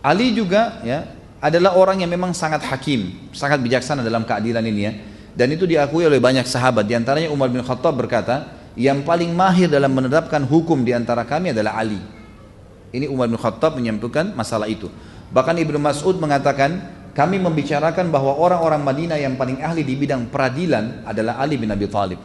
Ali 0.00 0.32
juga 0.32 0.80
ya 0.84 1.04
adalah 1.40 1.76
orang 1.76 2.04
yang 2.04 2.10
memang 2.12 2.36
sangat 2.36 2.64
hakim, 2.68 3.32
sangat 3.32 3.60
bijaksana 3.60 4.04
dalam 4.04 4.24
keadilan 4.28 4.64
ini 4.64 4.80
ya. 4.84 4.92
Dan 5.32 5.56
itu 5.56 5.64
diakui 5.64 6.04
oleh 6.04 6.20
banyak 6.20 6.44
sahabat. 6.44 6.84
Di 6.84 6.92
antaranya 6.92 7.32
Umar 7.32 7.48
bin 7.48 7.64
Khattab 7.64 7.96
berkata, 7.96 8.60
yang 8.76 9.02
paling 9.06 9.32
mahir 9.32 9.72
dalam 9.72 9.90
menerapkan 9.92 10.44
hukum 10.44 10.84
di 10.84 10.92
antara 10.92 11.24
kami 11.24 11.56
adalah 11.56 11.80
Ali. 11.80 12.00
Ini 12.90 13.06
Umar 13.08 13.30
bin 13.30 13.38
Khattab 13.38 13.78
menyampaikan 13.78 14.34
masalah 14.36 14.66
itu. 14.66 14.90
Bahkan 15.30 15.56
Ibnu 15.62 15.78
Mas'ud 15.78 16.18
mengatakan, 16.18 16.98
kami 17.14 17.38
membicarakan 17.38 18.10
bahwa 18.10 18.36
orang-orang 18.38 18.82
Madinah 18.82 19.18
yang 19.18 19.34
paling 19.34 19.62
ahli 19.62 19.86
di 19.86 19.94
bidang 19.94 20.30
peradilan 20.30 21.06
adalah 21.06 21.38
Ali 21.38 21.58
bin 21.58 21.70
Abi 21.70 21.86
Thalib. 21.86 22.18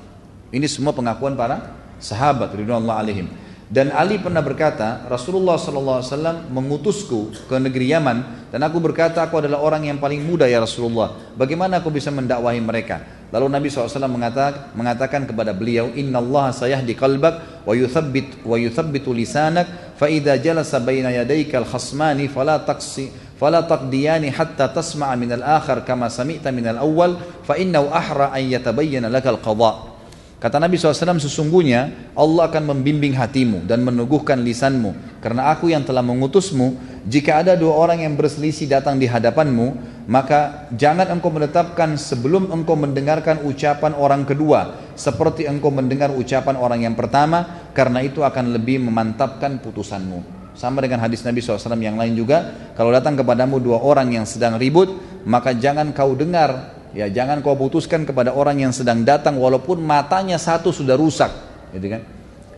Ini 0.53 0.65
semua 0.69 0.93
pengakuan 0.93 1.33
para 1.37 1.84
sahabat 2.05 2.53
ridwanullah 2.53 3.01
alaihim. 3.01 3.25
Dan 3.65 3.89
Ali 3.89 4.21
pernah 4.21 4.45
berkata, 4.45 5.09
Rasulullah 5.09 5.57
SAW 5.57 6.45
mengutusku 6.53 7.49
ke 7.49 7.57
negeri 7.57 7.97
Yaman 7.97 8.47
dan 8.53 8.61
aku 8.61 8.77
berkata 8.77 9.25
aku 9.25 9.41
adalah 9.41 9.57
orang 9.57 9.89
yang 9.89 9.97
paling 9.97 10.21
muda 10.21 10.45
ya 10.45 10.61
Rasulullah. 10.61 11.33
Bagaimana 11.33 11.81
aku 11.81 11.89
bisa 11.89 12.13
mendakwahi 12.13 12.61
mereka? 12.61 13.01
Lalu 13.33 13.49
Nabi 13.49 13.67
SAW 13.73 14.05
mengatakan, 14.05 14.69
mengatakan 14.77 15.25
kepada 15.25 15.49
beliau, 15.49 15.89
Inna 15.97 16.21
Allah 16.21 16.53
sayahdi 16.53 16.93
qalbak 16.93 17.65
wa 17.65 17.73
yuthabbit 17.73 18.45
wa 18.45 18.53
yuthabbitu 18.53 19.09
lisanak 19.09 19.97
fa 19.97 20.13
idza 20.13 20.37
jalasa 20.37 20.77
baina 20.77 21.09
yadayka 21.09 21.65
al-khasmani 21.65 22.29
fala 22.29 22.61
taqsi 22.61 23.09
fala 23.33 23.65
taqdiyani 23.65 24.29
hatta 24.29 24.69
tasma'a 24.69 25.17
min 25.17 25.41
al-akhar 25.41 25.81
kama 25.81 26.05
sami'ta 26.13 26.53
min 26.53 26.69
al-awwal 26.69 27.17
fa 27.41 27.57
innahu 27.57 27.89
ahra 27.89 28.29
an 28.29 28.45
yatabayyana 28.45 29.09
al-qada'. 29.09 29.94
Kata 30.35 30.59
Nabi 30.59 30.75
SAW 30.75 31.15
sesungguhnya 31.15 32.11
Allah 32.11 32.51
akan 32.51 32.75
membimbing 32.75 33.15
hatimu 33.15 33.63
dan 33.63 33.81
meneguhkan 33.87 34.43
lisanmu. 34.43 35.23
Karena 35.23 35.49
aku 35.55 35.71
yang 35.71 35.87
telah 35.87 36.03
mengutusmu 36.03 36.75
jika 37.07 37.39
ada 37.39 37.55
dua 37.55 37.71
orang 37.71 38.03
yang 38.03 38.19
berselisih 38.19 38.67
datang 38.67 38.99
di 38.99 39.07
hadapanmu 39.07 39.95
maka 40.05 40.69
jangan 40.75 41.09
engkau 41.09 41.33
menetapkan 41.33 41.97
sebelum 41.97 42.53
engkau 42.53 42.77
mendengarkan 42.77 43.41
ucapan 43.41 43.93
orang 43.97 44.21
kedua 44.21 44.91
seperti 44.93 45.49
engkau 45.49 45.73
mendengar 45.73 46.13
ucapan 46.13 46.59
orang 46.59 46.85
yang 46.85 46.93
pertama 46.93 47.71
karena 47.73 48.05
itu 48.05 48.21
akan 48.21 48.53
lebih 48.53 48.83
memantapkan 48.83 49.57
putusanmu. 49.63 50.45
Sama 50.55 50.79
dengan 50.79 51.03
hadis 51.03 51.23
Nabi 51.23 51.43
SAW 51.43 51.79
yang 51.79 51.99
lain 51.99 52.15
juga 52.15 52.71
kalau 52.75 52.91
datang 52.91 53.15
kepadamu 53.19 53.59
dua 53.59 53.79
orang 53.79 54.11
yang 54.11 54.27
sedang 54.27 54.59
ribut 54.59 54.91
maka 55.27 55.55
jangan 55.55 55.91
kau 55.95 56.15
dengar 56.15 56.75
Ya 56.95 57.11
jangan 57.11 57.43
kau 57.43 57.59
putuskan 57.59 58.07
kepada 58.07 58.31
orang 58.31 58.63
yang 58.63 58.71
sedang 58.71 59.03
datang 59.03 59.35
walaupun 59.35 59.83
matanya 59.83 60.39
satu 60.39 60.71
sudah 60.71 60.95
rusak, 60.95 61.27
gitu 61.75 61.91
kan? 61.91 62.01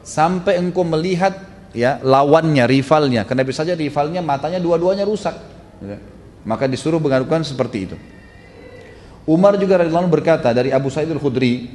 Sampai 0.05 0.61
engkau 0.61 0.85
melihat 0.85 1.34
ya 1.73 1.97
lawannya, 2.05 2.69
rivalnya. 2.69 3.26
Kenapa 3.26 3.49
saja 3.49 3.73
rivalnya 3.73 4.22
matanya 4.22 4.61
dua-duanya 4.61 5.09
rusak. 5.09 5.34
Gitu. 5.81 5.97
Maka 6.45 6.69
disuruh 6.69 7.01
mengadukan 7.01 7.41
seperti 7.41 7.89
itu. 7.89 7.97
Umar 9.27 9.59
juga 9.59 9.84
radhiyallahu 9.84 10.07
berkata 10.07 10.53
dari 10.55 10.72
Abu 10.72 10.88
Sa'id 10.88 11.11
al-Khudri, 11.11 11.68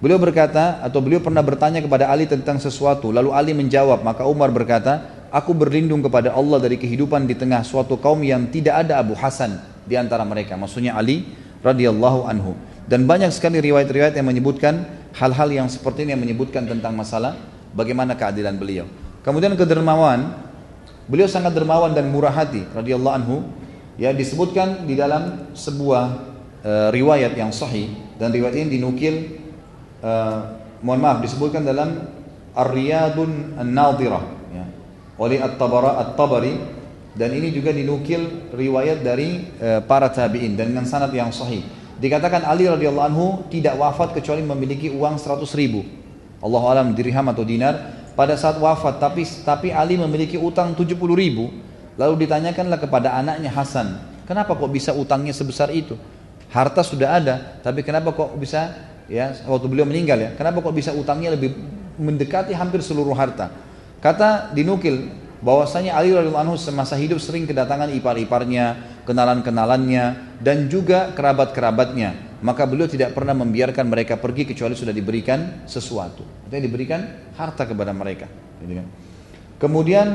beliau 0.00 0.16
berkata 0.16 0.80
atau 0.80 1.04
beliau 1.04 1.20
pernah 1.20 1.44
bertanya 1.44 1.84
kepada 1.84 2.08
Ali 2.08 2.24
tentang 2.24 2.56
sesuatu, 2.56 3.12
lalu 3.12 3.34
Ali 3.36 3.52
menjawab, 3.52 4.00
maka 4.00 4.24
Umar 4.24 4.48
berkata, 4.48 5.28
aku 5.28 5.52
berlindung 5.52 6.00
kepada 6.00 6.32
Allah 6.32 6.62
dari 6.64 6.80
kehidupan 6.80 7.28
di 7.28 7.36
tengah 7.36 7.60
suatu 7.60 8.00
kaum 8.00 8.24
yang 8.24 8.48
tidak 8.48 8.88
ada 8.88 9.02
Abu 9.02 9.12
Hasan 9.12 9.60
di 9.84 9.98
antara 10.00 10.24
mereka. 10.24 10.56
Maksudnya 10.56 10.96
Ali 10.96 11.28
radhiyallahu 11.64 12.28
anhu. 12.28 12.52
Dan 12.84 13.08
banyak 13.08 13.32
sekali 13.32 13.64
riwayat-riwayat 13.64 14.12
yang 14.12 14.28
menyebutkan 14.28 14.84
hal-hal 15.16 15.48
yang 15.48 15.66
seperti 15.72 16.04
ini 16.04 16.12
yang 16.12 16.22
menyebutkan 16.22 16.68
tentang 16.68 16.92
masalah 16.92 17.32
bagaimana 17.72 18.12
keadilan 18.12 18.60
beliau. 18.60 18.84
Kemudian 19.24 19.56
kedermawan, 19.56 20.36
beliau 21.08 21.24
sangat 21.24 21.56
dermawan 21.56 21.96
dan 21.96 22.12
murah 22.12 22.36
hati 22.36 22.68
radhiyallahu 22.76 23.16
anhu. 23.16 23.36
Ya 23.96 24.12
disebutkan 24.12 24.84
di 24.84 24.98
dalam 24.98 25.54
sebuah 25.54 26.04
uh, 26.66 26.88
riwayat 26.90 27.38
yang 27.38 27.54
sahih 27.54 27.94
dan 28.18 28.34
riwayat 28.34 28.58
ini 28.58 28.76
dinukil 28.76 29.38
uh, 30.02 30.58
mohon 30.82 30.98
maaf 30.98 31.22
disebutkan 31.22 31.62
dalam 31.62 32.10
Ar-Riyadun 32.58 33.54
An-Nadirah 33.54 34.24
ya, 34.50 34.66
oleh 35.14 35.38
At-Tabari 35.38 36.54
dan 37.14 37.30
ini 37.30 37.54
juga 37.54 37.70
dinukil 37.70 38.50
riwayat 38.50 39.06
dari 39.06 39.46
e, 39.54 39.78
para 39.86 40.10
tabi'in 40.10 40.58
dan 40.58 40.74
dengan 40.74 40.82
sanad 40.82 41.14
yang 41.14 41.30
sahih. 41.30 41.62
Dikatakan 42.02 42.42
Ali 42.42 42.66
radhiyallahu 42.66 43.06
anhu 43.06 43.26
tidak 43.54 43.78
wafat 43.78 44.18
kecuali 44.18 44.42
memiliki 44.42 44.90
uang 44.90 45.14
100 45.14 45.46
ribu. 45.54 45.86
Allah 46.42 46.62
alam 46.74 46.90
dirham 46.90 47.24
atau 47.30 47.46
dinar 47.46 47.78
pada 48.18 48.34
saat 48.34 48.58
wafat 48.58 48.98
tapi 48.98 49.22
tapi 49.46 49.70
Ali 49.70 49.94
memiliki 49.94 50.34
utang 50.34 50.74
70 50.74 50.90
ribu. 51.14 51.54
Lalu 51.94 52.26
ditanyakanlah 52.26 52.82
kepada 52.82 53.14
anaknya 53.14 53.54
Hasan, 53.54 53.94
kenapa 54.26 54.58
kok 54.58 54.66
bisa 54.66 54.90
utangnya 54.90 55.30
sebesar 55.30 55.70
itu? 55.70 55.94
Harta 56.50 56.82
sudah 56.82 57.22
ada, 57.22 57.62
tapi 57.62 57.86
kenapa 57.86 58.10
kok 58.10 58.34
bisa 58.34 58.74
ya 59.06 59.30
waktu 59.46 59.70
beliau 59.70 59.86
meninggal 59.86 60.18
ya, 60.18 60.30
kenapa 60.34 60.58
kok 60.58 60.74
bisa 60.74 60.90
utangnya 60.90 61.38
lebih 61.38 61.54
mendekati 61.94 62.50
hampir 62.50 62.82
seluruh 62.82 63.14
harta? 63.14 63.54
Kata 64.02 64.50
dinukil 64.50 65.06
bahwasanya 65.44 65.92
Ali 65.92 66.16
radhiyallahu 66.16 66.44
anhu 66.48 66.56
semasa 66.56 66.96
hidup 66.96 67.20
sering 67.20 67.44
kedatangan 67.44 67.92
ipar-iparnya, 67.92 68.80
kenalan-kenalannya 69.04 70.04
dan 70.40 70.72
juga 70.72 71.12
kerabat-kerabatnya. 71.12 72.40
Maka 72.40 72.64
beliau 72.64 72.88
tidak 72.88 73.12
pernah 73.12 73.36
membiarkan 73.36 73.84
mereka 73.84 74.16
pergi 74.16 74.48
kecuali 74.48 74.72
sudah 74.72 74.92
diberikan 74.92 75.68
sesuatu. 75.68 76.24
Artinya 76.48 76.64
diberikan 76.64 77.00
harta 77.36 77.68
kepada 77.68 77.92
mereka. 77.92 78.24
Kan. 78.64 78.88
Kemudian 79.60 80.06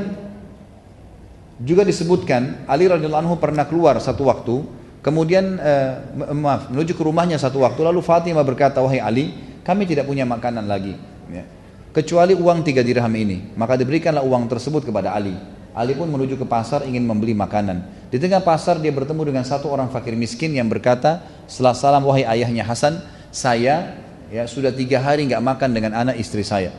juga 1.62 1.86
disebutkan 1.86 2.66
Ali 2.66 2.90
radhiyallahu 2.90 3.22
anhu 3.22 3.36
pernah 3.38 3.66
keluar 3.70 4.02
satu 4.02 4.26
waktu, 4.26 4.66
kemudian 4.98 5.62
eh, 5.62 5.94
maaf 6.34 6.74
menuju 6.74 6.98
ke 6.98 7.02
rumahnya 7.06 7.38
satu 7.38 7.62
waktu 7.62 7.78
lalu 7.86 8.02
Fatimah 8.02 8.42
berkata 8.42 8.82
wahai 8.82 8.98
Ali, 8.98 9.30
kami 9.62 9.86
tidak 9.86 10.10
punya 10.10 10.26
makanan 10.26 10.66
lagi. 10.66 10.98
Ya 11.30 11.59
kecuali 11.90 12.34
uang 12.34 12.62
tiga 12.66 12.82
dirham 12.82 13.12
ini. 13.14 13.54
Maka 13.54 13.78
diberikanlah 13.78 14.22
uang 14.22 14.46
tersebut 14.50 14.86
kepada 14.86 15.14
Ali. 15.14 15.34
Ali 15.70 15.94
pun 15.94 16.10
menuju 16.10 16.34
ke 16.34 16.46
pasar 16.46 16.82
ingin 16.82 17.06
membeli 17.06 17.30
makanan. 17.30 17.86
Di 18.10 18.18
tengah 18.18 18.42
pasar 18.42 18.82
dia 18.82 18.90
bertemu 18.90 19.22
dengan 19.22 19.44
satu 19.46 19.70
orang 19.70 19.86
fakir 19.86 20.18
miskin 20.18 20.50
yang 20.50 20.66
berkata, 20.66 21.22
setelah 21.46 21.74
salam 21.78 22.02
wahai 22.02 22.26
ayahnya 22.26 22.66
Hasan, 22.66 22.98
saya 23.30 23.94
ya 24.34 24.42
sudah 24.50 24.74
tiga 24.74 24.98
hari 24.98 25.30
nggak 25.30 25.38
makan 25.38 25.70
dengan 25.70 25.94
anak 25.94 26.18
istri 26.18 26.42
saya. 26.42 26.74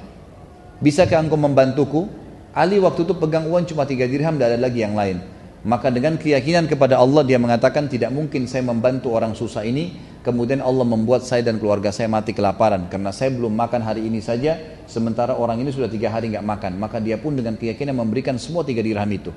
Bisakah 0.84 1.24
engkau 1.24 1.40
membantuku? 1.40 2.12
Ali 2.52 2.84
waktu 2.84 3.08
itu 3.08 3.16
pegang 3.16 3.48
uang 3.48 3.64
cuma 3.64 3.88
tiga 3.88 4.04
dirham, 4.04 4.36
tidak 4.36 4.48
ada 4.56 4.60
lagi 4.60 4.84
yang 4.84 4.92
lain. 4.92 5.24
Maka 5.62 5.94
dengan 5.94 6.18
keyakinan 6.18 6.66
kepada 6.66 6.98
Allah 6.98 7.22
dia 7.22 7.38
mengatakan 7.38 7.86
tidak 7.86 8.10
mungkin 8.10 8.50
saya 8.50 8.66
membantu 8.66 9.14
orang 9.14 9.38
susah 9.38 9.62
ini. 9.62 9.94
Kemudian 10.26 10.62
Allah 10.62 10.86
membuat 10.86 11.26
saya 11.26 11.46
dan 11.46 11.62
keluarga 11.62 11.94
saya 11.94 12.10
mati 12.10 12.34
kelaparan. 12.34 12.90
Karena 12.90 13.14
saya 13.14 13.30
belum 13.34 13.54
makan 13.54 13.82
hari 13.86 14.06
ini 14.06 14.22
saja 14.22 14.58
sementara 14.90 15.38
orang 15.38 15.62
ini 15.62 15.70
sudah 15.70 15.90
tiga 15.90 16.10
hari 16.10 16.34
nggak 16.34 16.46
makan. 16.46 16.82
Maka 16.82 16.98
dia 16.98 17.22
pun 17.22 17.38
dengan 17.38 17.58
keyakinan 17.58 17.94
memberikan 17.94 18.42
semua 18.42 18.66
tiga 18.66 18.82
dirham 18.82 19.10
itu. 19.10 19.30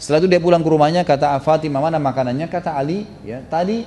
Setelah 0.00 0.24
itu 0.24 0.28
dia 0.32 0.40
pulang 0.40 0.60
ke 0.60 0.68
rumahnya 0.68 1.04
kata 1.04 1.40
Fatimah 1.40 1.80
mana 1.80 1.96
makanannya? 2.00 2.48
Kata 2.48 2.76
Ali 2.76 3.08
ya 3.24 3.40
tadi 3.44 3.84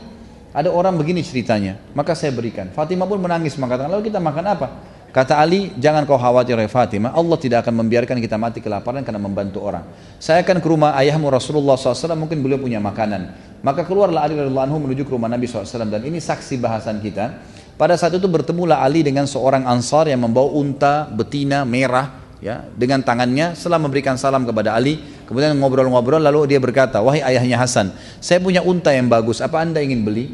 ada 0.53 0.70
orang 0.70 0.94
begini 0.94 1.26
ceritanya. 1.26 1.78
Maka 1.98 2.14
saya 2.14 2.34
berikan. 2.34 2.70
Fatimah 2.70 3.06
pun 3.10 3.18
menangis 3.22 3.57
mengatakan 3.57 3.90
lalu 3.90 4.10
kita 4.14 4.22
makan 4.22 4.45
apa 4.45 4.68
Kata 5.10 5.41
Ali, 5.41 5.73
jangan 5.81 6.06
kau 6.06 6.22
khawatir 6.22 6.53
ya 6.53 6.69
Fatimah, 6.69 7.18
Allah 7.18 7.38
tidak 7.41 7.65
akan 7.65 7.81
membiarkan 7.81 8.22
kita 8.22 8.38
mati 8.38 8.61
kelaparan 8.61 9.02
karena 9.02 9.18
membantu 9.18 9.65
orang. 9.65 9.81
Saya 10.22 10.45
akan 10.45 10.61
ke 10.61 10.68
rumah 10.69 10.94
ayahmu 10.94 11.34
Rasulullah 11.34 11.73
SAW, 11.73 12.14
mungkin 12.14 12.45
beliau 12.45 12.61
punya 12.61 12.77
makanan. 12.77 13.34
Maka 13.65 13.90
keluarlah 13.90 14.22
Ali 14.22 14.38
radhiyallahu 14.38 14.68
anhu 14.69 14.77
menuju 14.86 15.10
ke 15.10 15.11
rumah 15.11 15.27
Nabi 15.27 15.49
SAW 15.49 15.90
dan 15.90 16.06
ini 16.06 16.22
saksi 16.22 16.61
bahasan 16.61 17.02
kita. 17.02 17.41
Pada 17.73 17.98
saat 17.98 18.14
itu 18.15 18.30
bertemulah 18.30 18.86
Ali 18.86 19.02
dengan 19.02 19.26
seorang 19.26 19.65
ansar 19.65 20.06
yang 20.07 20.22
membawa 20.22 20.52
unta 20.53 21.10
betina 21.10 21.65
merah 21.65 22.19
ya 22.40 22.64
dengan 22.76 23.03
tangannya 23.03 23.56
setelah 23.56 23.80
memberikan 23.84 24.15
salam 24.15 24.48
kepada 24.48 24.72
Ali 24.72 24.99
kemudian 25.27 25.52
ngobrol-ngobrol 25.60 26.23
lalu 26.23 26.56
dia 26.56 26.60
berkata 26.60 27.03
wahai 27.03 27.19
ayahnya 27.19 27.60
Hasan 27.60 27.91
saya 28.23 28.40
punya 28.40 28.64
unta 28.64 28.95
yang 28.95 29.11
bagus 29.11 29.44
apa 29.44 29.60
anda 29.60 29.84
ingin 29.84 30.07
beli 30.07 30.31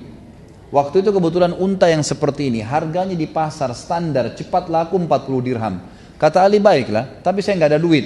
Waktu 0.73 1.05
itu 1.05 1.13
kebetulan 1.13 1.53
unta 1.53 1.85
yang 1.85 2.01
seperti 2.01 2.49
ini 2.49 2.65
harganya 2.65 3.13
di 3.13 3.29
pasar 3.29 3.69
standar 3.77 4.33
cepat 4.33 4.65
laku 4.65 4.97
40 4.97 5.45
dirham. 5.45 5.75
Kata 6.17 6.41
Ali 6.41 6.57
baiklah, 6.57 7.21
tapi 7.21 7.45
saya 7.45 7.59
nggak 7.61 7.71
ada 7.75 7.81
duit. 7.81 8.05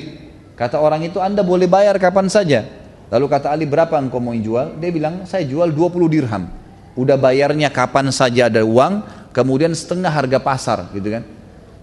Kata 0.60 0.76
orang 0.81 1.07
itu 1.07 1.23
anda 1.23 1.40
boleh 1.40 1.72
bayar 1.72 1.95
kapan 1.95 2.27
saja. 2.27 2.68
Lalu 3.10 3.26
kata 3.31 3.48
Ali 3.49 3.64
berapa 3.64 3.95
engkau 3.95 4.19
mau 4.19 4.36
jual? 4.36 4.76
Dia 4.76 4.91
bilang 4.91 5.23
saya 5.23 5.48
jual 5.48 5.72
20 5.72 6.11
dirham. 6.11 6.52
Udah 6.99 7.15
bayarnya 7.15 7.72
kapan 7.72 8.11
saja 8.11 8.52
ada 8.52 8.60
uang, 8.61 9.07
kemudian 9.31 9.72
setengah 9.72 10.11
harga 10.11 10.38
pasar 10.44 10.91
gitu 10.91 11.15
kan. 11.15 11.23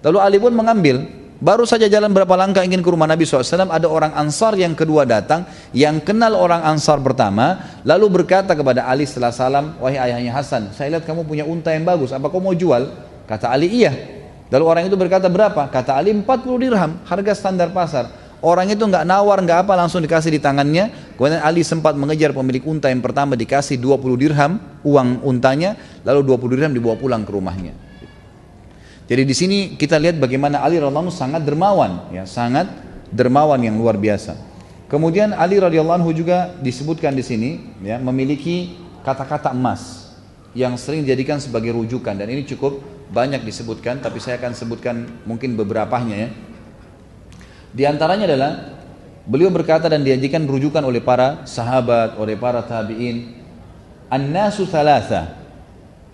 Lalu 0.05 0.19
Ali 0.21 0.37
pun 0.37 0.53
mengambil. 0.53 1.26
Baru 1.37 1.69
saja 1.69 1.85
jalan 1.85 2.17
berapa 2.17 2.33
langkah 2.33 2.65
ingin 2.65 2.81
ke 2.81 2.89
rumah 2.89 3.05
Nabi 3.05 3.29
SAW, 3.29 3.69
ada 3.69 3.85
orang 3.85 4.09
Ansar 4.17 4.57
yang 4.57 4.73
kedua 4.73 5.05
datang, 5.05 5.45
yang 5.77 6.01
kenal 6.01 6.33
orang 6.33 6.65
Ansar 6.65 6.97
pertama, 7.05 7.77
lalu 7.85 8.09
berkata 8.09 8.57
kepada 8.57 8.89
Ali 8.89 9.05
setelah 9.05 9.37
salam, 9.37 9.77
wahai 9.77 10.01
ayahnya 10.01 10.33
Hasan, 10.33 10.73
saya 10.73 10.97
lihat 10.97 11.05
kamu 11.05 11.29
punya 11.29 11.45
unta 11.45 11.77
yang 11.77 11.85
bagus, 11.85 12.17
apa 12.17 12.33
kau 12.33 12.41
mau 12.41 12.57
jual? 12.57 12.89
Kata 13.29 13.53
Ali, 13.53 13.69
iya. 13.69 13.93
Lalu 14.49 14.65
orang 14.65 14.83
itu 14.89 14.97
berkata 14.97 15.29
berapa? 15.29 15.69
Kata 15.69 16.01
Ali 16.01 16.17
40 16.17 16.25
dirham, 16.57 17.05
harga 17.05 17.33
standar 17.37 17.69
pasar. 17.69 18.09
Orang 18.41 18.73
itu 18.73 18.81
nggak 18.81 19.05
nawar, 19.05 19.37
nggak 19.45 19.69
apa, 19.69 19.77
langsung 19.77 20.01
dikasih 20.01 20.33
di 20.33 20.41
tangannya. 20.41 20.89
Kemudian 21.21 21.45
Ali 21.45 21.61
sempat 21.61 21.93
mengejar 22.01 22.33
pemilik 22.33 22.65
unta 22.65 22.89
yang 22.89 23.05
pertama 23.05 23.37
dikasih 23.37 23.77
20 23.77 24.17
dirham 24.17 24.57
uang 24.87 25.21
untanya, 25.21 25.77
lalu 26.01 26.33
20 26.33 26.57
dirham 26.57 26.73
dibawa 26.73 26.97
pulang 26.97 27.29
ke 27.29 27.33
rumahnya. 27.35 27.86
Jadi 29.07 29.23
di 29.23 29.35
sini 29.39 29.59
kita 29.79 30.03
lihat 30.03 30.19
bagaimana 30.19 30.67
Ali 30.67 30.83
radhiallahu 30.83 31.15
sangat 31.15 31.47
dermawan, 31.47 32.11
ya 32.11 32.27
sangat 32.27 32.67
dermawan 33.15 33.63
yang 33.63 33.79
luar 33.79 33.95
biasa. 33.95 34.35
Kemudian 34.91 35.31
Ali 35.31 35.63
radhiyallahu 35.63 36.11
juga 36.11 36.51
disebutkan 36.59 37.15
di 37.15 37.23
sini, 37.23 37.51
ya 37.87 38.03
memiliki 38.03 38.75
kata-kata 39.07 39.55
emas 39.55 40.11
yang 40.59 40.75
sering 40.75 41.07
dijadikan 41.07 41.39
sebagai 41.39 41.71
rujukan 41.71 42.19
dan 42.19 42.27
ini 42.27 42.43
cukup 42.51 42.83
banyak 43.15 43.47
disebutkan, 43.47 44.03
tapi 44.03 44.19
saya 44.19 44.43
akan 44.43 44.53
sebutkan 44.59 45.07
mungkin 45.23 45.55
beberapanya 45.55 46.27
ya. 46.27 46.29
Di 47.71 47.87
antaranya 47.87 48.27
adalah 48.27 48.53
beliau 49.23 49.55
berkata 49.55 49.87
dan 49.87 50.03
diajikan 50.03 50.43
rujukan 50.51 50.83
oleh 50.83 50.99
para 50.99 51.47
sahabat, 51.47 52.19
oleh 52.19 52.35
para 52.35 52.59
tabiin, 52.67 53.39
an-nasu 54.11 54.67
thalatha 54.67 55.46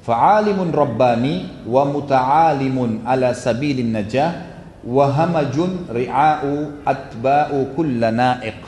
fa'alimun 0.03 0.74
rabbani 0.74 1.62
wa 1.62 1.87
muta'alimun 1.87 3.07
ala 3.07 3.33
sabilin 3.39 3.95
najah 3.95 4.51
wa 4.83 5.07
hamajun 5.07 5.87
ri'a'u 5.87 6.83
atba'u 6.83 7.70
kulla 7.79 8.11
na'iq. 8.11 8.59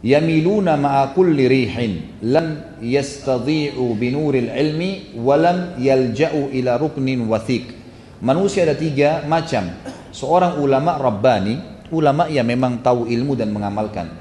Yamiluna 0.00 0.80
ma'a 0.80 1.12
kulli 1.16 1.48
rihin. 1.48 2.20
Lam 2.24 2.76
yastadhi'u 2.80 3.96
binuril 3.96 4.52
ilmi 4.52 5.16
wa 5.16 5.36
lam 5.36 5.80
yalja'u 5.80 6.52
ila 6.52 6.76
ruknin 6.80 7.24
wathiq 7.28 7.80
manusia 8.20 8.68
ada 8.68 8.76
tiga 8.76 9.24
macam. 9.24 9.64
Seorang 10.12 10.60
ulama 10.60 11.00
rabbani 11.00 11.56
ulama 11.88 12.28
yang 12.28 12.44
memang 12.44 12.84
tahu 12.84 13.08
ilmu 13.08 13.32
dan 13.36 13.48
mengamalkan. 13.48 14.12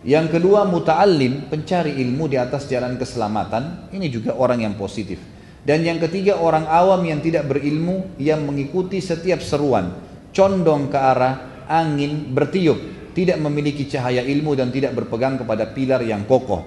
Yang 0.00 0.40
kedua 0.40 0.64
muta'allim 0.64 1.52
pencari 1.52 2.00
ilmu 2.00 2.24
di 2.28 2.36
atas 2.40 2.64
jalan 2.68 2.96
keselamatan. 2.96 3.92
Ini 3.92 4.08
juga 4.08 4.32
orang 4.36 4.64
yang 4.64 4.74
positif 4.76 5.29
dan 5.60 5.84
yang 5.84 6.00
ketiga 6.00 6.40
orang 6.40 6.64
awam 6.64 7.04
yang 7.04 7.20
tidak 7.20 7.44
berilmu 7.44 8.16
yang 8.16 8.48
mengikuti 8.48 8.96
setiap 9.04 9.44
seruan, 9.44 9.92
condong 10.32 10.88
ke 10.88 10.96
arah 10.96 11.66
angin 11.68 12.32
bertiup, 12.32 13.12
tidak 13.12 13.36
memiliki 13.36 13.84
cahaya 13.84 14.24
ilmu 14.24 14.56
dan 14.56 14.72
tidak 14.72 14.96
berpegang 14.96 15.36
kepada 15.36 15.68
pilar 15.76 16.00
yang 16.00 16.24
kokoh. 16.24 16.64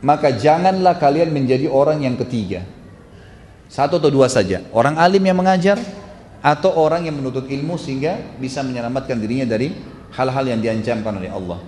Maka 0.00 0.32
janganlah 0.32 0.96
kalian 0.96 1.28
menjadi 1.28 1.68
orang 1.68 2.00
yang 2.00 2.16
ketiga. 2.16 2.64
Satu 3.68 4.00
atau 4.00 4.08
dua 4.08 4.32
saja, 4.32 4.64
orang 4.72 4.96
alim 4.96 5.20
yang 5.20 5.36
mengajar 5.36 5.76
atau 6.40 6.72
orang 6.72 7.04
yang 7.04 7.20
menuntut 7.20 7.46
ilmu 7.46 7.76
sehingga 7.76 8.16
bisa 8.40 8.64
menyelamatkan 8.64 9.20
dirinya 9.20 9.44
dari 9.44 9.76
hal-hal 10.16 10.44
yang 10.48 10.58
diancamkan 10.64 11.20
oleh 11.20 11.28
Allah. 11.28 11.60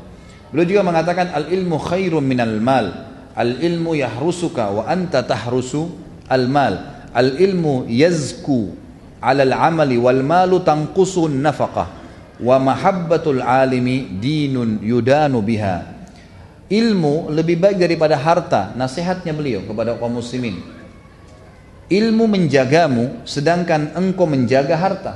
Beliau 0.48 0.66
juga 0.66 0.82
mengatakan 0.82 1.28
al 1.28 1.52
ilmu 1.52 1.76
khairun 1.76 2.24
minal 2.24 2.56
mal. 2.56 3.12
Al 3.32 3.60
ilmu 3.60 3.96
yahrusuka 3.96 4.68
wa 4.68 4.82
anta 4.84 5.24
tahrusu 5.24 6.11
al-mal. 6.32 7.04
Al-ilmu 7.12 7.84
yazku 7.92 8.72
ala 9.20 9.44
al-amali 9.44 10.00
wal 10.00 10.24
malu 10.24 10.64
tanqusun 10.64 11.44
nafaqah. 11.44 12.00
Wa 12.40 12.56
mahabbatul 12.56 13.44
alimi 13.44 14.08
dinun 14.16 14.80
yudanu 14.80 15.44
biha. 15.44 15.84
Ilmu 16.72 17.28
lebih 17.28 17.60
baik 17.60 17.76
daripada 17.76 18.16
harta 18.16 18.72
nasihatnya 18.72 19.36
beliau 19.36 19.60
kepada 19.68 19.92
kaum 20.00 20.16
muslimin. 20.16 20.56
Ilmu 21.92 22.24
menjagamu 22.24 23.28
sedangkan 23.28 23.92
engkau 23.92 24.24
menjaga 24.24 24.80
harta. 24.80 25.12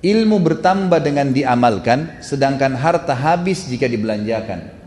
Ilmu 0.00 0.40
bertambah 0.40 1.04
dengan 1.04 1.28
diamalkan 1.36 2.24
sedangkan 2.24 2.72
harta 2.80 3.12
habis 3.12 3.68
jika 3.68 3.84
dibelanjakan 3.84 4.83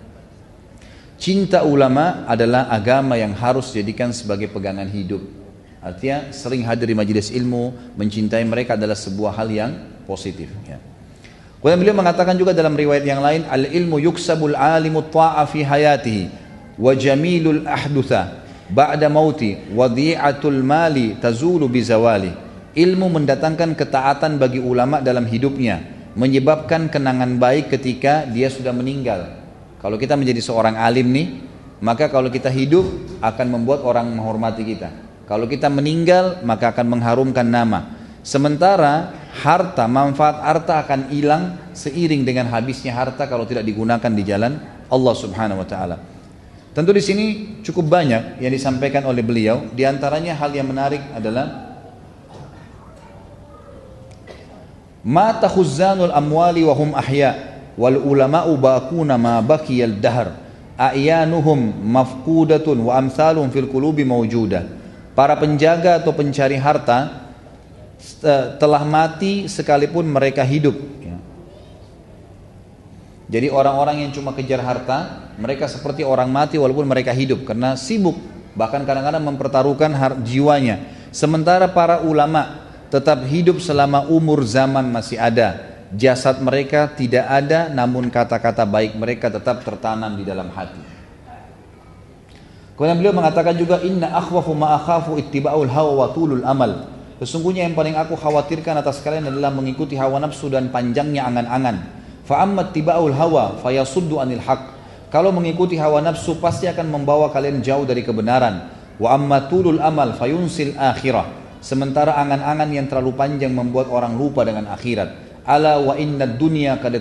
Cinta 1.17 1.65
ulama 1.65 2.29
adalah 2.29 2.69
agama 2.69 3.17
yang 3.17 3.33
harus 3.33 3.73
dijadikan 3.73 4.13
sebagai 4.13 4.53
pegangan 4.53 4.85
hidup. 4.85 5.25
Artinya 5.81 6.29
sering 6.29 6.61
hadir 6.61 6.89
di 6.89 6.95
majelis 6.97 7.33
ilmu, 7.33 7.93
mencintai 7.97 8.45
mereka 8.45 8.77
adalah 8.77 8.93
sebuah 8.93 9.33
hal 9.33 9.49
yang 9.49 9.71
positif. 10.05 10.45
Ya. 10.69 10.77
Kemudian 11.57 11.79
beliau 11.81 11.97
mengatakan 11.97 12.37
juga 12.37 12.53
dalam 12.53 12.77
riwayat 12.77 13.01
yang 13.01 13.17
lain, 13.17 13.49
al 13.49 13.65
ilmu 13.65 13.97
yuksabul 13.97 14.53
alimu 14.53 15.09
ta'a 15.09 15.41
fi 15.49 15.65
hayatihi 15.65 16.23
wa 16.77 16.93
jamilul 16.93 17.65
ahdutha 17.65 18.45
ba'da 18.69 19.09
mauti 19.09 19.57
wa 19.73 19.89
dhi'atul 19.89 20.61
mali 20.61 21.17
tazulu 21.17 21.65
bizawali. 21.65 22.29
Ilmu 22.77 23.09
mendatangkan 23.09 23.73
ketaatan 23.73 24.37
bagi 24.37 24.61
ulama 24.61 25.01
dalam 25.01 25.25
hidupnya, 25.25 25.81
menyebabkan 26.13 26.93
kenangan 26.93 27.41
baik 27.41 27.73
ketika 27.73 28.29
dia 28.29 28.53
sudah 28.53 28.69
meninggal. 28.69 29.46
Kalau 29.77 29.97
kita 30.01 30.17
menjadi 30.17 30.41
seorang 30.41 30.73
alim 30.73 31.05
nih, 31.13 31.27
maka 31.81 32.09
kalau 32.09 32.33
kita 32.33 32.49
hidup 32.49 32.85
akan 33.21 33.47
membuat 33.53 33.85
orang 33.85 34.09
menghormati 34.09 34.65
kita. 34.65 34.89
Kalau 35.29 35.45
kita 35.45 35.69
meninggal, 35.69 36.41
maka 36.41 36.73
akan 36.73 36.97
mengharumkan 36.97 37.45
nama. 37.45 37.93
Sementara 38.25 39.13
harta, 39.39 39.85
manfaat 39.85 40.41
harta 40.43 40.83
akan 40.83 41.13
hilang 41.13 41.55
seiring 41.71 42.25
dengan 42.25 42.49
habisnya 42.49 42.91
harta 42.91 43.29
kalau 43.29 43.45
tidak 43.47 43.63
digunakan 43.63 44.11
di 44.11 44.23
jalan 44.25 44.59
Allah 44.89 45.15
Subhanahu 45.15 45.63
wa 45.63 45.67
taala. 45.67 45.97
Tentu 46.75 46.91
di 46.91 47.01
sini 47.01 47.25
cukup 47.63 47.87
banyak 47.87 48.41
yang 48.41 48.51
disampaikan 48.51 49.05
oleh 49.07 49.23
beliau. 49.23 49.69
Di 49.71 49.87
antaranya 49.87 50.35
hal 50.35 50.51
yang 50.53 50.67
menarik 50.67 51.01
adalah 51.15 51.67
Mata 55.07 55.47
khuzzanul 55.47 56.11
amwali 56.11 56.67
wa 56.67 56.75
hum 56.75 56.91
ahya' 56.91 57.56
wal 57.77 58.01
ulama'u 58.01 58.57
baquna 58.57 59.15
ma 59.15 59.39
baqiyal 59.39 60.01
dahr. 60.01 60.33
A'yanuhum 60.77 61.73
mafqudatun 61.89 62.77
wa 62.85 62.97
amsalun 62.97 63.49
fil 63.53 63.69
qulubi 63.69 64.05
mawjudah. 64.05 64.65
Para 65.13 65.33
penjaga 65.37 66.01
atau 66.01 66.13
pencari 66.13 66.57
harta 66.57 67.29
telah 68.61 68.85
mati 68.85 69.49
sekalipun 69.49 70.05
mereka 70.05 70.45
hidup 70.45 70.77
ya. 71.01 71.17
jadi 73.25 73.49
orang-orang 73.49 74.05
yang 74.05 74.11
cuma 74.13 74.37
kejar 74.37 74.61
harta 74.61 75.33
mereka 75.41 75.65
seperti 75.65 76.05
orang 76.05 76.29
mati 76.29 76.61
walaupun 76.61 76.85
mereka 76.85 77.09
hidup 77.09 77.41
karena 77.49 77.73
sibuk 77.73 78.13
bahkan 78.53 78.85
kadang-kadang 78.85 79.21
mempertaruhkan 79.21 79.93
jiwanya. 80.25 80.81
Sementara 81.09 81.69
para 81.69 82.05
ulama 82.05 82.69
tetap 82.89 83.25
hidup 83.25 83.61
selama 83.61 84.05
umur 84.09 84.45
zaman 84.45 84.85
masih 84.89 85.17
ada 85.17 85.76
jasad 85.95 86.43
mereka 86.43 86.91
tidak 86.91 87.23
ada 87.23 87.71
namun 87.71 88.11
kata-kata 88.11 88.67
baik 88.67 88.99
mereka 88.99 89.31
tetap 89.31 89.63
tertanam 89.63 90.19
di 90.19 90.27
dalam 90.27 90.51
hati. 90.51 90.81
Kemudian 92.75 92.97
beliau 92.99 93.15
mengatakan 93.15 93.57
juga 93.57 93.81
inna 93.81 94.13
akhwafu 94.13 94.53
ma 94.53 94.77
akhafu 94.77 95.17
ittiba'ul 95.17 95.71
hawa 95.71 95.91
wa 95.97 96.07
tulul 96.13 96.43
amal. 96.45 96.93
Sesungguhnya 97.17 97.65
yang 97.65 97.73
paling 97.73 97.97
aku 97.97 98.13
khawatirkan 98.13 98.77
atas 98.77 99.01
kalian 99.01 99.33
adalah 99.33 99.49
mengikuti 99.49 99.97
hawa 99.97 100.21
nafsu 100.21 100.53
dan 100.53 100.69
panjangnya 100.69 101.25
angan-angan. 101.25 101.81
Fa 102.21 102.45
amma 102.45 102.69
ittiba'ul 102.69 103.17
hawa 103.17 103.57
fayasuddu 103.65 104.21
anil 104.21 104.43
haq. 104.43 104.77
Kalau 105.09 105.33
mengikuti 105.33 105.79
hawa 105.79 106.05
nafsu 106.05 106.37
pasti 106.37 106.69
akan 106.69 106.85
membawa 106.93 107.33
kalian 107.33 107.65
jauh 107.65 107.87
dari 107.87 108.05
kebenaran. 108.05 108.69
Wa 109.01 109.17
amma 109.17 109.49
tulul 109.49 109.81
amal 109.81 110.13
fayunsil 110.13 110.77
akhirah. 110.77 111.57
Sementara 111.57 112.13
angan-angan 112.21 112.69
yang 112.69 112.85
terlalu 112.85 113.17
panjang 113.17 113.49
membuat 113.49 113.89
orang 113.89 114.13
lupa 114.13 114.45
dengan 114.45 114.69
akhirat 114.69 115.26
ala 115.47 115.79
wa 115.79 115.95
inna 115.95 116.27
dunya 116.27 116.75
kad 116.77 116.91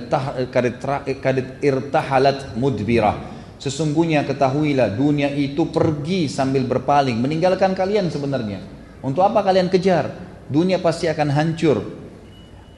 irtahalat 1.59 2.55
mudbirah. 2.55 3.35
Sesungguhnya 3.59 4.23
ketahuilah 4.23 4.95
dunia 4.95 5.27
itu 5.35 5.67
pergi 5.67 6.31
sambil 6.31 6.63
berpaling 6.63 7.19
meninggalkan 7.19 7.75
kalian 7.75 8.07
sebenarnya. 8.07 8.63
Untuk 9.03 9.27
apa 9.27 9.43
kalian 9.43 9.67
kejar? 9.67 10.09
Dunia 10.47 10.79
pasti 10.79 11.11
akan 11.11 11.29
hancur. 11.35 11.83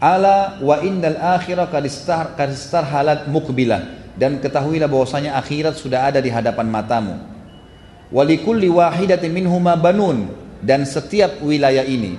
Ala 0.00 0.56
wa 0.64 0.80
innal 0.80 1.20
akhirah 1.20 1.68
kad 1.68 1.84
istarhalat 2.48 3.28
mukbilah. 3.28 4.00
Dan 4.18 4.42
ketahuilah 4.42 4.90
bahwasanya 4.90 5.38
akhirat 5.38 5.78
sudah 5.78 6.10
ada 6.10 6.18
di 6.18 6.26
hadapan 6.32 6.66
matamu. 6.66 7.14
Walikulli 8.10 8.66
wahidatin 8.66 9.30
minhuma 9.30 9.76
banun 9.76 10.32
dan 10.64 10.82
setiap 10.82 11.38
wilayah 11.38 11.86
ini 11.86 12.18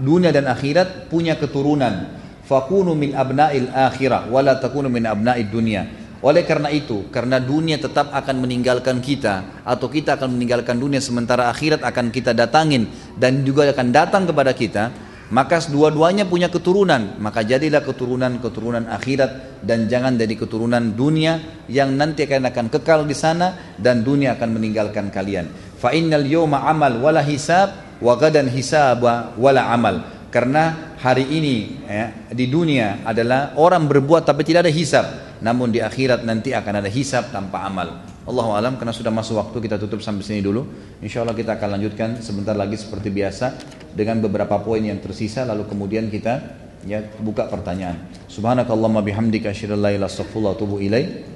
dunia 0.00 0.32
dan 0.32 0.48
akhirat 0.48 1.12
punya 1.12 1.36
keturunan 1.36 2.08
fakunu 2.46 2.94
min 2.94 3.12
abna'il 3.12 3.68
akhirah 3.74 4.30
wala 4.30 4.56
takunu 4.62 4.86
min 4.86 5.04
abna'id 5.04 5.50
dunia 5.50 5.84
oleh 6.22 6.42
karena 6.48 6.72
itu 6.72 7.10
karena 7.12 7.36
dunia 7.42 7.76
tetap 7.76 8.08
akan 8.14 8.46
meninggalkan 8.46 9.04
kita 9.04 9.66
atau 9.66 9.86
kita 9.90 10.16
akan 10.16 10.38
meninggalkan 10.38 10.80
dunia 10.80 11.02
sementara 11.02 11.52
akhirat 11.52 11.84
akan 11.84 12.08
kita 12.08 12.32
datangin 12.32 12.88
dan 13.18 13.44
juga 13.44 13.68
akan 13.68 13.88
datang 13.92 14.24
kepada 14.24 14.56
kita 14.56 14.84
Maka 15.26 15.58
dua-duanya 15.66 16.22
punya 16.22 16.46
keturunan, 16.46 17.18
maka 17.18 17.42
jadilah 17.42 17.82
keturunan-keturunan 17.82 18.86
akhirat 18.86 19.58
dan 19.66 19.90
jangan 19.90 20.14
jadi 20.14 20.38
keturunan 20.38 20.94
dunia 20.94 21.42
yang 21.66 21.98
nanti 21.98 22.30
akan 22.30 22.46
akan 22.46 22.66
kekal 22.70 23.02
di 23.02 23.16
sana 23.18 23.74
dan 23.74 24.06
dunia 24.06 24.38
akan 24.38 24.54
meninggalkan 24.54 25.10
kalian. 25.10 25.50
Fa 25.82 25.90
innal 25.90 26.22
yawma 26.22 26.62
amal 26.70 27.02
wala 27.02 27.26
hisab 27.26 27.98
wa 27.98 28.14
gadan 28.14 28.46
hisaba 28.46 29.34
wala 29.34 29.66
amal. 29.66 29.98
Karena 30.30 30.94
hari 31.06 31.22
ini 31.30 31.86
ya, 31.86 32.10
di 32.34 32.50
dunia 32.50 33.06
adalah 33.06 33.54
orang 33.54 33.86
berbuat 33.86 34.26
tapi 34.26 34.42
tidak 34.42 34.66
ada 34.66 34.74
hisab. 34.74 35.06
Namun 35.38 35.70
di 35.70 35.78
akhirat 35.78 36.26
nanti 36.26 36.50
akan 36.50 36.82
ada 36.82 36.90
hisab 36.90 37.30
tanpa 37.30 37.62
amal. 37.62 38.02
Allah 38.26 38.46
alam 38.58 38.74
karena 38.74 38.90
sudah 38.90 39.14
masuk 39.14 39.38
waktu 39.38 39.54
kita 39.62 39.78
tutup 39.78 40.02
sampai 40.02 40.26
sini 40.26 40.42
dulu. 40.42 40.66
Insya 40.98 41.22
Allah 41.22 41.38
kita 41.38 41.54
akan 41.54 41.78
lanjutkan 41.78 42.18
sebentar 42.18 42.58
lagi 42.58 42.74
seperti 42.74 43.14
biasa 43.14 43.54
dengan 43.94 44.18
beberapa 44.18 44.58
poin 44.58 44.82
yang 44.82 44.98
tersisa 44.98 45.46
lalu 45.46 45.70
kemudian 45.70 46.10
kita 46.10 46.42
ya 46.82 47.06
buka 47.22 47.46
pertanyaan. 47.46 48.10
Subhanakallahumma 48.26 49.06
bihamdika 49.06 49.54
asyhadu 49.54 49.78
an 49.78 49.86
la 49.86 49.90
ilaha. 49.94 50.10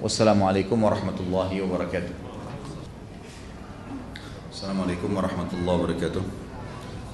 Wassalamualaikum 0.02 0.78
warahmatullahi 0.82 1.62
wabarakatuh. 1.62 2.14
Assalamualaikum 4.50 5.14
warahmatullahi 5.14 5.78
wabarakatuh. 5.78 6.39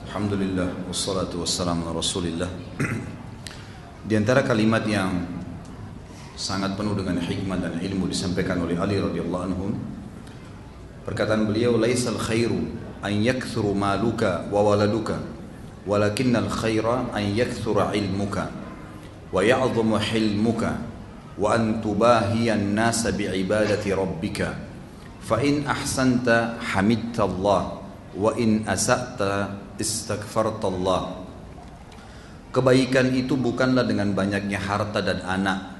Alhamdulillah 0.07 0.87
wassalatu 0.87 1.43
wassalamu 1.43 1.91
ala 1.91 1.99
Rasulillah. 1.99 2.47
Di 4.07 4.15
antara 4.15 4.47
kalimat 4.47 4.87
yang 4.87 5.19
sangat 6.39 6.79
penuh 6.79 6.95
dengan 6.95 7.19
hikmah 7.19 7.59
dan 7.59 7.75
ilmu 7.83 8.07
disampaikan 8.07 8.63
oleh 8.63 8.79
Ali 8.79 9.03
radhiyallahu 9.03 9.45
anhu. 9.51 9.75
Perkataan 11.03 11.51
beliau, 11.51 11.75
"Laisal 11.75 12.23
khairu 12.23 12.71
an 13.03 13.13
yakthuru 13.19 13.75
maluka 13.75 14.47
wa 14.47 14.63
waladuka, 14.63 15.19
walakinnal 15.83 16.55
khaira 16.55 17.11
an 17.11 17.27
yakthura 17.35 17.91
ilmuka 17.91 18.47
wa 19.35 19.43
ya'dhamu 19.43 19.99
hilmuka 19.99 20.87
wa 21.35 21.51
an 21.51 21.83
tubahiya 21.83 22.55
an-nasa 22.55 23.11
bi'ibadati 23.11 23.91
rabbika." 23.91 24.55
Fa 25.19 25.43
in 25.43 25.67
ahsanta 25.67 26.63
hamidta 26.63 27.27
Allah 27.27 27.83
wa 28.15 28.31
in 28.39 28.63
asa'ta 28.71 29.66
istaghfarta 29.77 30.67
Allah. 30.69 31.25
Kebaikan 32.51 33.13
itu 33.13 33.37
bukanlah 33.37 33.85
dengan 33.85 34.17
banyaknya 34.17 34.57
harta 34.57 35.05
dan 35.05 35.21
anak 35.25 35.77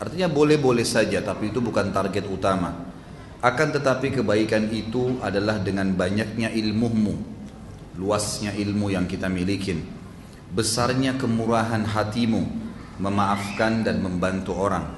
Artinya 0.00 0.32
boleh-boleh 0.32 0.82
saja 0.82 1.20
tapi 1.20 1.52
itu 1.52 1.60
bukan 1.60 1.92
target 1.92 2.24
utama. 2.24 2.72
Akan 3.44 3.68
tetapi 3.68 4.16
kebaikan 4.16 4.72
itu 4.72 5.20
adalah 5.20 5.60
dengan 5.60 5.92
banyaknya 5.92 6.48
ilmumu, 6.56 7.20
luasnya 8.00 8.56
ilmu 8.56 8.88
yang 8.96 9.04
kita 9.04 9.28
miliki, 9.28 9.76
besarnya 10.56 11.20
kemurahan 11.20 11.84
hatimu, 11.84 12.42
memaafkan 12.96 13.84
dan 13.84 14.00
membantu 14.00 14.56
orang. 14.56 14.88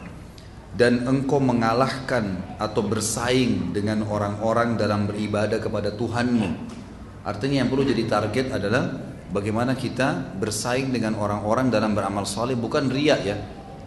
Dan 0.72 1.04
engkau 1.04 1.42
mengalahkan 1.42 2.56
atau 2.56 2.80
bersaing 2.86 3.74
dengan 3.76 4.06
orang-orang 4.06 4.78
dalam 4.78 5.04
beribadah 5.04 5.60
kepada 5.60 5.92
Tuhanmu. 5.92 6.80
Artinya 7.22 7.62
yang 7.62 7.70
perlu 7.70 7.86
jadi 7.86 8.02
target 8.06 8.50
adalah 8.50 8.92
bagaimana 9.30 9.78
kita 9.78 10.36
bersaing 10.36 10.90
dengan 10.90 11.14
orang-orang 11.16 11.70
dalam 11.70 11.94
beramal 11.94 12.26
soleh 12.26 12.58
bukan 12.58 12.90
riak 12.90 13.20
ya 13.22 13.38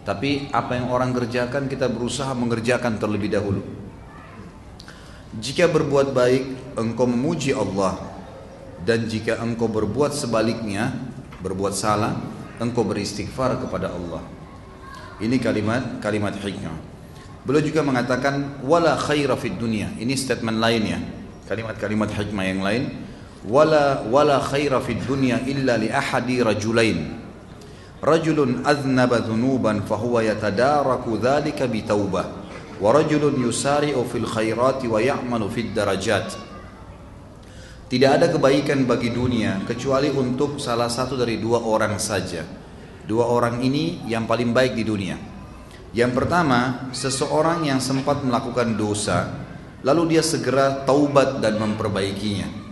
tapi 0.06 0.46
apa 0.54 0.78
yang 0.78 0.86
orang 0.94 1.10
kerjakan 1.10 1.66
kita 1.66 1.90
berusaha 1.90 2.30
mengerjakan 2.30 2.94
terlebih 2.94 3.26
dahulu. 3.26 3.58
Jika 5.34 5.66
berbuat 5.66 6.14
baik 6.14 6.44
engkau 6.78 7.10
memuji 7.10 7.50
Allah 7.50 7.98
dan 8.86 9.10
jika 9.10 9.42
engkau 9.42 9.66
berbuat 9.66 10.14
sebaliknya, 10.14 10.94
berbuat 11.42 11.74
salah, 11.74 12.14
engkau 12.62 12.86
beristighfar 12.86 13.58
kepada 13.58 13.90
Allah. 13.90 14.22
Ini 15.18 15.42
kalimat 15.42 15.98
kalimat 15.98 16.38
hikmah. 16.38 16.78
Beliau 17.42 17.66
juga 17.66 17.82
mengatakan 17.82 18.62
wala 18.62 18.94
khaira 18.94 19.34
fid 19.34 19.58
dunya. 19.58 19.90
Ini 19.98 20.14
statement 20.14 20.62
lainnya. 20.62 21.02
Kalimat-kalimat 21.50 22.14
hikmah 22.14 22.46
yang 22.46 22.62
lain. 22.62 23.05
Wala 23.46 24.02
wala 24.10 24.42
khaira 24.42 24.82
fid 24.82 25.06
dunya 25.06 25.38
illa 25.46 25.78
li 25.78 25.86
ahadi 25.86 26.42
rajulain. 26.42 27.14
Rajulun 28.02 28.66
aznaba 28.66 29.22
dhunuban 29.22 29.86
fahuwa 29.86 30.26
yatadaraku 30.26 31.14
dhalika 31.14 31.70
bitaubah 31.70 32.26
wa 32.82 32.88
rajulun 32.90 33.38
yusari'u 33.38 34.02
fil 34.02 34.26
khairati 34.26 34.90
wa 34.90 34.98
ya'malu 34.98 35.46
fid 35.46 35.70
darajat. 35.70 36.34
Tidak 37.86 38.10
ada 38.18 38.26
kebaikan 38.26 38.82
bagi 38.82 39.14
dunia 39.14 39.62
kecuali 39.62 40.10
untuk 40.10 40.58
salah 40.58 40.90
satu 40.90 41.14
dari 41.14 41.38
dua 41.38 41.62
orang 41.62 42.02
saja. 42.02 42.42
Dua 43.06 43.30
orang 43.30 43.62
ini 43.62 44.02
yang 44.10 44.26
paling 44.26 44.50
baik 44.50 44.74
di 44.74 44.82
dunia. 44.82 45.14
Yang 45.94 46.18
pertama 46.18 46.90
seseorang 46.90 47.62
yang 47.62 47.78
sempat 47.78 48.26
melakukan 48.26 48.74
dosa 48.74 49.30
lalu 49.86 50.18
dia 50.18 50.22
segera 50.26 50.82
taubat 50.82 51.38
dan 51.38 51.62
memperbaikinya 51.62 52.65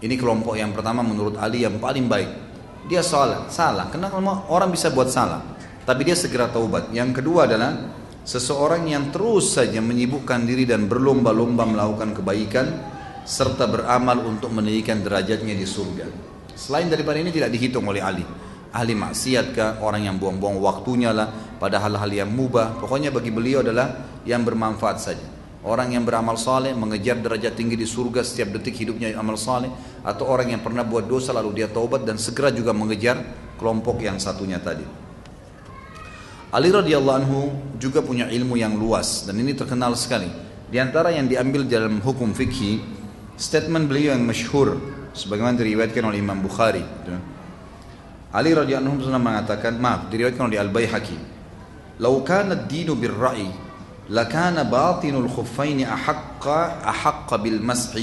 ini 0.00 0.14
kelompok 0.16 0.58
yang 0.58 0.76
pertama 0.76 1.00
menurut 1.00 1.40
Ali 1.40 1.64
yang 1.64 1.80
paling 1.80 2.08
baik 2.10 2.46
dia 2.86 3.02
salah, 3.02 3.50
salah. 3.50 3.90
Karena 3.90 4.10
orang 4.46 4.70
bisa 4.70 4.94
buat 4.94 5.10
salah, 5.10 5.42
tapi 5.82 6.06
dia 6.06 6.14
segera 6.14 6.46
taubat. 6.46 6.94
Yang 6.94 7.22
kedua 7.22 7.50
adalah 7.50 7.74
seseorang 8.22 8.86
yang 8.86 9.10
terus 9.10 9.58
saja 9.58 9.82
menyibukkan 9.82 10.46
diri 10.46 10.66
dan 10.66 10.86
berlomba-lomba 10.86 11.66
melakukan 11.66 12.14
kebaikan 12.14 12.66
serta 13.26 13.66
beramal 13.66 14.22
untuk 14.22 14.54
meninggikan 14.54 15.02
derajatnya 15.02 15.54
di 15.58 15.66
surga. 15.66 16.06
Selain 16.54 16.86
daripada 16.86 17.18
ini 17.18 17.34
tidak 17.34 17.50
dihitung 17.52 17.84
oleh 17.90 18.00
Ali. 18.00 18.24
Ahli 18.70 18.94
maksiat 18.94 19.46
kah, 19.56 19.70
orang 19.82 20.06
yang 20.06 20.16
buang-buang 20.20 20.62
waktunya 20.62 21.10
lah 21.10 21.28
pada 21.58 21.82
hal-hal 21.82 22.08
yang 22.12 22.30
mubah. 22.30 22.78
Pokoknya 22.78 23.10
bagi 23.10 23.34
beliau 23.34 23.66
adalah 23.66 24.20
yang 24.22 24.46
bermanfaat 24.46 24.98
saja. 25.00 25.35
Orang 25.66 25.90
yang 25.90 26.06
beramal 26.06 26.38
saleh 26.38 26.70
mengejar 26.78 27.18
derajat 27.18 27.58
tinggi 27.58 27.74
di 27.74 27.82
surga 27.82 28.22
setiap 28.22 28.54
detik 28.54 28.78
hidupnya 28.78 29.18
amal 29.18 29.34
saleh 29.34 29.66
atau 30.06 30.30
orang 30.30 30.54
yang 30.54 30.62
pernah 30.62 30.86
buat 30.86 31.10
dosa 31.10 31.34
lalu 31.34 31.58
dia 31.58 31.66
taubat 31.66 32.06
dan 32.06 32.22
segera 32.22 32.54
juga 32.54 32.70
mengejar 32.70 33.18
kelompok 33.58 33.98
yang 33.98 34.14
satunya 34.22 34.62
tadi. 34.62 34.86
Ali 36.54 36.70
radhiyallahu 36.70 37.18
anhu 37.18 37.40
juga 37.82 37.98
punya 37.98 38.30
ilmu 38.30 38.54
yang 38.54 38.78
luas 38.78 39.26
dan 39.26 39.42
ini 39.42 39.58
terkenal 39.58 39.98
sekali. 39.98 40.30
Di 40.70 40.78
antara 40.78 41.10
yang 41.10 41.26
diambil 41.26 41.66
dalam 41.66 41.98
hukum 41.98 42.30
fikih, 42.30 42.78
statement 43.34 43.90
beliau 43.90 44.14
yang 44.14 44.22
masyhur 44.22 44.78
sebagaimana 45.18 45.58
diriwayatkan 45.58 46.06
oleh 46.06 46.22
Imam 46.22 46.38
Bukhari. 46.38 46.86
Ali 48.30 48.54
radhiyallahu 48.54 48.86
anhu 48.86 49.02
pernah 49.02 49.18
mengatakan, 49.18 49.74
maaf, 49.82 50.14
diriwayatkan 50.14 50.46
oleh 50.46 50.62
Al-Baihaqi. 50.62 51.18
"Lau 51.98 52.22
kana 52.22 52.54
ad-dinu 52.54 52.94
bir-ra'i 52.94 53.65
لكان 54.10 54.62
باطن 54.70 55.14
الخفين 55.14 55.80
أحق 55.86 56.48
أحق 56.88 57.34
بالمسح. 57.34 57.98